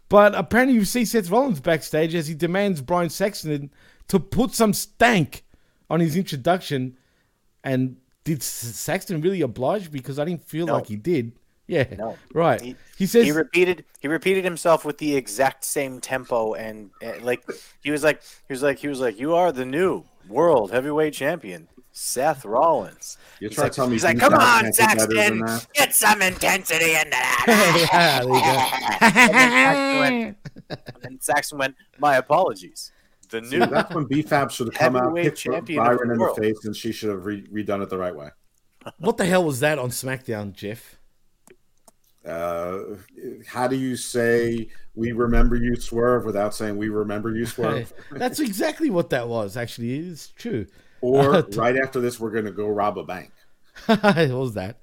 But 0.10 0.36
apparently, 0.36 0.76
you 0.76 0.86
see 0.86 1.06
Seth 1.06 1.30
Rollins 1.30 1.60
backstage 1.60 2.14
as 2.14 2.28
he 2.28 2.36
demands 2.36 2.82
Byron 2.82 3.10
Saxton 3.10 3.72
to 4.10 4.20
put 4.20 4.54
some 4.54 4.74
stank 4.74 5.44
on 5.90 6.00
his 6.00 6.16
introduction. 6.16 6.98
And 7.64 7.98
did 8.24 8.44
Saxton 8.44 9.22
really 9.22 9.42
oblige? 9.42 9.92
Because 9.92 10.20
I 10.20 10.26
didn't 10.26 10.44
feel 10.44 10.68
No. 10.68 10.74
like 10.74 10.88
he 10.88 10.96
did. 10.98 11.32
Yeah, 11.68 11.86
No. 11.98 12.18
right. 12.34 12.60
He, 12.60 12.76
He 12.98 13.06
says 13.06 13.24
he 13.26 13.32
repeated 13.32 13.86
he 14.02 14.08
repeated 14.10 14.44
himself 14.44 14.84
with 14.84 14.98
the 14.98 15.16
exact 15.16 15.64
same 15.64 16.02
tempo 16.02 16.54
and, 16.56 16.92
uh, 17.04 17.14
like 17.22 17.44
he 17.82 17.90
was 17.92 18.04
like 18.04 18.22
he 18.48 18.54
was 18.54 18.62
like 18.62 18.80
he 18.80 18.88
was 18.88 19.00
like 19.00 19.18
you 19.20 19.34
are 19.36 19.52
the 19.52 19.66
new 19.66 20.04
world 20.28 20.72
heavyweight 20.72 21.14
champion 21.14 21.68
Seth 21.96 22.44
Rollins. 22.44 23.18
You're 23.40 23.50
He's 23.50 23.56
trying 23.56 23.66
like, 23.66 23.72
to 23.72 23.76
tell 23.76 23.88
me 23.88 23.94
he's 23.94 24.04
like 24.04 24.20
come 24.20 24.34
on 24.34 24.72
can't 24.74 24.76
do 24.76 24.84
better 24.86 25.08
than 25.08 25.14
Saxton, 25.14 25.40
that?" 25.46 25.68
get 25.74 25.96
some 25.96 26.22
intensity 26.22 26.96
into 26.96 27.10
that. 27.12 27.46
and, 29.02 29.20
then 29.22 30.00
Saxton 30.00 30.00
went, 30.00 30.38
and 30.70 31.04
then 31.04 31.20
Saxton 31.22 31.58
went, 31.60 31.76
my 32.00 32.18
apologies. 32.18 32.92
The 33.30 33.44
See, 33.44 33.58
new 33.58 33.66
that's 33.66 33.94
when 33.94 34.06
BFAB 34.06 34.52
should 34.52 34.68
have 34.68 34.74
come 34.76 34.96
out, 34.96 35.04
Heavyweight 35.04 35.24
kicked 35.26 35.38
champion 35.38 35.84
Byron 35.84 36.08
the 36.10 36.14
in 36.16 36.20
the 36.20 36.34
face, 36.42 36.66
and 36.66 36.76
she 36.76 36.92
should 36.92 37.10
have 37.10 37.26
re- 37.26 37.48
redone 37.48 37.82
it 37.82 37.90
the 37.90 37.98
right 37.98 38.16
way. 38.16 38.30
what 38.98 39.18
the 39.18 39.26
hell 39.26 39.44
was 39.44 39.60
that 39.62 39.80
on 39.80 39.90
SmackDown, 39.90 40.54
Jeff? 40.54 40.98
Uh, 42.26 42.96
how 43.46 43.68
do 43.68 43.76
you 43.76 43.96
say 43.98 44.70
"We 44.96 45.12
remember 45.12 45.56
you, 45.56 45.76
Swerve" 45.76 46.26
without 46.26 46.56
saying 46.56 46.78
"We 46.78 46.90
remember 46.90 47.36
you, 47.36 47.46
Swerve"? 47.46 47.92
That's 48.12 48.40
exactly 48.40 48.90
what 48.90 49.10
that 49.10 49.28
was. 49.28 49.58
Actually, 49.58 49.98
it's 49.98 50.30
true. 50.30 50.68
Or 51.02 51.36
Uh, 51.36 51.44
right 51.56 51.76
after 51.76 52.00
this, 52.00 52.20
we're 52.20 52.32
going 52.32 52.46
to 52.46 52.52
go 52.52 52.68
rob 52.68 52.98
a 52.98 53.04
bank. 53.04 53.32
it 53.90 54.32
was 54.32 54.54
that. 54.54 54.78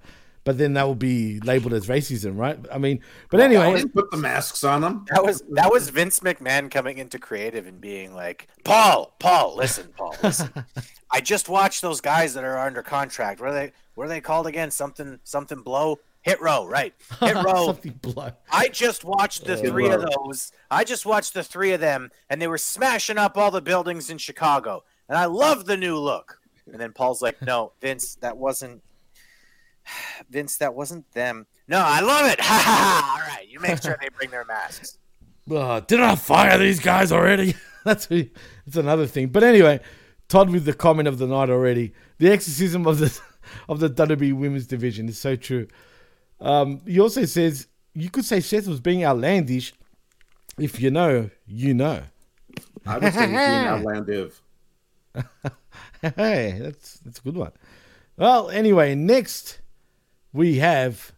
But 0.45 0.57
then 0.57 0.73
that 0.75 0.87
will 0.87 0.95
be 0.95 1.39
labeled 1.41 1.75
as 1.75 1.87
racism, 1.87 2.39
right? 2.39 2.59
I 2.73 2.79
mean, 2.79 3.01
but 3.31 3.41
anyway, 3.41 3.85
put 3.85 4.11
the 4.11 4.17
masks 4.17 4.65
on 4.65 4.81
them. 4.81 5.05
That 5.11 5.23
was 5.25 5.43
that 5.51 5.71
was 5.71 5.91
Vince 5.91 6.21
McMahon 6.21 6.71
coming 6.71 6.97
into 6.97 7.19
creative 7.19 7.67
and 7.67 7.79
being 7.81 8.15
like, 8.15 8.49
Paul, 8.65 9.15
Paul, 9.19 9.55
listen, 9.57 9.89
Paul, 9.97 10.15
listen. 10.23 10.51
I 11.11 11.21
just 11.21 11.49
watched 11.49 11.83
those 11.83 12.01
guys 12.01 12.35
that 12.35 12.45
are 12.45 12.59
under 12.59 12.83
contract. 12.83 13.41
What 13.41 13.51
are 13.51 13.55
they? 13.55 13.73
What 13.95 14.05
are 14.05 14.09
they 14.09 14.23
called 14.23 14.47
again? 14.47 14.71
Something 14.71 15.21
something 15.25 15.61
blow. 15.61 15.99
Hit 16.23 16.41
row, 16.41 16.67
right? 16.67 16.95
Hit 17.21 17.35
row. 17.45 17.79
blood. 18.03 18.37
I 18.51 18.69
just 18.69 19.05
watched 19.05 19.45
the 19.47 19.57
Hit 19.57 19.67
three 19.71 19.89
of 19.89 20.03
those. 20.03 20.53
I 20.71 20.85
just 20.85 21.07
watched 21.07 21.35
the 21.35 21.43
three 21.43 21.73
of 21.73 21.81
them, 21.81 22.11
and 22.29 22.41
they 22.41 22.47
were 22.47 22.59
smashing 22.59 23.17
up 23.19 23.37
all 23.39 23.51
the 23.51 23.63
buildings 23.63 24.11
in 24.11 24.19
Chicago. 24.19 24.85
And 25.09 25.17
I 25.17 25.25
love 25.25 25.65
the 25.65 25.77
new 25.77 25.97
look. 25.97 26.39
And 26.71 26.81
then 26.81 26.93
Paul's 26.93 27.23
like, 27.23 27.41
"No, 27.43 27.73
Vince, 27.81 28.17
that 28.17 28.37
wasn't. 28.37 28.83
Vince, 30.31 30.57
that 30.59 30.75
wasn't 30.75 31.11
them. 31.13 31.47
No, 31.69 31.79
I 31.79 32.01
love 32.01 32.31
it. 32.31 32.41
Ha 32.43 32.63
ha 32.65 33.03
ha! 33.03 33.21
All 33.23 33.37
right, 33.37 33.49
you 33.49 33.59
make 33.61 33.83
sure 33.83 33.97
they 34.01 34.09
bring 34.11 34.31
their 34.31 34.45
masks. 34.45 34.99
Uh, 35.51 35.81
did 35.81 35.99
I 35.99 36.15
fire 36.15 36.59
these 36.59 36.79
guys 36.79 37.11
already? 37.11 37.55
that's 37.85 38.07
that's 38.07 38.77
another 38.77 39.07
thing. 39.07 39.29
But 39.29 39.43
anyway, 39.43 39.81
Todd 40.29 40.49
with 40.51 40.65
the 40.65 40.75
comment 40.75 41.09
of 41.09 41.19
the 41.19 41.27
night 41.27 41.51
already. 41.51 41.93
The 42.19 42.31
exorcism 42.31 42.87
of 42.87 42.99
the 43.01 43.19
of 43.69 43.81
the 43.81 43.91
WWE 43.91 44.33
Women's 44.35 44.69
Division 44.69 45.09
is 45.09 45.19
so 45.19 45.35
true. 45.35 45.67
Um, 46.41 46.81
he 46.87 47.01
also 47.01 47.25
says 47.25 47.67
you 47.95 48.11
could 48.11 48.25
say 48.25 48.41
Seth 48.41 48.67
was 48.67 48.81
being 48.81 49.05
outlandish. 49.05 49.73
If 50.59 50.81
you 50.81 50.91
know, 50.91 51.31
you 51.47 51.75
know. 51.75 52.03
I 52.87 52.99
would 52.99 53.13
say 53.13 53.27
being 53.27 53.37
outlandive. 53.37 54.41
hey, 56.03 56.59
that's 56.61 56.95
that's 57.01 57.19
a 57.19 57.23
good 57.23 57.37
one. 57.37 57.53
Well, 58.17 58.51
anyway, 58.51 58.95
next 58.95 59.61
we 60.33 60.57
have 60.57 61.13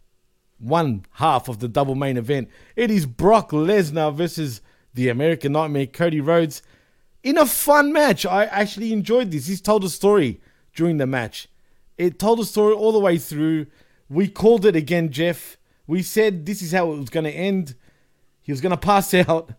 one 0.59 1.05
half 1.13 1.49
of 1.49 1.59
the 1.59 1.67
double 1.67 1.95
main 1.95 2.17
event. 2.17 2.49
It 2.75 2.89
is 2.89 3.05
Brock 3.05 3.51
Lesnar 3.51 4.13
versus 4.13 4.61
the 4.93 5.09
American 5.09 5.51
Nightmare 5.51 5.87
Cody 5.87 6.21
Rhodes 6.21 6.61
in 7.23 7.37
a 7.37 7.45
fun 7.45 7.91
match. 7.91 8.25
I 8.25 8.45
actually 8.45 8.93
enjoyed 8.93 9.31
this. 9.31 9.47
He's 9.47 9.61
told 9.61 9.83
a 9.83 9.89
story 9.89 10.39
during 10.75 10.97
the 10.97 11.07
match. 11.07 11.47
It 11.97 12.19
told 12.19 12.39
a 12.39 12.45
story 12.45 12.73
all 12.73 12.91
the 12.91 12.99
way 12.99 13.17
through. 13.17 13.67
We 14.09 14.27
called 14.27 14.65
it 14.65 14.75
again, 14.75 15.11
Jeff. 15.11 15.57
We 15.87 16.01
said 16.03 16.45
this 16.45 16.61
is 16.61 16.71
how 16.71 16.91
it 16.91 16.97
was 16.97 17.09
going 17.09 17.25
to 17.25 17.31
end. 17.31 17.75
He 18.41 18.51
was 18.51 18.61
going 18.61 18.71
to 18.71 18.77
pass 18.77 19.13
out 19.13 19.51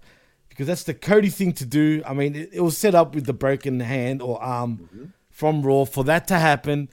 because 0.48 0.66
that's 0.66 0.84
the 0.84 0.94
Cody 0.94 1.30
thing 1.30 1.52
to 1.54 1.66
do. 1.66 2.02
I 2.06 2.14
mean, 2.14 2.34
it, 2.36 2.50
it 2.52 2.60
was 2.60 2.78
set 2.78 2.94
up 2.94 3.14
with 3.14 3.26
the 3.26 3.32
broken 3.32 3.80
hand 3.80 4.22
or 4.22 4.42
arm 4.42 4.78
mm-hmm. 4.78 5.04
from 5.30 5.62
Raw 5.62 5.84
for 5.84 6.04
that 6.04 6.28
to 6.28 6.38
happen. 6.38 6.88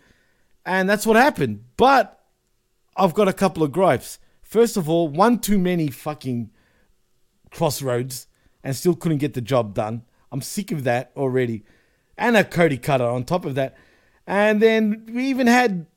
And 0.65 0.89
that's 0.89 1.05
what 1.05 1.15
happened. 1.15 1.63
But 1.77 2.23
I've 2.95 3.13
got 3.13 3.27
a 3.27 3.33
couple 3.33 3.63
of 3.63 3.71
gripes. 3.71 4.19
First 4.41 4.77
of 4.77 4.89
all, 4.89 5.07
one 5.07 5.39
too 5.39 5.57
many 5.57 5.89
fucking 5.89 6.51
Cross 7.51 7.81
Rhodes 7.81 8.27
and 8.63 8.75
still 8.75 8.95
couldn't 8.95 9.19
get 9.19 9.33
the 9.33 9.41
job 9.41 9.73
done. 9.73 10.03
I'm 10.31 10.41
sick 10.41 10.71
of 10.71 10.83
that 10.85 11.11
already. 11.15 11.63
And 12.17 12.37
a 12.37 12.43
Cody 12.43 12.77
cutter 12.77 13.05
on 13.05 13.23
top 13.23 13.45
of 13.45 13.55
that. 13.55 13.75
And 14.27 14.61
then 14.61 15.07
we 15.11 15.25
even 15.25 15.47
had 15.47 15.87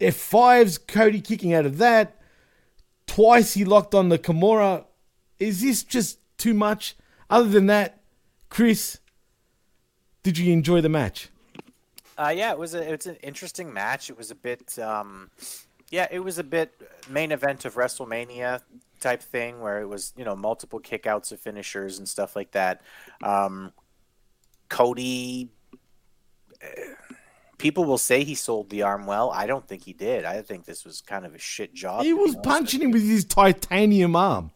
F5's 0.00 0.78
Cody 0.78 1.20
kicking 1.20 1.52
out 1.52 1.66
of 1.66 1.78
that. 1.78 2.20
Twice 3.06 3.54
he 3.54 3.64
locked 3.64 3.94
on 3.94 4.08
the 4.08 4.18
Kimura. 4.18 4.84
Is 5.38 5.60
this 5.60 5.82
just 5.82 6.18
too 6.38 6.54
much? 6.54 6.96
Other 7.28 7.48
than 7.48 7.66
that, 7.66 8.00
Chris, 8.48 8.98
did 10.22 10.38
you 10.38 10.52
enjoy 10.52 10.80
the 10.80 10.88
match? 10.88 11.28
Uh, 12.16 12.32
yeah, 12.34 12.52
it 12.52 12.58
was 12.58 12.74
a 12.74 12.92
it's 12.92 13.06
an 13.06 13.16
interesting 13.16 13.72
match. 13.72 14.08
It 14.08 14.16
was 14.16 14.30
a 14.30 14.34
bit, 14.34 14.78
um, 14.78 15.30
yeah, 15.90 16.06
it 16.10 16.20
was 16.20 16.38
a 16.38 16.44
bit 16.44 16.72
main 17.08 17.32
event 17.32 17.64
of 17.64 17.74
WrestleMania 17.74 18.62
type 19.00 19.20
thing 19.22 19.60
where 19.60 19.80
it 19.80 19.86
was 19.86 20.12
you 20.16 20.24
know 20.24 20.36
multiple 20.36 20.80
kickouts 20.80 21.32
of 21.32 21.40
finishers 21.40 21.98
and 21.98 22.08
stuff 22.08 22.36
like 22.36 22.52
that. 22.52 22.82
Um, 23.22 23.72
Cody, 24.68 25.50
people 27.64 27.86
will 27.86 27.96
say 27.96 28.24
he 28.24 28.34
sold 28.34 28.68
the 28.68 28.82
arm 28.82 29.06
well. 29.06 29.30
I 29.30 29.46
don't 29.46 29.66
think 29.66 29.84
he 29.84 29.94
did. 29.94 30.26
I 30.26 30.42
think 30.42 30.66
this 30.66 30.84
was 30.84 31.00
kind 31.00 31.24
of 31.24 31.34
a 31.34 31.38
shit 31.38 31.72
job. 31.72 32.02
He 32.04 32.12
was 32.12 32.36
punching 32.36 32.82
him 32.82 32.90
with 32.90 33.08
his 33.08 33.24
titanium 33.24 34.14
arm. 34.14 34.50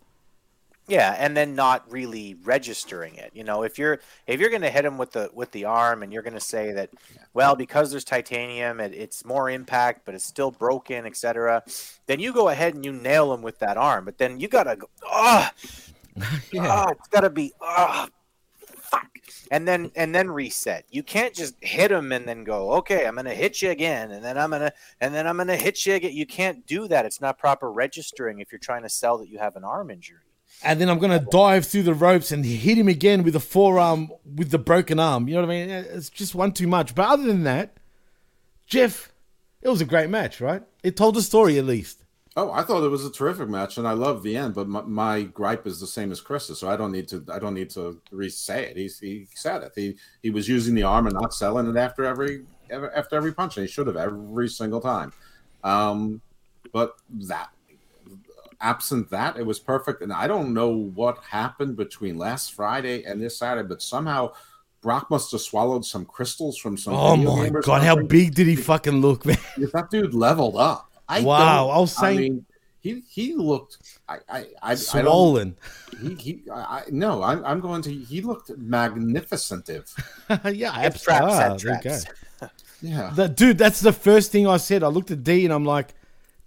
Yeah, 0.88 1.16
and 1.18 1.34
then 1.34 1.54
not 1.54 1.90
really 1.90 2.36
registering 2.44 3.14
it. 3.14 3.30
You 3.32 3.44
know, 3.44 3.62
if 3.62 3.78
you're 3.78 4.00
if 4.26 4.40
you're 4.40 4.50
going 4.50 4.60
to 4.60 4.68
hit 4.68 4.84
him 4.84 4.98
with 4.98 5.12
the 5.12 5.30
with 5.32 5.52
the 5.52 5.64
arm, 5.64 6.02
and 6.02 6.12
you're 6.12 6.22
going 6.22 6.34
to 6.34 6.40
say 6.40 6.72
that, 6.72 6.90
well, 7.32 7.56
because 7.56 7.90
there's 7.90 8.04
titanium, 8.04 8.78
it, 8.78 8.92
it's 8.92 9.24
more 9.24 9.48
impact, 9.48 10.02
but 10.04 10.14
it's 10.14 10.26
still 10.26 10.50
broken, 10.50 11.06
etc. 11.06 11.62
Then 12.04 12.20
you 12.20 12.34
go 12.34 12.50
ahead 12.50 12.74
and 12.74 12.84
you 12.84 12.92
nail 12.92 13.32
him 13.32 13.40
with 13.40 13.58
that 13.60 13.78
arm. 13.78 14.04
But 14.04 14.18
then 14.18 14.38
you 14.38 14.48
gotta 14.48 14.76
go, 14.76 14.90
ah, 15.06 15.50
Yeah. 16.52 16.84
oh, 16.86 16.92
it's 16.92 17.08
gotta 17.08 17.30
be 17.30 17.52
ah, 17.62 18.02
fuck, 18.02 18.12
and 19.50 19.66
then 19.66 19.90
and 19.94 20.14
then 20.14 20.30
reset. 20.30 20.84
You 20.90 21.02
can't 21.02 21.34
just 21.34 21.54
hit 21.60 21.90
him 21.90 22.12
and 22.12 22.26
then 22.28 22.44
go, 22.44 22.72
okay, 22.74 23.06
I'm 23.06 23.14
gonna 23.16 23.34
hit 23.34 23.62
you 23.62 23.70
again, 23.70 24.10
and 24.10 24.24
then 24.24 24.36
I'm 24.38 24.50
gonna 24.50 24.72
and 25.00 25.14
then 25.14 25.26
I'm 25.26 25.36
gonna 25.36 25.56
hit 25.56 25.84
you 25.86 25.94
again. 25.94 26.12
You 26.12 26.26
can't 26.26 26.66
do 26.66 26.88
that. 26.88 27.04
It's 27.06 27.20
not 27.20 27.38
proper 27.38 27.70
registering 27.70 28.40
if 28.40 28.52
you're 28.52 28.58
trying 28.58 28.82
to 28.82 28.88
sell 28.88 29.18
that 29.18 29.28
you 29.28 29.38
have 29.38 29.56
an 29.56 29.64
arm 29.64 29.90
injury. 29.90 30.18
and 30.62 30.80
then 30.80 30.88
I'm 30.88 30.98
gonna 30.98 31.24
dive 31.30 31.66
through 31.66 31.84
the 31.84 31.94
ropes 31.94 32.30
and 32.32 32.44
hit 32.44 32.78
him 32.78 32.88
again 32.88 33.22
with 33.22 33.36
a 33.36 33.40
forearm 33.40 34.10
with 34.24 34.50
the 34.50 34.58
broken 34.58 34.98
arm. 34.98 35.28
You 35.28 35.34
know 35.34 35.42
what 35.42 35.50
I 35.50 35.66
mean? 35.66 35.70
It's 35.70 36.10
just 36.10 36.34
one 36.34 36.52
too 36.52 36.66
much. 36.66 36.94
But 36.94 37.08
other 37.08 37.24
than 37.24 37.44
that, 37.44 37.76
Jeff, 38.66 39.12
it 39.62 39.68
was 39.68 39.80
a 39.80 39.84
great 39.84 40.10
match, 40.10 40.40
right? 40.40 40.62
It 40.82 40.96
told 40.96 41.16
a 41.16 41.22
story 41.22 41.58
at 41.58 41.64
least. 41.64 41.97
Oh, 42.38 42.52
I 42.52 42.62
thought 42.62 42.84
it 42.84 42.88
was 42.88 43.04
a 43.04 43.10
terrific 43.10 43.48
match, 43.48 43.78
and 43.78 43.88
I 43.88 43.94
love 43.94 44.22
the 44.22 44.36
end. 44.36 44.54
But 44.54 44.68
my, 44.68 44.82
my 44.82 45.22
gripe 45.22 45.66
is 45.66 45.80
the 45.80 45.88
same 45.88 46.12
as 46.12 46.20
Chris's, 46.20 46.60
so 46.60 46.70
I 46.70 46.76
don't 46.76 46.92
need 46.92 47.08
to. 47.08 47.24
I 47.32 47.40
don't 47.40 47.54
need 47.54 47.68
to 47.70 48.00
re-say 48.12 48.66
it. 48.66 48.76
He's, 48.76 49.00
he 49.00 49.26
said 49.34 49.64
it. 49.64 49.72
He 49.74 49.96
he 50.22 50.30
was 50.30 50.48
using 50.48 50.76
the 50.76 50.84
arm 50.84 51.08
and 51.08 51.14
not 51.14 51.34
selling 51.34 51.68
it 51.68 51.76
after 51.76 52.04
every 52.04 52.44
after 52.70 53.16
every 53.16 53.32
punch, 53.32 53.56
and 53.56 53.66
he 53.66 53.72
should 53.72 53.88
have 53.88 53.96
every 53.96 54.48
single 54.48 54.80
time. 54.80 55.12
Um, 55.64 56.20
but 56.72 56.94
that 57.28 57.50
absent 58.60 59.10
that, 59.10 59.36
it 59.36 59.44
was 59.44 59.58
perfect. 59.58 60.02
And 60.02 60.12
I 60.12 60.28
don't 60.28 60.54
know 60.54 60.68
what 60.68 61.18
happened 61.24 61.76
between 61.76 62.18
last 62.18 62.54
Friday 62.54 63.02
and 63.02 63.20
this 63.20 63.36
Saturday, 63.36 63.68
but 63.68 63.82
somehow 63.82 64.32
Brock 64.80 65.10
must 65.10 65.32
have 65.32 65.40
swallowed 65.40 65.84
some 65.84 66.04
crystals 66.04 66.56
from 66.56 66.76
some. 66.76 66.94
Oh 66.94 67.16
my 67.16 67.50
god, 67.50 67.82
how 67.82 67.96
big 67.96 68.34
did 68.34 68.46
he 68.46 68.54
fucking 68.54 69.00
look, 69.00 69.26
man? 69.26 69.38
That 69.72 69.90
dude 69.90 70.14
leveled 70.14 70.56
up. 70.56 70.87
I 71.08 71.20
Wow, 71.22 71.66
don't- 71.68 71.76
I 71.76 71.78
was 71.80 71.92
saying- 71.96 72.18
mean, 72.20 72.44
he 72.80 73.02
he 73.10 73.34
looked. 73.34 73.78
I 74.08 74.18
I 74.28 74.46
I, 74.62 74.74
Swollen. 74.76 75.56
I 75.58 75.96
don't, 76.02 76.18
he 76.18 76.32
he. 76.32 76.50
I, 76.50 76.60
I, 76.60 76.82
no, 76.90 77.22
I'm 77.22 77.44
I'm 77.44 77.60
going 77.60 77.82
to. 77.82 77.92
He 77.92 78.20
looked 78.20 78.50
magnificent. 78.56 79.68
yeah, 80.44 80.80
It's 80.82 81.02
traps 81.02 81.26
ah, 81.28 81.50
and 81.50 81.58
traps. 81.60 82.04
Yeah. 82.80 83.10
That 83.16 83.36
dude, 83.36 83.58
that's 83.58 83.80
the 83.80 83.92
first 83.92 84.30
thing 84.30 84.46
I 84.46 84.56
said. 84.58 84.84
I 84.84 84.86
looked 84.86 85.10
at 85.10 85.24
D 85.24 85.44
and 85.44 85.52
I'm 85.52 85.64
like, 85.64 85.94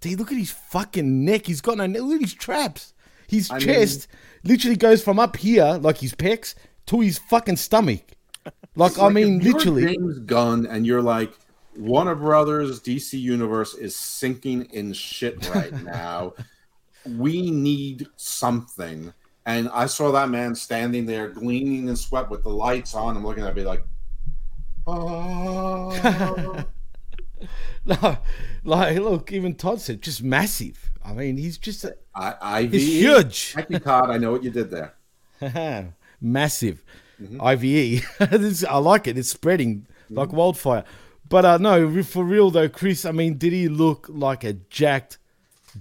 D, 0.00 0.16
look 0.16 0.32
at 0.32 0.38
his 0.38 0.50
fucking 0.50 1.26
neck. 1.26 1.44
He's 1.46 1.60
got 1.60 1.76
no 1.76 1.84
neck. 1.86 2.00
Look 2.00 2.14
at 2.14 2.20
his 2.22 2.32
traps. 2.32 2.94
His 3.28 3.50
I 3.50 3.58
mean- 3.58 3.66
chest 3.66 4.08
literally 4.42 4.76
goes 4.76 5.04
from 5.04 5.18
up 5.18 5.36
here, 5.36 5.78
like 5.82 5.98
his 5.98 6.14
pecs, 6.14 6.54
to 6.86 7.00
his 7.00 7.18
fucking 7.18 7.56
stomach. 7.56 8.00
Like, 8.74 8.98
I 8.98 9.02
Like, 9.04 9.12
mean, 9.14 9.36
if 9.40 9.44
you're 9.44 9.52
literally. 9.58 9.84
James 9.84 10.18
Gunn, 10.20 10.64
and 10.66 10.86
you're 10.86 11.02
like, 11.02 11.30
Warner 11.76 12.14
Brothers, 12.14 12.80
DC 12.80 13.18
Universe 13.18 13.74
is 13.74 13.96
sinking 13.96 14.66
in 14.72 14.92
shit 14.92 15.48
right 15.50 15.72
now. 15.82 16.34
we 17.06 17.50
need 17.50 18.06
something. 18.16 19.12
And 19.46 19.68
I 19.70 19.86
saw 19.86 20.12
that 20.12 20.28
man 20.28 20.54
standing 20.54 21.04
there, 21.06 21.28
gleaming 21.28 21.88
in 21.88 21.96
sweat 21.96 22.30
with 22.30 22.44
the 22.44 22.50
lights 22.50 22.94
on. 22.94 23.16
I'm 23.16 23.26
looking 23.26 23.44
at 23.44 23.56
me 23.56 23.62
like, 23.62 23.82
oh. 24.86 26.64
No, 27.84 28.18
like, 28.62 28.96
look, 28.98 29.32
even 29.32 29.56
Todd 29.56 29.80
said, 29.80 30.02
just 30.02 30.22
massive. 30.22 30.92
I 31.04 31.12
mean, 31.12 31.36
he's 31.36 31.58
just 31.58 31.82
a, 31.84 31.96
I, 32.14 32.34
I, 32.40 32.62
He's 32.64 32.86
huge. 32.86 33.54
Thank 33.54 33.70
you, 33.70 33.80
Todd. 33.80 34.10
I 34.10 34.18
know 34.18 34.30
what 34.30 34.44
you 34.44 34.50
did 34.50 34.70
there. 34.70 34.94
massive. 36.20 36.84
Mm-hmm. 37.20 37.40
IVE. 37.40 38.30
This- 38.30 38.64
I 38.64 38.76
like 38.76 39.08
it. 39.08 39.18
It's 39.18 39.30
spreading 39.30 39.86
like 40.10 40.28
mm-hmm. 40.28 40.36
wildfire. 40.36 40.84
But 41.32 41.46
uh, 41.46 41.56
no, 41.56 42.02
for 42.02 42.26
real 42.26 42.50
though, 42.50 42.68
Chris. 42.68 43.06
I 43.06 43.10
mean, 43.10 43.38
did 43.38 43.54
he 43.54 43.66
look 43.66 44.06
like 44.10 44.44
a 44.44 44.52
jacked 44.52 45.16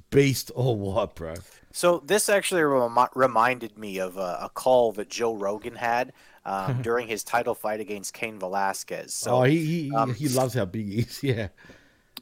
beast 0.09 0.49
or 0.55 0.77
what, 0.77 1.13
bro? 1.15 1.33
So 1.73 2.01
this 2.05 2.29
actually 2.29 2.61
remi- 2.61 3.09
reminded 3.15 3.77
me 3.77 3.99
of 3.99 4.15
a, 4.15 4.39
a 4.43 4.51
call 4.53 4.93
that 4.93 5.09
Joe 5.09 5.35
Rogan 5.35 5.75
had 5.75 6.13
um, 6.45 6.81
during 6.81 7.09
his 7.09 7.25
title 7.25 7.53
fight 7.53 7.81
against 7.81 8.13
Cain 8.13 8.39
Velasquez. 8.39 9.13
So 9.13 9.41
oh, 9.41 9.43
he 9.43 9.65
he, 9.89 9.91
um, 9.93 10.13
he 10.13 10.29
loves 10.29 10.53
how 10.53 10.63
big 10.63 10.87
he 10.87 10.99
is. 10.99 11.21
Yeah. 11.23 11.49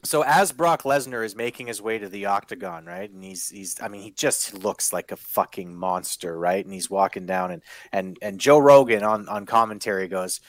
so 0.03 0.23
as 0.23 0.51
Brock 0.51 0.81
Lesnar 0.81 1.23
is 1.23 1.35
making 1.35 1.67
his 1.67 1.83
way 1.83 1.99
to 1.99 2.09
the 2.09 2.25
octagon, 2.25 2.85
right, 2.85 3.11
and 3.11 3.23
he's 3.23 3.49
he's 3.49 3.79
I 3.79 3.89
mean 3.89 4.01
he 4.01 4.09
just 4.09 4.55
looks 4.55 4.91
like 4.91 5.11
a 5.11 5.15
fucking 5.15 5.75
monster, 5.75 6.35
right, 6.35 6.65
and 6.65 6.73
he's 6.73 6.89
walking 6.89 7.27
down 7.27 7.51
and 7.51 7.61
and 7.91 8.17
and 8.23 8.39
Joe 8.39 8.57
Rogan 8.57 9.03
on 9.03 9.29
on 9.29 9.45
commentary 9.45 10.07
goes. 10.07 10.41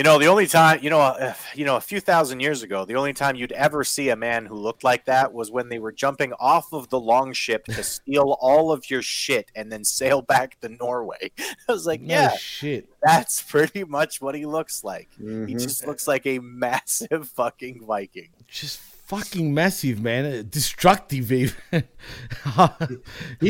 You 0.00 0.04
know, 0.04 0.18
the 0.18 0.28
only 0.28 0.46
time, 0.46 0.78
you 0.82 0.88
know, 0.88 0.98
uh, 0.98 1.34
you 1.54 1.66
know, 1.66 1.76
a 1.76 1.80
few 1.82 2.00
thousand 2.00 2.40
years 2.40 2.62
ago, 2.62 2.86
the 2.86 2.94
only 2.94 3.12
time 3.12 3.36
you'd 3.36 3.52
ever 3.52 3.84
see 3.84 4.08
a 4.08 4.16
man 4.16 4.46
who 4.46 4.54
looked 4.54 4.82
like 4.82 5.04
that 5.04 5.34
was 5.34 5.50
when 5.50 5.68
they 5.68 5.78
were 5.78 5.92
jumping 5.92 6.32
off 6.40 6.72
of 6.72 6.88
the 6.88 6.98
long 6.98 7.34
ship 7.34 7.66
to 7.66 7.82
steal 7.82 8.38
all 8.40 8.72
of 8.72 8.88
your 8.88 9.02
shit 9.02 9.50
and 9.54 9.70
then 9.70 9.84
sail 9.84 10.22
back 10.22 10.58
to 10.62 10.70
Norway. 10.70 11.32
I 11.38 11.72
was 11.72 11.84
like, 11.86 12.00
No 12.00 12.14
yeah, 12.14 12.30
shit. 12.38 12.88
that's 13.02 13.42
pretty 13.42 13.84
much 13.84 14.22
what 14.22 14.34
he 14.34 14.46
looks 14.46 14.82
like. 14.82 15.10
He 15.18 15.22
Mhm. 15.24 15.60
just 15.60 15.86
looks 15.86 16.08
like 16.08 16.24
a 16.24 16.38
massive 16.38 17.28
fucking 17.36 17.84
Viking. 17.84 18.30
Just 18.48 18.78
fucking 18.78 19.52
massive, 19.52 20.00
man. 20.00 20.48
Destructive, 20.48 21.30
even. 21.30 21.54
He 21.72 21.82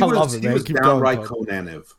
I 0.02 0.04
was, 0.04 0.16
love 0.16 0.34
it, 0.34 0.40
he 0.40 0.46
man. 0.46 0.54
was 0.54 0.64
downright 0.64 1.18
going, 1.22 1.28
Todd. 1.46 1.46
Conanive. 1.46 1.94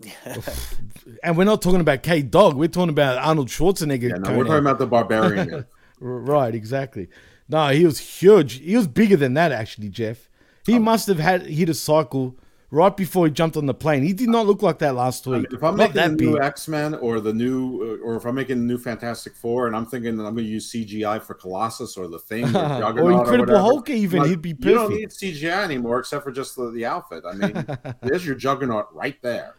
And 1.22 1.36
we're 1.36 1.44
not 1.44 1.60
talking 1.60 1.80
about 1.80 2.02
K 2.02 2.22
Dog. 2.22 2.56
We're 2.56 2.68
talking 2.68 2.90
about 2.90 3.18
Arnold 3.18 3.48
Schwarzenegger. 3.48 4.10
Yeah, 4.10 4.16
no, 4.18 4.38
we're 4.38 4.44
talking 4.44 4.60
about 4.60 4.78
the 4.78 4.86
barbarian. 4.86 5.66
Right, 6.02 6.54
exactly. 6.54 7.08
No, 7.46 7.68
he 7.68 7.84
was 7.84 7.98
huge. 7.98 8.54
He 8.60 8.74
was 8.74 8.86
bigger 8.88 9.16
than 9.18 9.34
that, 9.34 9.52
actually, 9.52 9.90
Jeff. 9.90 10.30
He 10.64 10.76
Oh. 10.76 10.78
must 10.78 11.08
have 11.08 11.18
had 11.18 11.42
hit 11.44 11.68
a 11.68 11.74
cycle 11.74 12.38
right 12.70 12.96
before 12.96 13.26
he 13.26 13.30
jumped 13.32 13.54
on 13.58 13.66
the 13.66 13.74
plane. 13.74 14.02
He 14.02 14.14
did 14.14 14.30
not 14.30 14.46
look 14.46 14.62
like 14.62 14.78
that 14.78 14.94
last 14.94 15.26
I 15.26 15.32
week. 15.32 15.50
mean, 15.50 15.58
if 15.58 15.62
I'm 15.62 15.76
not 15.76 15.94
making 15.94 16.16
the 16.16 16.24
new. 16.24 16.40
X 16.40 16.68
Men 16.68 16.94
or 16.94 17.20
the 17.20 17.34
new, 17.34 17.98
uh, 18.02 18.06
or 18.06 18.16
if 18.16 18.24
I'm 18.24 18.34
making 18.34 18.60
the 18.60 18.64
new 18.64 18.78
Fantastic 18.78 19.34
Four, 19.36 19.66
and 19.66 19.76
I'm 19.76 19.84
thinking 19.84 20.16
that 20.16 20.24
I'm 20.24 20.32
going 20.34 20.46
to 20.46 20.50
use 20.50 20.72
CGI 20.72 21.20
for 21.22 21.34
Colossus 21.34 21.98
or 21.98 22.08
the 22.08 22.18
Thing, 22.18 22.44
or, 22.56 22.58
Or 22.58 23.12
Incredible 23.12 23.18
whatever, 23.40 23.58
Hulk 23.58 23.90
even, 23.90 24.20
like, 24.20 24.30
he'd 24.30 24.40
be 24.40 24.50
You 24.50 24.74
don't 24.74 24.94
need 24.94 25.10
CGI 25.10 25.64
anymore 25.64 25.98
except 25.98 26.24
for 26.24 26.32
just 26.32 26.56
the, 26.56 26.70
the 26.70 26.86
outfit. 26.86 27.24
I 27.28 27.34
mean, 27.34 27.66
there's 28.00 28.24
your 28.24 28.36
Juggernaut 28.36 28.86
right 28.94 29.20
there. 29.20 29.56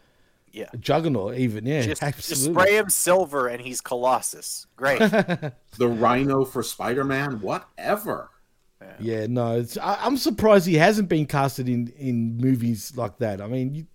Yeah. 0.52 0.68
Juggernaut, 0.80 1.36
even 1.38 1.66
yeah, 1.66 1.82
Just, 1.82 2.02
just 2.02 2.44
spray 2.46 2.76
him 2.76 2.90
silver 2.90 3.48
and 3.48 3.62
he's 3.62 3.80
Colossus. 3.82 4.68
Great. 4.76 5.00
The 5.78 5.88
Rhino 5.88 6.44
for 6.44 6.62
Spider 6.64 7.06
Man, 7.06 7.40
whatever. 7.40 8.30
Yeah, 9.00 9.28
no, 9.30 9.58
it's, 9.60 9.78
I, 9.78 9.98
I'm 10.02 10.18
surprised 10.18 10.68
he 10.68 10.74
hasn't 10.76 11.08
been 11.08 11.26
casted 11.26 11.70
in 11.70 11.94
in 11.98 12.38
movies 12.38 12.92
like 12.98 13.18
that. 13.20 13.40
I 13.40 13.48
mean, 13.48 13.74
you, 13.76 13.86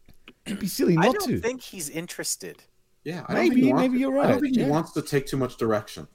you'd 0.46 0.58
be 0.60 0.68
silly 0.68 0.94
not 0.94 1.04
I 1.04 1.08
not 1.08 1.14
don't 1.16 1.28
to. 1.28 1.40
think 1.40 1.60
he's 1.60 1.90
interested. 1.90 2.62
Yeah, 3.04 3.24
I 3.28 3.34
Maybe- 3.34 3.70
wants 3.70 3.82
maybe 3.82 3.98
you're 3.98 4.18
I 4.18 4.22
don't 4.22 4.32
right, 4.32 4.40
think 4.40 4.56
he 4.56 4.64
wants 4.64 4.92
to 4.92 5.02
take 5.02 5.26
too 5.26 5.36
much 5.36 5.56
direction. 5.58 6.08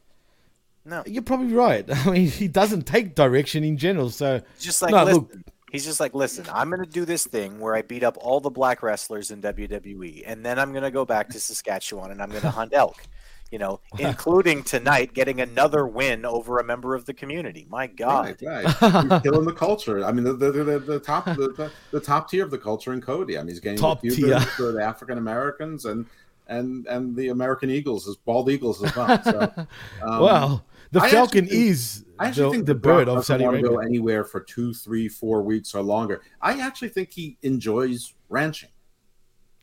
No. 0.83 1.03
You're 1.05 1.21
probably 1.21 1.53
right. 1.53 1.85
I 2.07 2.09
mean, 2.09 2.27
he 2.27 2.47
doesn't 2.47 2.87
take 2.87 3.13
direction 3.13 3.63
in 3.63 3.77
general. 3.77 4.09
So 4.09 4.41
Just 4.59 4.81
like 4.81 4.91
no, 4.91 5.03
listen, 5.03 5.21
look, 5.21 5.31
he's 5.71 5.85
just 5.85 5.99
like, 5.99 6.13
listen, 6.13 6.45
I'm 6.53 6.69
gonna 6.69 6.85
do 6.85 7.05
this 7.05 7.25
thing 7.25 7.59
where 7.59 7.75
I 7.75 7.81
beat 7.81 8.03
up 8.03 8.17
all 8.19 8.39
the 8.39 8.49
black 8.49 8.83
wrestlers 8.83 9.31
in 9.31 9.41
WWE, 9.41 10.23
and 10.25 10.45
then 10.45 10.59
I'm 10.59 10.73
gonna 10.73 10.91
go 10.91 11.05
back 11.05 11.29
to 11.29 11.39
Saskatchewan 11.39 12.11
and 12.11 12.21
I'm 12.21 12.29
gonna 12.29 12.51
hunt 12.51 12.73
elk. 12.73 13.01
You 13.49 13.59
know, 13.59 13.81
including 13.99 14.63
tonight 14.63 15.13
getting 15.13 15.41
another 15.41 15.85
win 15.85 16.25
over 16.25 16.59
a 16.59 16.63
member 16.63 16.95
of 16.95 17.05
the 17.05 17.13
community. 17.13 17.67
My 17.69 17.87
God. 17.87 18.37
Right, 18.41 18.65
right. 18.65 19.03
He's 19.11 19.21
killing 19.23 19.45
the 19.45 19.53
culture. 19.53 20.05
I 20.05 20.11
mean, 20.11 20.23
the 20.23 20.33
the, 20.33 20.51
the, 20.51 20.79
the 20.79 20.99
top 20.99 21.25
the, 21.25 21.33
the, 21.33 21.71
the 21.91 21.99
top 21.99 22.29
tier 22.29 22.43
of 22.43 22.51
the 22.51 22.57
culture 22.57 22.93
in 22.93 23.01
Cody. 23.01 23.37
I 23.37 23.41
mean, 23.41 23.49
he's 23.49 23.59
getting 23.59 23.79
Top 23.79 24.01
the 24.01 24.09
tier. 24.09 24.27
Cubans, 24.27 24.57
the, 24.57 24.71
the 24.73 24.83
African 24.83 25.17
Americans, 25.17 25.85
and 25.85 26.05
and 26.47 26.85
and 26.87 27.15
the 27.15 27.29
American 27.29 27.69
Eagles, 27.69 28.07
as 28.07 28.15
bald 28.15 28.49
eagles 28.49 28.83
as 28.83 28.95
well. 28.95 29.23
So, 29.23 29.67
um, 30.01 30.21
well, 30.21 30.65
the 30.91 31.01
I 31.01 31.09
Falcon 31.09 31.45
think- 31.47 31.59
is 31.69 32.05
I 32.19 32.27
actually 32.27 32.43
the, 32.45 32.51
think 32.51 32.65
the 32.67 32.75
bird 32.75 33.09
of 33.09 33.25
Saudi 33.25 33.45
want 33.45 33.57
to 33.57 33.63
go 33.63 33.79
anywhere 33.79 34.23
for 34.23 34.41
two, 34.41 34.73
three, 34.73 35.07
four 35.07 35.41
weeks 35.41 35.73
or 35.73 35.81
longer. 35.81 36.21
I 36.41 36.59
actually 36.59 36.89
think 36.89 37.11
he 37.11 37.37
enjoys 37.41 38.13
ranching. 38.29 38.69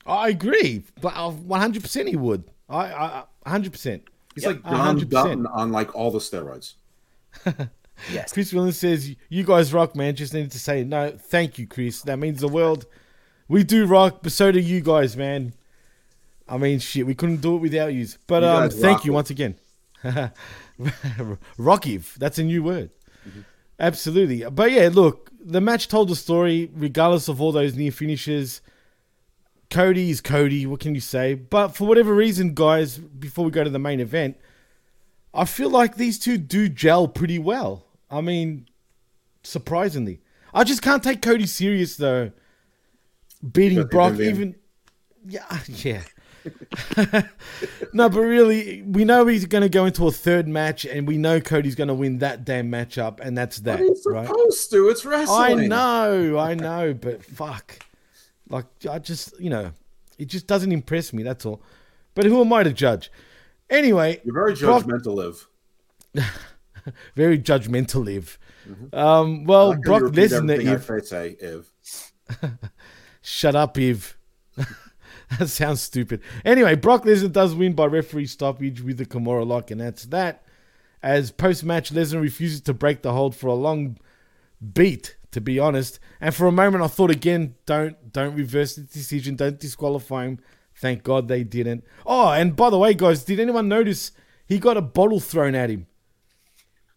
I 0.07 0.31
agree, 0.31 0.85
but 1.01 1.15
100 1.15 1.83
percent 1.83 2.09
he 2.09 2.17
would. 2.17 2.45
I, 2.69 2.87
I 2.93 3.25
100 3.43 3.73
percent. 3.73 4.03
He's 4.35 4.47
like 4.47 4.63
John 4.65 4.99
100%. 4.99 5.09
Dutton 5.09 5.47
on 5.47 5.71
like 5.73 5.95
all 5.95 6.11
the 6.11 6.19
steroids. 6.19 6.75
Yes. 8.13 8.33
Chris 8.33 8.53
Williams 8.53 8.79
says, 8.79 9.13
"You 9.29 9.43
guys 9.43 9.73
rock, 9.75 9.97
man." 9.97 10.15
Just 10.15 10.33
needed 10.33 10.53
to 10.53 10.59
say 10.61 10.85
no. 10.85 11.11
Thank 11.11 11.59
you, 11.59 11.67
Chris. 11.67 12.03
That 12.03 12.17
means 12.19 12.41
the 12.41 12.47
world. 12.47 12.87
We 13.49 13.65
do 13.65 13.87
rock, 13.87 14.21
but 14.23 14.31
so 14.31 14.53
do 14.53 14.61
you 14.61 14.81
guys, 14.81 15.17
man. 15.17 15.53
I 16.49 16.59
mean, 16.59 16.79
shit, 16.79 17.07
we 17.07 17.17
couldn't 17.17 17.41
do 17.41 17.57
it 17.57 17.59
without 17.59 17.93
you. 17.93 18.07
But 18.29 18.45
You 18.45 18.49
um, 18.49 18.71
thank 18.71 19.05
you 19.05 19.11
it. 19.11 19.15
once 19.17 19.31
again. 19.31 19.57
Rockiv, 21.59 22.15
that's 22.15 22.39
a 22.39 22.45
new 22.45 22.63
word. 22.63 22.91
Mm-hmm. 23.29 23.41
Absolutely. 23.81 24.49
But 24.51 24.73
yeah, 24.73 24.89
look, 24.93 25.31
the 25.41 25.61
match 25.61 25.89
told 25.89 26.09
the 26.09 26.17
story, 26.17 26.71
regardless 26.75 27.29
of 27.29 27.41
all 27.41 27.53
those 27.53 27.75
near 27.75 27.93
finishes. 27.93 28.61
Cody 29.71 30.11
is 30.11 30.21
Cody. 30.21 30.65
What 30.67 30.81
can 30.81 30.95
you 30.95 31.01
say? 31.01 31.35
But 31.35 31.77
for 31.77 31.87
whatever 31.87 32.15
reason, 32.15 32.55
guys, 32.55 32.99
before 32.99 33.45
we 33.45 33.51
go 33.51 33.65
to 33.65 33.71
the 33.71 33.79
main 33.79 34.01
event, 34.01 34.39
I 35.35 35.45
feel 35.45 35.69
like 35.69 35.97
these 35.97 36.19
two 36.19 36.39
do 36.39 36.69
gel 36.69 37.07
pretty 37.07 37.39
well. 37.39 37.85
I 38.11 38.23
mean, 38.23 38.67
surprisingly, 39.43 40.21
I 40.55 40.65
just 40.65 40.81
can't 40.81 41.03
take 41.03 41.21
Cody 41.21 41.47
serious 41.47 41.97
though. 41.97 42.33
Beating 43.53 43.87
Brock, 43.87 44.19
even 44.19 44.57
yeah, 45.27 45.61
yeah. 45.67 46.03
no, 47.93 48.09
but 48.09 48.21
really, 48.21 48.83
we 48.83 49.05
know 49.05 49.27
he's 49.27 49.47
going 49.47 49.63
to 49.63 49.69
go 49.69 49.85
into 49.87 50.07
a 50.07 50.13
third 50.13 50.49
match, 50.49 50.85
and 50.85 51.07
we 51.07 51.19
know 51.19 51.41
Cody's 51.41 51.75
going 51.75 51.89
to 51.89 51.95
win 51.95 52.19
that 52.19 52.45
damn 52.45 52.71
matchup, 52.71 53.21
and 53.21 53.37
that's 53.37 53.59
that, 53.61 53.81
What 53.81 53.97
are 54.07 54.13
right? 54.13 54.27
supposed 54.27 54.71
to? 54.71 54.89
It's 54.89 55.05
wrestling. 55.05 55.39
I 55.39 55.67
know, 55.67 56.39
I 56.39 56.55
know, 56.55 56.95
but 56.95 57.25
fuck. 57.25 57.79
Like 58.49 58.67
I 58.91 58.99
just, 58.99 59.39
you 59.41 59.51
know, 59.51 59.73
it 60.19 60.27
just 60.29 60.47
doesn't 60.47 60.73
impress 60.73 61.13
me. 61.13 61.23
That's 61.23 61.45
all. 61.45 61.63
But 62.15 62.25
who 62.27 62.41
am 62.41 62.53
I 62.53 62.63
to 62.63 62.73
judge? 62.73 63.11
Anyway, 63.71 64.21
You're 64.25 64.35
very 64.35 64.55
Brock- 64.55 64.85
judgmental, 64.85 65.15
Liv. 65.15 65.47
very 67.15 67.39
judgmental. 67.39 68.05
Liv. 68.05 68.39
Um, 68.93 69.45
well, 69.45 69.69
like 69.71 69.83
Brock 69.83 70.03
Lesnar. 70.03 70.67
everything 70.67 71.05
say, 71.05 71.37
Iv. 71.41 71.71
Shut 73.21 73.55
up, 73.55 73.77
Eve. 73.79 74.17
that 75.39 75.49
sounds 75.49 75.83
stupid. 75.83 76.23
Anyway, 76.45 76.75
Brock 76.75 77.05
Lesnar 77.05 77.33
does 77.33 77.55
win 77.55 77.75
by 77.75 77.87
referee 77.87 78.27
stoppage 78.27 78.81
with 78.81 78.99
the 78.99 79.07
Kimura 79.07 79.47
lock, 79.47 79.71
and 79.71 79.81
that's 79.81 80.05
that. 80.07 80.45
As 81.03 81.31
post 81.31 81.65
match, 81.65 81.93
Lesnar 81.93 82.21
refuses 82.21 82.61
to 82.63 82.75
break 82.75 83.03
the 83.03 83.13
hold 83.13 83.37
for 83.37 83.49
a 83.49 83.55
long 83.55 83.99
beat, 84.73 85.17
to 85.33 85.41
be 85.41 85.59
honest. 85.59 86.01
And 86.21 86.35
for 86.35 86.47
a 86.47 86.53
moment, 86.53 86.83
I 86.83 86.89
thought 86.89 87.11
again, 87.11 87.55
don't 87.67 88.13
don't 88.13 88.35
reverse 88.35 88.77
the 88.77 88.83
decision, 88.83 89.37
don't 89.37 89.61
disqualify 89.61 90.25
him. 90.25 90.41
Thank 90.75 91.03
God 91.03 91.29
they 91.29 91.45
didn't. 91.45 91.85
Oh, 92.07 92.31
and 92.31 92.57
by 92.57 92.71
the 92.71 92.79
way, 92.79 92.95
guys, 92.95 93.25
did 93.25 93.41
anyone 93.41 93.69
notice 93.69 94.13
he 94.47 94.59
got 94.59 94.77
a 94.77 94.83
bottle 94.83 95.21
thrown 95.21 95.55
at 95.55 95.71
him, 95.71 95.87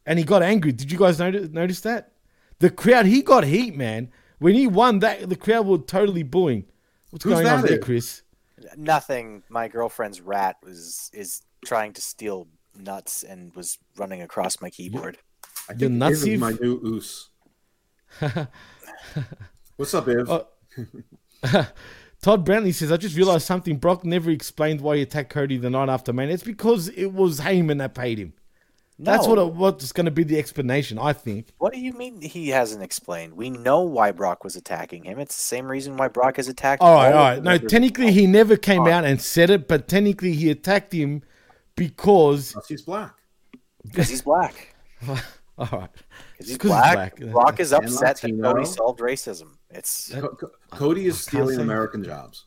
and 0.06 0.18
he 0.18 0.26
got 0.26 0.42
angry? 0.42 0.72
Did 0.72 0.92
you 0.92 0.98
guys 0.98 1.20
notice 1.20 1.50
notice 1.50 1.82
that? 1.82 2.14
The 2.60 2.70
crowd, 2.70 3.08
he 3.08 3.22
got 3.22 3.44
heat, 3.44 3.76
man. 3.76 4.12
When 4.40 4.56
he 4.56 4.68
won, 4.68 5.00
that 5.00 5.30
the 5.30 5.36
crowd 5.36 5.68
were 5.68 5.80
totally 5.80 6.24
booing. 6.24 6.66
What's 7.12 7.24
Who's 7.26 7.34
going 7.34 7.48
on 7.48 7.62
that 7.62 7.68
there, 7.68 7.78
is? 7.78 7.84
Chris? 7.84 8.22
Nothing. 8.76 9.44
My 9.50 9.68
girlfriend's 9.68 10.22
rat 10.22 10.58
was 10.64 11.10
is 11.14 11.42
trying 11.66 11.94
to 11.94 12.02
steal 12.02 12.48
nuts 12.76 13.24
and 13.24 13.54
was 13.56 13.78
running 13.98 14.22
across 14.22 14.62
my 14.62 14.70
keyboard. 14.70 15.18
I 15.70 15.74
You're 15.74 15.90
think 15.90 15.92
nuts, 15.94 16.24
is 16.24 16.40
my 16.40 16.52
new 16.52 16.80
oos. 16.84 17.30
What's 19.76 19.94
up, 19.94 20.08
Iv? 20.08 20.30
Oh. 20.30 20.48
Todd 22.22 22.46
Brantley 22.46 22.74
says, 22.74 22.92
I 22.92 22.98
just 22.98 23.16
realized 23.16 23.48
something. 23.48 23.78
Brock 23.78 24.06
never 24.06 24.30
explained 24.30 24.82
why 24.82 24.98
he 24.98 25.02
attacked 25.02 25.32
Cody 25.32 25.58
the 25.58 25.72
night 25.72 25.90
after, 25.90 26.14
man. 26.14 26.30
It's 26.30 26.44
because 26.44 26.88
it 26.90 27.08
was 27.14 27.40
Heyman 27.40 27.80
that 27.80 27.96
paid 27.96 28.20
him. 28.20 28.34
That's 29.04 29.28
what 29.28 29.36
No. 29.36 29.48
it, 29.48 29.54
what's 29.56 29.92
going 29.92 30.06
to 30.06 30.12
be 30.12 30.24
the 30.24 30.38
explanation, 30.38 31.00
I 31.00 31.14
think. 31.14 31.48
What 31.58 31.74
do 31.74 31.80
you 31.80 31.92
mean 31.94 32.22
he 32.22 32.50
hasn't 32.50 32.84
explained? 32.84 33.34
We 33.34 33.50
know 33.50 33.82
why 33.82 34.12
Brock 34.12 34.44
was 34.44 34.56
attacking 34.56 35.04
him. 35.06 35.18
It's 35.20 35.36
the 35.36 35.42
same 35.42 35.68
reason 35.70 35.98
why 35.98 36.08
Brock 36.08 36.38
has 36.38 36.48
attacked. 36.48 36.82
All 36.82 36.96
right, 36.96 37.12
all 37.12 37.18
all 37.18 37.20
of 37.20 37.30
right. 37.30 37.36
the 37.36 37.42
No, 37.42 37.50
members. 37.52 37.72
technically 37.72 38.12
he 38.12 38.28
never 38.28 38.56
came 38.58 38.88
out 38.88 39.04
and 39.06 39.20
said 39.22 39.50
it, 39.50 39.68
but 39.68 39.88
technically 39.88 40.34
he 40.34 40.50
attacked 40.52 40.94
him 40.94 41.24
because 41.76 42.54
Because 42.54 42.68
he's 42.68 42.82
black. 42.84 43.16
because 43.84 44.10
he's 44.10 44.22
black. 44.22 44.76
all 45.08 45.16
right. 45.72 45.90
Because 46.38 46.48
he's 46.48 46.58
'cause 46.58 46.72
he's 46.72 46.94
black. 46.94 47.16
black. 47.18 47.32
Brock 47.32 47.60
is 47.60 47.74
upset 47.74 48.18
that 48.22 48.42
Cody 48.42 48.66
solved 48.66 49.00
racism. 49.00 49.56
It's 49.70 50.12
Co- 50.14 50.28
Co- 50.36 50.52
Cody 50.70 51.08
is 51.08 51.20
stealing 51.20 51.56
say- 51.56 51.62
American 51.64 52.04
jobs. 52.04 52.46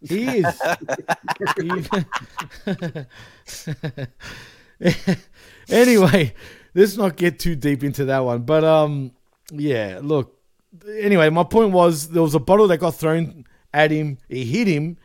He 0.00 0.38
is. 0.38 0.46
Anyway, 5.68 6.32
let's 6.74 6.96
not 6.96 7.16
get 7.16 7.38
too 7.38 7.56
deep 7.56 7.82
into 7.82 8.04
that 8.06 8.20
one. 8.20 8.42
But 8.42 8.64
um, 8.64 9.12
yeah. 9.50 10.00
Look. 10.02 10.34
Anyway, 10.98 11.30
my 11.30 11.44
point 11.44 11.72
was 11.72 12.10
there 12.10 12.22
was 12.22 12.34
a 12.34 12.40
bottle 12.40 12.68
that 12.68 12.78
got 12.78 12.94
thrown 12.94 13.44
at 13.72 13.90
him. 13.90 14.18
It 14.28 14.44
hit 14.44 14.68
him, 14.68 14.98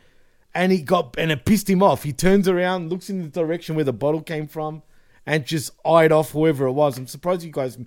and 0.54 0.72
he 0.72 0.82
got 0.82 1.16
and 1.18 1.32
it 1.32 1.46
pissed 1.46 1.70
him 1.70 1.82
off. 1.82 2.04
He 2.04 2.14
turns 2.14 2.48
around, 2.48 2.90
looks 2.90 3.10
in 3.10 3.22
the 3.22 3.30
direction 3.30 3.76
where 3.76 3.86
the 3.86 3.94
bottle 3.94 4.22
came 4.22 4.48
from, 4.48 4.84
and 5.26 5.46
just 5.46 5.72
eyed 5.86 6.12
off 6.12 6.32
whoever 6.32 6.68
it 6.68 6.74
was. 6.74 6.98
I'm 6.98 7.08
surprised 7.08 7.44
you 7.44 7.52
guys 7.52 7.78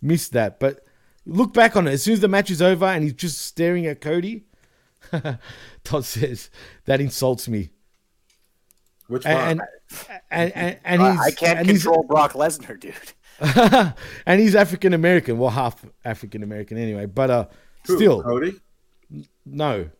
missed 0.00 0.32
that. 0.32 0.58
But 0.58 0.84
look 1.26 1.52
back 1.52 1.76
on 1.76 1.86
it. 1.86 1.92
As 1.92 2.02
soon 2.02 2.14
as 2.14 2.20
the 2.20 2.28
match 2.28 2.50
is 2.50 2.62
over, 2.62 2.86
and 2.86 3.04
he's 3.04 3.12
just 3.12 3.40
staring 3.40 3.86
at 3.86 4.00
Cody. 4.00 4.44
Todd 5.84 6.04
says 6.04 6.50
that 6.86 7.00
insults 7.00 7.46
me. 7.46 7.70
Which 9.08 9.26
And 9.26 9.58
one? 9.60 9.68
and 10.30 10.52
and, 10.54 10.78
and 10.84 11.02
I- 11.02 11.12
he's 11.12 11.20
I 11.20 11.30
can't 11.32 11.58
and 11.60 11.68
he's- 11.68 11.82
control 11.82 12.02
Brock 12.04 12.32
Lesnar, 12.32 12.78
dude. 12.80 12.94
and 14.26 14.40
he's 14.40 14.54
African 14.54 14.94
American, 14.94 15.38
well 15.38 15.50
half 15.50 15.84
African 16.04 16.42
American 16.42 16.78
anyway. 16.78 17.06
But 17.06 17.30
uh, 17.30 17.46
Who, 17.86 17.96
still, 17.96 18.22
Cody. 18.22 18.54
no, 19.44 19.90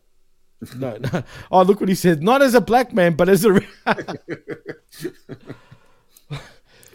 no, 0.77 0.97
no. 0.97 1.23
Oh, 1.51 1.61
look 1.63 1.79
what 1.81 1.89
he 1.89 1.95
said. 1.95 2.23
Not 2.23 2.41
as 2.41 2.55
a 2.55 2.61
black 2.61 2.93
man, 2.93 3.13
but 3.15 3.27
as 3.29 3.43
a 3.45 3.59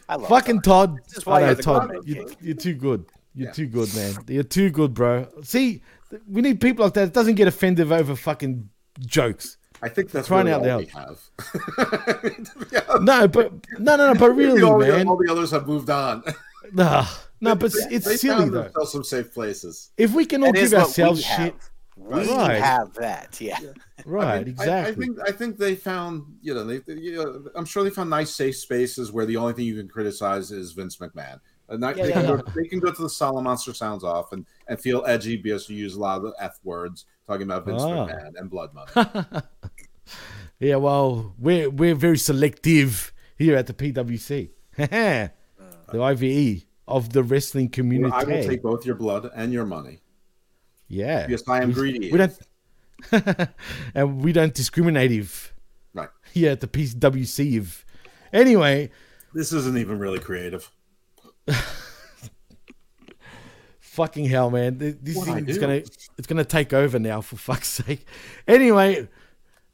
I 0.08 0.16
love 0.16 0.28
fucking 0.28 0.62
Todd. 0.62 0.98
This 1.08 1.18
is 1.18 1.26
why 1.26 1.36
I 1.36 1.40
know, 1.40 1.46
you're 1.46 1.54
the 1.56 1.62
Todd. 1.62 1.90
You, 2.04 2.14
king. 2.14 2.36
you're 2.40 2.56
too 2.56 2.74
good. 2.74 3.04
You're 3.34 3.48
Yeah. 3.48 3.52
too 3.52 3.66
good, 3.66 3.94
man. 3.94 4.14
You're 4.26 4.42
too 4.42 4.70
good, 4.70 4.92
bro. 4.94 5.28
See, 5.42 5.82
we 6.26 6.40
need 6.42 6.60
people 6.60 6.84
like 6.84 6.94
that. 6.94 7.04
that 7.06 7.12
doesn't 7.12 7.36
get 7.36 7.46
offended 7.46 7.92
over 7.92 8.16
fucking 8.16 8.68
jokes. 9.00 9.56
I 9.82 9.88
think 9.88 10.10
that's 10.10 10.28
Crying 10.28 10.46
really 10.46 10.70
out 10.70 10.86
all 10.90 11.00
loud. 11.00 11.16
we 11.48 12.22
have. 12.26 13.00
No, 13.02 13.12
uh, 13.12 13.26
but 13.28 13.52
no, 13.78 13.96
no, 13.96 14.12
no. 14.12 14.14
But 14.18 14.30
really, 14.36 14.62
all, 14.62 14.78
the, 14.78 14.88
man. 14.88 15.08
all 15.08 15.16
the 15.16 15.30
others 15.30 15.50
have 15.52 15.66
moved 15.66 15.90
on. 15.90 16.22
Nah, 16.72 17.04
no, 17.40 17.56
but 17.56 17.72
They- 17.72 17.96
it's 17.96 18.06
they 18.06 18.16
silly 18.16 18.38
found 18.42 18.52
though. 18.52 18.62
themselves 18.62 18.92
some 18.92 19.02
safe 19.02 19.32
places. 19.34 19.90
If 19.96 20.12
we 20.14 20.24
can 20.24 20.44
all 20.44 20.52
give 20.52 20.72
ourselves 20.72 21.18
we 21.18 21.22
shit, 21.24 21.36
have. 21.36 21.70
We 21.96 22.28
Right. 22.32 22.62
have 22.62 22.94
that, 22.94 23.40
yeah. 23.40 23.58
right? 24.04 24.34
I 24.34 24.38
mean, 24.40 24.48
exactly. 24.48 24.92
I, 24.92 24.94
think 25.06 25.18
I 25.28 25.32
think 25.32 25.58
they 25.58 25.74
found 25.74 26.22
you 26.42 26.54
know 26.54 26.62
they, 26.64 26.78
they- 26.78 27.00
you 27.00 27.16
know, 27.16 27.44
I'm 27.56 27.64
sure 27.64 27.82
they 27.82 27.90
found 27.90 28.08
nice 28.10 28.32
safe 28.32 28.56
spaces 28.56 29.10
where 29.10 29.26
the 29.26 29.36
only 29.36 29.52
thing 29.54 29.64
you 29.64 29.74
can 29.76 29.88
criticize 29.88 30.52
is 30.52 30.70
Vince 30.72 30.96
McMahon. 30.98 31.40
And 31.70 31.82
that- 31.82 31.96
Yeah, 31.96 32.02
they, 32.04 32.08
yeah, 32.10 32.14
can 32.14 32.24
yeah. 32.30 32.36
Go, 32.36 32.52
they 32.54 32.68
can 32.68 32.78
go 32.78 32.92
to 32.92 33.02
the 33.02 33.10
Solid 33.10 33.42
Monster 33.42 33.74
Sounds 33.74 34.04
off 34.04 34.32
and, 34.32 34.46
and 34.68 34.78
feel 34.78 35.02
edgy 35.06 35.36
because 35.36 35.68
you 35.68 35.76
use 35.76 35.96
a 35.96 36.00
lot 36.00 36.18
of 36.18 36.22
the 36.24 36.34
F 36.38 36.60
words 36.62 37.06
talking 37.30 37.46
about 37.46 37.64
Vince 37.64 37.82
Ah. 37.82 38.06
McMahon 38.06 38.32
and 38.36 38.50
blood 38.50 38.70
money. 38.74 38.90
Yeah, 40.58 40.76
well, 40.76 41.32
we're 41.38 41.70
we're 41.70 41.94
very 41.94 42.18
selective 42.18 43.14
here 43.38 43.56
at 43.56 43.66
the 43.66 43.72
PWC, 43.72 44.50
the 44.76 45.30
IVE 45.94 46.64
of 46.86 47.12
the 47.14 47.22
wrestling 47.22 47.70
community. 47.70 48.12
I 48.12 48.24
will 48.24 48.42
take 48.44 48.62
both 48.62 48.84
your 48.84 48.96
blood 48.96 49.30
and 49.34 49.54
your 49.54 49.64
money. 49.64 50.00
yeah, 50.86 51.26
because 51.26 51.44
I 51.48 51.62
am 51.62 51.68
we, 51.68 51.74
greedy. 51.74 52.12
We 52.12 52.18
don't, 52.18 52.38
and 53.94 54.20
we 54.22 54.32
don't 54.34 54.52
discriminative 54.52 55.54
Right. 55.94 56.10
here 56.34 56.50
at 56.50 56.60
the 56.60 56.66
PWC. 56.68 57.56
If 57.56 57.86
anyway, 58.30 58.90
This 59.32 59.54
isn't 59.54 59.78
even 59.78 59.98
really 59.98 60.18
creative. 60.20 60.70
Fucking 64.00 64.24
hell, 64.24 64.50
man, 64.50 64.78
this 64.78 65.14
What 65.14 65.26
thing 65.26 65.46
is 65.46 65.58
gonna 65.58 65.82
it's 66.16 66.26
gonna 66.26 66.44
take 66.44 66.72
over 66.72 66.98
now. 66.98 67.20
For 67.20 67.36
fuck's 67.36 67.68
sake. 67.84 68.06
Anyway. 68.48 69.08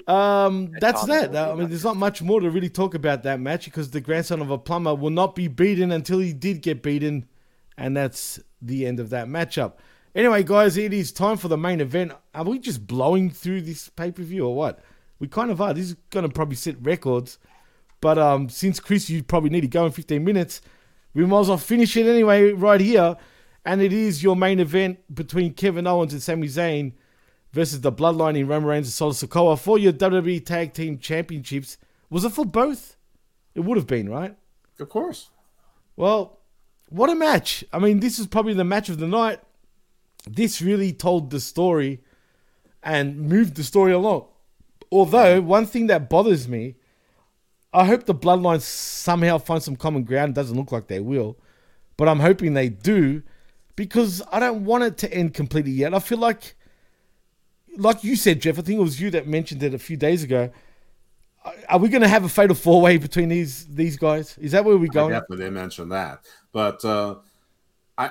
Um, 0.09 0.71
that's 0.81 1.05
that. 1.07 1.35
I 1.35 1.55
mean, 1.57 1.69
there's 1.69 1.83
not 1.83 1.97
much 1.97 2.23
more 2.23 2.41
to 2.41 2.49
really 2.49 2.69
talk 2.69 2.95
about 2.95 3.25
that 3.25 3.41
match 3.41 3.65
because 3.65 3.91
the 3.91 4.01
grandson 4.01 4.41
of 4.41 4.53
a 4.53 4.59
plumber 4.59 4.95
will 4.95 5.11
not 5.11 5.35
be 5.35 5.49
beaten 5.49 5.91
until 5.91 6.21
he 6.21 6.33
did 6.33 6.63
get 6.63 6.81
beaten, 6.81 7.27
and 7.77 7.97
that's 7.97 8.39
the 8.63 8.87
end 8.87 9.01
of 9.01 9.11
that 9.11 9.27
matchup. 9.27 9.75
Anyway, 10.15 10.45
guys, 10.45 10.77
it 10.77 10.93
is 10.93 11.11
time 11.11 11.37
for 11.37 11.49
the 11.49 11.57
main 11.57 11.81
event. 11.81 12.13
Are 12.35 12.45
we 12.45 12.61
just 12.61 12.87
blowing 12.87 13.31
through 13.31 13.63
this 13.63 13.89
pay 13.89 14.13
per 14.13 14.23
view 14.23 14.47
or 14.47 14.55
what? 14.55 14.79
We 15.19 15.27
kind 15.27 15.51
of 15.51 15.61
are. 15.61 15.75
This 15.75 15.87
is 15.87 15.97
gonna 16.11 16.29
probably 16.29 16.57
set 16.57 16.77
records, 16.81 17.39
but 18.01 18.17
um, 18.17 18.49
since 18.49 18.79
Chris, 18.79 19.11
you 19.11 19.25
probably 19.25 19.51
need 19.51 19.63
to 19.63 19.67
go 19.67 19.87
in 19.87 19.91
15 19.91 20.23
minutes, 20.23 20.61
we 21.15 21.27
might 21.27 21.41
as 21.41 21.49
well 21.49 21.59
finish 21.59 21.97
it 21.97 22.07
anyway 22.07 22.53
right 22.53 22.81
here. 22.81 23.17
And 23.67 23.83
it 23.83 23.93
is 23.93 24.23
your 24.23 24.37
main 24.37 24.61
event 24.61 25.01
between 25.13 25.53
Kevin 25.53 25.89
Owens 25.89 26.13
and 26.13 26.23
Sami 26.23 26.47
Zayn 26.47 26.93
versus 27.53 27.81
the 27.81 27.91
Bloodline 27.91 28.39
in 28.39 28.47
Roman 28.47 28.69
Reigns 28.69 28.87
and 28.87 28.93
Solo 28.93 29.11
Sikoa 29.11 29.59
for 29.59 29.77
your 29.77 29.93
WWE 29.93 30.47
Tag 30.47 30.73
Team 30.73 30.99
Championships. 30.99 31.77
Was 32.09 32.25
it 32.25 32.31
for 32.31 32.45
both? 32.45 32.97
It 33.57 33.61
would 33.61 33.77
have 33.77 33.89
been, 33.89 34.09
right? 34.09 34.37
Of 34.79 34.89
course. 34.89 35.31
Well, 35.97 36.39
what 36.91 37.11
a 37.11 37.17
match. 37.17 37.65
I 37.73 37.81
mean, 37.81 37.99
this 37.99 38.21
is 38.21 38.29
probably 38.29 38.55
the 38.55 38.63
match 38.63 38.89
of 38.89 38.99
the 38.99 39.09
night. 39.09 39.41
This 40.31 40.63
really 40.63 40.93
told 40.93 41.31
the 41.31 41.41
story 41.41 42.03
and 42.85 43.19
moved 43.19 43.57
the 43.57 43.65
story 43.65 43.91
along. 43.91 44.27
Although, 44.93 45.41
one 45.41 45.67
thing 45.67 45.89
that 45.89 46.09
bothers 46.09 46.47
me, 46.47 46.77
I 47.73 47.87
hope 47.87 48.05
the 48.05 48.15
Bloodline 48.15 48.61
somehow 48.61 49.39
find 49.39 49.61
some 49.61 49.75
common 49.75 50.05
ground. 50.05 50.31
It 50.31 50.35
Doesn't 50.35 50.57
look 50.57 50.71
like 50.71 50.87
they 50.87 51.01
will, 51.01 51.37
but 51.97 52.09
I'm 52.09 52.21
hoping 52.21 52.55
they 52.55 52.69
do 52.69 53.25
because 53.77 54.23
I 54.33 54.41
don't 54.41 54.65
want 54.65 54.85
it 54.85 54.99
to 54.99 55.13
end 55.13 55.35
completely 55.35 55.71
yet. 55.71 55.95
I 55.95 55.99
feel 55.99 56.19
like, 56.19 56.57
like 57.77 58.03
you 58.03 58.17
said, 58.17 58.41
Jeff, 58.41 58.59
I 58.59 58.63
think 58.63 58.81
it 58.81 58.83
was 58.83 59.01
you 59.01 59.11
that 59.11 59.29
mentioned 59.29 59.63
it 59.63 59.75
a 59.75 59.79
few 59.79 59.97
days 59.97 60.25
ago. 60.25 60.51
Are 61.69 61.79
we 61.79 61.89
going 61.89 62.03
to 62.03 62.09
have 62.09 62.25
a 62.25 62.29
fatal 62.29 62.57
four 62.57 62.81
way 62.81 62.97
between 62.97 63.29
these 63.29 63.67
these 63.67 63.97
guys? 63.97 64.37
Is 64.39 64.51
that 64.51 64.65
where 64.65 64.77
we're 64.77 64.91
I 64.91 64.95
going? 64.95 65.11
definitely 65.13 65.45
didn't 65.45 65.55
mention 65.55 65.89
that, 65.91 66.25
but 66.51 66.85
uh, 66.85 67.17
I 67.97 68.11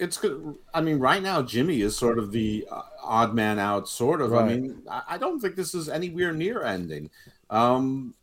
it's 0.00 0.16
good. 0.18 0.56
I 0.74 0.80
mean, 0.80 0.98
right 0.98 1.22
now 1.22 1.42
Jimmy 1.42 1.82
is 1.82 1.96
sort 1.96 2.18
of 2.18 2.32
the 2.32 2.66
uh, 2.68 2.82
odd 3.00 3.34
man 3.34 3.60
out, 3.60 3.88
sort 3.88 4.20
of. 4.20 4.34
I 4.34 4.44
mean, 4.44 4.82
I, 4.90 5.02
I 5.10 5.18
don't 5.18 5.38
think 5.38 5.54
this 5.54 5.74
is 5.74 5.88
anywhere 5.88 6.32
near 6.32 6.64
ending. 6.64 7.10
Um, 7.50 8.14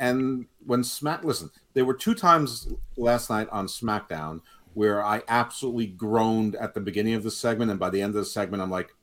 and 0.00 0.46
when 0.64 0.84
Smack, 0.84 1.24
listen, 1.24 1.50
there 1.74 1.84
were 1.84 1.94
two 1.94 2.14
times 2.14 2.68
last 2.96 3.28
night 3.28 3.48
on 3.50 3.66
SmackDown 3.66 4.40
where 4.78 5.04
I 5.04 5.22
absolutely 5.26 5.88
groaned 5.88 6.54
at 6.54 6.72
the 6.72 6.80
beginning 6.80 7.14
of 7.14 7.24
the 7.24 7.32
segment, 7.32 7.68
and 7.68 7.80
by 7.80 7.90
the 7.90 8.00
end 8.00 8.10
of 8.10 8.20
the 8.20 8.24
segment, 8.24 8.62
I'm 8.62 8.70
like, 8.70 8.94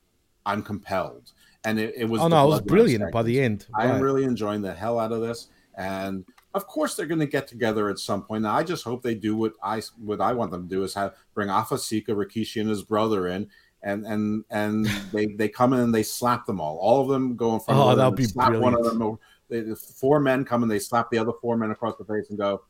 I'm 0.45 0.63
compelled. 0.63 1.33
And 1.65 1.77
it, 1.77 1.93
it 1.97 2.05
was 2.05 2.21
Oh 2.21 2.29
no, 2.29 2.45
it 2.45 2.49
was 2.49 2.61
brilliant 2.61 3.11
by 3.11 3.23
the 3.23 3.41
end. 3.41 3.65
I 3.75 3.87
am 3.87 4.01
really 4.01 4.23
enjoying 4.23 4.61
the 4.61 4.73
hell 4.73 4.97
out 4.99 5.11
of 5.11 5.19
this, 5.19 5.49
and 5.77 6.23
of 6.53 6.65
course 6.65 6.95
they're 6.95 7.07
going 7.07 7.19
to 7.19 7.25
get 7.37 7.45
together 7.49 7.89
at 7.89 7.99
some 7.99 8.23
point. 8.23 8.43
Now 8.43 8.55
I 8.55 8.63
just 8.63 8.85
hope 8.85 9.01
they 9.03 9.15
do 9.15 9.35
what 9.35 9.51
I 9.61 9.81
what 9.97 10.21
I 10.21 10.31
want 10.31 10.51
them 10.51 10.69
to 10.69 10.75
do 10.75 10.83
is 10.83 10.93
have 10.93 11.15
bring 11.33 11.49
Afasika, 11.49 12.09
Rikishi, 12.09 12.61
and 12.61 12.69
his 12.69 12.83
brother 12.83 13.27
in, 13.27 13.49
and 13.83 14.05
and 14.05 14.45
and 14.51 14.85
they 15.11 15.25
they 15.25 15.49
come 15.49 15.73
in 15.73 15.79
and 15.81 15.93
they 15.93 16.03
slap 16.03 16.45
them 16.45 16.61
all. 16.61 16.77
All 16.77 17.01
of 17.01 17.09
them 17.09 17.35
go 17.35 17.53
in 17.53 17.59
front 17.59 17.79
Oh, 17.81 17.89
of 17.89 17.89
them, 17.89 17.97
that'd 17.97 18.07
and 18.11 18.17
be 18.17 18.23
slap 18.31 18.53
one 18.53 18.75
of 18.75 18.85
them. 18.85 19.01
over- 19.01 19.19
They, 19.49 19.59
the 19.59 19.75
four 19.75 20.21
men 20.21 20.45
come 20.45 20.61
and 20.63 20.71
they 20.71 20.79
slap 20.79 21.09
the 21.11 21.17
other 21.17 21.33
four 21.41 21.57
men 21.57 21.71
across 21.71 21.97
the 21.97 22.05
face 22.05 22.29
and 22.29 22.37
go, 22.39 22.61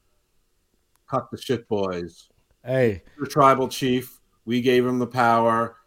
"Cut 1.08 1.30
the 1.30 1.38
shit, 1.38 1.68
boys." 1.68 2.30
Hey, 2.66 3.04
the 3.20 3.28
tribal 3.28 3.68
chief. 3.68 4.20
We 4.46 4.60
gave 4.62 4.86
him 4.86 4.98
the 4.98 5.08
power, 5.08 5.78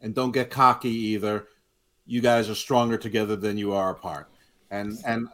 and 0.00 0.14
don't 0.14 0.30
get 0.30 0.50
cocky 0.50 0.90
either. 0.90 1.48
You 2.06 2.20
guys 2.20 2.48
are 2.48 2.54
stronger 2.54 2.96
together 2.96 3.34
than 3.34 3.58
you 3.58 3.72
are 3.72 3.90
apart. 3.90 4.28
And 4.70 4.98
and 5.04 5.28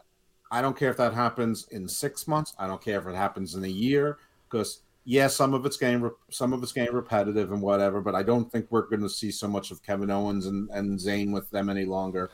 I 0.51 0.61
don't 0.61 0.75
care 0.75 0.89
if 0.89 0.97
that 0.97 1.13
happens 1.13 1.67
in 1.69 1.87
six 1.87 2.27
months. 2.27 2.55
I 2.57 2.65
don't 2.65 2.81
care 2.81 2.99
if 2.99 3.05
it 3.05 3.15
happens 3.15 3.53
in 3.53 3.63
a 3.63 3.67
year. 3.67 4.17
Because 4.49 4.81
yeah, 5.05 5.27
some 5.27 5.53
of 5.53 5.63
it's 5.67 5.77
getting 5.77 6.09
some 6.31 6.53
of 6.53 6.63
it's 6.63 6.71
getting 6.71 6.95
repetitive 6.95 7.51
and 7.51 7.61
whatever. 7.61 8.01
But 8.01 8.15
I 8.15 8.23
don't 8.23 8.51
think 8.51 8.65
we're 8.71 8.87
going 8.87 9.01
to 9.01 9.09
see 9.09 9.29
so 9.29 9.47
much 9.47 9.69
of 9.69 9.83
Kevin 9.83 10.09
Owens 10.09 10.47
and 10.47 10.69
and 10.71 10.97
Zayn 10.97 11.31
with 11.31 11.51
them 11.51 11.69
any 11.69 11.85
longer. 11.85 12.31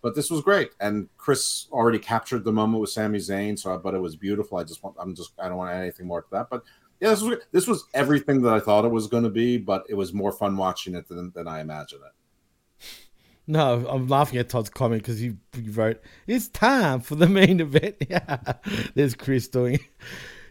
But 0.00 0.14
this 0.14 0.30
was 0.30 0.42
great, 0.42 0.70
and 0.78 1.08
Chris 1.16 1.66
already 1.72 1.98
captured 1.98 2.44
the 2.44 2.52
moment 2.52 2.80
with 2.80 2.90
Sami 2.90 3.18
Zayn. 3.18 3.58
So, 3.58 3.74
I, 3.74 3.76
but 3.76 3.94
it 3.94 3.98
was 3.98 4.14
beautiful. 4.14 4.58
I 4.58 4.62
just 4.62 4.80
want, 4.84 4.94
I'm 5.00 5.16
just, 5.16 5.32
I 5.40 5.48
don't 5.48 5.56
want 5.56 5.74
anything 5.74 6.06
more 6.06 6.22
to 6.22 6.28
that. 6.30 6.48
But 6.48 6.62
yeah, 7.00 7.10
this 7.10 7.22
was 7.22 7.38
this 7.52 7.66
was 7.66 7.84
everything 7.94 8.42
that 8.42 8.52
I 8.52 8.60
thought 8.60 8.84
it 8.84 8.90
was 8.90 9.06
going 9.06 9.24
to 9.24 9.30
be, 9.30 9.58
but 9.58 9.84
it 9.88 9.94
was 9.94 10.12
more 10.12 10.32
fun 10.32 10.56
watching 10.56 10.94
it 10.94 11.08
than, 11.08 11.32
than 11.34 11.46
I 11.48 11.60
imagined 11.60 12.02
it. 12.06 12.86
no, 13.46 13.86
I'm 13.88 14.08
laughing 14.08 14.38
at 14.38 14.48
Todd's 14.48 14.70
comment 14.70 15.02
because 15.02 15.18
he, 15.18 15.34
he 15.52 15.68
wrote, 15.70 16.00
"It's 16.26 16.48
time 16.48 17.00
for 17.00 17.14
the 17.14 17.28
main 17.28 17.60
event." 17.68 17.96
Yeah, 18.08 18.38
there's 18.94 19.14
Chris 19.14 19.48
doing. 19.48 19.74
it. 19.74 19.80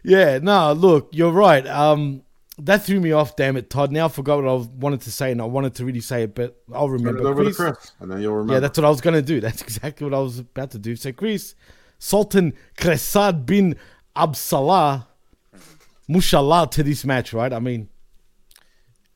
Yeah, 0.04 0.38
no, 0.40 0.72
look, 0.72 1.08
you're 1.12 1.32
right. 1.32 1.66
Um, 1.66 2.22
that 2.58 2.84
threw 2.84 3.00
me 3.00 3.12
off. 3.12 3.34
Damn 3.36 3.56
it, 3.56 3.68
Todd. 3.68 3.90
Now 3.92 4.06
I 4.06 4.08
forgot 4.08 4.42
what 4.42 4.48
I 4.48 4.54
wanted 4.78 5.00
to 5.02 5.10
say, 5.10 5.32
and 5.32 5.42
I 5.42 5.44
wanted 5.44 5.74
to 5.74 5.84
really 5.84 6.00
say 6.00 6.22
it, 6.22 6.34
but 6.34 6.56
I'll 6.72 6.86
Turn 6.86 6.92
remember. 6.98 7.20
it 7.20 7.26
over 7.26 7.42
Chris, 7.44 7.56
to 7.56 7.62
Chris, 7.64 7.92
and 8.00 8.10
then 8.10 8.20
you'll 8.22 8.34
remember. 8.34 8.54
Yeah, 8.54 8.60
that's 8.60 8.78
what 8.78 8.84
I 8.84 8.88
was 8.88 9.00
gonna 9.00 9.20
do. 9.20 9.40
That's 9.40 9.62
exactly 9.62 10.04
what 10.04 10.14
I 10.14 10.20
was 10.20 10.38
about 10.38 10.70
to 10.70 10.78
do. 10.78 10.94
So, 10.96 11.12
Chris, 11.12 11.54
Sultan 11.98 12.54
Kresad 12.78 13.44
bin 13.46 13.76
Absalah, 14.14 15.06
mushallah 16.08 16.70
to 16.72 16.82
this 16.82 17.04
match, 17.04 17.32
right? 17.32 17.52
I 17.52 17.58
mean, 17.58 17.88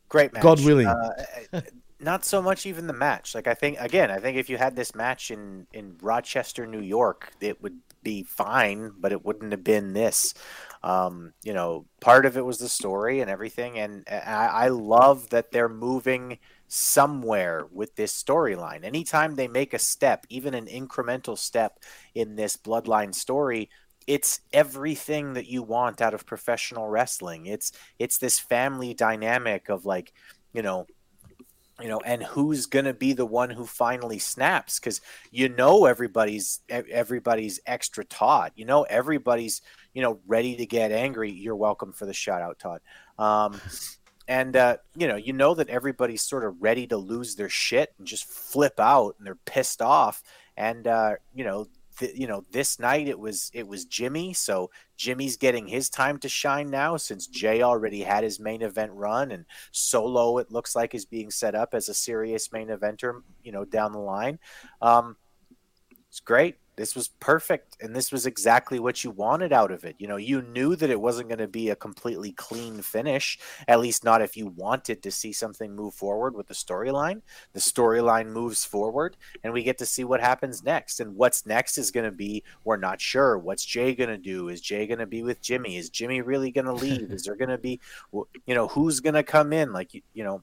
Great 0.09 0.33
match. 0.33 0.43
God 0.43 0.65
willing. 0.65 0.89
Uh, 0.89 1.61
not 2.01 2.25
so 2.25 2.43
much 2.43 2.67
even 2.67 2.87
the 2.87 2.93
match. 2.93 3.35
Like 3.35 3.47
I 3.47 3.55
think 3.55 3.79
again, 3.81 4.11
I 4.11 4.19
think 4.19 4.37
if 4.37 4.51
you 4.51 4.59
had 4.59 4.75
this 4.75 4.95
match 4.95 5.31
in 5.31 5.67
in 5.73 5.97
Rochester, 6.03 6.67
New 6.67 6.81
York, 6.81 7.33
it 7.41 7.63
would 7.63 7.79
be 8.03 8.23
fine, 8.23 8.93
but 8.99 9.13
it 9.13 9.25
wouldn't 9.25 9.53
have 9.53 9.65
been 9.65 9.93
this. 9.93 10.35
Um, 10.83 11.35
you 11.45 11.53
know, 11.53 11.87
part 12.01 12.27
of 12.27 12.37
it 12.37 12.45
was 12.45 12.59
the 12.59 12.69
story 12.69 13.21
and 13.21 13.31
everything, 13.31 13.79
and 13.79 14.05
I, 14.11 14.49
I 14.65 14.69
love 14.69 15.31
that 15.31 15.53
they're 15.53 15.69
moving 15.69 16.39
somewhere 16.69 17.67
with 17.71 17.95
this 17.97 18.21
storyline. 18.21 18.85
Anytime 18.85 19.35
they 19.35 19.49
make 19.49 19.75
a 19.75 19.79
step, 19.79 20.25
even 20.31 20.55
an 20.55 20.67
incremental 20.67 21.37
step 21.37 21.81
in 22.15 22.37
this 22.37 22.57
bloodline 22.57 23.15
story, 23.15 23.69
it's 24.11 24.41
everything 24.53 25.35
that 25.35 25.47
you 25.47 25.63
want 25.63 26.01
out 26.01 26.15
of 26.15 26.27
professional 26.27 26.89
wrestling. 26.89 27.47
It's 27.47 27.71
it's 27.97 28.19
this 28.19 28.41
family 28.41 28.93
dynamic 28.93 29.69
of 29.69 29.87
like, 29.87 30.13
you 30.53 30.63
know, 30.63 30.89
you 31.81 31.87
know, 31.87 32.01
and 32.05 32.21
who's 32.25 32.67
gonna 32.67 32.93
be 32.93 33.13
the 33.13 33.25
one 33.25 33.51
who 33.51 33.65
finally 33.65 34.19
snaps? 34.19 34.81
Because 34.81 35.01
you 35.31 35.49
know 35.49 35.85
everybody's 35.85 36.59
everybody's 36.69 37.61
extra 37.67 38.05
taut. 38.05 38.51
You 38.57 38.65
know 38.65 38.83
everybody's 38.83 39.63
you 39.95 40.03
know 40.03 40.19
ready 40.27 40.57
to 40.57 40.67
get 40.67 40.91
angry. 40.91 41.31
You're 41.31 41.55
welcome 41.55 41.93
for 41.93 42.05
the 42.05 42.13
shout 42.13 42.43
out, 42.43 42.59
Todd. 42.59 42.81
Um, 43.17 43.61
and 44.27 44.57
uh, 44.57 44.79
you 44.97 45.07
know 45.07 45.15
you 45.15 45.33
know 45.33 45.55
that 45.55 45.69
everybody's 45.69 46.23
sort 46.23 46.45
of 46.45 46.61
ready 46.61 46.89
to 46.89 46.97
lose 46.97 47.37
their 47.37 47.49
shit 47.49 47.95
and 47.97 48.09
just 48.09 48.25
flip 48.25 48.81
out 48.81 49.15
and 49.19 49.25
they're 49.25 49.39
pissed 49.47 49.81
off. 49.81 50.25
And 50.57 50.89
uh, 50.89 51.15
you 51.33 51.45
know 51.45 51.69
th- 52.01 52.17
you 52.17 52.27
know 52.27 52.45
this 52.51 52.81
night 52.81 53.07
it 53.07 53.19
was 53.19 53.51
it 53.55 53.69
was 53.69 53.85
Jimmy, 53.85 54.33
so 54.33 54.71
Jimmy's 54.97 55.37
getting 55.37 55.69
his 55.69 55.89
time 55.89 56.19
to 56.19 56.29
shine 56.29 56.71
now 56.71 56.97
since 56.97 57.27
Jay 57.27 57.63
already 57.63 58.01
had 58.01 58.25
his 58.25 58.41
main 58.41 58.63
event 58.63 58.91
run 58.93 59.31
and 59.31 59.45
Solo 59.71 60.39
it 60.39 60.51
looks 60.51 60.75
like 60.75 60.95
is 60.95 61.05
being 61.05 61.31
set 61.31 61.55
up 61.55 61.75
as 61.75 61.89
a 61.89 61.95
serious 61.95 62.51
main 62.53 62.69
eventer, 62.69 63.23
you 63.45 63.53
know, 63.53 63.65
down 63.65 63.93
the 63.93 63.99
line. 63.99 64.39
Um, 64.83 65.17
it's 66.09 66.21
great. 66.21 66.57
This 66.81 66.97
was 66.97 67.09
perfect, 67.09 67.77
and 67.83 67.95
this 67.95 68.11
was 68.11 68.25
exactly 68.25 68.79
what 68.79 69.05
you 69.05 69.11
wanted 69.11 69.53
out 69.53 69.71
of 69.71 69.85
it. 69.85 69.97
You 69.99 70.09
know, 70.09 70.17
you 70.17 70.41
knew 70.41 70.75
that 70.77 70.89
it 70.89 70.99
wasn't 70.99 71.29
going 71.29 71.41
to 71.41 71.47
be 71.47 71.69
a 71.69 71.77
completely 71.77 72.33
clean 72.33 72.81
finish, 72.81 73.39
at 73.69 73.81
least 73.81 74.03
not 74.03 74.23
if 74.23 74.35
you 74.35 74.47
wanted 74.47 75.03
to 75.03 75.11
see 75.11 75.31
something 75.31 75.77
move 75.77 75.93
forward 75.93 76.35
with 76.35 76.47
the 76.47 76.55
storyline. 76.55 77.21
The 77.53 77.61
storyline 77.61 78.29
moves 78.29 78.65
forward, 78.65 79.19
and 79.45 79.53
we 79.53 79.63
get 79.63 79.77
to 79.77 79.85
see 79.85 80.05
what 80.05 80.23
happens 80.23 80.65
next. 80.65 81.01
And 81.01 81.17
what's 81.17 81.45
next 81.45 81.77
is 81.77 81.91
going 81.91 82.07
to 82.07 82.17
be 82.17 82.45
we're 82.65 82.79
not 82.79 82.99
sure. 82.99 83.37
What's 83.37 83.67
Jay 83.67 83.95
going 83.95 84.09
to 84.09 84.17
do? 84.17 84.49
Is 84.49 84.63
Jay 84.63 84.87
going 84.87 85.01
to 85.01 85.07
be 85.07 85.23
with 85.23 85.43
Jimmy? 85.43 85.77
Is 85.77 85.91
Jimmy 85.91 86.23
really 86.23 86.51
going 86.51 86.65
to 86.65 86.73
leave? 86.73 87.13
is 87.13 87.25
there 87.25 87.37
going 87.37 87.51
to 87.51 87.59
be, 87.59 87.79
you 88.11 88.55
know, 88.55 88.69
who's 88.69 89.01
going 89.01 89.17
to 89.17 89.23
come 89.23 89.53
in? 89.53 89.75
Like, 89.75 89.93
you, 89.93 90.01
you 90.15 90.25
know, 90.25 90.43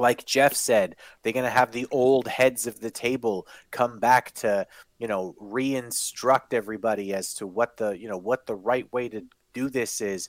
like 0.00 0.24
Jeff 0.24 0.54
said, 0.54 0.96
they're 1.22 1.32
going 1.32 1.44
to 1.44 1.50
have 1.50 1.72
the 1.72 1.86
old 1.90 2.26
heads 2.26 2.66
of 2.66 2.80
the 2.80 2.90
table 2.90 3.46
come 3.70 3.98
back 3.98 4.32
to, 4.32 4.66
you 4.98 5.06
know, 5.06 5.34
re-instruct 5.38 6.54
everybody 6.54 7.12
as 7.14 7.34
to 7.34 7.46
what 7.46 7.76
the, 7.76 7.90
you 7.90 8.08
know, 8.08 8.18
what 8.18 8.46
the 8.46 8.54
right 8.54 8.90
way 8.92 9.08
to 9.08 9.24
do 9.52 9.68
this 9.68 10.00
is. 10.00 10.28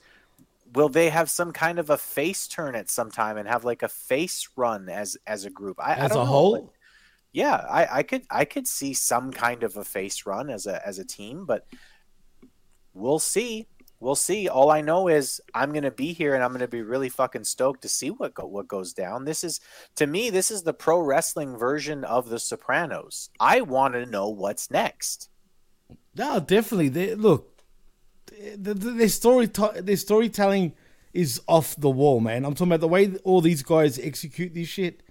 Will 0.74 0.90
they 0.90 1.10
have 1.10 1.30
some 1.30 1.52
kind 1.52 1.80
of 1.80 1.90
a 1.90 1.98
face 1.98 2.48
turn 2.48 2.76
at 2.76 2.90
some 2.90 3.12
time 3.12 3.38
and 3.38 3.48
have 3.48 3.66
like 3.66 3.84
a 3.84 3.90
face 3.90 4.50
run 4.56 4.90
as 4.90 5.18
as 5.28 5.46
a 5.46 5.50
group? 5.50 5.78
I, 5.80 5.96
as 5.96 6.12
a 6.12 6.16
know, 6.16 6.26
whole, 6.26 6.74
yeah, 7.34 7.56
I, 7.70 8.00
I 8.00 8.04
could 8.04 8.24
I 8.30 8.46
could 8.46 8.68
see 8.68 8.94
some 8.94 9.32
kind 9.32 9.64
of 9.64 9.76
a 9.78 9.84
face 9.84 10.26
run 10.26 10.50
as 10.50 10.68
a 10.68 10.86
as 10.86 11.00
a 11.00 11.06
team, 11.06 11.46
but 11.46 11.66
we'll 12.94 13.20
see. 13.20 13.68
We'll 14.02 14.16
see. 14.16 14.50
All 14.50 14.72
I 14.72 14.82
know 14.82 15.08
is 15.08 15.40
I'm 15.54 15.72
gonna 15.72 15.92
be 15.92 16.12
here 16.12 16.34
and 16.34 16.44
I'm 16.44 16.52
gonna 16.52 16.68
be 16.68 16.82
really 16.82 17.08
fucking 17.08 17.44
stoked 17.44 17.84
to 17.84 17.88
see 17.88 18.10
what 18.10 18.34
go, 18.34 18.48
what 18.48 18.68
goes 18.68 18.94
down. 18.94 19.26
This 19.26 19.44
is 19.44 19.62
to 19.96 20.08
me, 20.08 20.32
this 20.32 20.50
is 20.50 20.64
the 20.64 20.74
pro 20.74 21.00
wrestling 21.00 21.56
version 21.56 22.04
of 22.04 22.28
The 22.28 22.40
Sopranos. 22.40 23.30
I 23.40 23.62
want 23.62 23.94
to 23.94 24.08
know 24.08 24.28
what's 24.28 24.72
next. 24.72 25.30
No, 26.16 26.40
definitely. 26.40 26.90
They, 26.90 27.14
look, 27.14 27.62
the, 28.58 28.74
the, 28.74 28.90
their 28.92 29.08
story, 29.08 29.46
their 29.46 29.98
storytelling 29.98 30.74
is 31.14 31.40
off 31.48 31.76
the 31.76 31.90
wall, 31.90 32.20
man. 32.20 32.44
I'm 32.44 32.56
talking 32.56 32.70
about 32.70 32.82
the 32.82 32.88
way 32.88 33.16
all 33.24 33.40
these 33.40 33.62
guys 33.62 34.00
execute 34.00 34.56
this 34.56 34.68
shit. 34.68 35.04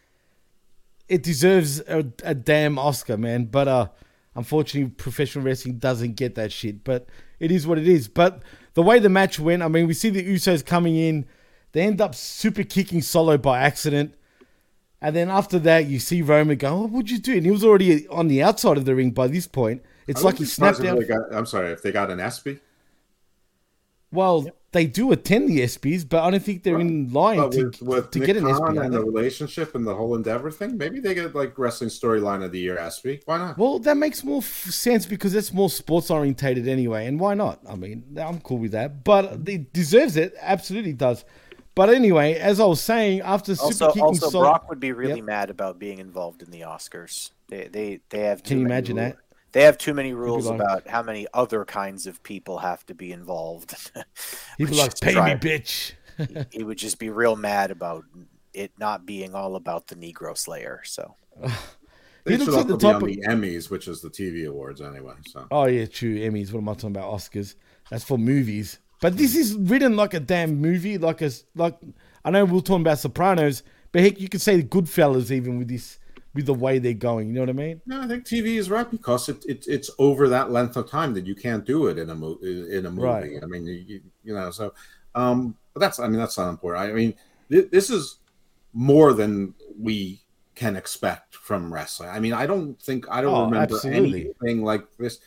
It 1.09 1.23
deserves 1.23 1.79
a, 1.81 2.05
a 2.25 2.35
damn 2.35 2.77
Oscar, 2.77 3.17
man. 3.17 3.45
But 3.45 3.69
uh, 3.69 3.89
unfortunately, 4.35 4.91
professional 4.91 5.45
wrestling 5.45 5.79
doesn't 5.79 6.17
get 6.17 6.35
that 6.35 6.51
shit. 6.51 6.83
But 6.83 7.09
it 7.39 7.53
is 7.53 7.69
what 7.69 7.79
it 7.79 7.87
is. 7.87 8.09
But 8.09 8.43
the 8.75 8.83
way 8.83 8.99
the 8.99 9.09
match 9.09 9.39
went, 9.39 9.63
I 9.63 9.69
mean, 9.69 9.87
we 9.87 9.95
see 9.95 10.11
the 10.11 10.23
Usos 10.25 10.65
coming 10.65 10.97
in. 10.97 11.27
They 11.73 11.83
end 11.83 12.01
up 12.01 12.15
super 12.15 12.63
kicking 12.65 13.03
Solo 13.03 13.39
by 13.39 13.61
accident. 13.61 14.15
And 15.01 15.17
then 15.17 15.31
after 15.31 15.59
that, 15.61 15.87
you 15.87 15.99
see 15.99 16.21
Roman 16.21 16.59
go, 16.59 16.69
oh, 16.69 16.87
what'd 16.87 17.11
you 17.11 17.19
do? 17.19 17.35
And 17.37 17.45
he 17.47 17.51
was 17.51 17.65
already 17.65 18.07
on 18.09 18.29
the 18.29 18.43
outside 18.43 18.77
of 18.77 18.85
the 18.85 18.95
ring 18.95 19.13
by 19.13 19.29
this 19.29 19.47
point. 19.47 19.83
It's 20.07 20.23
like 20.23 20.37
he 20.37 20.43
wouldn't 20.45 20.49
be 20.51 20.75
snapped 20.77 20.81
out. 20.81 21.09
got- 21.09 21.35
I'm 21.35 21.47
sorry 21.47 21.73
if 21.73 21.83
they 21.83 21.93
got 21.93 22.11
an 22.11 22.21
ESPY. 22.21 22.59
Well, 24.13 24.47
they 24.73 24.87
do 24.87 25.11
attend 25.11 25.49
the 25.49 25.61
ESPYs, 25.61 26.09
but 26.09 26.23
I 26.23 26.31
don't 26.31 26.43
think 26.43 26.63
they're 26.63 26.79
in 26.79 27.13
line 27.13 27.39
But 27.39 27.53
to, 27.53 27.65
with, 27.65 27.83
with 27.83 28.11
to 28.13 28.19
Nick 28.21 28.27
get 28.27 28.37
an 28.37 28.45
Khan 28.45 28.77
ESPY. 28.77 28.85
and 28.87 28.95
the 28.95 29.03
relationship 29.05 29.75
and 29.75 29.85
the 29.87 29.95
whole 29.95 30.15
endeavor 30.15 30.51
thing, 30.51 30.77
maybe 30.79 31.01
they 31.01 31.13
get 31.15 31.35
like 31.35 31.59
wrestling 31.59 31.91
storyline 31.91 32.45
of 32.45 32.53
the 32.53 32.61
year 32.61 32.79
ESPY. 32.79 33.23
Why 33.25 33.39
not? 33.39 33.59
Well, 33.59 33.81
that 33.81 33.97
makes 33.97 34.23
more 34.23 34.39
f- 34.39 34.45
sense 34.71 35.07
because 35.07 35.35
it's 35.35 35.53
more 35.53 35.71
sports 35.71 36.11
orientated 36.11 36.69
anyway, 36.69 37.07
and 37.07 37.19
why 37.19 37.35
not? 37.35 37.61
I 37.69 37.75
mean, 37.75 38.05
I'm 38.17 38.41
cool 38.41 38.59
with 38.59 38.73
that, 38.73 39.03
but 39.03 39.25
mm-hmm. 39.25 39.49
it 39.51 39.73
deserves 39.73 40.17
it, 40.17 40.35
absolutely 40.41 40.93
does. 40.93 41.25
But 41.75 41.89
anyway, 41.89 42.35
as 42.35 42.61
I 42.61 42.65
was 42.67 42.81
saying, 42.81 43.21
after 43.23 43.55
super 43.55 43.67
Also, 43.67 43.87
kicking 43.89 44.03
also 44.03 44.29
Sol- 44.31 44.43
Brock 44.43 44.69
would 44.69 44.81
be 44.81 44.93
really 44.93 45.17
Yep. 45.17 45.25
mad 45.25 45.51
about 45.51 45.79
being 45.79 45.99
involved 45.99 46.43
in 46.43 46.51
the 46.51 46.61
Oscars. 46.63 47.31
They 47.49 47.69
they 47.69 48.01
they 48.11 48.21
have. 48.21 48.43
Can 48.45 48.61
you 48.61 48.67
imagine 48.67 48.97
rule- 48.97 49.07
that? 49.07 49.17
They 49.53 49.63
have 49.63 49.79
too 49.79 49.95
many 49.95 50.13
rules 50.13 50.47
like- 50.47 50.61
about 50.61 50.89
how 50.89 51.03
many 51.03 51.27
other 51.35 51.65
kinds 51.65 52.07
of 52.07 52.23
people 52.23 52.59
have 52.59 52.85
to 52.87 52.95
be 52.95 53.13
involved. 53.13 53.75
He'd 54.59 54.69
be 54.71 54.75
like, 54.77 54.95
is 54.95 55.01
"Pay 55.01 55.15
me, 55.15 55.35
bitch." 55.35 55.93
he, 56.19 56.59
he 56.59 56.63
would 56.65 56.79
just 56.79 56.99
be 56.99 57.11
real 57.11 57.35
mad 57.37 57.71
about 57.71 58.05
it 58.53 58.73
not 58.79 59.07
being 59.07 59.35
all 59.35 59.57
about 59.57 59.87
the 59.87 59.97
Negro 59.97 60.37
Slayer. 60.37 60.81
So 60.85 61.15
They 62.25 62.35
He 62.35 62.39
should 62.39 62.49
looks 62.49 62.49
like 62.49 62.57
also 62.57 62.69
the 62.69 62.77
be 62.77 62.83
type 62.83 62.97
on 62.97 63.03
of- 63.03 63.09
the 63.09 63.23
Emmys, 63.23 63.71
which 63.71 63.89
is 63.89 64.01
the 64.03 64.11
TV 64.11 64.47
awards 64.47 64.81
anyway. 64.83 65.15
So 65.27 65.47
Oh 65.51 65.65
yeah, 65.67 65.87
true. 65.87 66.17
Emmys. 66.19 66.53
What 66.53 66.61
am 66.61 66.69
I 66.69 66.75
talking 66.75 66.91
about? 66.91 67.11
Oscars. 67.13 67.55
That's 67.91 68.05
for 68.05 68.19
movies. 68.19 68.79
But 69.01 69.17
this 69.17 69.35
is 69.35 69.55
written 69.55 69.97
like 69.97 70.13
a 70.13 70.21
damn 70.21 70.57
movie. 70.61 70.99
Like 70.99 71.23
a 71.23 71.31
like. 71.55 71.79
I 72.25 72.31
know 72.31 72.45
we 72.45 72.53
we're 72.53 72.61
talking 72.61 72.83
about 72.83 72.99
Sopranos, 72.99 73.63
but 73.93 74.03
heck, 74.03 74.21
you 74.21 74.29
could 74.29 74.43
say 74.43 74.63
Goodfellas 74.63 75.31
even 75.31 75.57
with 75.59 75.69
this 75.69 75.99
with 76.35 76.47
the 76.47 76.55
way 76.55 76.79
they're 76.79 76.95
going. 76.95 77.29
You 77.29 77.35
know 77.35 77.41
what 77.41 77.49
I 77.51 77.55
mean? 77.55 77.81
No, 77.87 78.01
I 78.03 78.07
think 78.07 78.25
TV 78.25 78.57
is 78.57 78.71
right 78.71 78.89
because 78.91 79.29
it, 79.29 79.45
it 79.47 79.65
it's 79.67 79.91
over 79.99 80.29
that 80.29 80.51
length 80.51 80.77
of 80.77 80.89
time 80.89 81.13
that 81.15 81.27
you 81.27 81.35
can't 81.35 81.65
do 81.65 81.87
it 81.89 81.99
in 81.99 82.11
a 82.11 82.15
mo- 82.15 82.39
in 82.43 82.87
a 82.87 82.91
movie. 82.91 83.03
Right. 83.07 83.43
I 83.43 83.47
mean, 83.47 83.67
you, 83.67 84.01
you 84.25 84.35
know, 84.35 84.51
so 84.51 84.73
um, 85.15 85.57
but 85.75 85.81
that's 85.81 85.99
I 85.99 86.07
mean 86.09 86.19
that's 86.21 86.39
not 86.39 86.51
important. 86.51 86.91
I 86.91 86.93
mean, 86.95 87.15
th- 87.51 87.71
this 87.71 87.91
is 87.91 88.19
more 88.73 89.13
than 89.13 89.55
we 89.79 90.21
can 90.55 90.77
expect 90.77 91.35
from 91.35 91.73
wrestling. 91.73 92.11
I 92.11 92.21
mean, 92.21 92.33
I 92.33 92.47
don't 92.47 92.81
think 92.81 93.07
I 93.11 93.21
don't 93.23 93.35
Oh, 93.35 93.45
remember 93.47 93.75
absolutely. 93.75 94.33
anything 94.43 94.63
like 94.63 94.85
this. 94.99 95.19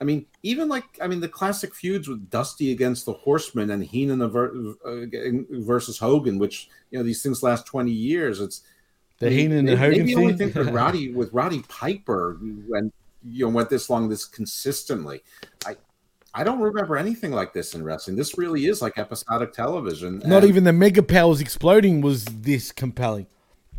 I 0.00 0.04
mean, 0.04 0.26
even 0.42 0.68
like 0.68 0.84
I 1.00 1.06
mean, 1.06 1.20
the 1.20 1.28
classic 1.28 1.74
feuds 1.74 2.08
with 2.08 2.28
Dusty 2.30 2.72
against 2.72 3.06
the 3.06 3.12
Horsemen 3.12 3.70
and 3.70 3.82
Heenan 3.84 4.20
uh, 4.20 4.28
versus 5.62 5.98
Hogan, 5.98 6.38
which 6.38 6.68
you 6.90 6.98
know 6.98 7.04
these 7.04 7.22
things 7.22 7.42
last 7.42 7.66
twenty 7.66 7.92
years. 7.92 8.40
It's 8.40 8.62
The 9.22 9.28
I 9.28 9.30
mean, 9.30 9.38
Heenan 9.38 9.68
and 9.68 9.78
Hogan 9.78 10.06
the 10.06 10.14
only 10.16 10.34
thing? 10.34 10.52
thing 10.52 10.64
with 10.66 10.74
Roddy 10.74 11.12
with 11.12 11.32
Roddy 11.32 11.62
Piper 11.68 12.38
when 12.66 12.92
you 13.24 13.46
know 13.46 13.52
went 13.52 13.70
this 13.70 13.88
long 13.88 14.08
this 14.08 14.24
consistently. 14.24 15.22
I 15.66 15.76
I 16.34 16.44
don't 16.44 16.60
remember 16.60 16.96
anything 16.96 17.30
like 17.32 17.52
this 17.52 17.74
in 17.74 17.84
wrestling. 17.84 18.16
This 18.16 18.36
really 18.38 18.66
is 18.66 18.82
like 18.82 18.98
episodic 18.98 19.52
television. 19.52 20.18
Not 20.24 20.42
and- 20.42 20.48
even 20.48 20.64
the 20.64 20.72
mega 20.72 21.02
powers 21.02 21.40
exploding 21.40 22.00
was 22.00 22.24
this 22.24 22.72
compelling. 22.72 23.26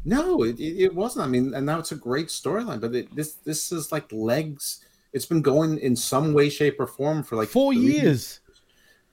no, 0.06 0.44
it, 0.44 0.60
it, 0.60 0.94
wasn't. 0.94 1.26
I 1.26 1.30
mean, 1.30 1.54
and 1.54 1.66
now 1.66 1.80
it's 1.80 1.92
a 1.94 1.96
great 1.96 2.28
storyline, 2.28 2.80
but 2.82 2.94
it, 2.94 3.16
this 3.16 3.34
this 3.44 3.72
is 3.72 3.92
like 3.92 4.12
legs. 4.12 4.84
It's 5.14 5.26
been 5.26 5.42
going 5.42 5.78
in 5.80 5.96
some 5.96 6.34
way, 6.34 6.50
shape, 6.50 6.80
or 6.80 6.88
form 6.88 7.24
for 7.24 7.36
like 7.36 7.50
Four 7.50 7.74
three- 7.74 7.84
years. 7.84 8.40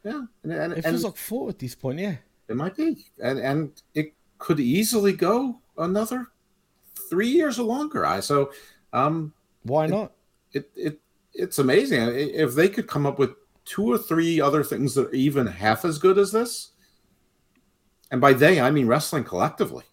Yeah, 0.05 0.23
and, 0.45 0.53
and, 0.53 0.73
It 0.73 0.77
and 0.77 0.85
feels 0.85 1.05
like 1.05 1.17
four 1.17 1.49
at 1.51 1.59
this 1.59 1.75
point. 1.75 1.99
Yeah. 1.99 2.17
it 2.49 2.57
might 2.57 2.75
be, 2.77 3.05
and 3.23 3.39
and 3.39 3.71
it 3.95 4.15
could 4.41 4.59
easily 4.59 5.13
go 5.13 5.61
another 5.79 6.27
three 7.09 7.29
years 7.29 7.59
or 7.59 7.65
longer. 7.65 8.05
I 8.05 8.19
so, 8.21 8.51
um, 8.93 9.33
Why 9.63 9.87
not? 9.87 10.13
it 10.53 10.71
it 10.75 11.01
it's 11.33 11.61
amazing 11.61 12.03
if 12.03 12.55
they 12.55 12.69
could 12.69 12.89
come 12.89 13.07
up 13.07 13.19
with 13.19 13.31
two 13.65 13.87
or 13.91 13.99
three 13.99 14.41
other 14.41 14.65
things 14.65 14.95
that 14.95 15.07
are 15.09 15.15
even 15.15 15.47
half 15.47 15.85
as 15.85 15.99
good 15.99 16.19
as 16.19 16.33
this. 16.33 16.71
And 18.11 18.21
by 18.21 18.33
they, 18.33 18.61
I 18.61 18.73
mean 18.73 18.89
wrestling 18.89 19.23
collectively. 19.23 19.85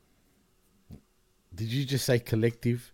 Did 1.54 1.72
you 1.72 1.86
just 1.86 2.06
say 2.06 2.18
collective? 2.18 2.92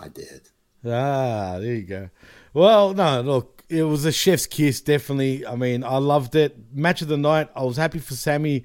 I 0.00 0.08
did. 0.08 0.48
Ah, 0.84 1.58
there 1.60 1.74
you 1.74 1.82
go. 1.82 2.10
Well, 2.54 2.94
no, 2.94 3.20
look, 3.20 3.62
it 3.68 3.82
was 3.84 4.04
a 4.04 4.12
chef's 4.12 4.46
kiss, 4.46 4.80
definitely. 4.80 5.46
I 5.46 5.54
mean, 5.54 5.84
I 5.84 5.98
loved 5.98 6.34
it. 6.34 6.56
Match 6.72 7.02
of 7.02 7.08
the 7.08 7.16
night. 7.16 7.48
I 7.54 7.62
was 7.62 7.76
happy 7.76 7.98
for 7.98 8.14
Sami. 8.14 8.64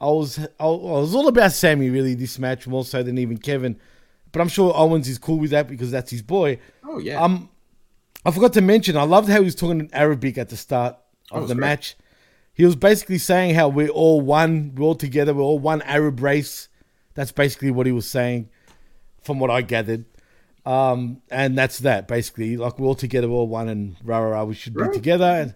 I 0.00 0.06
was, 0.06 0.38
I 0.38 0.64
was 0.64 1.14
all 1.14 1.28
about 1.28 1.52
Sami 1.52 1.90
really 1.90 2.14
this 2.14 2.38
match 2.38 2.66
more 2.66 2.84
so 2.84 3.02
than 3.02 3.18
even 3.18 3.38
Kevin. 3.38 3.78
But 4.32 4.40
I'm 4.40 4.48
sure 4.48 4.72
Owens 4.74 5.08
is 5.08 5.18
cool 5.18 5.38
with 5.38 5.50
that 5.50 5.68
because 5.68 5.90
that's 5.90 6.10
his 6.10 6.22
boy. 6.22 6.58
Oh 6.84 6.98
yeah. 6.98 7.22
Um, 7.22 7.50
I 8.24 8.30
forgot 8.30 8.52
to 8.54 8.60
mention, 8.60 8.96
I 8.96 9.02
loved 9.02 9.28
how 9.28 9.38
he 9.38 9.44
was 9.44 9.54
talking 9.54 9.80
in 9.80 9.90
Arabic 9.92 10.38
at 10.38 10.48
the 10.50 10.56
start 10.56 10.96
of 11.30 11.48
the 11.48 11.54
great. 11.54 11.60
match. 11.60 11.96
He 12.52 12.64
was 12.64 12.76
basically 12.76 13.18
saying 13.18 13.54
how 13.54 13.68
we're 13.68 13.88
all 13.88 14.20
one, 14.20 14.74
we're 14.74 14.84
all 14.84 14.94
together, 14.94 15.32
we're 15.32 15.42
all 15.42 15.58
one 15.58 15.82
Arab 15.82 16.20
race. 16.20 16.68
That's 17.14 17.32
basically 17.32 17.70
what 17.70 17.86
he 17.86 17.92
was 17.92 18.08
saying, 18.08 18.50
from 19.22 19.38
what 19.38 19.50
I 19.50 19.62
gathered. 19.62 20.04
Um, 20.66 21.22
and 21.30 21.56
that's 21.56 21.78
that 21.80 22.06
basically. 22.06 22.56
Like 22.56 22.78
we're 22.78 22.86
all 22.86 22.94
together, 22.94 23.28
we're 23.28 23.36
all 23.36 23.48
one, 23.48 23.68
and 23.68 23.96
rah 24.04 24.18
rah 24.18 24.30
rah. 24.30 24.44
We 24.44 24.54
should 24.54 24.74
be 24.74 24.88
together, 24.92 25.24
and 25.24 25.54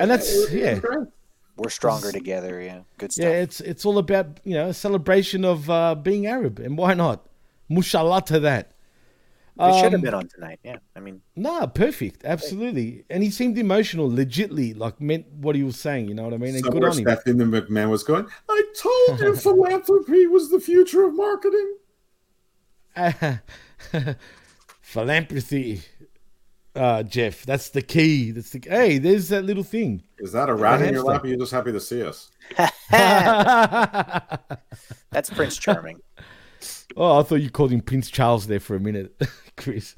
and 0.00 0.10
that's 0.10 0.52
yeah, 0.52 0.78
great. 0.78 1.08
We're 1.58 1.70
stronger 1.70 2.12
together. 2.12 2.60
Yeah, 2.60 2.80
good 2.98 3.12
stuff. 3.12 3.24
yeah. 3.24 3.30
It's 3.30 3.60
it's 3.60 3.84
all 3.84 3.98
about 3.98 4.40
you 4.44 4.54
know 4.54 4.68
a 4.68 4.74
celebration 4.74 5.44
of 5.44 5.68
uh, 5.68 5.94
being 5.96 6.26
Arab, 6.26 6.58
and 6.60 6.78
why 6.78 6.94
not? 6.94 7.26
Mushallah 7.70 8.24
to 8.26 8.40
that. 8.40 8.72
It 9.60 9.74
should 9.82 9.90
have 9.90 9.94
Um, 9.94 10.00
been 10.02 10.14
on 10.14 10.28
tonight. 10.28 10.60
Yeah, 10.62 10.76
I 10.94 11.00
mean, 11.00 11.20
Nah, 11.34 11.66
perfect, 11.66 12.24
absolutely. 12.24 13.04
And 13.10 13.24
he 13.24 13.30
seemed 13.30 13.58
emotional, 13.58 14.08
legitly, 14.08 14.76
like 14.78 15.00
meant 15.00 15.26
what 15.32 15.56
he 15.56 15.64
was 15.64 15.74
saying. 15.76 16.06
You 16.08 16.14
know 16.14 16.22
what 16.22 16.32
I 16.32 16.36
mean? 16.36 16.54
And 16.54 16.62
good 16.62 16.74
Somewhere 16.74 16.90
on 16.90 16.96
him. 16.98 17.04
Stephanie 17.04 17.44
McMahon 17.44 17.90
was 17.90 18.04
going. 18.04 18.26
I 18.48 18.62
told 18.80 19.18
you 19.20 19.34
philanthropy 19.34 20.28
was 20.28 20.50
the 20.52 20.60
future 20.60 21.02
of 21.02 21.14
marketing. 21.16 21.74
Philanthropy, 24.80 25.82
uh, 26.74 27.02
Jeff. 27.02 27.44
That's 27.44 27.70
the 27.70 27.82
key. 27.82 28.30
That's 28.30 28.50
the 28.50 28.62
hey. 28.68 28.98
There's 28.98 29.28
that 29.28 29.44
little 29.44 29.62
thing. 29.62 30.02
Is 30.18 30.32
that 30.32 30.48
a 30.48 30.54
rat 30.54 30.82
in 30.82 30.94
your 30.94 31.02
lap? 31.04 31.24
Or 31.24 31.28
you're 31.28 31.38
just 31.38 31.52
happy 31.52 31.72
to 31.72 31.80
see 31.80 32.02
us. 32.02 32.30
that's 35.10 35.30
Prince 35.30 35.56
Charming. 35.56 36.00
Oh, 36.96 37.20
I 37.20 37.22
thought 37.22 37.36
you 37.36 37.50
called 37.50 37.70
him 37.70 37.80
Prince 37.80 38.10
Charles 38.10 38.46
there 38.46 38.60
for 38.60 38.74
a 38.74 38.80
minute, 38.80 39.14
Chris. 39.56 39.94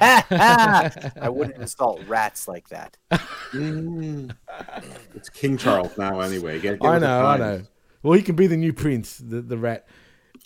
I 0.00 1.28
wouldn't 1.28 1.56
insult 1.56 2.02
rats 2.06 2.48
like 2.48 2.68
that. 2.68 2.96
It's 5.14 5.30
King 5.30 5.56
Charles 5.56 5.96
now, 5.96 6.20
anyway. 6.20 6.60
Get, 6.60 6.80
get 6.80 6.88
I 6.88 6.98
know, 6.98 7.26
I 7.26 7.36
know. 7.38 7.62
Well, 8.02 8.12
he 8.12 8.22
can 8.22 8.36
be 8.36 8.46
the 8.46 8.56
new 8.56 8.72
prince, 8.72 9.16
the, 9.18 9.40
the 9.40 9.56
rat. 9.56 9.88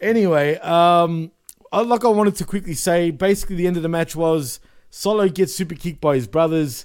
Anyway, 0.00 0.56
um, 0.58 1.32
like 1.72 2.04
I 2.04 2.08
wanted 2.08 2.36
to 2.36 2.44
quickly 2.44 2.74
say, 2.74 3.10
basically 3.10 3.56
the 3.56 3.66
end 3.66 3.76
of 3.76 3.82
the 3.82 3.88
match 3.88 4.14
was 4.14 4.60
Solo 4.90 5.28
gets 5.28 5.54
super 5.54 5.74
kicked 5.74 6.00
by 6.00 6.16
his 6.16 6.26
brothers. 6.26 6.84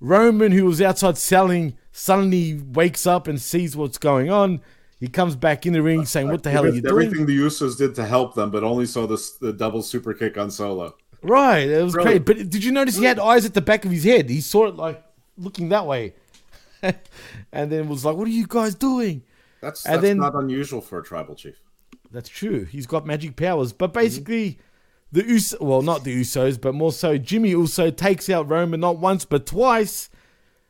Roman, 0.00 0.52
who 0.52 0.64
was 0.66 0.82
outside 0.82 1.16
selling, 1.16 1.76
suddenly 1.92 2.54
wakes 2.72 3.06
up 3.06 3.26
and 3.28 3.40
sees 3.40 3.76
what's 3.76 3.96
going 3.98 4.30
on. 4.30 4.60
He 5.00 5.08
comes 5.08 5.36
back 5.36 5.64
in 5.66 5.72
the 5.72 5.82
ring 5.82 6.04
saying, 6.04 6.28
"What 6.30 6.42
the 6.42 6.50
hell 6.50 6.64
are 6.64 6.68
you 6.68 6.80
doing?" 6.80 7.06
Everything 7.06 7.26
the 7.26 7.36
Usos 7.38 7.76
did 7.78 7.94
to 7.96 8.04
help 8.06 8.34
them, 8.34 8.50
but 8.50 8.64
only 8.64 8.86
saw 8.86 9.06
this 9.06 9.32
the 9.32 9.52
double 9.52 9.82
super 9.82 10.14
kick 10.14 10.36
on 10.38 10.50
Solo. 10.50 10.94
Right, 11.22 11.68
it 11.68 11.82
was 11.82 11.92
Brilliant. 11.94 12.24
great. 12.26 12.38
But 12.38 12.50
did 12.50 12.64
you 12.64 12.72
notice 12.72 12.96
he 12.96 13.04
had 13.04 13.18
eyes 13.18 13.44
at 13.46 13.54
the 13.54 13.60
back 13.60 13.84
of 13.84 13.90
his 13.90 14.04
head? 14.04 14.28
He 14.28 14.40
saw 14.40 14.66
it 14.66 14.76
like 14.76 15.02
looking 15.38 15.68
that 15.70 15.86
way, 15.86 16.14
and 16.82 17.70
then 17.70 17.88
was 17.88 18.04
like, 18.04 18.16
"What 18.16 18.26
are 18.26 18.30
you 18.30 18.46
guys 18.48 18.74
doing?" 18.74 19.22
That's, 19.60 19.84
And 19.86 19.94
that's 19.94 20.02
then- 20.02 20.18
not 20.18 20.34
unusual 20.34 20.80
for 20.80 20.98
a 20.98 21.02
tribal 21.02 21.34
chief. 21.34 21.60
That's 22.10 22.28
true. 22.28 22.64
He's 22.64 22.86
got 22.86 23.06
magic 23.06 23.34
powers. 23.36 23.72
But 23.72 23.92
basically, 23.92 24.58
the 25.14 25.24
Uso, 25.24 25.56
well, 25.60 25.80
not 25.80 26.02
the 26.02 26.20
Usos, 26.20 26.60
but 26.60 26.74
more 26.74 26.90
so, 26.90 27.16
Jimmy 27.16 27.50
Uso 27.50 27.90
takes 27.90 28.28
out 28.28 28.50
Roman 28.50 28.80
not 28.80 28.98
once 28.98 29.24
but 29.24 29.46
twice. 29.46 30.10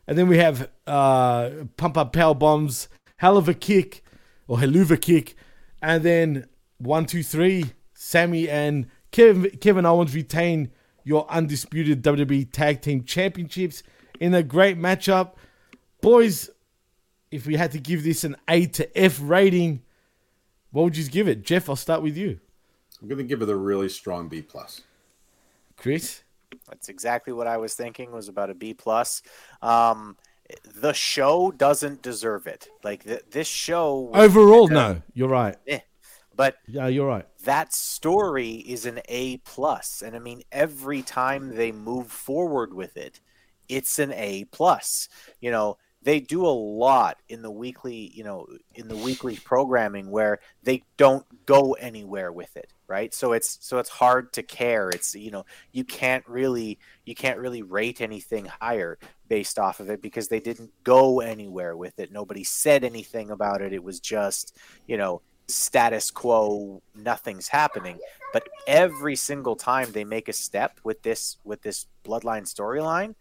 And 0.07 0.19
then 0.19 0.29
we 0.29 0.37
have 0.37 0.69
uh, 0.87 1.51
pump 1.79 1.97
up 1.97 2.13
power 2.13 2.35
bombs, 2.35 2.89
hell 3.17 3.39
of 3.39 3.49
a 3.49 3.55
kick 3.55 4.05
or 4.47 4.59
helluva 4.59 5.01
kick, 5.01 5.35
and 5.81 6.03
then 6.03 6.47
one, 6.77 7.07
two, 7.07 7.23
three. 7.23 7.73
Sami 7.95 8.51
and 8.51 8.87
Kevin, 9.13 9.49
Kevin 9.63 9.87
Owens 9.87 10.15
retain 10.15 10.71
your 11.05 11.27
undisputed 11.31 12.03
WWE 12.03 12.53
Tag 12.53 12.83
Team 12.83 13.05
Championships 13.05 13.83
in 14.21 14.35
a 14.35 14.43
great 14.43 14.79
matchup. 14.79 15.37
Boys, 16.03 16.51
if 17.31 17.47
we 17.47 17.57
had 17.57 17.73
to 17.73 17.79
give 17.79 18.05
this 18.05 18.25
an 18.25 18.37
A 18.47 18.67
to 18.67 18.99
F 18.99 19.19
rating, 19.23 19.83
what 20.71 20.83
would 20.83 20.97
you 20.99 21.09
give 21.09 21.29
it? 21.29 21.45
Jeff, 21.45 21.71
I'll 21.71 21.77
start 21.77 22.03
with 22.03 22.19
you. 22.19 22.41
I'm 23.05 23.09
going 23.09 23.19
to 23.19 23.25
give 23.25 23.43
it 23.43 23.51
a 23.51 23.55
really 23.57 23.91
strong 23.91 24.29
B 24.29 24.41
plus. 24.41 24.81
Chris? 25.77 26.23
That's 26.71 26.89
exactly 26.89 27.35
what 27.35 27.47
I 27.47 27.59
was 27.59 27.75
thinking. 27.75 28.11
Was 28.13 28.29
about 28.29 28.49
a 28.49 28.55
B 28.55 28.73
plus. 28.73 29.21
Um, 29.61 30.17
the 30.75 30.95
show 30.95 31.51
doesn't 31.51 32.01
deserve 32.01 32.47
it. 32.47 32.67
Like 32.83 33.05
th- 33.05 33.25
this 33.31 33.47
show 33.47 34.11
Overall, 34.15 34.69
kinda- 34.69 34.95
no. 34.95 35.03
You're 35.13 35.29
right. 35.29 35.55
eh. 35.67 35.81
But 36.35 36.57
Yeah, 36.67 36.87
you're 36.87 37.07
right. 37.07 37.27
that 37.45 37.75
story 37.75 38.53
is 38.53 38.87
an 38.87 39.01
A 39.11 39.37
plus, 39.39 40.01
and 40.03 40.17
I 40.17 40.19
mean 40.19 40.43
every 40.51 41.03
time 41.03 41.55
they 41.55 41.73
move 41.73 42.07
forward 42.11 42.73
with 42.73 42.97
it, 42.97 43.21
it's 43.69 43.99
an 43.99 44.13
A 44.15 44.45
plus. 44.47 45.11
You 45.43 45.51
know, 45.51 45.77
they 46.05 46.21
do 46.21 46.47
a 46.47 46.49
lot 46.49 47.19
in 47.31 47.41
the 47.41 47.51
weekly, 47.51 48.13
you 48.15 48.23
know, 48.23 48.47
in 48.75 48.89
the 48.89 48.97
weekly 48.97 49.37
programming 49.37 50.11
where 50.11 50.39
they 50.63 50.83
don't 50.99 51.25
go 51.47 51.73
anywhere 51.73 52.31
with 52.31 52.55
it, 52.59 52.73
right? 52.87 53.13
So 53.15 53.33
it's 53.33 53.59
so 53.63 53.79
it's 53.79 53.89
hard 53.89 54.33
to 54.35 54.43
care. 54.43 54.91
It's 54.91 55.15
you 55.15 55.31
know, 55.31 55.47
you 55.73 55.83
can't 55.83 56.27
really 56.29 56.79
you 57.07 57.15
can't 57.15 57.39
really 57.39 57.63
rate 57.63 58.03
anything 58.03 58.45
higher 58.61 58.99
based 59.29 59.59
off 59.59 59.81
of 59.81 59.89
it 59.89 60.03
because 60.03 60.29
they 60.29 60.41
didn't 60.41 60.71
go 60.85 61.21
anywhere 61.21 61.75
with 61.75 61.99
it. 61.99 62.13
Nobody 62.13 62.45
said 62.45 62.85
anything 62.85 63.31
about 63.31 63.63
it. 63.63 63.73
It 63.73 63.83
was 63.83 63.99
just, 63.99 64.59
you 64.87 64.99
know, 64.99 65.23
status 65.47 66.11
quo 66.11 66.81
nothing's 66.95 67.49
happening 67.49 67.99
but 68.33 68.49
every 68.67 69.15
single 69.15 69.55
time 69.55 69.93
they 69.93 70.03
make 70.03 70.31
a 70.31 70.33
step 70.33 70.81
with 70.85 71.03
this 71.03 71.37
with 71.45 71.61
this 71.61 71.87
bloodline 72.03 72.45
storyline 72.45 73.15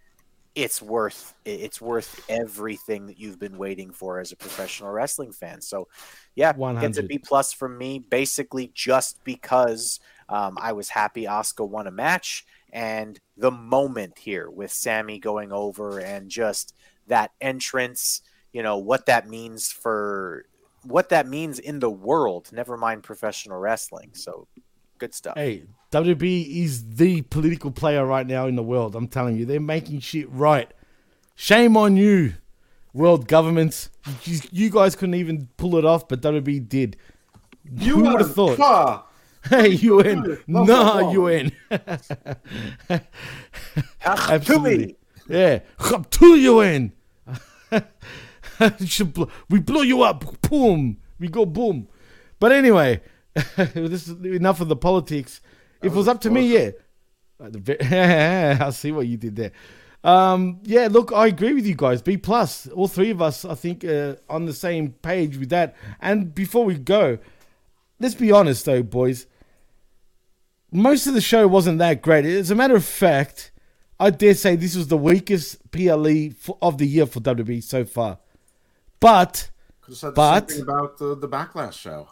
it's 0.56 0.82
worth 0.82 1.34
it's 1.46 1.82
worth 1.82 2.24
everything 2.30 3.08
that 3.08 3.20
you've 3.20 3.40
been 3.40 3.58
waiting 3.58 3.92
for 3.92 4.20
as 4.20 4.32
a 4.32 4.36
professional 4.36 4.92
wrestling 4.92 5.32
fan. 5.32 5.62
So 5.62 5.88
yeah 6.36 6.54
gets 6.82 6.98
a 6.98 7.04
B 7.04 7.18
plus 7.18 7.54
from 7.54 7.78
me 7.78 8.00
basically 8.00 8.72
just 8.74 9.24
because 9.24 10.00
um, 10.30 10.58
i 10.60 10.72
was 10.72 10.90
happy 10.90 11.24
Asuka 11.24 11.68
won 11.68 11.88
a 11.88 11.92
match 11.92 12.46
and 12.72 13.20
the 13.38 13.52
moment 13.52 14.18
here 14.18 14.50
with 14.50 14.72
Sami 14.72 15.20
going 15.20 15.52
over 15.52 16.00
and 16.00 16.30
just 16.30 16.76
that 17.08 17.32
entrance 17.42 18.22
you 18.52 18.64
know 18.64 18.78
what 18.78 19.06
that 19.08 19.28
means 19.28 19.72
for 19.72 20.46
what 20.84 21.10
that 21.10 21.28
means 21.28 21.60
in 21.60 21.80
the 21.80 21.90
world 21.90 22.50
never 22.52 22.78
mind 22.78 23.04
professional 23.04 23.58
wrestling. 23.58 24.12
So 24.14 24.48
Good 25.04 25.14
stuff. 25.14 25.34
Hey, 25.36 25.64
WB 25.92 26.64
is 26.64 26.96
the 26.96 27.24
political 27.24 27.72
player 27.72 28.06
right 28.06 28.26
now 28.26 28.48
in 28.48 28.56
the 28.56 28.64
world. 28.64 28.96
I'm 28.96 29.10
telling 29.10 29.36
you, 29.36 29.44
they're 29.46 29.60
making 29.60 30.00
shit 30.00 30.32
right. 30.32 30.74
Shame 31.36 31.76
on 31.76 31.98
you, 31.98 32.36
world 32.94 33.28
governments. 33.28 33.90
You, 34.24 34.40
you 34.54 34.70
guys 34.70 34.96
couldn't 34.96 35.16
even 35.16 35.50
pull 35.58 35.76
it 35.76 35.84
off, 35.84 36.08
but 36.08 36.22
WB 36.22 36.70
did. 36.70 36.96
Who 37.84 38.04
would 38.04 38.22
have 38.22 38.34
thought? 38.34 38.58
Ah, 38.62 39.06
Hey, 39.50 39.72
UN. 39.72 40.38
No, 40.48 40.64
Nah, 40.64 41.02
no. 41.02 41.12
UN. 41.12 41.52
Absolutely. 41.70 43.04
Absolutely. 44.06 44.96
Yeah. 45.28 45.60
Up 45.80 46.10
to 46.12 46.28
UN. 46.38 46.94
We 49.50 49.60
blow 49.60 49.82
you 49.82 50.02
up. 50.04 50.24
Boom. 50.50 50.96
We 51.20 51.28
go 51.28 51.46
boom. 51.46 51.90
But 52.40 52.54
anyway, 52.54 53.02
this 53.56 54.08
is 54.08 54.24
enough 54.26 54.62
of 54.62 54.68
the 54.68 54.76
politics. 54.76 55.42
If 55.82 55.94
it 55.94 55.96
was 55.96 56.08
up 56.08 56.22
to 56.22 56.30
me, 56.30 56.54
yeah. 56.54 56.72
Uh, 57.40 58.58
I 58.66 58.70
see 58.70 58.92
what 58.92 59.08
you 59.08 59.18
did 59.18 59.36
there. 59.36 59.52
Um, 60.04 60.60
yeah, 60.64 60.90
look, 60.92 61.14
I 61.14 61.28
agree 61.28 61.54
with 61.54 61.66
you 61.66 61.76
guys. 61.76 62.02
B 62.02 62.18
plus, 62.18 62.68
all 62.68 62.88
three 62.88 63.10
of 63.10 63.22
us, 63.22 63.46
I 63.46 63.56
think, 63.56 63.86
uh, 63.86 64.16
on 64.30 64.46
the 64.46 64.54
same 64.54 64.92
page 64.92 65.38
with 65.38 65.50
that. 65.50 65.76
And 66.02 66.36
before 66.36 66.66
we 66.66 66.78
go, 66.78 67.18
let's 68.00 68.16
be 68.16 68.32
honest, 68.32 68.66
though, 68.66 68.84
boys. 68.84 69.28
Most 70.72 71.08
of 71.08 71.14
the 71.14 71.22
show 71.22 71.48
wasn't 71.48 71.78
that 71.80 72.02
great. 72.02 72.26
As 72.26 72.52
a 72.52 72.56
matter 72.56 72.76
of 72.76 72.84
fact, 72.84 73.52
I 74.00 74.10
dare 74.10 74.34
say 74.34 74.56
this 74.56 74.76
was 74.76 74.88
the 74.88 74.98
weakest 74.98 75.72
PLE 75.72 76.32
for, 76.38 76.58
of 76.62 76.78
the 76.80 76.88
year 76.88 77.06
for 77.06 77.20
WWE 77.20 77.64
so 77.64 77.86
far. 77.86 78.18
But, 79.00 79.50
Could 79.82 79.92
have 79.92 79.98
said 79.98 80.10
the 80.10 80.14
but, 80.14 80.50
same 80.50 80.66
thing 80.66 80.70
about 80.70 80.98
the, 80.98 81.16
the 81.16 81.30
backlash 81.30 81.74
show. 81.74 82.10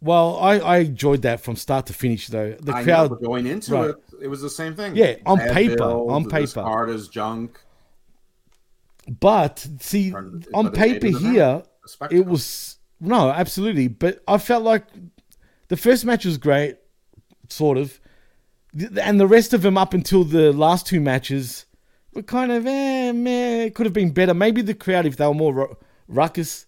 Well, 0.00 0.38
I, 0.38 0.58
I 0.58 0.78
enjoyed 0.78 1.22
that 1.22 1.40
from 1.40 1.56
start 1.56 1.86
to 1.86 1.92
finish, 1.92 2.28
though. 2.28 2.52
The 2.52 2.74
I 2.74 2.84
crowd 2.84 3.10
but 3.10 3.22
going 3.22 3.46
into 3.46 3.72
right. 3.72 3.90
it, 3.90 3.96
it 4.22 4.28
was 4.28 4.40
the 4.40 4.50
same 4.50 4.76
thing. 4.76 4.94
Yeah, 4.94 5.16
on 5.26 5.38
Bad 5.38 5.52
paper, 5.52 5.82
on 5.82 6.28
paper. 6.28 6.62
hard 6.62 6.90
as 6.90 7.08
junk. 7.08 7.60
But 9.08 9.66
see, 9.80 10.12
on 10.14 10.44
but 10.52 10.74
paper 10.74 11.06
here, 11.08 11.62
it 12.10 12.26
was 12.26 12.78
no, 13.00 13.30
absolutely. 13.30 13.88
But 13.88 14.22
I 14.28 14.38
felt 14.38 14.62
like 14.62 14.84
the 15.68 15.76
first 15.76 16.04
match 16.04 16.24
was 16.24 16.36
great, 16.36 16.76
sort 17.48 17.78
of, 17.78 17.98
and 19.00 19.18
the 19.18 19.26
rest 19.26 19.52
of 19.52 19.62
them 19.62 19.78
up 19.78 19.94
until 19.94 20.24
the 20.24 20.52
last 20.52 20.86
two 20.86 21.00
matches 21.00 21.66
were 22.12 22.22
kind 22.22 22.52
of 22.52 22.66
eh, 22.66 23.12
meh. 23.12 23.64
It 23.64 23.74
could 23.74 23.86
have 23.86 23.92
been 23.92 24.12
better. 24.12 24.34
Maybe 24.34 24.62
the 24.62 24.74
crowd, 24.74 25.06
if 25.06 25.16
they 25.16 25.26
were 25.26 25.34
more 25.34 25.76
ruckus, 26.06 26.66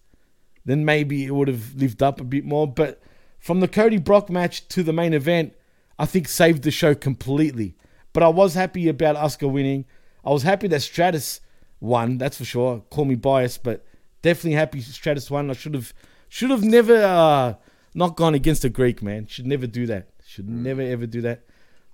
then 0.65 0.83
maybe 0.83 1.25
it 1.25 1.31
would 1.31 1.47
have 1.47 1.75
lived 1.75 2.03
up 2.03 2.19
a 2.19 2.25
bit 2.25 2.43
more. 2.43 2.67
But 2.67 3.01
from 3.41 3.59
the 3.59 3.67
Cody 3.67 3.97
Brock 3.97 4.29
match 4.29 4.67
to 4.69 4.83
the 4.83 4.93
main 4.93 5.13
event, 5.13 5.55
I 5.97 6.05
think 6.05 6.27
saved 6.27 6.61
the 6.61 6.71
show 6.71 6.93
completely. 6.93 7.75
But 8.13 8.23
I 8.23 8.27
was 8.29 8.53
happy 8.53 8.87
about 8.87 9.15
Asuka 9.15 9.51
winning. 9.51 9.85
I 10.23 10.29
was 10.29 10.43
happy 10.43 10.67
that 10.67 10.81
Stratus 10.81 11.41
won. 11.79 12.19
That's 12.19 12.37
for 12.37 12.45
sure. 12.45 12.83
Call 12.91 13.05
me 13.05 13.15
biased, 13.15 13.63
but 13.63 13.83
definitely 14.21 14.53
happy 14.53 14.79
Stratus 14.81 15.31
won. 15.31 15.49
I 15.49 15.53
should 15.53 15.73
have 15.73 15.91
should 16.29 16.51
have 16.51 16.63
never 16.63 17.03
uh, 17.03 17.55
not 17.95 18.15
gone 18.15 18.35
against 18.35 18.63
a 18.63 18.69
Greek 18.69 19.01
man. 19.01 19.25
Should 19.25 19.47
never 19.47 19.65
do 19.65 19.87
that. 19.87 20.09
Should 20.25 20.47
never 20.47 20.81
ever 20.81 21.07
do 21.07 21.21
that. 21.21 21.41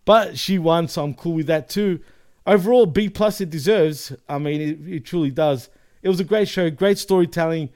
But 0.04 0.38
she 0.38 0.60
won, 0.60 0.90
so 0.90 1.04
I'm 1.04 1.14
cool 1.14 1.34
with 1.34 1.48
that 1.48 1.70
too. 1.70 2.02
Overall, 2.46 2.88
B 2.88 3.08
plus 3.08 3.40
it 3.40 3.50
deserves. 3.50 4.12
I 4.28 4.38
mean, 4.38 4.62
it, 4.62 4.96
it 4.96 5.06
truly 5.06 5.32
does. 5.32 5.70
It 6.04 6.10
was 6.10 6.20
a 6.20 6.26
great 6.26 6.50
show, 6.50 6.70
great 6.70 6.98
storytelling, 6.98 7.70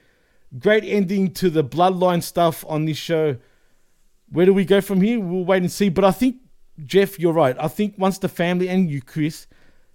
great 0.58 0.84
ending 0.84 1.32
to 1.34 1.48
the 1.48 1.64
bloodline 1.64 2.22
stuff 2.22 2.64
on 2.68 2.84
this 2.84 2.98
show. 2.98 3.38
Where 4.32 4.46
do 4.46 4.54
we 4.54 4.64
go 4.64 4.80
from 4.80 5.00
here? 5.02 5.20
We'll 5.20 5.44
wait 5.44 5.62
and 5.62 5.70
see. 5.70 5.88
But 5.90 6.04
I 6.04 6.10
think, 6.10 6.36
Jeff, 6.84 7.18
you're 7.18 7.32
right. 7.34 7.56
I 7.60 7.68
think 7.68 7.94
once 7.98 8.18
the 8.18 8.28
family 8.28 8.68
and 8.68 8.90
you, 8.90 9.02
Chris, 9.02 9.46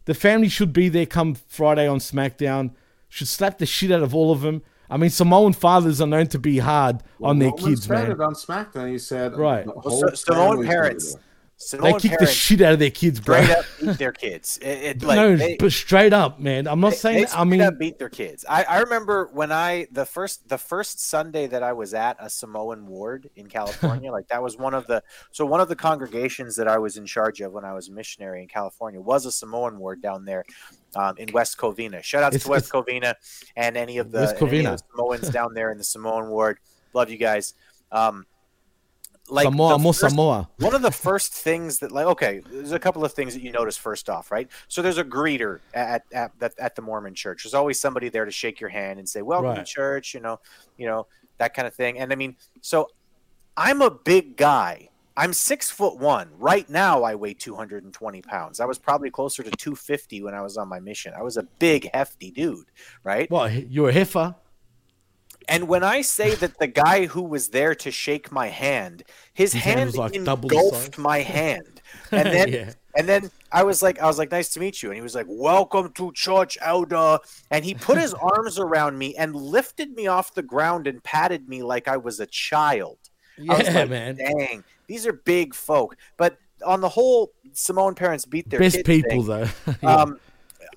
the 0.06 0.14
family 0.14 0.48
should 0.48 0.72
be 0.74 0.90
there 0.90 1.06
come 1.08 1.36
Friday 1.36 1.88
on 1.88 1.98
SmackDown. 2.00 2.72
Should 3.10 3.28
slap 3.28 3.58
the 3.58 3.66
shit 3.66 3.92
out 3.92 4.04
of 4.04 4.14
all 4.14 4.32
of 4.32 4.42
them. 4.42 4.62
I 4.90 4.98
mean, 4.98 5.10
Samoan 5.10 5.54
fathers 5.54 6.00
are 6.00 6.08
known 6.08 6.28
to 6.28 6.40
be 6.40 6.60
hard 6.60 7.04
on 7.22 7.40
their 7.40 7.50
Roman 7.50 7.66
kids, 7.66 7.90
man. 7.90 8.12
on 8.22 8.34
SmackDown. 8.36 8.92
He 8.92 9.00
said, 9.00 9.36
Right. 9.36 9.66
the 9.66 9.74
Well, 9.74 10.16
Samoan 10.16 10.66
parents, 10.66 11.14
gonna 11.14 11.24
be 11.24 11.27
They 11.72 11.94
kick 11.94 12.20
the 12.20 12.28
shit 12.28 12.62
out 12.62 12.74
of 12.74 12.80
their 12.80 12.92
kids, 12.92 13.20
bro. 13.20 13.42
straight 13.42 13.58
up 13.58 13.66
beat 13.82 13.98
their 13.98 14.12
kids. 14.12 14.60
It, 14.62 14.68
it, 14.68 15.04
like, 15.04 15.16
no, 15.16 15.36
they, 15.36 15.58
but 15.58 15.72
straight 15.72 16.14
up, 16.14 16.40
man. 16.40 16.68
I'm 16.68 16.80
not 16.80 16.92
they- 16.92 16.98
saying. 16.98 17.26
they 17.26 17.32
I 17.32 17.44
mean, 17.46 17.62
up 17.62 17.80
beat 17.80 17.98
their 17.98 18.10
kids. 18.10 18.46
I, 18.48 18.64
I 18.64 18.80
remember 18.80 19.30
when 19.34 19.52
I 19.52 19.88
the 19.92 20.06
first 20.06 20.48
the 20.48 20.60
first 20.60 21.00
Sunday 21.00 21.48
that 21.48 21.64
I 21.64 21.74
was 21.74 21.96
at 21.96 22.18
a 22.20 22.30
Samoan 22.30 22.86
ward 22.86 23.32
in 23.36 23.48
California. 23.48 24.12
like 24.18 24.28
that 24.28 24.44
was 24.44 24.56
one 24.56 24.76
of 24.76 24.86
the 24.86 25.02
so 25.32 25.48
one 25.48 25.60
of 25.60 25.68
the 25.68 25.76
congregations 25.76 26.56
that 26.58 26.68
I 26.68 26.78
was 26.78 26.96
in 26.98 27.08
charge 27.08 27.42
of 27.42 27.52
when 27.54 27.66
I 27.66 27.74
was 27.74 27.90
a 27.90 27.92
missionary 27.92 28.44
in 28.44 28.48
California 28.48 29.02
was 29.02 29.26
a 29.26 29.32
Samoan 29.32 29.80
ward 29.80 30.00
down 30.00 30.26
there 30.26 30.46
um, 30.96 31.18
in 31.18 31.32
West 31.32 31.58
Covina. 31.58 32.04
Shout 32.04 32.22
out 32.22 32.34
to 32.34 32.50
West 32.50 32.72
Covina 32.72 33.16
and 33.56 33.76
any 33.76 33.98
of 33.98 34.12
the, 34.12 34.38
any 34.42 34.66
of 34.66 34.78
the 34.78 34.84
Samoans 34.92 35.30
down 35.30 35.54
there 35.56 35.72
in 35.72 35.80
the 35.80 35.84
Samoan 35.84 36.30
ward. 36.30 36.60
Love 36.94 37.10
you 37.10 37.18
guys. 37.18 37.56
Um, 37.92 38.26
like 39.30 39.46
Samoa, 39.46 39.78
first- 39.80 40.00
Samoa. 40.00 40.50
one 40.60 40.74
of 40.76 40.82
the 40.82 40.92
first 40.92 41.34
things 41.34 41.80
that 41.80 41.92
like 41.92 42.06
okay 42.08 42.42
there's 42.52 42.72
a 42.72 42.80
couple 42.80 43.04
of 43.04 43.12
things 43.14 43.34
that 43.34 43.42
you 43.42 43.52
notice 43.52 43.78
first 43.78 44.10
off 44.10 44.32
right? 44.32 44.48
So 44.68 44.82
there's 44.82 44.98
a 44.98 45.04
greeter 45.04 45.60
at 45.74 46.04
at, 46.14 46.32
at, 46.42 46.54
at 46.60 46.76
the 46.76 46.82
mormon 46.82 47.14
church. 47.16 47.44
There's 47.44 47.54
always 47.54 47.80
somebody 47.80 48.10
there 48.10 48.26
to 48.26 48.32
shake 48.32 48.60
your 48.60 48.70
hand 48.70 49.00
and 49.00 49.08
say 49.08 49.22
welcome 49.22 49.50
Right. 49.50 49.58
to 49.58 49.64
church 49.64 50.14
you 50.14 50.20
know 50.20 50.40
you 50.78 50.86
know 50.88 51.08
that 51.40 51.54
kind 51.54 51.68
of 51.68 51.74
thing. 51.74 52.00
And 52.00 52.12
i 52.12 52.16
mean 52.16 52.36
so 52.62 52.90
i'm 53.56 53.82
a 53.82 53.92
big 53.92 54.38
guy. 54.38 54.90
I'm 55.20 55.34
six 55.34 55.68
foot 55.72 55.98
one. 55.98 56.30
Right 56.38 56.70
now 56.70 57.02
i 57.04 57.16
weigh 57.16 57.34
220 57.34 58.22
pounds. 58.22 58.60
I 58.60 58.66
was 58.66 58.78
probably 58.78 59.10
closer 59.10 59.42
to 59.44 59.50
250 59.50 60.22
when 60.24 60.34
i 60.36 60.42
was 60.42 60.58
on 60.58 60.68
my 60.68 60.80
mission. 60.80 61.14
I 61.18 61.24
was 61.24 61.38
a 61.38 61.44
big 61.58 61.90
hefty 61.94 62.30
dude 62.32 62.68
right? 63.04 63.30
Well, 63.32 63.50
You're 63.50 63.90
a 63.90 63.94
heifer. 63.94 64.36
And 65.48 65.68
when 65.68 65.84
I 65.84 66.02
say 66.02 66.36
that 66.36 66.58
the 66.60 66.68
guy 66.68 67.06
who 67.06 67.22
was 67.22 67.50
there 67.50 67.76
to 67.76 67.92
shake 67.92 68.32
my 68.32 68.48
hand, 68.48 69.04
his, 69.34 69.54
His 69.54 69.64
hand 69.64 69.80
hand, 69.80 69.96
like 69.96 70.16
engulfed 70.16 70.98
my 70.98 71.20
hand, 71.20 71.82
and 72.12 72.28
then 72.28 72.48
Yeah. 72.52 72.74
and 72.96 73.08
then 73.08 73.32
I 73.52 73.64
was 73.64 73.82
like, 73.82 74.00
I 74.00 74.08
was 74.08 74.18
like, 74.18 74.32
nice 74.32 74.50
to 74.50 74.60
meet 74.60 74.84
you, 74.84 74.90
and 74.90 74.96
he 74.96 75.02
was 75.02 75.16
like, 75.16 75.28
welcome 75.30 75.92
to 75.94 76.12
church, 76.14 76.58
Elder, 76.62 77.20
and 77.52 77.64
he 77.64 77.74
put 77.74 77.98
his 77.98 78.14
arms 78.36 78.60
around 78.60 78.98
me 78.98 79.16
and 79.16 79.36
lifted 79.36 79.92
me 79.92 80.08
off 80.08 80.34
the 80.34 80.44
ground 80.44 80.88
and 80.88 81.04
patted 81.04 81.48
me 81.48 81.64
like 81.64 81.88
I 81.88 81.98
was 81.98 82.20
a 82.20 82.26
child. 82.26 82.98
Yeah, 83.38 83.54
like, 83.54 83.90
man. 83.90 84.16
Dang, 84.18 84.64
these 84.88 85.06
are 85.06 85.14
big 85.14 85.54
folk. 85.54 85.96
But 86.18 86.38
on 86.66 86.82
the 86.82 86.90
whole, 86.90 87.32
Samoan 87.54 87.96
parents 87.96 88.26
beat 88.26 88.50
their 88.50 88.60
Best 88.60 88.84
people, 88.84 89.10
thing, 89.10 89.26
though. 89.26 89.48
Yeah. 89.84 89.96
um, 89.96 90.20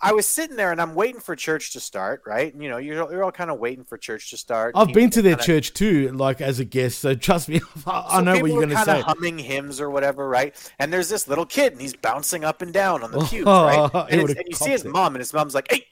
I 0.02 0.12
was 0.12 0.27
sitting 0.27 0.56
there 0.56 0.72
and 0.72 0.81
I'm 0.81 0.94
waiting 0.94 1.20
for 1.20 1.36
church 1.36 1.72
to 1.74 1.81
start, 1.81 2.22
right? 2.27 2.55
You 2.55 2.68
know, 2.70 2.78
you're, 2.78 2.97
you're 3.12 3.22
all 3.22 3.31
kind 3.32 3.51
of 3.51 3.59
waiting 3.59 3.85
for 3.85 3.98
church 3.98 4.31
to 4.31 4.36
start. 4.39 4.72
I've 4.74 4.93
been 4.94 5.10
to 5.10 5.20
their 5.22 5.36
kinda- 5.36 5.44
church 5.44 5.74
too, 5.74 6.10
like 6.12 6.40
as 6.40 6.59
a 6.59 6.64
guest. 6.64 7.01
So 7.01 7.14
trust 7.14 7.48
me, 7.48 7.60
I, 7.86 7.90
I 8.09 8.16
so 8.18 8.20
know 8.24 8.32
what 8.40 8.51
you're 8.51 8.64
going 8.66 8.70
to 8.70 8.85
say. 8.85 9.01
humming 9.02 9.39
hymns 9.39 9.81
or 9.81 9.90
whatever, 9.90 10.28
right? 10.28 10.55
And 10.78 10.93
there's 10.93 11.09
this 11.10 11.28
little 11.28 11.44
kid 11.44 11.72
and 11.72 11.81
he's 11.81 11.94
bouncing 11.94 12.44
up 12.44 12.62
and 12.62 12.72
down 12.72 13.02
on 13.02 13.10
the 13.12 13.18
oh, 13.20 13.27
pews, 13.27 13.44
Oh, 13.47 13.64
right? 13.93 14.06
And, 14.10 14.31
and 14.31 14.43
you 14.48 14.56
see 14.56 14.70
his 14.70 14.85
it. 14.85 14.90
mom, 14.90 15.14
and 15.14 15.20
his 15.20 15.32
mom's 15.35 15.55
like, 15.55 15.70
"Hey, 15.70 15.86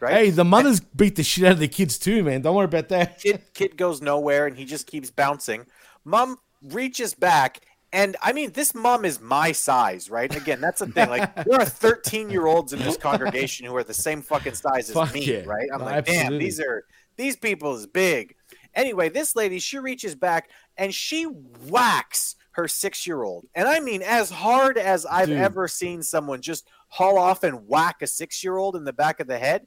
right?" 0.00 0.12
Hey, 0.12 0.30
the 0.30 0.44
mothers 0.44 0.80
beat 0.80 1.16
the 1.16 1.22
shit 1.22 1.44
out 1.44 1.52
of 1.52 1.58
the 1.58 1.68
kids 1.68 1.98
too, 1.98 2.22
man. 2.22 2.42
Don't 2.42 2.54
worry 2.54 2.64
about 2.66 2.88
that. 2.90 3.18
kid 3.20 3.42
kid 3.54 3.76
goes 3.76 4.00
nowhere 4.00 4.46
and 4.46 4.56
he 4.56 4.64
just 4.64 4.86
keeps 4.86 5.10
bouncing. 5.10 5.66
Mom 6.04 6.38
reaches 6.62 7.14
back 7.14 7.60
and 7.94 8.16
I 8.20 8.32
mean 8.32 8.52
this 8.52 8.74
mom 8.74 9.04
is 9.04 9.20
my 9.20 9.52
size, 9.52 10.10
right? 10.10 10.34
Again, 10.34 10.60
that's 10.60 10.80
the 10.80 10.86
thing. 10.86 11.08
Like 11.08 11.34
there 11.46 11.60
are 11.60 11.64
13 11.64 12.28
year 12.28 12.46
olds 12.46 12.72
in 12.72 12.80
this 12.80 12.96
congregation 12.96 13.66
who 13.66 13.74
are 13.76 13.84
the 13.84 13.94
same 13.94 14.20
fucking 14.20 14.54
size 14.54 14.90
as 14.90 14.94
Fuck 14.94 15.14
me, 15.14 15.24
yeah. 15.24 15.42
right? 15.46 15.68
I'm 15.72 15.78
No, 15.80 15.86
like, 15.86 16.04
damn, 16.04 16.38
these 16.38 16.60
are 16.60 16.84
these 17.16 17.36
people 17.36 17.74
is 17.74 17.86
big. 17.86 18.34
Anyway, 18.74 19.08
this 19.08 19.36
lady, 19.36 19.60
she 19.60 19.78
reaches 19.78 20.14
back 20.16 20.50
and 20.76 20.92
she 20.92 21.22
whacks 21.24 22.34
her 22.52 22.66
six 22.68 23.06
year 23.06 23.22
old. 23.22 23.46
And 23.54 23.68
I 23.68 23.80
mean 23.80 24.02
as 24.02 24.30
hard 24.30 24.76
as 24.76 25.06
I've 25.06 25.28
Dude. 25.28 25.38
ever 25.38 25.68
seen 25.68 26.02
someone 26.02 26.42
just 26.42 26.66
haul 26.88 27.18
off 27.18 27.44
and 27.44 27.66
whack 27.68 28.02
a 28.02 28.06
six 28.06 28.42
year 28.42 28.56
old 28.56 28.76
in 28.76 28.84
the 28.84 28.92
back 28.92 29.20
of 29.20 29.26
the 29.28 29.38
head. 29.38 29.66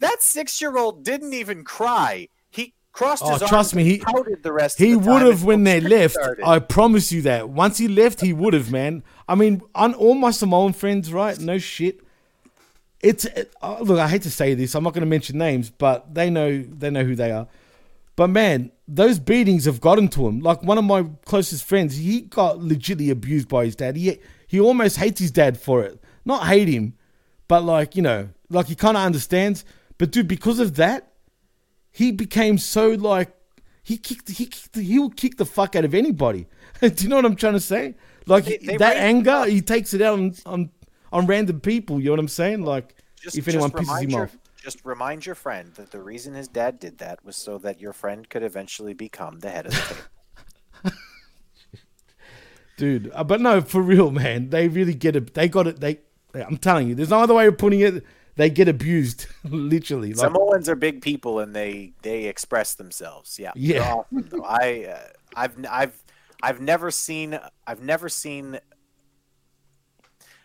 That 0.00 0.22
six 0.22 0.60
year 0.60 0.76
old 0.76 1.04
didn't 1.04 1.32
even 1.32 1.64
cry. 1.64 2.28
Crossed 2.96 3.22
Oh, 3.24 3.32
his 3.34 3.42
arms 3.42 3.50
trust 3.50 3.74
me, 3.74 3.84
he- 3.84 3.98
pouted 3.98 4.42
the 4.42 4.52
rest 4.52 4.78
He 4.78 4.96
would 4.96 5.20
have 5.22 5.44
when 5.44 5.64
they 5.64 5.80
left. 5.80 6.14
started. 6.14 6.42
I 6.46 6.58
promise 6.60 7.12
you 7.12 7.20
that. 7.22 7.50
Once 7.50 7.76
he 7.76 7.88
left, 7.88 8.22
he 8.22 8.32
would 8.32 8.54
have, 8.54 8.70
man. 8.72 9.02
I 9.28 9.34
mean, 9.34 9.60
on 9.74 9.92
all 9.94 10.14
my 10.14 10.30
Samoan 10.30 10.72
friends, 10.72 11.12
right? 11.12 11.38
No 11.38 11.58
shit. 11.58 12.00
It's 13.00 13.26
it, 13.26 13.52
uh, 13.60 13.78
look. 13.82 13.98
I 13.98 14.08
hate 14.08 14.22
to 14.22 14.30
say 14.30 14.54
this. 14.54 14.74
I'm 14.74 14.82
not 14.82 14.94
going 14.94 15.02
to 15.02 15.06
mention 15.06 15.36
names, 15.36 15.68
but 15.68 16.14
they 16.14 16.30
know 16.30 16.62
they 16.62 16.88
know 16.88 17.04
who 17.04 17.14
they 17.14 17.30
are. 17.30 17.46
But 18.16 18.28
man, 18.28 18.72
those 18.88 19.18
beatings 19.18 19.66
have 19.66 19.82
gotten 19.82 20.08
to 20.08 20.26
him. 20.26 20.40
Like 20.40 20.62
one 20.62 20.78
of 20.78 20.84
my 20.84 21.04
closest 21.26 21.64
friends, 21.64 21.98
he 21.98 22.22
got 22.22 22.56
legitly 22.60 23.10
abused 23.10 23.48
by 23.48 23.66
his 23.66 23.76
dad. 23.76 23.96
He 23.96 24.18
he 24.46 24.58
almost 24.58 24.96
hates 24.96 25.20
his 25.20 25.30
dad 25.30 25.60
for 25.60 25.82
it. 25.82 26.00
Not 26.24 26.46
hate 26.46 26.68
him, 26.68 26.94
but 27.46 27.62
like 27.62 27.94
you 27.94 28.00
know, 28.02 28.30
like 28.48 28.66
he 28.68 28.74
kind 28.74 28.96
of 28.96 29.02
understands. 29.02 29.66
But 29.98 30.10
dude, 30.10 30.26
because 30.26 30.58
of 30.58 30.76
that, 30.76 31.12
he 31.96 32.12
became 32.12 32.58
so 32.58 32.90
like 32.90 33.34
he 33.82 33.96
kicked 33.96 34.28
he 34.28 34.44
kicked 34.44 34.76
he'll 34.76 35.08
kick 35.08 35.38
the 35.38 35.46
fuck 35.46 35.74
out 35.74 35.86
of 35.86 35.94
anybody. 35.94 36.46
Do 36.82 36.92
you 36.98 37.08
know 37.08 37.16
what 37.16 37.24
I'm 37.24 37.36
trying 37.36 37.54
to 37.54 37.60
say? 37.60 37.94
Like 38.26 38.44
They- 38.44 38.58
they 38.58 38.76
that 38.76 38.98
anger, 38.98 39.46
he 39.46 39.62
takes 39.62 39.94
it 39.94 40.02
out 40.02 40.18
on, 40.18 40.34
on 40.44 40.70
on 41.10 41.26
random 41.26 41.60
people. 41.60 41.98
You 41.98 42.06
know 42.06 42.12
what 42.12 42.20
I'm 42.20 42.28
saying? 42.28 42.62
Like 42.64 42.96
Just, 43.18 43.38
if 43.38 43.48
anyone 43.48 43.70
pisses 43.70 44.02
him 44.02 44.10
your, 44.10 44.24
off. 44.24 44.36
Just 44.62 44.84
remind 44.84 45.24
your 45.24 45.34
friend 45.34 45.72
that 45.76 45.90
the 45.90 46.02
reason 46.02 46.34
his 46.34 46.48
dad 46.48 46.78
did 46.78 46.98
that 46.98 47.24
was 47.24 47.34
so 47.34 47.56
that 47.58 47.80
your 47.80 47.94
friend 47.94 48.28
could 48.28 48.42
eventually 48.42 48.92
become 48.92 49.38
the 49.38 49.48
head 49.48 49.64
of 49.64 49.72
the 49.72 49.94
table. 50.82 50.96
dude. 52.76 53.10
Uh, 53.14 53.24
but 53.24 53.40
no, 53.40 53.62
for 53.62 53.80
real, 53.80 54.10
man. 54.10 54.50
They 54.50 54.68
really 54.68 54.94
get 54.94 55.16
it. 55.16 55.32
They 55.32 55.48
got 55.48 55.66
it. 55.66 55.80
They. 55.80 56.00
I'm 56.34 56.58
telling 56.58 56.88
you, 56.88 56.94
there's 56.94 57.08
no 57.08 57.20
other 57.20 57.32
way 57.32 57.46
of 57.46 57.56
putting 57.56 57.80
it. 57.80 58.04
They 58.36 58.50
get 58.50 58.68
abused, 58.68 59.26
literally. 59.44 60.12
Like, 60.12 60.30
Samoans 60.30 60.68
are 60.68 60.76
big 60.76 61.02
people 61.02 61.40
and 61.40 61.56
they 61.56 61.92
they 62.02 62.24
express 62.24 62.74
themselves. 62.74 63.38
Yeah. 63.38 63.52
Yeah. 63.56 63.94
Awesome. 64.12 64.42
I 64.44 64.84
uh, 64.84 65.08
I've 65.34 65.56
I've 65.70 66.04
I've 66.42 66.60
never 66.60 66.90
seen 66.90 67.38
I've 67.66 67.82
never 67.82 68.08
seen 68.08 68.58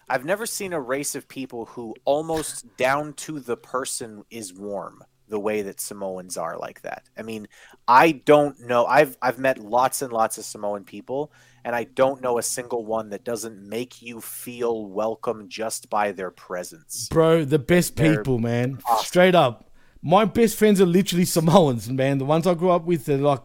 I've 0.09 0.25
never 0.25 0.45
seen 0.45 0.73
a 0.73 0.79
race 0.79 1.15
of 1.15 1.27
people 1.27 1.65
who 1.65 1.95
almost 2.05 2.77
down 2.77 3.13
to 3.13 3.39
the 3.39 3.55
person 3.57 4.23
is 4.29 4.53
warm 4.53 5.03
the 5.27 5.39
way 5.39 5.61
that 5.61 5.79
Samoans 5.79 6.35
are 6.37 6.57
like 6.57 6.81
that. 6.81 7.03
I 7.17 7.23
mean, 7.23 7.47
I 7.87 8.11
don't 8.11 8.59
know. 8.59 8.85
I've 8.85 9.17
I've 9.21 9.39
met 9.39 9.57
lots 9.57 10.01
and 10.01 10.13
lots 10.13 10.37
of 10.37 10.45
Samoan 10.45 10.83
people 10.85 11.31
and 11.63 11.75
I 11.75 11.83
don't 11.85 12.21
know 12.21 12.37
a 12.37 12.43
single 12.43 12.85
one 12.85 13.09
that 13.09 13.23
doesn't 13.23 13.61
make 13.61 14.01
you 14.01 14.21
feel 14.21 14.85
welcome 14.85 15.47
just 15.49 15.89
by 15.89 16.11
their 16.11 16.31
presence. 16.31 17.07
bro, 17.09 17.45
the 17.45 17.59
best 17.59 17.95
They're 17.95 18.17
people, 18.17 18.39
man. 18.39 18.79
awesome. 18.87 19.05
Straight 19.05 19.35
up, 19.35 19.69
my 20.01 20.25
best 20.25 20.57
friends 20.57 20.81
are 20.81 20.85
literally 20.85 21.25
Samoans, 21.25 21.89
man. 21.89 22.17
The 22.17 22.25
ones 22.25 22.47
I 22.47 22.53
grew 22.55 22.71
up 22.71 22.85
with, 22.85 23.05
they're 23.05 23.17
like, 23.17 23.41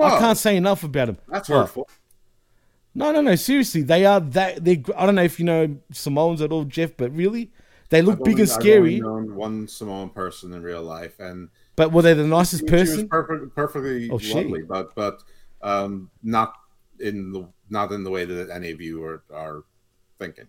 I 0.00 0.18
can't 0.18 0.38
say 0.38 0.56
enough 0.56 0.82
about 0.84 1.06
them. 1.06 1.18
That's 1.28 1.48
hurtful. 1.48 1.88
No, 2.94 3.12
no, 3.12 3.20
no. 3.20 3.34
Seriously, 3.36 3.82
they 3.82 4.04
are 4.06 4.18
that. 4.20 4.64
They. 4.64 4.82
I 4.96 5.06
don't 5.06 5.14
know 5.14 5.22
if 5.22 5.38
you 5.38 5.44
know 5.44 5.76
Samoans 5.92 6.42
at 6.42 6.50
all, 6.50 6.64
Jeff, 6.64 6.96
but 6.96 7.12
really, 7.14 7.52
they 7.90 8.02
look 8.02 8.18
I've 8.18 8.24
big 8.24 8.32
only- 8.34 8.42
and 8.42 8.50
I've 8.50 8.60
scary. 8.60 8.78
only 8.78 9.00
known 9.00 9.34
one 9.36 9.68
Samoan 9.68 10.10
person 10.10 10.52
in 10.52 10.62
real 10.62 10.82
life, 10.82 11.20
and 11.20 11.48
But 11.76 11.92
were 11.92 12.02
they 12.02 12.14
the 12.14 12.26
nicest 12.26 12.62
she, 12.62 12.66
she 12.68 12.74
was 12.74 12.88
person? 12.90 13.08
perfect, 13.08 13.54
perfectly 13.54 14.10
Oh, 14.10 14.18
she. 14.18 14.34
lovely, 14.34 14.62
but 14.62 14.94
but 14.96 15.22
um, 15.62 16.10
not 16.24 16.54
in 17.00 17.32
the 17.32 17.48
not 17.70 17.92
in 17.92 18.04
the 18.04 18.10
way 18.10 18.24
that 18.24 18.50
any 18.50 18.70
of 18.70 18.80
you 18.80 19.04
are 19.04 19.22
are 19.32 19.64
thinking. 20.18 20.48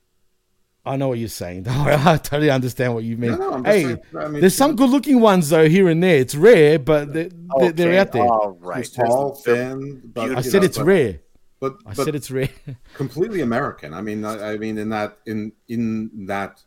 I 0.85 0.95
know 0.95 1.09
what 1.09 1.19
you're 1.19 1.27
saying. 1.27 1.65
I 1.67 2.17
totally 2.17 2.49
understand 2.49 2.93
what 2.95 3.03
you 3.03 3.17
mean. 3.17 3.31
No, 3.31 3.57
no, 3.57 3.63
hey, 3.63 3.83
saying- 3.83 3.99
I 4.17 4.27
mean, 4.29 4.41
there's 4.41 4.55
some 4.55 4.75
good-looking 4.75 5.19
ones 5.19 5.49
though 5.49 5.67
here 5.67 5.89
and 5.89 6.01
there. 6.01 6.15
It's 6.17 6.35
rare, 6.35 6.79
but 6.79 7.13
they're, 7.13 7.29
they're, 7.59 7.71
they're 7.73 7.99
out 7.99 8.11
there. 8.13 8.23
All 8.23 8.57
right. 8.61 8.85
She's 8.85 8.95
tall, 8.95 9.35
thin. 9.35 10.01
But, 10.13 10.37
I 10.37 10.41
said 10.41 10.61
know, 10.61 10.65
it's 10.65 10.77
but- 10.77 10.85
rare. 10.85 11.19
But, 11.59 11.75
I 11.85 11.93
but 11.93 12.05
said 12.05 12.15
it's 12.15 12.31
rare. 12.31 12.47
completely 12.93 13.41
American. 13.41 13.93
I 13.93 14.01
mean, 14.01 14.23
I, 14.23 14.53
I 14.53 14.57
mean, 14.57 14.77
in 14.77 14.87
that 14.89 15.17
in 15.25 15.51
in 15.67 16.25
that 16.27 16.63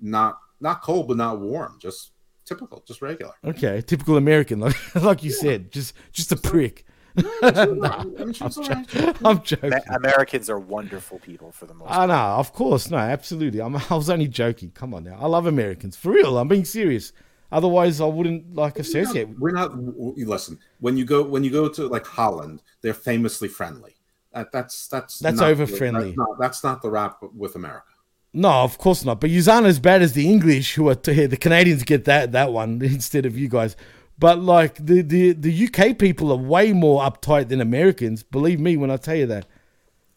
not 0.00 0.38
not 0.60 0.80
cold 0.80 1.08
but 1.08 1.16
not 1.16 1.40
warm, 1.40 1.76
just 1.80 2.12
typical, 2.44 2.84
just 2.86 3.02
regular. 3.02 3.32
Okay, 3.44 3.80
typical 3.80 4.16
American, 4.16 4.60
like, 4.66 4.94
like 4.94 5.24
you 5.24 5.32
said, 5.32 5.72
just 5.72 5.92
just 6.12 6.30
a 6.30 6.36
prick. 6.36 6.84
I 7.42 8.00
I'm, 8.00 8.14
mean, 8.16 8.32
she's 8.32 8.56
all 8.56 8.64
jo- 8.64 8.74
right. 8.74 9.16
I'm 9.24 9.42
joking. 9.42 9.72
Americans 9.90 10.48
are 10.50 10.58
wonderful 10.58 11.18
people 11.18 11.52
for 11.52 11.66
the 11.66 11.74
most 11.74 11.88
I 11.90 12.06
know, 12.06 12.14
of 12.14 12.52
course, 12.52 12.90
no, 12.90 12.96
absolutely. 12.98 13.60
I'm, 13.60 13.76
I 13.90 13.94
was 13.94 14.10
only 14.10 14.28
joking. 14.28 14.70
Come 14.70 14.94
on 14.94 15.04
now, 15.04 15.18
I 15.20 15.26
love 15.26 15.46
Americans 15.46 15.96
for 15.96 16.12
real. 16.12 16.38
I'm 16.38 16.48
being 16.48 16.64
serious. 16.64 17.12
Otherwise, 17.50 18.00
I 18.00 18.04
wouldn't 18.06 18.54
like 18.54 18.78
associate. 18.78 19.28
We're 19.38 19.52
not. 19.52 19.70
w- 19.70 19.92
w- 19.92 20.28
Listen, 20.28 20.58
when 20.80 20.98
you 20.98 21.06
go 21.06 21.22
when 21.22 21.44
you 21.44 21.50
go 21.50 21.68
to 21.68 21.86
like 21.88 22.06
Holland, 22.06 22.62
they're 22.82 22.92
famously 22.92 23.48
friendly. 23.48 23.94
That, 24.34 24.52
that's 24.52 24.86
that's 24.88 25.18
That's 25.18 25.40
over 25.40 25.66
friendly. 25.66 26.08
That's 26.08 26.16
not, 26.18 26.38
that's 26.38 26.64
not 26.64 26.82
the 26.82 26.90
rap 26.90 27.22
with 27.34 27.54
America. 27.56 27.86
No, 28.34 28.50
of 28.50 28.76
course 28.76 29.02
not. 29.02 29.20
But 29.20 29.30
you 29.30 29.42
aren't 29.50 29.66
as 29.66 29.80
bad 29.80 30.02
as 30.02 30.12
the 30.12 30.28
English, 30.28 30.74
who 30.74 30.88
are 30.90 30.94
t- 30.94 31.24
the 31.24 31.38
Canadians 31.38 31.82
get 31.84 32.04
that 32.04 32.32
that 32.32 32.52
one 32.52 32.82
instead 32.84 33.24
of 33.24 33.38
you 33.38 33.48
guys. 33.48 33.74
But 34.18 34.40
like 34.40 34.74
the, 34.84 35.02
the 35.02 35.32
the 35.32 35.68
UK 35.68 35.96
people 35.98 36.32
are 36.32 36.36
way 36.36 36.72
more 36.72 37.02
uptight 37.02 37.48
than 37.48 37.60
Americans. 37.60 38.22
Believe 38.22 38.58
me 38.58 38.76
when 38.76 38.90
I 38.90 38.96
tell 38.96 39.14
you 39.14 39.26
that. 39.26 39.46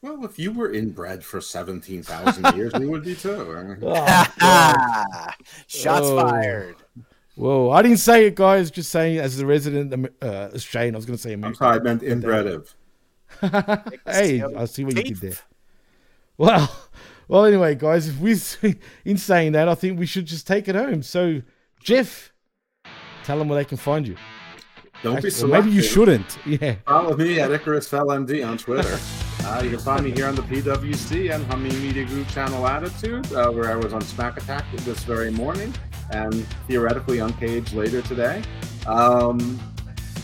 Well, 0.02 0.26
if 0.26 0.40
you 0.40 0.52
were 0.52 0.74
inbred 0.74 1.24
for 1.24 1.40
seventeen 1.42 2.02
thousand 2.02 2.56
years, 2.56 2.74
we 2.74 2.88
would 2.88 3.04
be 3.04 3.14
too. 3.16 3.78
Ah, 3.86 5.36
shots 5.68 6.08
Oh. 6.08 6.20
fired. 6.20 6.76
Whoa, 7.36 7.70
I 7.70 7.82
didn't 7.82 8.00
say 8.00 8.26
it, 8.26 8.36
guys. 8.36 8.72
Just 8.72 8.92
saying, 8.92 9.18
as 9.20 9.38
the 9.38 9.46
resident 9.46 9.94
Am- 9.94 10.08
uh, 10.22 10.50
Australian, 10.54 10.96
I 10.96 10.98
was 10.98 11.06
going 11.06 11.18
to 11.18 11.22
say 11.22 11.34
I'm 11.34 11.54
sorry, 11.56 11.80
I 11.80 11.84
meant 11.84 12.04
inbred. 12.04 12.64
hey, 14.06 14.42
I 14.44 14.66
see 14.66 14.84
what 14.84 14.96
you 14.98 15.04
did 15.04 15.18
there. 15.18 15.38
Well, 16.38 16.76
well. 17.28 17.46
Anyway, 17.46 17.76
guys, 17.76 18.08
if 18.08 18.20
we 18.20 18.32
in 19.06 19.18
saying 19.18 19.52
that, 19.54 19.70
I 19.70 19.76
think 19.76 20.00
we 20.00 20.06
should 20.08 20.26
just 20.26 20.46
take 20.48 20.68
it 20.68 20.76
home. 20.76 21.04
So, 21.04 21.42
Jeff, 21.84 22.34
tell 23.32 23.40
them 23.40 23.48
where 23.48 23.60
they 23.64 23.66
can 23.66 23.78
find 23.78 24.06
you. 24.06 24.18
Don't 25.04 25.22
be 25.22 25.30
Actually, 25.30 25.52
maybe 25.54 25.70
you 25.70 25.82
shouldn't. 25.82 26.38
Yeah. 26.46 26.76
Follow 26.86 27.16
me 27.16 27.40
at 27.40 27.50
Icarus 27.50 27.90
FellMD 27.90 28.46
on 28.46 28.58
Twitter. 28.58 29.00
Uh, 29.44 29.60
you 29.64 29.72
can 29.72 29.80
find 29.80 30.04
me 30.04 30.12
here 30.12 30.28
on 30.28 30.36
the 30.36 30.44
PWC 30.44 31.34
and 31.34 31.44
Humming 31.48 31.74
Media 31.82 32.06
Group 32.06 32.28
channel 32.28 32.68
Attitude, 32.68 33.26
uh, 33.34 33.50
where 33.50 33.72
I 33.72 33.76
was 33.76 33.92
on 33.92 34.02
Smack 34.02 34.38
Attack 34.38 34.66
this 34.86 35.04
very 35.04 35.32
morning 35.32 35.74
and 36.12 36.46
theoretically 36.68 37.20
on 37.20 37.34
Cage 37.34 37.74
later 37.74 38.04
today. 38.04 38.44
Um, 38.86 39.60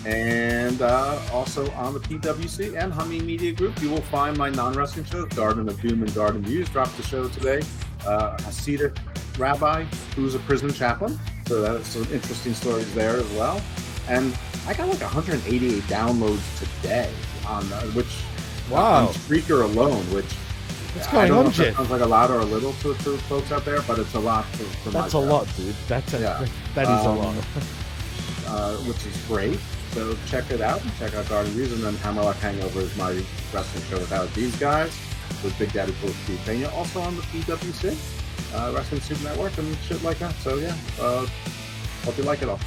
and 0.05 0.79
uh, 0.83 1.19
also 1.33 1.67
on 1.71 1.95
the 1.95 1.99
PWC 1.99 2.79
and 2.79 2.93
Humming 2.93 3.25
Media 3.25 3.53
Group, 3.53 3.81
you 3.81 3.89
will 3.89 4.03
find 4.03 4.37
my 4.37 4.51
non 4.51 4.73
wrestling 4.73 5.05
shows, 5.05 5.29
Garden 5.29 5.67
of 5.67 5.81
Doom 5.81 6.03
and 6.03 6.13
Garden 6.13 6.43
Views, 6.43 6.69
dropped 6.69 6.95
the 6.95 7.03
show 7.03 7.27
today. 7.27 7.61
Uh, 8.05 8.37
Hasidic 8.37 8.95
rabbi 9.37 9.83
who's 10.15 10.35
a 10.35 10.39
prison 10.39 10.73
chaplain. 10.73 11.19
So 11.47 11.61
that's 11.61 11.87
some 11.89 12.03
interesting 12.13 12.53
stories 12.53 12.93
there 12.93 13.15
as 13.17 13.29
well. 13.31 13.61
And 14.09 14.37
I 14.67 14.73
got 14.73 14.87
like 14.89 15.01
188 15.01 15.83
downloads 15.83 16.59
today 16.59 17.11
on 17.47 17.71
uh, 17.73 17.81
which 17.91 18.07
Wow. 18.69 19.07
on 19.07 19.13
Spreaker 19.13 19.63
alone, 19.63 20.03
which 20.13 20.25
What's 20.93 21.07
I 21.07 21.11
going 21.11 21.27
don't 21.29 21.37
on, 21.37 21.43
know 21.45 21.49
if 21.51 21.55
that 21.57 21.75
sounds 21.75 21.89
like 21.89 22.01
a 22.01 22.05
lot 22.05 22.31
or 22.31 22.39
a 22.39 22.45
little 22.45 22.73
to, 22.73 22.93
to 22.95 23.17
folks 23.29 23.51
out 23.51 23.63
there, 23.63 23.81
but 23.83 23.97
it's 23.99 24.13
a 24.15 24.19
lot 24.19 24.43
for, 24.45 24.63
for 24.83 24.89
That's 24.89 25.13
a 25.13 25.19
lot, 25.19 25.47
dude. 25.55 25.73
That's 25.87 26.13
a, 26.13 26.19
Yeah. 26.19 26.45
that 26.75 26.83
is 26.83 27.05
a 27.05 27.09
Um, 27.09 27.17
lot. 27.17 27.35
uh, 28.47 28.75
which 28.77 29.05
is 29.05 29.15
great. 29.27 29.59
So 29.91 30.17
check 30.27 30.49
it 30.51 30.59
out 30.61 30.81
and 30.81 30.91
check 30.97 31.13
out 31.15 31.27
Garden 31.29 31.51
Views. 31.53 31.71
And 31.71 31.81
then 31.83 31.95
Hammerlock 31.97 32.35
Hangover 32.37 32.81
is 32.81 32.95
my 32.97 33.11
wrestling 33.53 33.83
show 33.85 33.99
without 33.99 34.33
these 34.33 34.55
guys 34.57 34.97
with 35.43 35.57
Big 35.59 35.71
Daddy 35.71 35.93
Cool 36.01 36.09
Steve 36.25 36.39
Pena, 36.45 36.69
also 36.69 36.99
on 37.01 37.15
the 37.15 37.21
PWC, 37.23 37.95
uh, 38.53 38.71
Wrestling 38.75 39.01
Super 39.01 39.23
Network, 39.23 39.57
and 39.57 39.75
shit 39.77 40.03
like 40.03 40.19
that. 40.19 40.33
So 40.35 40.55
yeah, 40.57 40.75
uh, 40.99 41.25
hope 42.03 42.17
you 42.17 42.23
like 42.23 42.41
it 42.41 42.49
all. 42.49 42.59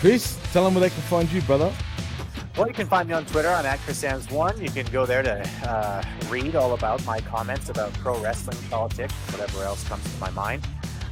Chris, 0.00 0.38
tell 0.52 0.64
them 0.64 0.74
where 0.74 0.82
they 0.82 0.90
can 0.90 1.02
find 1.02 1.30
you, 1.32 1.42
brother. 1.42 1.72
Well, 2.56 2.66
you 2.66 2.74
can 2.74 2.86
find 2.86 3.08
me 3.08 3.14
on 3.14 3.26
Twitter. 3.26 3.48
I'm 3.48 3.66
at 3.66 3.78
ChrisAms1. 3.80 4.62
You 4.62 4.70
can 4.70 4.90
go 4.90 5.04
there 5.04 5.22
to 5.22 5.46
uh, 5.68 6.02
read 6.30 6.56
all 6.56 6.72
about 6.72 7.04
my 7.04 7.20
comments 7.20 7.68
about 7.68 7.92
pro 7.94 8.18
wrestling, 8.22 8.56
politics, 8.70 9.12
whatever 9.30 9.62
else 9.62 9.86
comes 9.86 10.02
to 10.10 10.20
my 10.20 10.30
mind. 10.30 10.66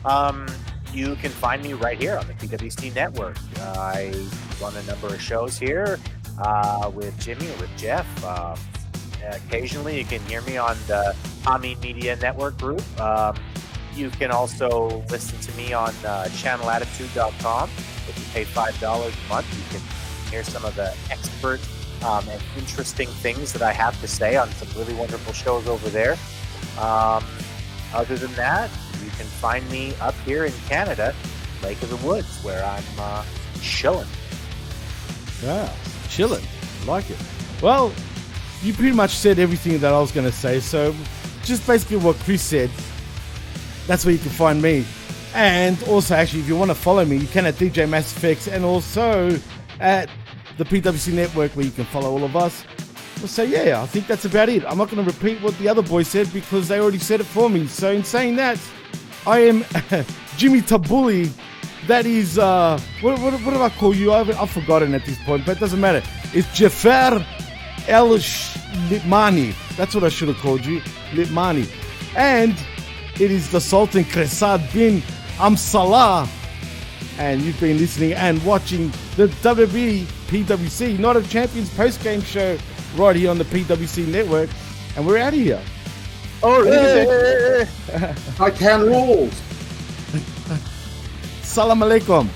Um, 0.07 0.47
you 0.95 1.17
can 1.17 1.31
find 1.31 1.63
me 1.63 1.75
right 1.75 1.99
here 1.99 2.17
on 2.17 2.27
the 2.27 2.33
PWC 2.35 2.95
network. 2.95 3.37
Uh, 3.59 3.75
I 3.77 4.29
run 4.61 4.75
a 4.77 4.83
number 4.85 5.09
of 5.09 5.21
shows 5.21 5.59
here 5.59 5.99
uh, 6.39 6.91
with 6.95 7.19
Jimmy 7.19 7.47
or 7.51 7.57
with 7.57 7.77
Jeff. 7.77 8.07
Occasionally, 9.33 9.99
you 9.99 10.05
can 10.05 10.21
hear 10.27 10.41
me 10.43 10.57
on 10.57 10.77
the 10.87 11.15
Amin 11.47 11.79
Media 11.81 12.17
Network 12.17 12.59
group. 12.59 12.83
Um, 13.01 13.37
you 13.95 14.11
can 14.11 14.31
also 14.31 15.05
listen 15.11 15.39
to 15.41 15.57
me 15.57 15.73
on 15.73 15.91
uh, 16.05 16.27
channelattitude.com. 16.31 17.71
If 18.09 18.19
you 18.19 18.25
pay 18.33 18.45
$5 18.45 18.83
a 18.83 19.29
month, 19.29 19.47
you 19.57 19.79
can 19.79 20.31
hear 20.31 20.43
some 20.43 20.65
of 20.65 20.75
the 20.75 20.95
expert 21.11 21.61
um, 22.05 22.29
and 22.29 22.43
interesting 22.59 23.09
things 23.09 23.53
that 23.53 23.63
I 23.63 23.73
have 23.73 23.99
to 24.01 24.09
say 24.09 24.37
on 24.37 24.51
some 24.53 24.69
really 24.77 24.95
wonderful 24.95 25.33
shows 25.33 25.67
over 25.69 25.89
there. 25.89 26.17
Um, 26.79 27.25
other 27.95 28.17
than 28.17 28.33
that, 28.35 28.71
you 29.05 29.11
can 29.11 29.27
find 29.27 29.69
me 29.71 29.95
up 30.01 30.15
here 30.25 30.45
in 30.45 30.53
Canada, 30.69 31.15
Lake 31.63 31.81
of 31.83 31.91
the 31.91 32.07
Woods, 32.07 32.43
where 32.43 32.65
I'm 32.65 32.85
uh, 32.99 33.25
chilling. 33.61 34.09
Yeah, 35.43 35.73
chilling. 36.09 36.45
Like 36.87 37.09
it. 37.11 37.19
Well, 37.63 37.93
you 38.65 38.73
pretty 38.73 38.97
much 38.97 39.11
said 39.11 39.39
everything 39.39 39.79
that 39.79 39.93
I 39.93 40.01
was 40.01 40.11
going 40.11 40.27
to 40.27 40.33
say. 40.33 40.59
So, 40.59 40.95
just 41.43 41.67
basically 41.67 41.99
what 41.99 42.17
Chris 42.17 42.43
said. 42.43 42.71
That's 43.87 44.05
where 44.05 44.13
you 44.13 44.19
can 44.19 44.31
find 44.31 44.63
me. 44.63 44.87
And 45.35 45.81
also, 45.85 46.15
actually, 46.15 46.41
if 46.41 46.49
you 46.49 46.57
want 46.57 46.71
to 46.71 46.75
follow 46.75 47.05
me, 47.05 47.17
you 47.19 47.27
can 47.27 47.45
at 47.45 47.55
DJ 47.55 47.89
Mass 47.89 48.17
Effects 48.17 48.49
and 48.49 48.65
also 48.65 49.39
at 49.81 50.09
the 50.57 50.65
PWC 50.65 51.13
Network 51.13 51.53
where 51.53 51.67
you 51.67 51.73
can 51.73 51.85
follow 51.85 52.11
all 52.11 52.25
of 52.25 52.37
us. 52.37 52.65
So, 53.27 53.43
yeah, 53.43 53.83
I 53.83 53.87
think 53.87 54.07
that's 54.07 54.25
about 54.25 54.49
it. 54.49 54.65
I'm 54.65 54.79
not 54.79 54.91
going 54.91 55.05
to 55.05 55.11
repeat 55.11 55.43
what 55.43 55.57
the 55.59 55.69
other 55.69 55.83
boys 55.83 56.09
said 56.09 56.33
because 56.33 56.69
they 56.69 56.79
already 56.79 56.99
said 56.99 57.21
it 57.21 57.25
for 57.25 57.51
me. 57.51 57.67
So, 57.67 57.93
in 57.93 58.05
saying 58.05 58.37
that, 58.37 58.59
I 59.27 59.41
am 59.41 59.59
Jimmy 60.37 60.63
Tabbouleh. 60.63 61.31
That 61.87 62.07
is, 62.07 62.39
uh, 62.39 62.81
what, 63.03 63.19
what, 63.21 63.35
what 63.35 63.53
do 63.53 63.61
I 63.61 63.69
call 63.69 63.95
you? 63.95 64.13
I've, 64.15 64.31
I've 64.41 64.51
forgotten 64.51 64.95
at 64.95 65.05
this 65.05 65.19
point, 65.25 65.45
but 65.45 65.59
it 65.59 65.61
doesn't 65.61 65.81
matter. 65.81 66.03
It's 66.33 66.51
Jafar 66.57 67.25
El 67.89 68.09
Lippmani. 68.89 69.55
That's 69.77 69.95
what 69.95 70.05
I 70.05 70.09
should 70.09 70.29
have 70.29 70.39
called 70.39 70.65
you, 70.65 70.81
Lippmani. 71.13 71.67
And 72.17 72.55
it 73.21 73.31
is 73.31 73.51
the 73.51 73.61
Sultan 73.61 74.05
Kresad 74.05 74.73
bin 74.73 75.03
Amsalah. 75.37 76.29
And 77.19 77.43
you've 77.43 77.61
been 77.61 77.79
listening 77.79 78.13
and 78.15 78.45
watching 78.45 78.91
the 79.17 79.29
WWE 79.43 80.05
PWC, 80.29 80.99
Night 80.99 81.17
of 81.17 81.31
Champions 81.31 81.73
post 81.75 82.03
game 82.03 82.23
show, 82.23 82.59
right 82.97 83.15
here 83.15 83.31
on 83.31 83.39
the 83.39 83.45
PWC 83.45 84.07
network. 84.09 84.51
And 84.97 85.07
we're 85.07 85.19
out 85.19 85.33
of 85.33 85.39
here. 85.39 85.63
Oh, 86.43 86.63
I 88.41 88.51
can 88.51 88.83
rules. 88.83 89.33
Salam 91.43 91.81
alaikum. 91.81 92.29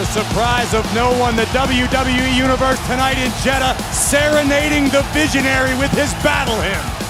the 0.00 0.06
surprise 0.06 0.72
of 0.72 0.82
no 0.94 1.12
one, 1.20 1.36
the 1.36 1.44
WWE 1.52 2.34
Universe 2.34 2.80
tonight 2.86 3.18
in 3.18 3.30
Jeddah 3.44 3.76
serenading 3.92 4.84
the 4.88 5.02
visionary 5.12 5.76
with 5.76 5.90
his 5.92 6.14
battle 6.24 6.58
hymn. 6.62 7.09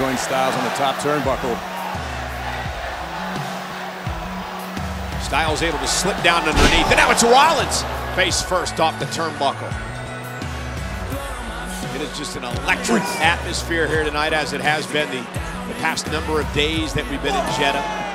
Join 0.00 0.16
Styles 0.16 0.54
on 0.54 0.64
the 0.64 0.70
top 0.70 0.96
turnbuckle. 0.96 1.54
Styles 5.22 5.60
able 5.60 5.78
to 5.78 5.86
slip 5.86 6.16
down 6.22 6.48
underneath. 6.48 6.86
And 6.86 6.96
now 6.96 7.10
it's 7.10 7.22
Rollins 7.22 7.82
face 8.16 8.40
first 8.40 8.80
off 8.80 8.98
the 8.98 9.04
turnbuckle. 9.06 9.68
It 11.94 12.00
is 12.00 12.16
just 12.16 12.34
an 12.36 12.44
electric 12.44 13.02
atmosphere 13.20 13.86
here 13.86 14.02
tonight, 14.02 14.32
as 14.32 14.54
it 14.54 14.62
has 14.62 14.86
been 14.86 15.10
the, 15.10 15.18
the 15.18 15.78
past 15.80 16.10
number 16.10 16.40
of 16.40 16.50
days 16.54 16.94
that 16.94 17.04
we've 17.10 17.22
been 17.22 17.36
in 17.36 17.60
Jeddah. 17.60 18.09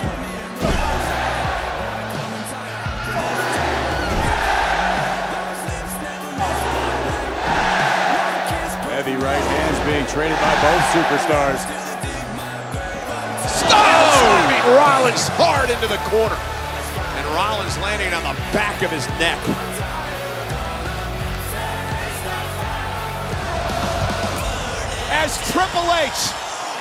Being 9.86 10.06
traded 10.10 10.38
by 10.42 10.54
both 10.66 10.84
superstars. 10.98 11.62
Styles 13.46 14.14
slamming 14.18 14.66
oh! 14.66 14.82
Rollins 14.82 15.30
hard 15.38 15.70
into 15.70 15.86
the 15.86 16.02
corner. 16.10 16.38
And 17.22 17.26
Rollins 17.38 17.78
landing 17.78 18.10
on 18.18 18.26
the 18.26 18.34
back 18.50 18.82
of 18.82 18.90
his 18.90 19.06
neck. 19.22 19.38
As 25.14 25.38
Triple 25.54 25.86
H, 26.02 26.34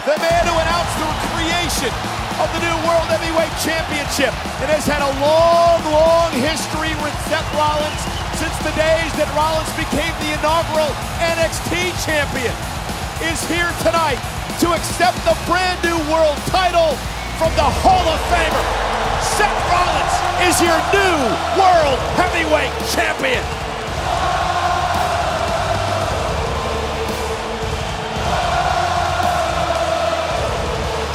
the 0.09 0.17
man 0.17 0.43
who 0.49 0.57
announced 0.57 0.97
the 0.97 1.09
creation 1.33 1.93
of 2.41 2.49
the 2.57 2.61
new 2.65 2.77
World 2.89 3.09
Heavyweight 3.13 3.53
Championship 3.61 4.33
and 4.65 4.69
has 4.73 4.89
had 4.89 5.05
a 5.05 5.13
long, 5.21 5.81
long 5.93 6.33
history 6.33 6.91
with 7.05 7.15
Seth 7.29 7.47
Rollins 7.53 8.03
since 8.41 8.57
the 8.67 8.75
days 8.75 9.13
that 9.15 9.31
Rollins 9.39 9.71
became 9.79 10.11
the 10.19 10.35
inaugural 10.35 10.91
NXT 11.23 11.95
champion, 12.03 12.51
is 13.31 13.41
here 13.49 13.73
tonight 13.81 14.21
to 14.61 14.73
accept 14.73 15.17
the 15.25 15.37
brand 15.47 15.81
new 15.83 15.97
world 16.13 16.37
title 16.53 16.93
from 17.39 17.53
the 17.57 17.69
Hall 17.81 18.05
of 18.09 18.21
Famer. 18.29 18.65
Seth 19.23 19.61
Rollins 19.73 20.17
is 20.45 20.61
your 20.61 20.77
new 20.93 21.17
World 21.57 21.99
Heavyweight 22.21 22.75
Champion. 22.93 23.45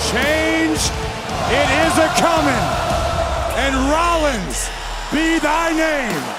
Change, 0.09 0.81
it 1.53 1.69
is 1.85 1.95
a 1.97 2.09
coming. 2.17 2.65
And 3.61 3.75
Rollins, 3.91 4.69
be 5.11 5.37
thy 5.39 5.71
name. 5.73 6.38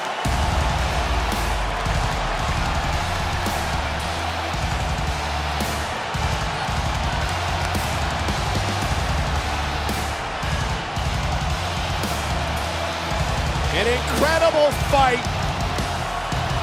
Fight 14.91 15.23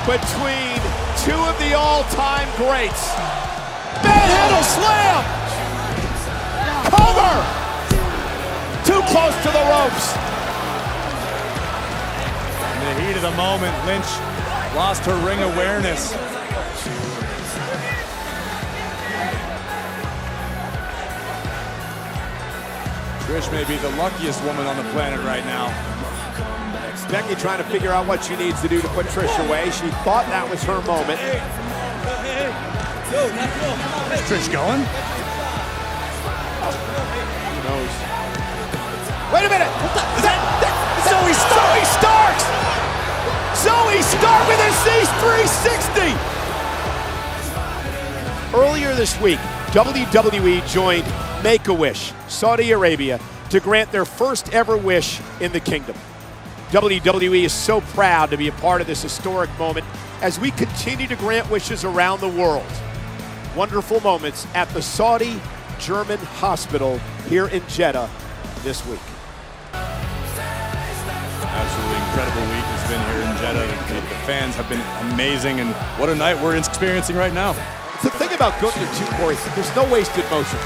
between 0.03 0.75
two 1.23 1.39
of 1.47 1.57
the 1.59 1.73
all-time 1.75 2.49
greats. 2.57 3.15
Manhandle 4.03 4.63
slam! 4.63 5.23
Cover! 6.91 7.35
Too 8.83 9.01
close 9.11 9.35
to 9.43 9.49
the 9.49 9.63
ropes. 9.71 10.11
In 12.75 12.83
the 12.83 13.01
heat 13.01 13.15
of 13.15 13.21
the 13.21 13.31
moment, 13.37 13.73
Lynch 13.85 14.11
lost 14.75 15.05
her 15.05 15.15
ring 15.25 15.39
awareness. 15.39 16.11
Trish 23.23 23.49
may 23.53 23.63
be 23.63 23.77
the 23.77 23.89
luckiest 23.91 24.43
woman 24.43 24.67
on 24.67 24.75
the 24.75 24.89
planet 24.91 25.21
right 25.21 25.45
now. 25.45 25.96
Becky 27.09 27.35
trying 27.35 27.63
to 27.63 27.69
figure 27.69 27.91
out 27.91 28.05
what 28.05 28.23
she 28.23 28.35
needs 28.35 28.61
to 28.61 28.67
do 28.67 28.81
to 28.81 28.87
put 28.89 29.05
Trish 29.07 29.33
away. 29.47 29.65
She 29.71 29.87
thought 30.03 30.25
that 30.27 30.49
was 30.49 30.61
her 30.63 30.81
moment. 30.83 31.19
Is 34.11 34.19
Trish 34.27 34.51
going? 34.51 34.83
Who 37.47 37.59
knows? 37.63 37.91
Wait 39.31 39.45
a 39.45 39.49
minute! 39.49 39.71
Is 40.19 40.23
that, 40.27 40.43
that 40.59 40.75
Zoey 41.07 41.31
Stark? 41.31 41.79
Zoey 41.79 41.87
Stark! 41.95 42.35
Zoey 43.55 44.03
Stark 44.03 44.43
with 44.51 44.59
a 44.59 44.71
Z360! 44.83 46.37
Earlier 48.53 48.93
this 48.95 49.19
week, 49.21 49.39
WWE 49.71 50.67
joined 50.67 51.05
Make-A-Wish, 51.43 52.13
Saudi 52.27 52.71
Arabia, 52.71 53.19
to 53.49 53.59
grant 53.61 53.91
their 53.91 54.05
first 54.05 54.53
ever 54.53 54.75
wish 54.75 55.21
in 55.39 55.53
the 55.53 55.59
kingdom. 55.59 55.95
WWE 56.71 57.43
is 57.43 57.53
so 57.53 57.79
proud 57.79 58.29
to 58.29 58.37
be 58.37 58.49
a 58.49 58.51
part 58.51 58.81
of 58.81 58.87
this 58.87 59.01
historic 59.01 59.49
moment 59.57 59.85
as 60.21 60.37
we 60.37 60.51
continue 60.51 61.07
to 61.07 61.15
grant 61.15 61.49
wishes 61.49 61.85
around 61.85 62.19
the 62.19 62.27
world. 62.27 62.65
Wonderful 63.55 64.01
moments 64.01 64.45
at 64.53 64.67
the 64.69 64.81
Saudi 64.81 65.39
German 65.79 66.17
Hospital 66.17 66.97
here 67.29 67.47
in 67.47 67.65
Jeddah 67.69 68.09
this 68.63 68.85
week. 68.85 68.99
Absolutely 71.57 71.97
incredible 72.03 72.41
week 72.41 72.67
has 72.67 72.83
been 72.91 73.01
here 73.15 73.21
in 73.23 73.37
Jeddah. 73.37 73.67
The, 73.93 74.01
fans 74.27 74.55
have 74.55 74.67
been 74.67 74.83
amazing, 75.13 75.61
and 75.61 75.69
what 75.97 76.09
a 76.09 76.15
night 76.15 76.35
we're 76.43 76.57
experiencing 76.57 77.15
right 77.15 77.33
now. 77.33 77.53
The 78.03 78.09
thing 78.09 78.33
about 78.33 78.59
Gunther, 78.59 78.85
too, 78.99 79.05
Corey, 79.15 79.37
there's 79.55 79.73
no 79.73 79.89
wasted 79.89 80.29
motion. 80.29 80.59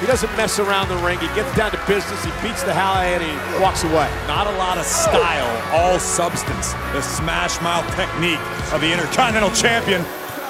He 0.00 0.06
doesn't 0.06 0.34
mess 0.36 0.58
around 0.58 0.88
the 0.88 0.96
ring. 0.96 1.18
He 1.20 1.26
gets 1.28 1.54
down 1.56 1.70
to 1.70 1.80
business. 1.86 2.22
He 2.22 2.30
beats 2.42 2.62
the 2.62 2.74
hell 2.74 3.00
out 3.00 3.06
and 3.06 3.24
he 3.24 3.62
walks 3.62 3.82
away. 3.82 4.10
Not 4.28 4.46
a 4.46 4.56
lot 4.58 4.76
of 4.76 4.84
style, 4.84 5.48
all 5.72 5.98
substance. 5.98 6.72
The 6.92 7.00
smash 7.00 7.60
mouth 7.62 7.86
technique 7.96 8.40
of 8.72 8.82
the 8.82 8.92
Intercontinental 8.92 9.50
Champion. 9.50 10.04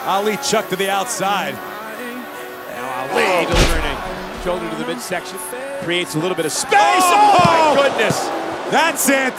Ali 0.05 0.37
chucked 0.39 0.71
to 0.71 0.77
the 0.77 0.91
outside. 0.91 1.55
Now 1.55 3.07
Ali 3.07 3.47
delivering 3.47 3.85
a 3.87 4.43
shoulder 4.43 4.69
to 4.69 4.77
the 4.77 4.87
midsection. 4.87 5.39
Creates 5.83 6.17
a 6.17 6.19
little 6.19 6.37
bit 6.37 6.47
of 6.47 6.53
space. 6.53 6.75
Oh, 6.75 7.39
oh 7.39 7.75
my 7.77 7.83
goodness. 7.83 8.19
That's 8.71 9.09
it. 9.09 9.35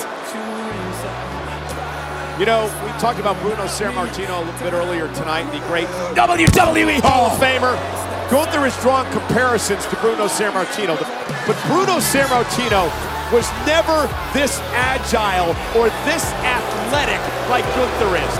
You 2.39 2.45
know, 2.45 2.63
we 2.85 2.91
talked 2.99 3.19
about 3.19 3.41
Bruno 3.41 3.65
Sammartino 3.65 4.37
a 4.37 4.45
little 4.45 4.63
bit 4.63 4.71
earlier 4.71 5.11
tonight, 5.15 5.51
the 5.51 5.59
great 5.67 5.87
WWE 6.15 7.01
Hall 7.01 7.31
of 7.31 7.39
Famer. 7.39 8.06
Gunther 8.29 8.67
has 8.67 8.75
drawn 8.83 9.07
comparisons 9.15 9.87
to 9.87 9.95
Bruno 10.03 10.27
Sammartino, 10.27 10.99
but 11.47 11.55
Bruno 11.71 12.03
Sammartino 12.03 12.91
was 13.31 13.47
never 13.63 14.03
this 14.35 14.59
agile 14.75 15.55
or 15.79 15.87
this 16.03 16.27
athletic 16.43 17.23
like 17.47 17.63
Gunther 17.79 18.19
is. 18.19 18.33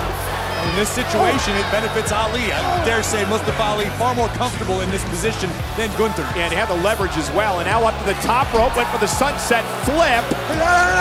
In 0.68 0.76
this 0.76 0.92
situation, 0.92 1.56
it 1.56 1.64
benefits 1.72 2.12
Ali. 2.12 2.52
I 2.52 2.60
dare 2.84 3.00
say 3.00 3.24
Mustafa 3.32 3.64
Ali 3.64 3.88
far 3.96 4.12
more 4.14 4.28
comfortable 4.36 4.82
in 4.84 4.92
this 4.92 5.04
position 5.08 5.48
than 5.80 5.88
Gunther. 5.96 6.28
And 6.36 6.52
he 6.52 6.60
had 6.60 6.68
the 6.68 6.76
leverage 6.84 7.16
as 7.16 7.32
well. 7.32 7.64
And 7.64 7.68
now 7.72 7.88
up 7.88 7.96
to 8.04 8.06
the 8.12 8.20
top 8.28 8.52
rope, 8.52 8.76
went 8.76 8.92
for 8.92 9.00
the 9.00 9.08
sunset 9.08 9.64
flip. 9.88 10.28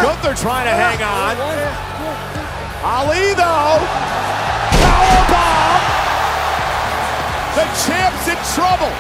Gunther 0.07 0.39
trying 0.39 0.71
to 0.71 0.77
hang 0.79 1.03
on. 1.03 1.35
Ali 2.87 3.35
though, 3.35 3.83
The 7.57 7.65
champ's 7.89 8.29
in 8.29 8.37
trouble. 8.53 8.93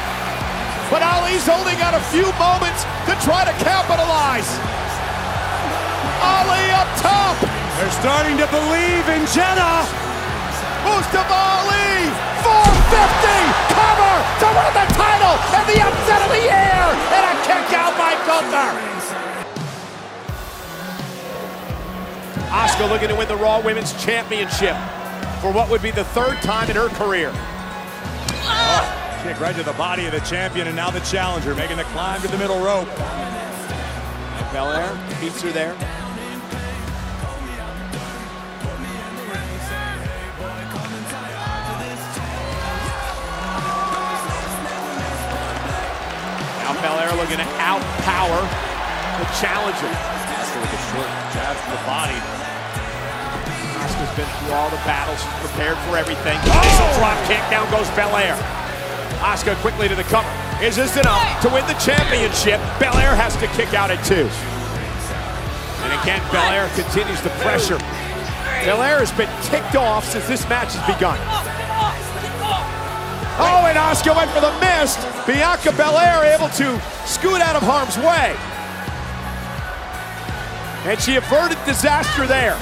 But 0.89 1.05
Ali's 1.05 1.45
only 1.45 1.77
got 1.77 1.93
a 1.93 2.01
few 2.09 2.25
moments 2.41 2.89
to 3.05 3.13
try 3.21 3.45
to 3.45 3.53
capitalize. 3.61 4.49
Ali 6.25 6.65
up 6.73 6.89
top. 6.97 7.37
They're 7.77 7.93
starting 8.01 8.41
to 8.41 8.49
believe 8.49 9.05
in 9.13 9.29
Jeddah. 9.29 9.85
Mustafa 10.89 11.37
Ali, 11.37 12.09
450, 12.41 13.77
cover 13.77 14.15
to 14.41 14.49
win 14.49 14.73
the 14.73 14.87
title 14.97 15.37
and 15.53 15.65
the 15.69 15.79
upset 15.85 16.21
of 16.25 16.31
the 16.33 16.41
year, 16.49 16.81
and 17.13 17.23
a 17.29 17.35
kick 17.45 17.69
out 17.77 17.93
by 18.01 18.17
Gunther. 18.25 18.73
Asuka 22.49 22.89
looking 22.89 23.09
to 23.09 23.17
win 23.17 23.29
the 23.29 23.37
Raw 23.37 23.61
Women's 23.61 23.93
Championship 24.03 24.77
for 25.43 25.53
what 25.53 25.69
would 25.69 25.83
be 25.83 25.91
the 25.91 26.05
third 26.05 26.41
time 26.41 26.71
in 26.71 26.77
her 26.77 26.89
career. 26.89 27.35
Oh, 28.49 29.21
kick 29.23 29.41
right 29.41 29.55
to 29.57 29.63
the 29.63 29.73
body 29.73 30.07
of 30.07 30.13
the 30.13 30.21
champion, 30.21 30.67
and 30.69 30.77
now 30.77 30.91
the 30.91 31.01
challenger 31.01 31.55
making 31.55 31.77
the 31.77 31.85
climb 31.85 32.23
to 32.23 32.29
the 32.29 32.39
middle 32.39 32.61
rope. 32.61 32.89
Belair 34.53 34.97
beats 35.21 35.43
her 35.43 35.53
there. 35.53 35.75
Now 46.63 46.73
Belair 46.81 47.15
looking 47.17 47.37
to 47.39 47.45
outpower 47.59 48.41
the 49.19 49.27
challenger. 49.41 49.93
With 50.57 50.73
a 50.73 50.83
short 50.91 51.11
jab 51.35 51.55
to 51.55 51.71
the 51.71 51.77
body. 51.85 52.46
Been 54.17 54.25
through 54.41 54.57
all 54.57 54.71
the 54.71 54.81
battles, 54.89 55.21
she's 55.21 55.41
prepared 55.45 55.77
for 55.85 55.97
everything. 55.97 56.41
Oh! 56.41 56.77
drop 56.97 57.21
kick, 57.29 57.45
down 57.53 57.71
goes 57.71 57.89
Belair. 57.93 58.35
Asuka 59.21 59.55
quickly 59.61 59.89
to 59.89 59.95
the 59.95 60.05
cover. 60.05 60.29
Is 60.65 60.77
this 60.77 60.97
enough 60.97 61.21
to 61.43 61.49
win 61.49 61.67
the 61.67 61.77
championship? 61.77 62.57
Belair 62.81 63.15
has 63.15 63.37
to 63.37 63.47
kick 63.53 63.75
out 63.75 63.91
at 63.91 64.01
two. 64.09 64.25
And 65.85 65.93
again, 66.01 66.25
Belair 66.33 66.69
continues 66.73 67.21
the 67.21 67.29
pressure. 67.45 67.77
Belair 68.65 69.05
has 69.05 69.13
been 69.13 69.29
ticked 69.45 69.77
off 69.77 70.09
since 70.09 70.27
this 70.27 70.49
match 70.49 70.73
has 70.73 70.83
begun. 70.89 71.19
Oh, 73.39 73.69
and 73.69 73.77
Asuka 73.77 74.17
went 74.17 74.31
for 74.33 74.41
the 74.41 74.53
mist. 74.65 74.97
Bianca 75.27 75.73
Belair 75.77 76.25
able 76.25 76.49
to 76.57 76.81
scoot 77.05 77.41
out 77.45 77.55
of 77.55 77.63
harm's 77.63 77.99
way. 78.01 78.33
And 80.89 80.99
she 81.01 81.17
averted 81.17 81.59
disaster 81.67 82.27
there. 82.27 82.57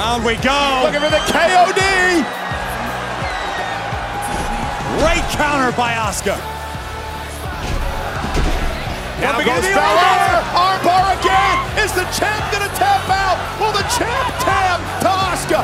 Around 0.00 0.24
we 0.24 0.34
go. 0.36 0.80
Looking 0.82 1.02
for 1.02 1.10
the 1.10 1.20
KOD. 1.28 1.76
Great 4.96 5.24
counter 5.36 5.76
by 5.76 5.92
Asuka. 5.92 6.40
Now 9.20 9.36
goes 9.44 9.60
Belair. 9.60 10.40
Armbar 10.56 11.20
again. 11.20 11.84
Is 11.84 11.92
the 11.92 12.04
champ 12.16 12.50
going 12.50 12.66
to 12.66 12.74
tap 12.76 13.04
out? 13.10 13.36
Will 13.60 13.72
the 13.72 13.86
champ 13.92 14.34
tap 14.40 14.80
to 15.02 15.08
Asuka? 15.28 15.60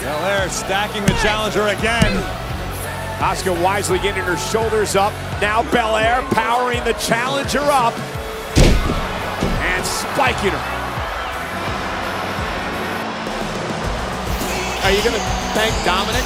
Belair 0.00 0.48
stacking 0.48 1.04
the 1.04 1.14
challenger 1.20 1.68
again. 1.68 2.22
Asuka 3.18 3.62
wisely 3.62 3.98
getting 3.98 4.22
her 4.22 4.38
shoulders 4.38 4.96
up. 4.96 5.12
Now 5.42 5.62
Belair 5.70 6.22
powering 6.30 6.82
the 6.84 6.94
challenger 6.94 7.60
up 7.60 7.92
and 10.12 10.20
spiking. 10.20 10.52
Are 14.82 14.90
you 14.90 15.00
going 15.06 15.14
to 15.16 15.24
thank 15.54 15.72
Dominic? 15.86 16.24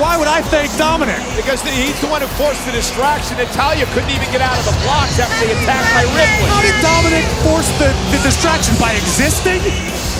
Why 0.00 0.16
would 0.18 0.28
I 0.28 0.42
thank 0.42 0.68
Dominic? 0.76 1.20
Because 1.36 1.62
he's 1.62 1.98
the 2.00 2.08
one 2.08 2.20
who 2.20 2.28
forced 2.36 2.64
the 2.66 2.72
distraction. 2.72 3.36
Natalya 3.38 3.86
couldn't 3.92 4.10
even 4.10 4.28
get 4.32 4.40
out 4.40 4.56
of 4.58 4.64
the 4.66 4.76
blocks 4.84 5.18
after 5.20 5.46
the 5.46 5.52
attack 5.56 5.84
by 5.94 6.04
Ripley. 6.12 6.48
How 6.48 6.60
did 6.64 6.74
Dominic 6.82 7.24
force 7.44 7.68
the, 7.78 7.92
the 8.12 8.20
distraction 8.24 8.74
by 8.80 8.92
existing? 8.92 9.60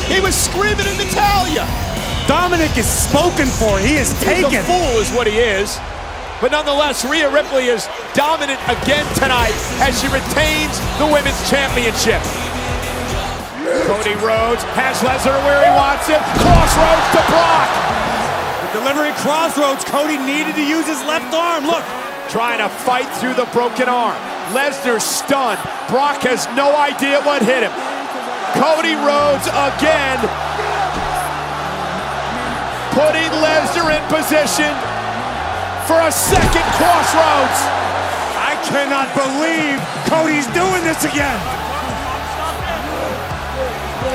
He 0.09 0.21
was 0.21 0.35
screaming 0.37 0.87
at 0.87 0.97
Natalya. 0.97 1.67
Dominic 2.29 2.77
is 2.79 2.87
spoken 2.87 3.47
for. 3.49 3.79
He 3.81 3.97
is 3.97 4.13
He's 4.23 4.45
taken. 4.45 4.61
a 4.61 4.65
fool 4.65 5.01
is 5.03 5.11
what 5.13 5.27
he 5.27 5.37
is. 5.41 5.77
But 6.41 6.53
nonetheless, 6.53 7.05
Rhea 7.05 7.31
Ripley 7.31 7.67
is 7.71 7.87
dominant 8.15 8.61
again 8.67 9.07
tonight 9.15 9.55
as 9.83 9.95
she 10.01 10.09
retains 10.09 10.75
the 10.99 11.07
women's 11.07 11.39
championship. 11.51 12.23
Cody 13.87 14.17
Rhodes 14.19 14.63
has 14.75 14.99
Lesnar 15.01 15.39
where 15.47 15.63
he 15.63 15.73
wants 15.75 16.07
him. 16.07 16.21
Cross 16.43 16.73
Rhodes 16.77 17.09
to 17.15 17.23
Brock. 17.31 17.71
Delivering 18.73 19.15
Cross 19.21 19.59
Rhodes, 19.59 19.85
Cody 19.85 20.19
needed 20.19 20.55
to 20.57 20.65
use 20.65 20.87
his 20.87 21.01
left 21.05 21.33
arm. 21.35 21.67
Look, 21.67 21.85
Trying 22.33 22.65
to 22.65 22.69
fight 22.89 23.05
through 23.21 23.35
the 23.35 23.45
broken 23.53 23.93
arm. 23.93 24.17
Lesnar 24.57 24.97
stunned. 24.97 25.61
Brock 25.93 26.25
has 26.25 26.49
no 26.57 26.73
idea 26.73 27.21
what 27.29 27.45
hit 27.45 27.61
him. 27.61 27.75
Cody 28.57 28.97
Rhodes 28.97 29.45
again. 29.53 30.17
Putting 32.97 33.29
Lesnar 33.37 33.85
in 33.93 34.01
position 34.09 34.73
for 35.85 36.01
a 36.01 36.09
second 36.09 36.65
Cross 36.81 37.13
Rhodes. 37.13 37.61
I 38.41 38.57
cannot 38.65 39.13
believe 39.13 39.77
Cody's 40.09 40.49
doing 40.57 40.89
this 40.89 41.05
again. 41.05 41.37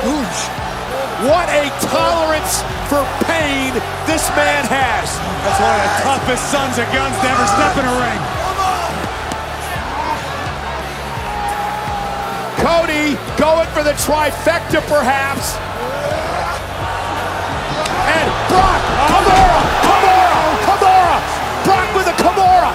What 0.08 1.52
a 1.52 1.68
tolerance 1.84 2.64
for 2.88 3.04
pain 3.28 3.76
this 4.08 4.24
man 4.32 4.64
has. 4.64 5.12
That's 5.44 5.60
one 5.60 5.76
of 5.76 5.84
the 5.84 5.92
toughest 6.00 6.44
sons 6.48 6.80
of 6.80 6.88
guns 6.96 7.12
to 7.20 7.28
ever 7.28 7.44
step 7.44 7.76
in 7.76 7.84
a 7.84 7.94
ring. 8.00 8.20
Cody 12.64 13.20
going 13.36 13.68
for 13.76 13.84
the 13.84 13.92
trifecta 14.00 14.80
perhaps. 14.88 15.60
And 18.08 18.28
Brock, 18.48 18.80
Kimura, 19.12 19.60
Kimura, 19.84 20.40
Kimura. 20.64 21.16
Brock 21.68 21.88
with 21.92 22.08
a 22.08 22.16
Kimura. 22.16 22.72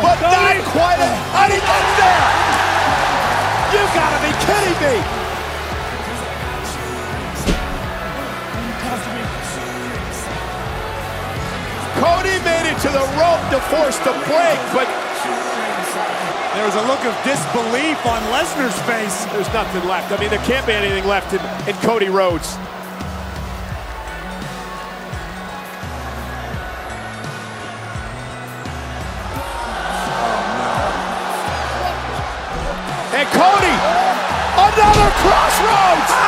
But 0.00 0.16
not 0.24 0.56
quite 0.72 1.00
a, 1.04 1.10
and 1.44 1.52
he 1.52 1.60
gets 1.60 1.92
there. 2.00 2.45
You 3.76 3.84
gotta 3.92 4.20
be 4.24 4.32
kidding 4.48 4.78
me. 4.80 4.96
Cody 12.00 12.36
made 12.44 12.64
it 12.72 12.78
to 12.80 12.88
the 12.88 13.04
rope 13.20 13.44
to 13.52 13.60
force 13.68 13.98
the 14.00 14.12
break, 14.24 14.58
but 14.72 14.88
There 16.54 16.64
was 16.64 16.74
a 16.74 16.86
look 16.88 17.04
of 17.04 17.12
disbelief 17.22 18.00
on 18.06 18.22
Lesnar's 18.32 18.80
face. 18.88 19.26
There's 19.32 19.52
nothing 19.52 19.86
left. 19.86 20.10
I 20.10 20.18
mean, 20.18 20.30
there 20.30 20.44
can't 20.44 20.66
be 20.66 20.72
anything 20.72 21.06
left 21.06 21.34
in, 21.34 21.40
in 21.68 21.76
Cody 21.82 22.08
Rhodes. 22.08 22.56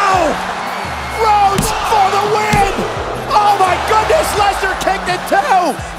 Crossroads. 0.08 0.40
Rhodes 1.20 1.68
for 1.90 2.06
the 2.14 2.24
win. 2.32 2.72
Oh 3.28 3.54
my 3.60 3.74
goodness, 3.90 4.28
Lesnar 4.38 4.76
kicked 4.80 5.08
it 5.12 5.22
too. 5.28 5.96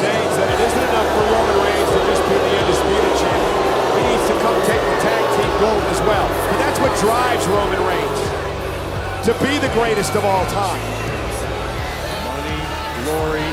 Said 0.00 0.48
it 0.48 0.60
isn't 0.60 0.84
enough 0.88 1.08
for 1.12 1.24
Roman 1.28 1.58
Reigns 1.60 1.90
to 1.90 2.00
just 2.08 2.22
be 2.24 2.32
the 2.32 2.52
undisputed 2.56 3.14
champion. 3.20 3.54
He 3.98 4.02
needs 4.08 4.26
to 4.28 4.34
come 4.40 4.56
take 4.64 4.80
the 4.80 4.96
tag 5.04 5.22
team 5.36 5.50
gold 5.60 5.84
as 5.92 6.00
well. 6.08 6.24
And 6.24 6.60
that's 6.62 6.80
what 6.80 6.96
drives 7.00 7.44
Roman 7.48 7.82
Reigns 7.84 8.20
to 9.26 9.32
be 9.44 9.58
the 9.58 9.68
greatest 9.74 10.14
of 10.14 10.24
all 10.24 10.46
time. 10.46 10.80
Money, 12.24 12.62
glory, 13.04 13.49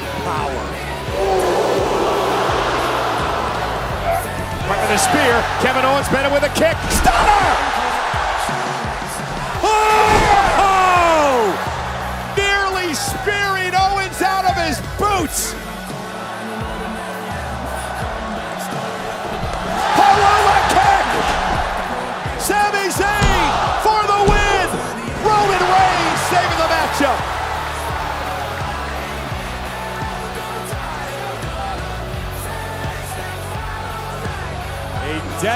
With 4.88 4.96
a 4.96 5.00
spear. 5.00 5.44
Kevin 5.60 5.84
Owens 5.84 6.08
better 6.08 6.30
with 6.30 6.44
a 6.44 6.50
kick. 6.56 6.78
Stunner! 6.90 7.37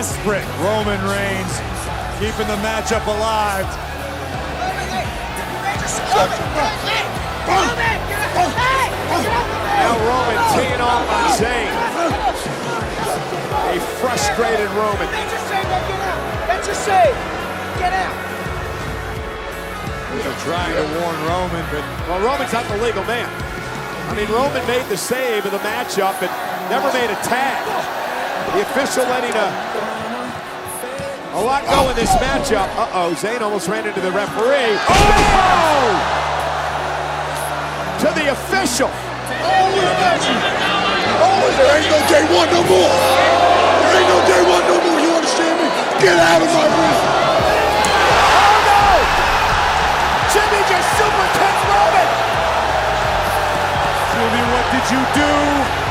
Desperate 0.02 0.50
Roman 0.66 0.98
Reigns 1.06 1.62
keeping 2.18 2.50
the 2.50 2.58
matchup 2.66 3.06
alive. 3.06 3.70
Now 9.78 9.94
Roman 10.02 10.42
teeing 10.58 10.82
off 10.82 11.06
on 11.06 11.38
Zayn. 11.38 11.70
A 13.70 13.80
frustrated 14.02 14.72
Roman. 14.74 15.06
Get 16.50 16.66
your 16.66 16.74
save. 16.74 17.14
Get 17.78 17.94
out. 17.94 18.18
They're 20.18 20.42
trying 20.42 20.74
to 20.82 20.86
warn 20.98 21.18
Roman, 21.30 21.64
but 21.70 21.86
Well, 22.10 22.26
Roman's 22.26 22.52
not 22.52 22.66
the 22.66 22.78
legal 22.78 23.04
man. 23.04 23.30
I 24.10 24.16
mean, 24.16 24.32
Roman 24.32 24.66
made 24.66 24.88
the 24.90 24.98
save 24.98 25.46
of 25.46 25.52
the 25.52 25.60
matchup 25.60 26.20
and 26.24 26.32
never 26.72 26.92
made 26.92 27.12
a 27.12 27.22
tag. 27.22 28.02
The 28.56 28.62
official 28.64 29.06
letting 29.06 29.32
a, 29.32 29.71
a 31.32 31.40
lot 31.40 31.64
go 31.64 31.88
in 31.88 31.96
this 31.96 32.12
matchup. 32.20 32.68
Uh-oh, 32.76 33.16
Zayn 33.16 33.40
almost 33.40 33.70
ran 33.72 33.88
into 33.88 34.02
the 34.02 34.12
referee. 34.12 34.76
Oh! 34.84 35.96
To 38.04 38.12
the 38.20 38.36
official. 38.36 38.92
Oh, 38.92 39.72
imagine. 39.72 40.36
Oh, 41.24 41.48
there 41.56 41.72
ain't 41.80 41.88
no 41.88 42.04
day 42.12 42.28
one 42.36 42.52
no 42.52 42.60
more. 42.68 42.92
There 43.80 43.96
ain't 43.96 44.12
no 44.12 44.20
day 44.28 44.44
one 44.44 44.64
no 44.68 44.76
more. 44.84 45.00
You 45.00 45.12
understand 45.16 45.56
me? 45.56 45.72
Get 46.04 46.20
out 46.20 46.44
of 46.44 46.52
my 46.52 46.68
room. 46.68 47.00
Oh, 47.00 48.56
no. 48.68 48.92
Jimmy 50.36 50.62
just 50.68 50.88
super 51.00 51.28
kicks 51.40 51.64
Roman. 51.64 52.12
Jimmy, 54.20 54.44
what 54.52 54.68
did 54.76 54.86
you 54.92 55.00
do? 55.16 55.91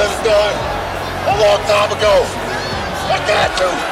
since 0.00 0.26
uh, 0.26 1.28
a 1.28 1.34
long 1.36 1.60
time 1.68 1.92
ago. 1.92 2.24
I 3.12 3.18
got 3.28 3.60
you. 3.60 3.89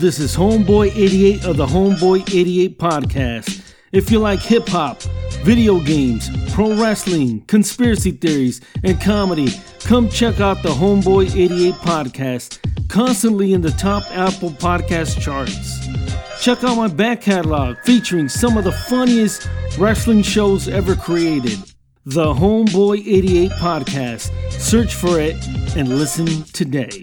This 0.00 0.18
is 0.18 0.34
Homeboy 0.34 0.96
88 0.96 1.44
of 1.44 1.58
the 1.58 1.66
Homeboy 1.66 2.34
88 2.34 2.78
podcast. 2.78 3.74
If 3.92 4.10
you 4.10 4.18
like 4.18 4.40
hip 4.40 4.66
hop, 4.66 5.02
video 5.44 5.78
games, 5.78 6.30
pro 6.54 6.72
wrestling, 6.72 7.42
conspiracy 7.42 8.12
theories, 8.12 8.62
and 8.82 8.98
comedy, 8.98 9.48
come 9.80 10.08
check 10.08 10.40
out 10.40 10.62
the 10.62 10.70
Homeboy 10.70 11.36
88 11.36 11.74
podcast, 11.74 12.88
constantly 12.88 13.52
in 13.52 13.60
the 13.60 13.72
top 13.72 14.04
Apple 14.10 14.52
podcast 14.52 15.20
charts. 15.20 15.86
Check 16.42 16.64
out 16.64 16.78
my 16.78 16.88
back 16.88 17.20
catalog 17.20 17.76
featuring 17.84 18.30
some 18.30 18.56
of 18.56 18.64
the 18.64 18.72
funniest 18.72 19.50
wrestling 19.76 20.22
shows 20.22 20.66
ever 20.66 20.96
created. 20.96 21.58
The 22.06 22.32
Homeboy 22.32 23.00
88 23.00 23.50
podcast. 23.50 24.30
Search 24.50 24.94
for 24.94 25.20
it 25.20 25.36
and 25.76 25.90
listen 25.98 26.44
today. 26.54 27.02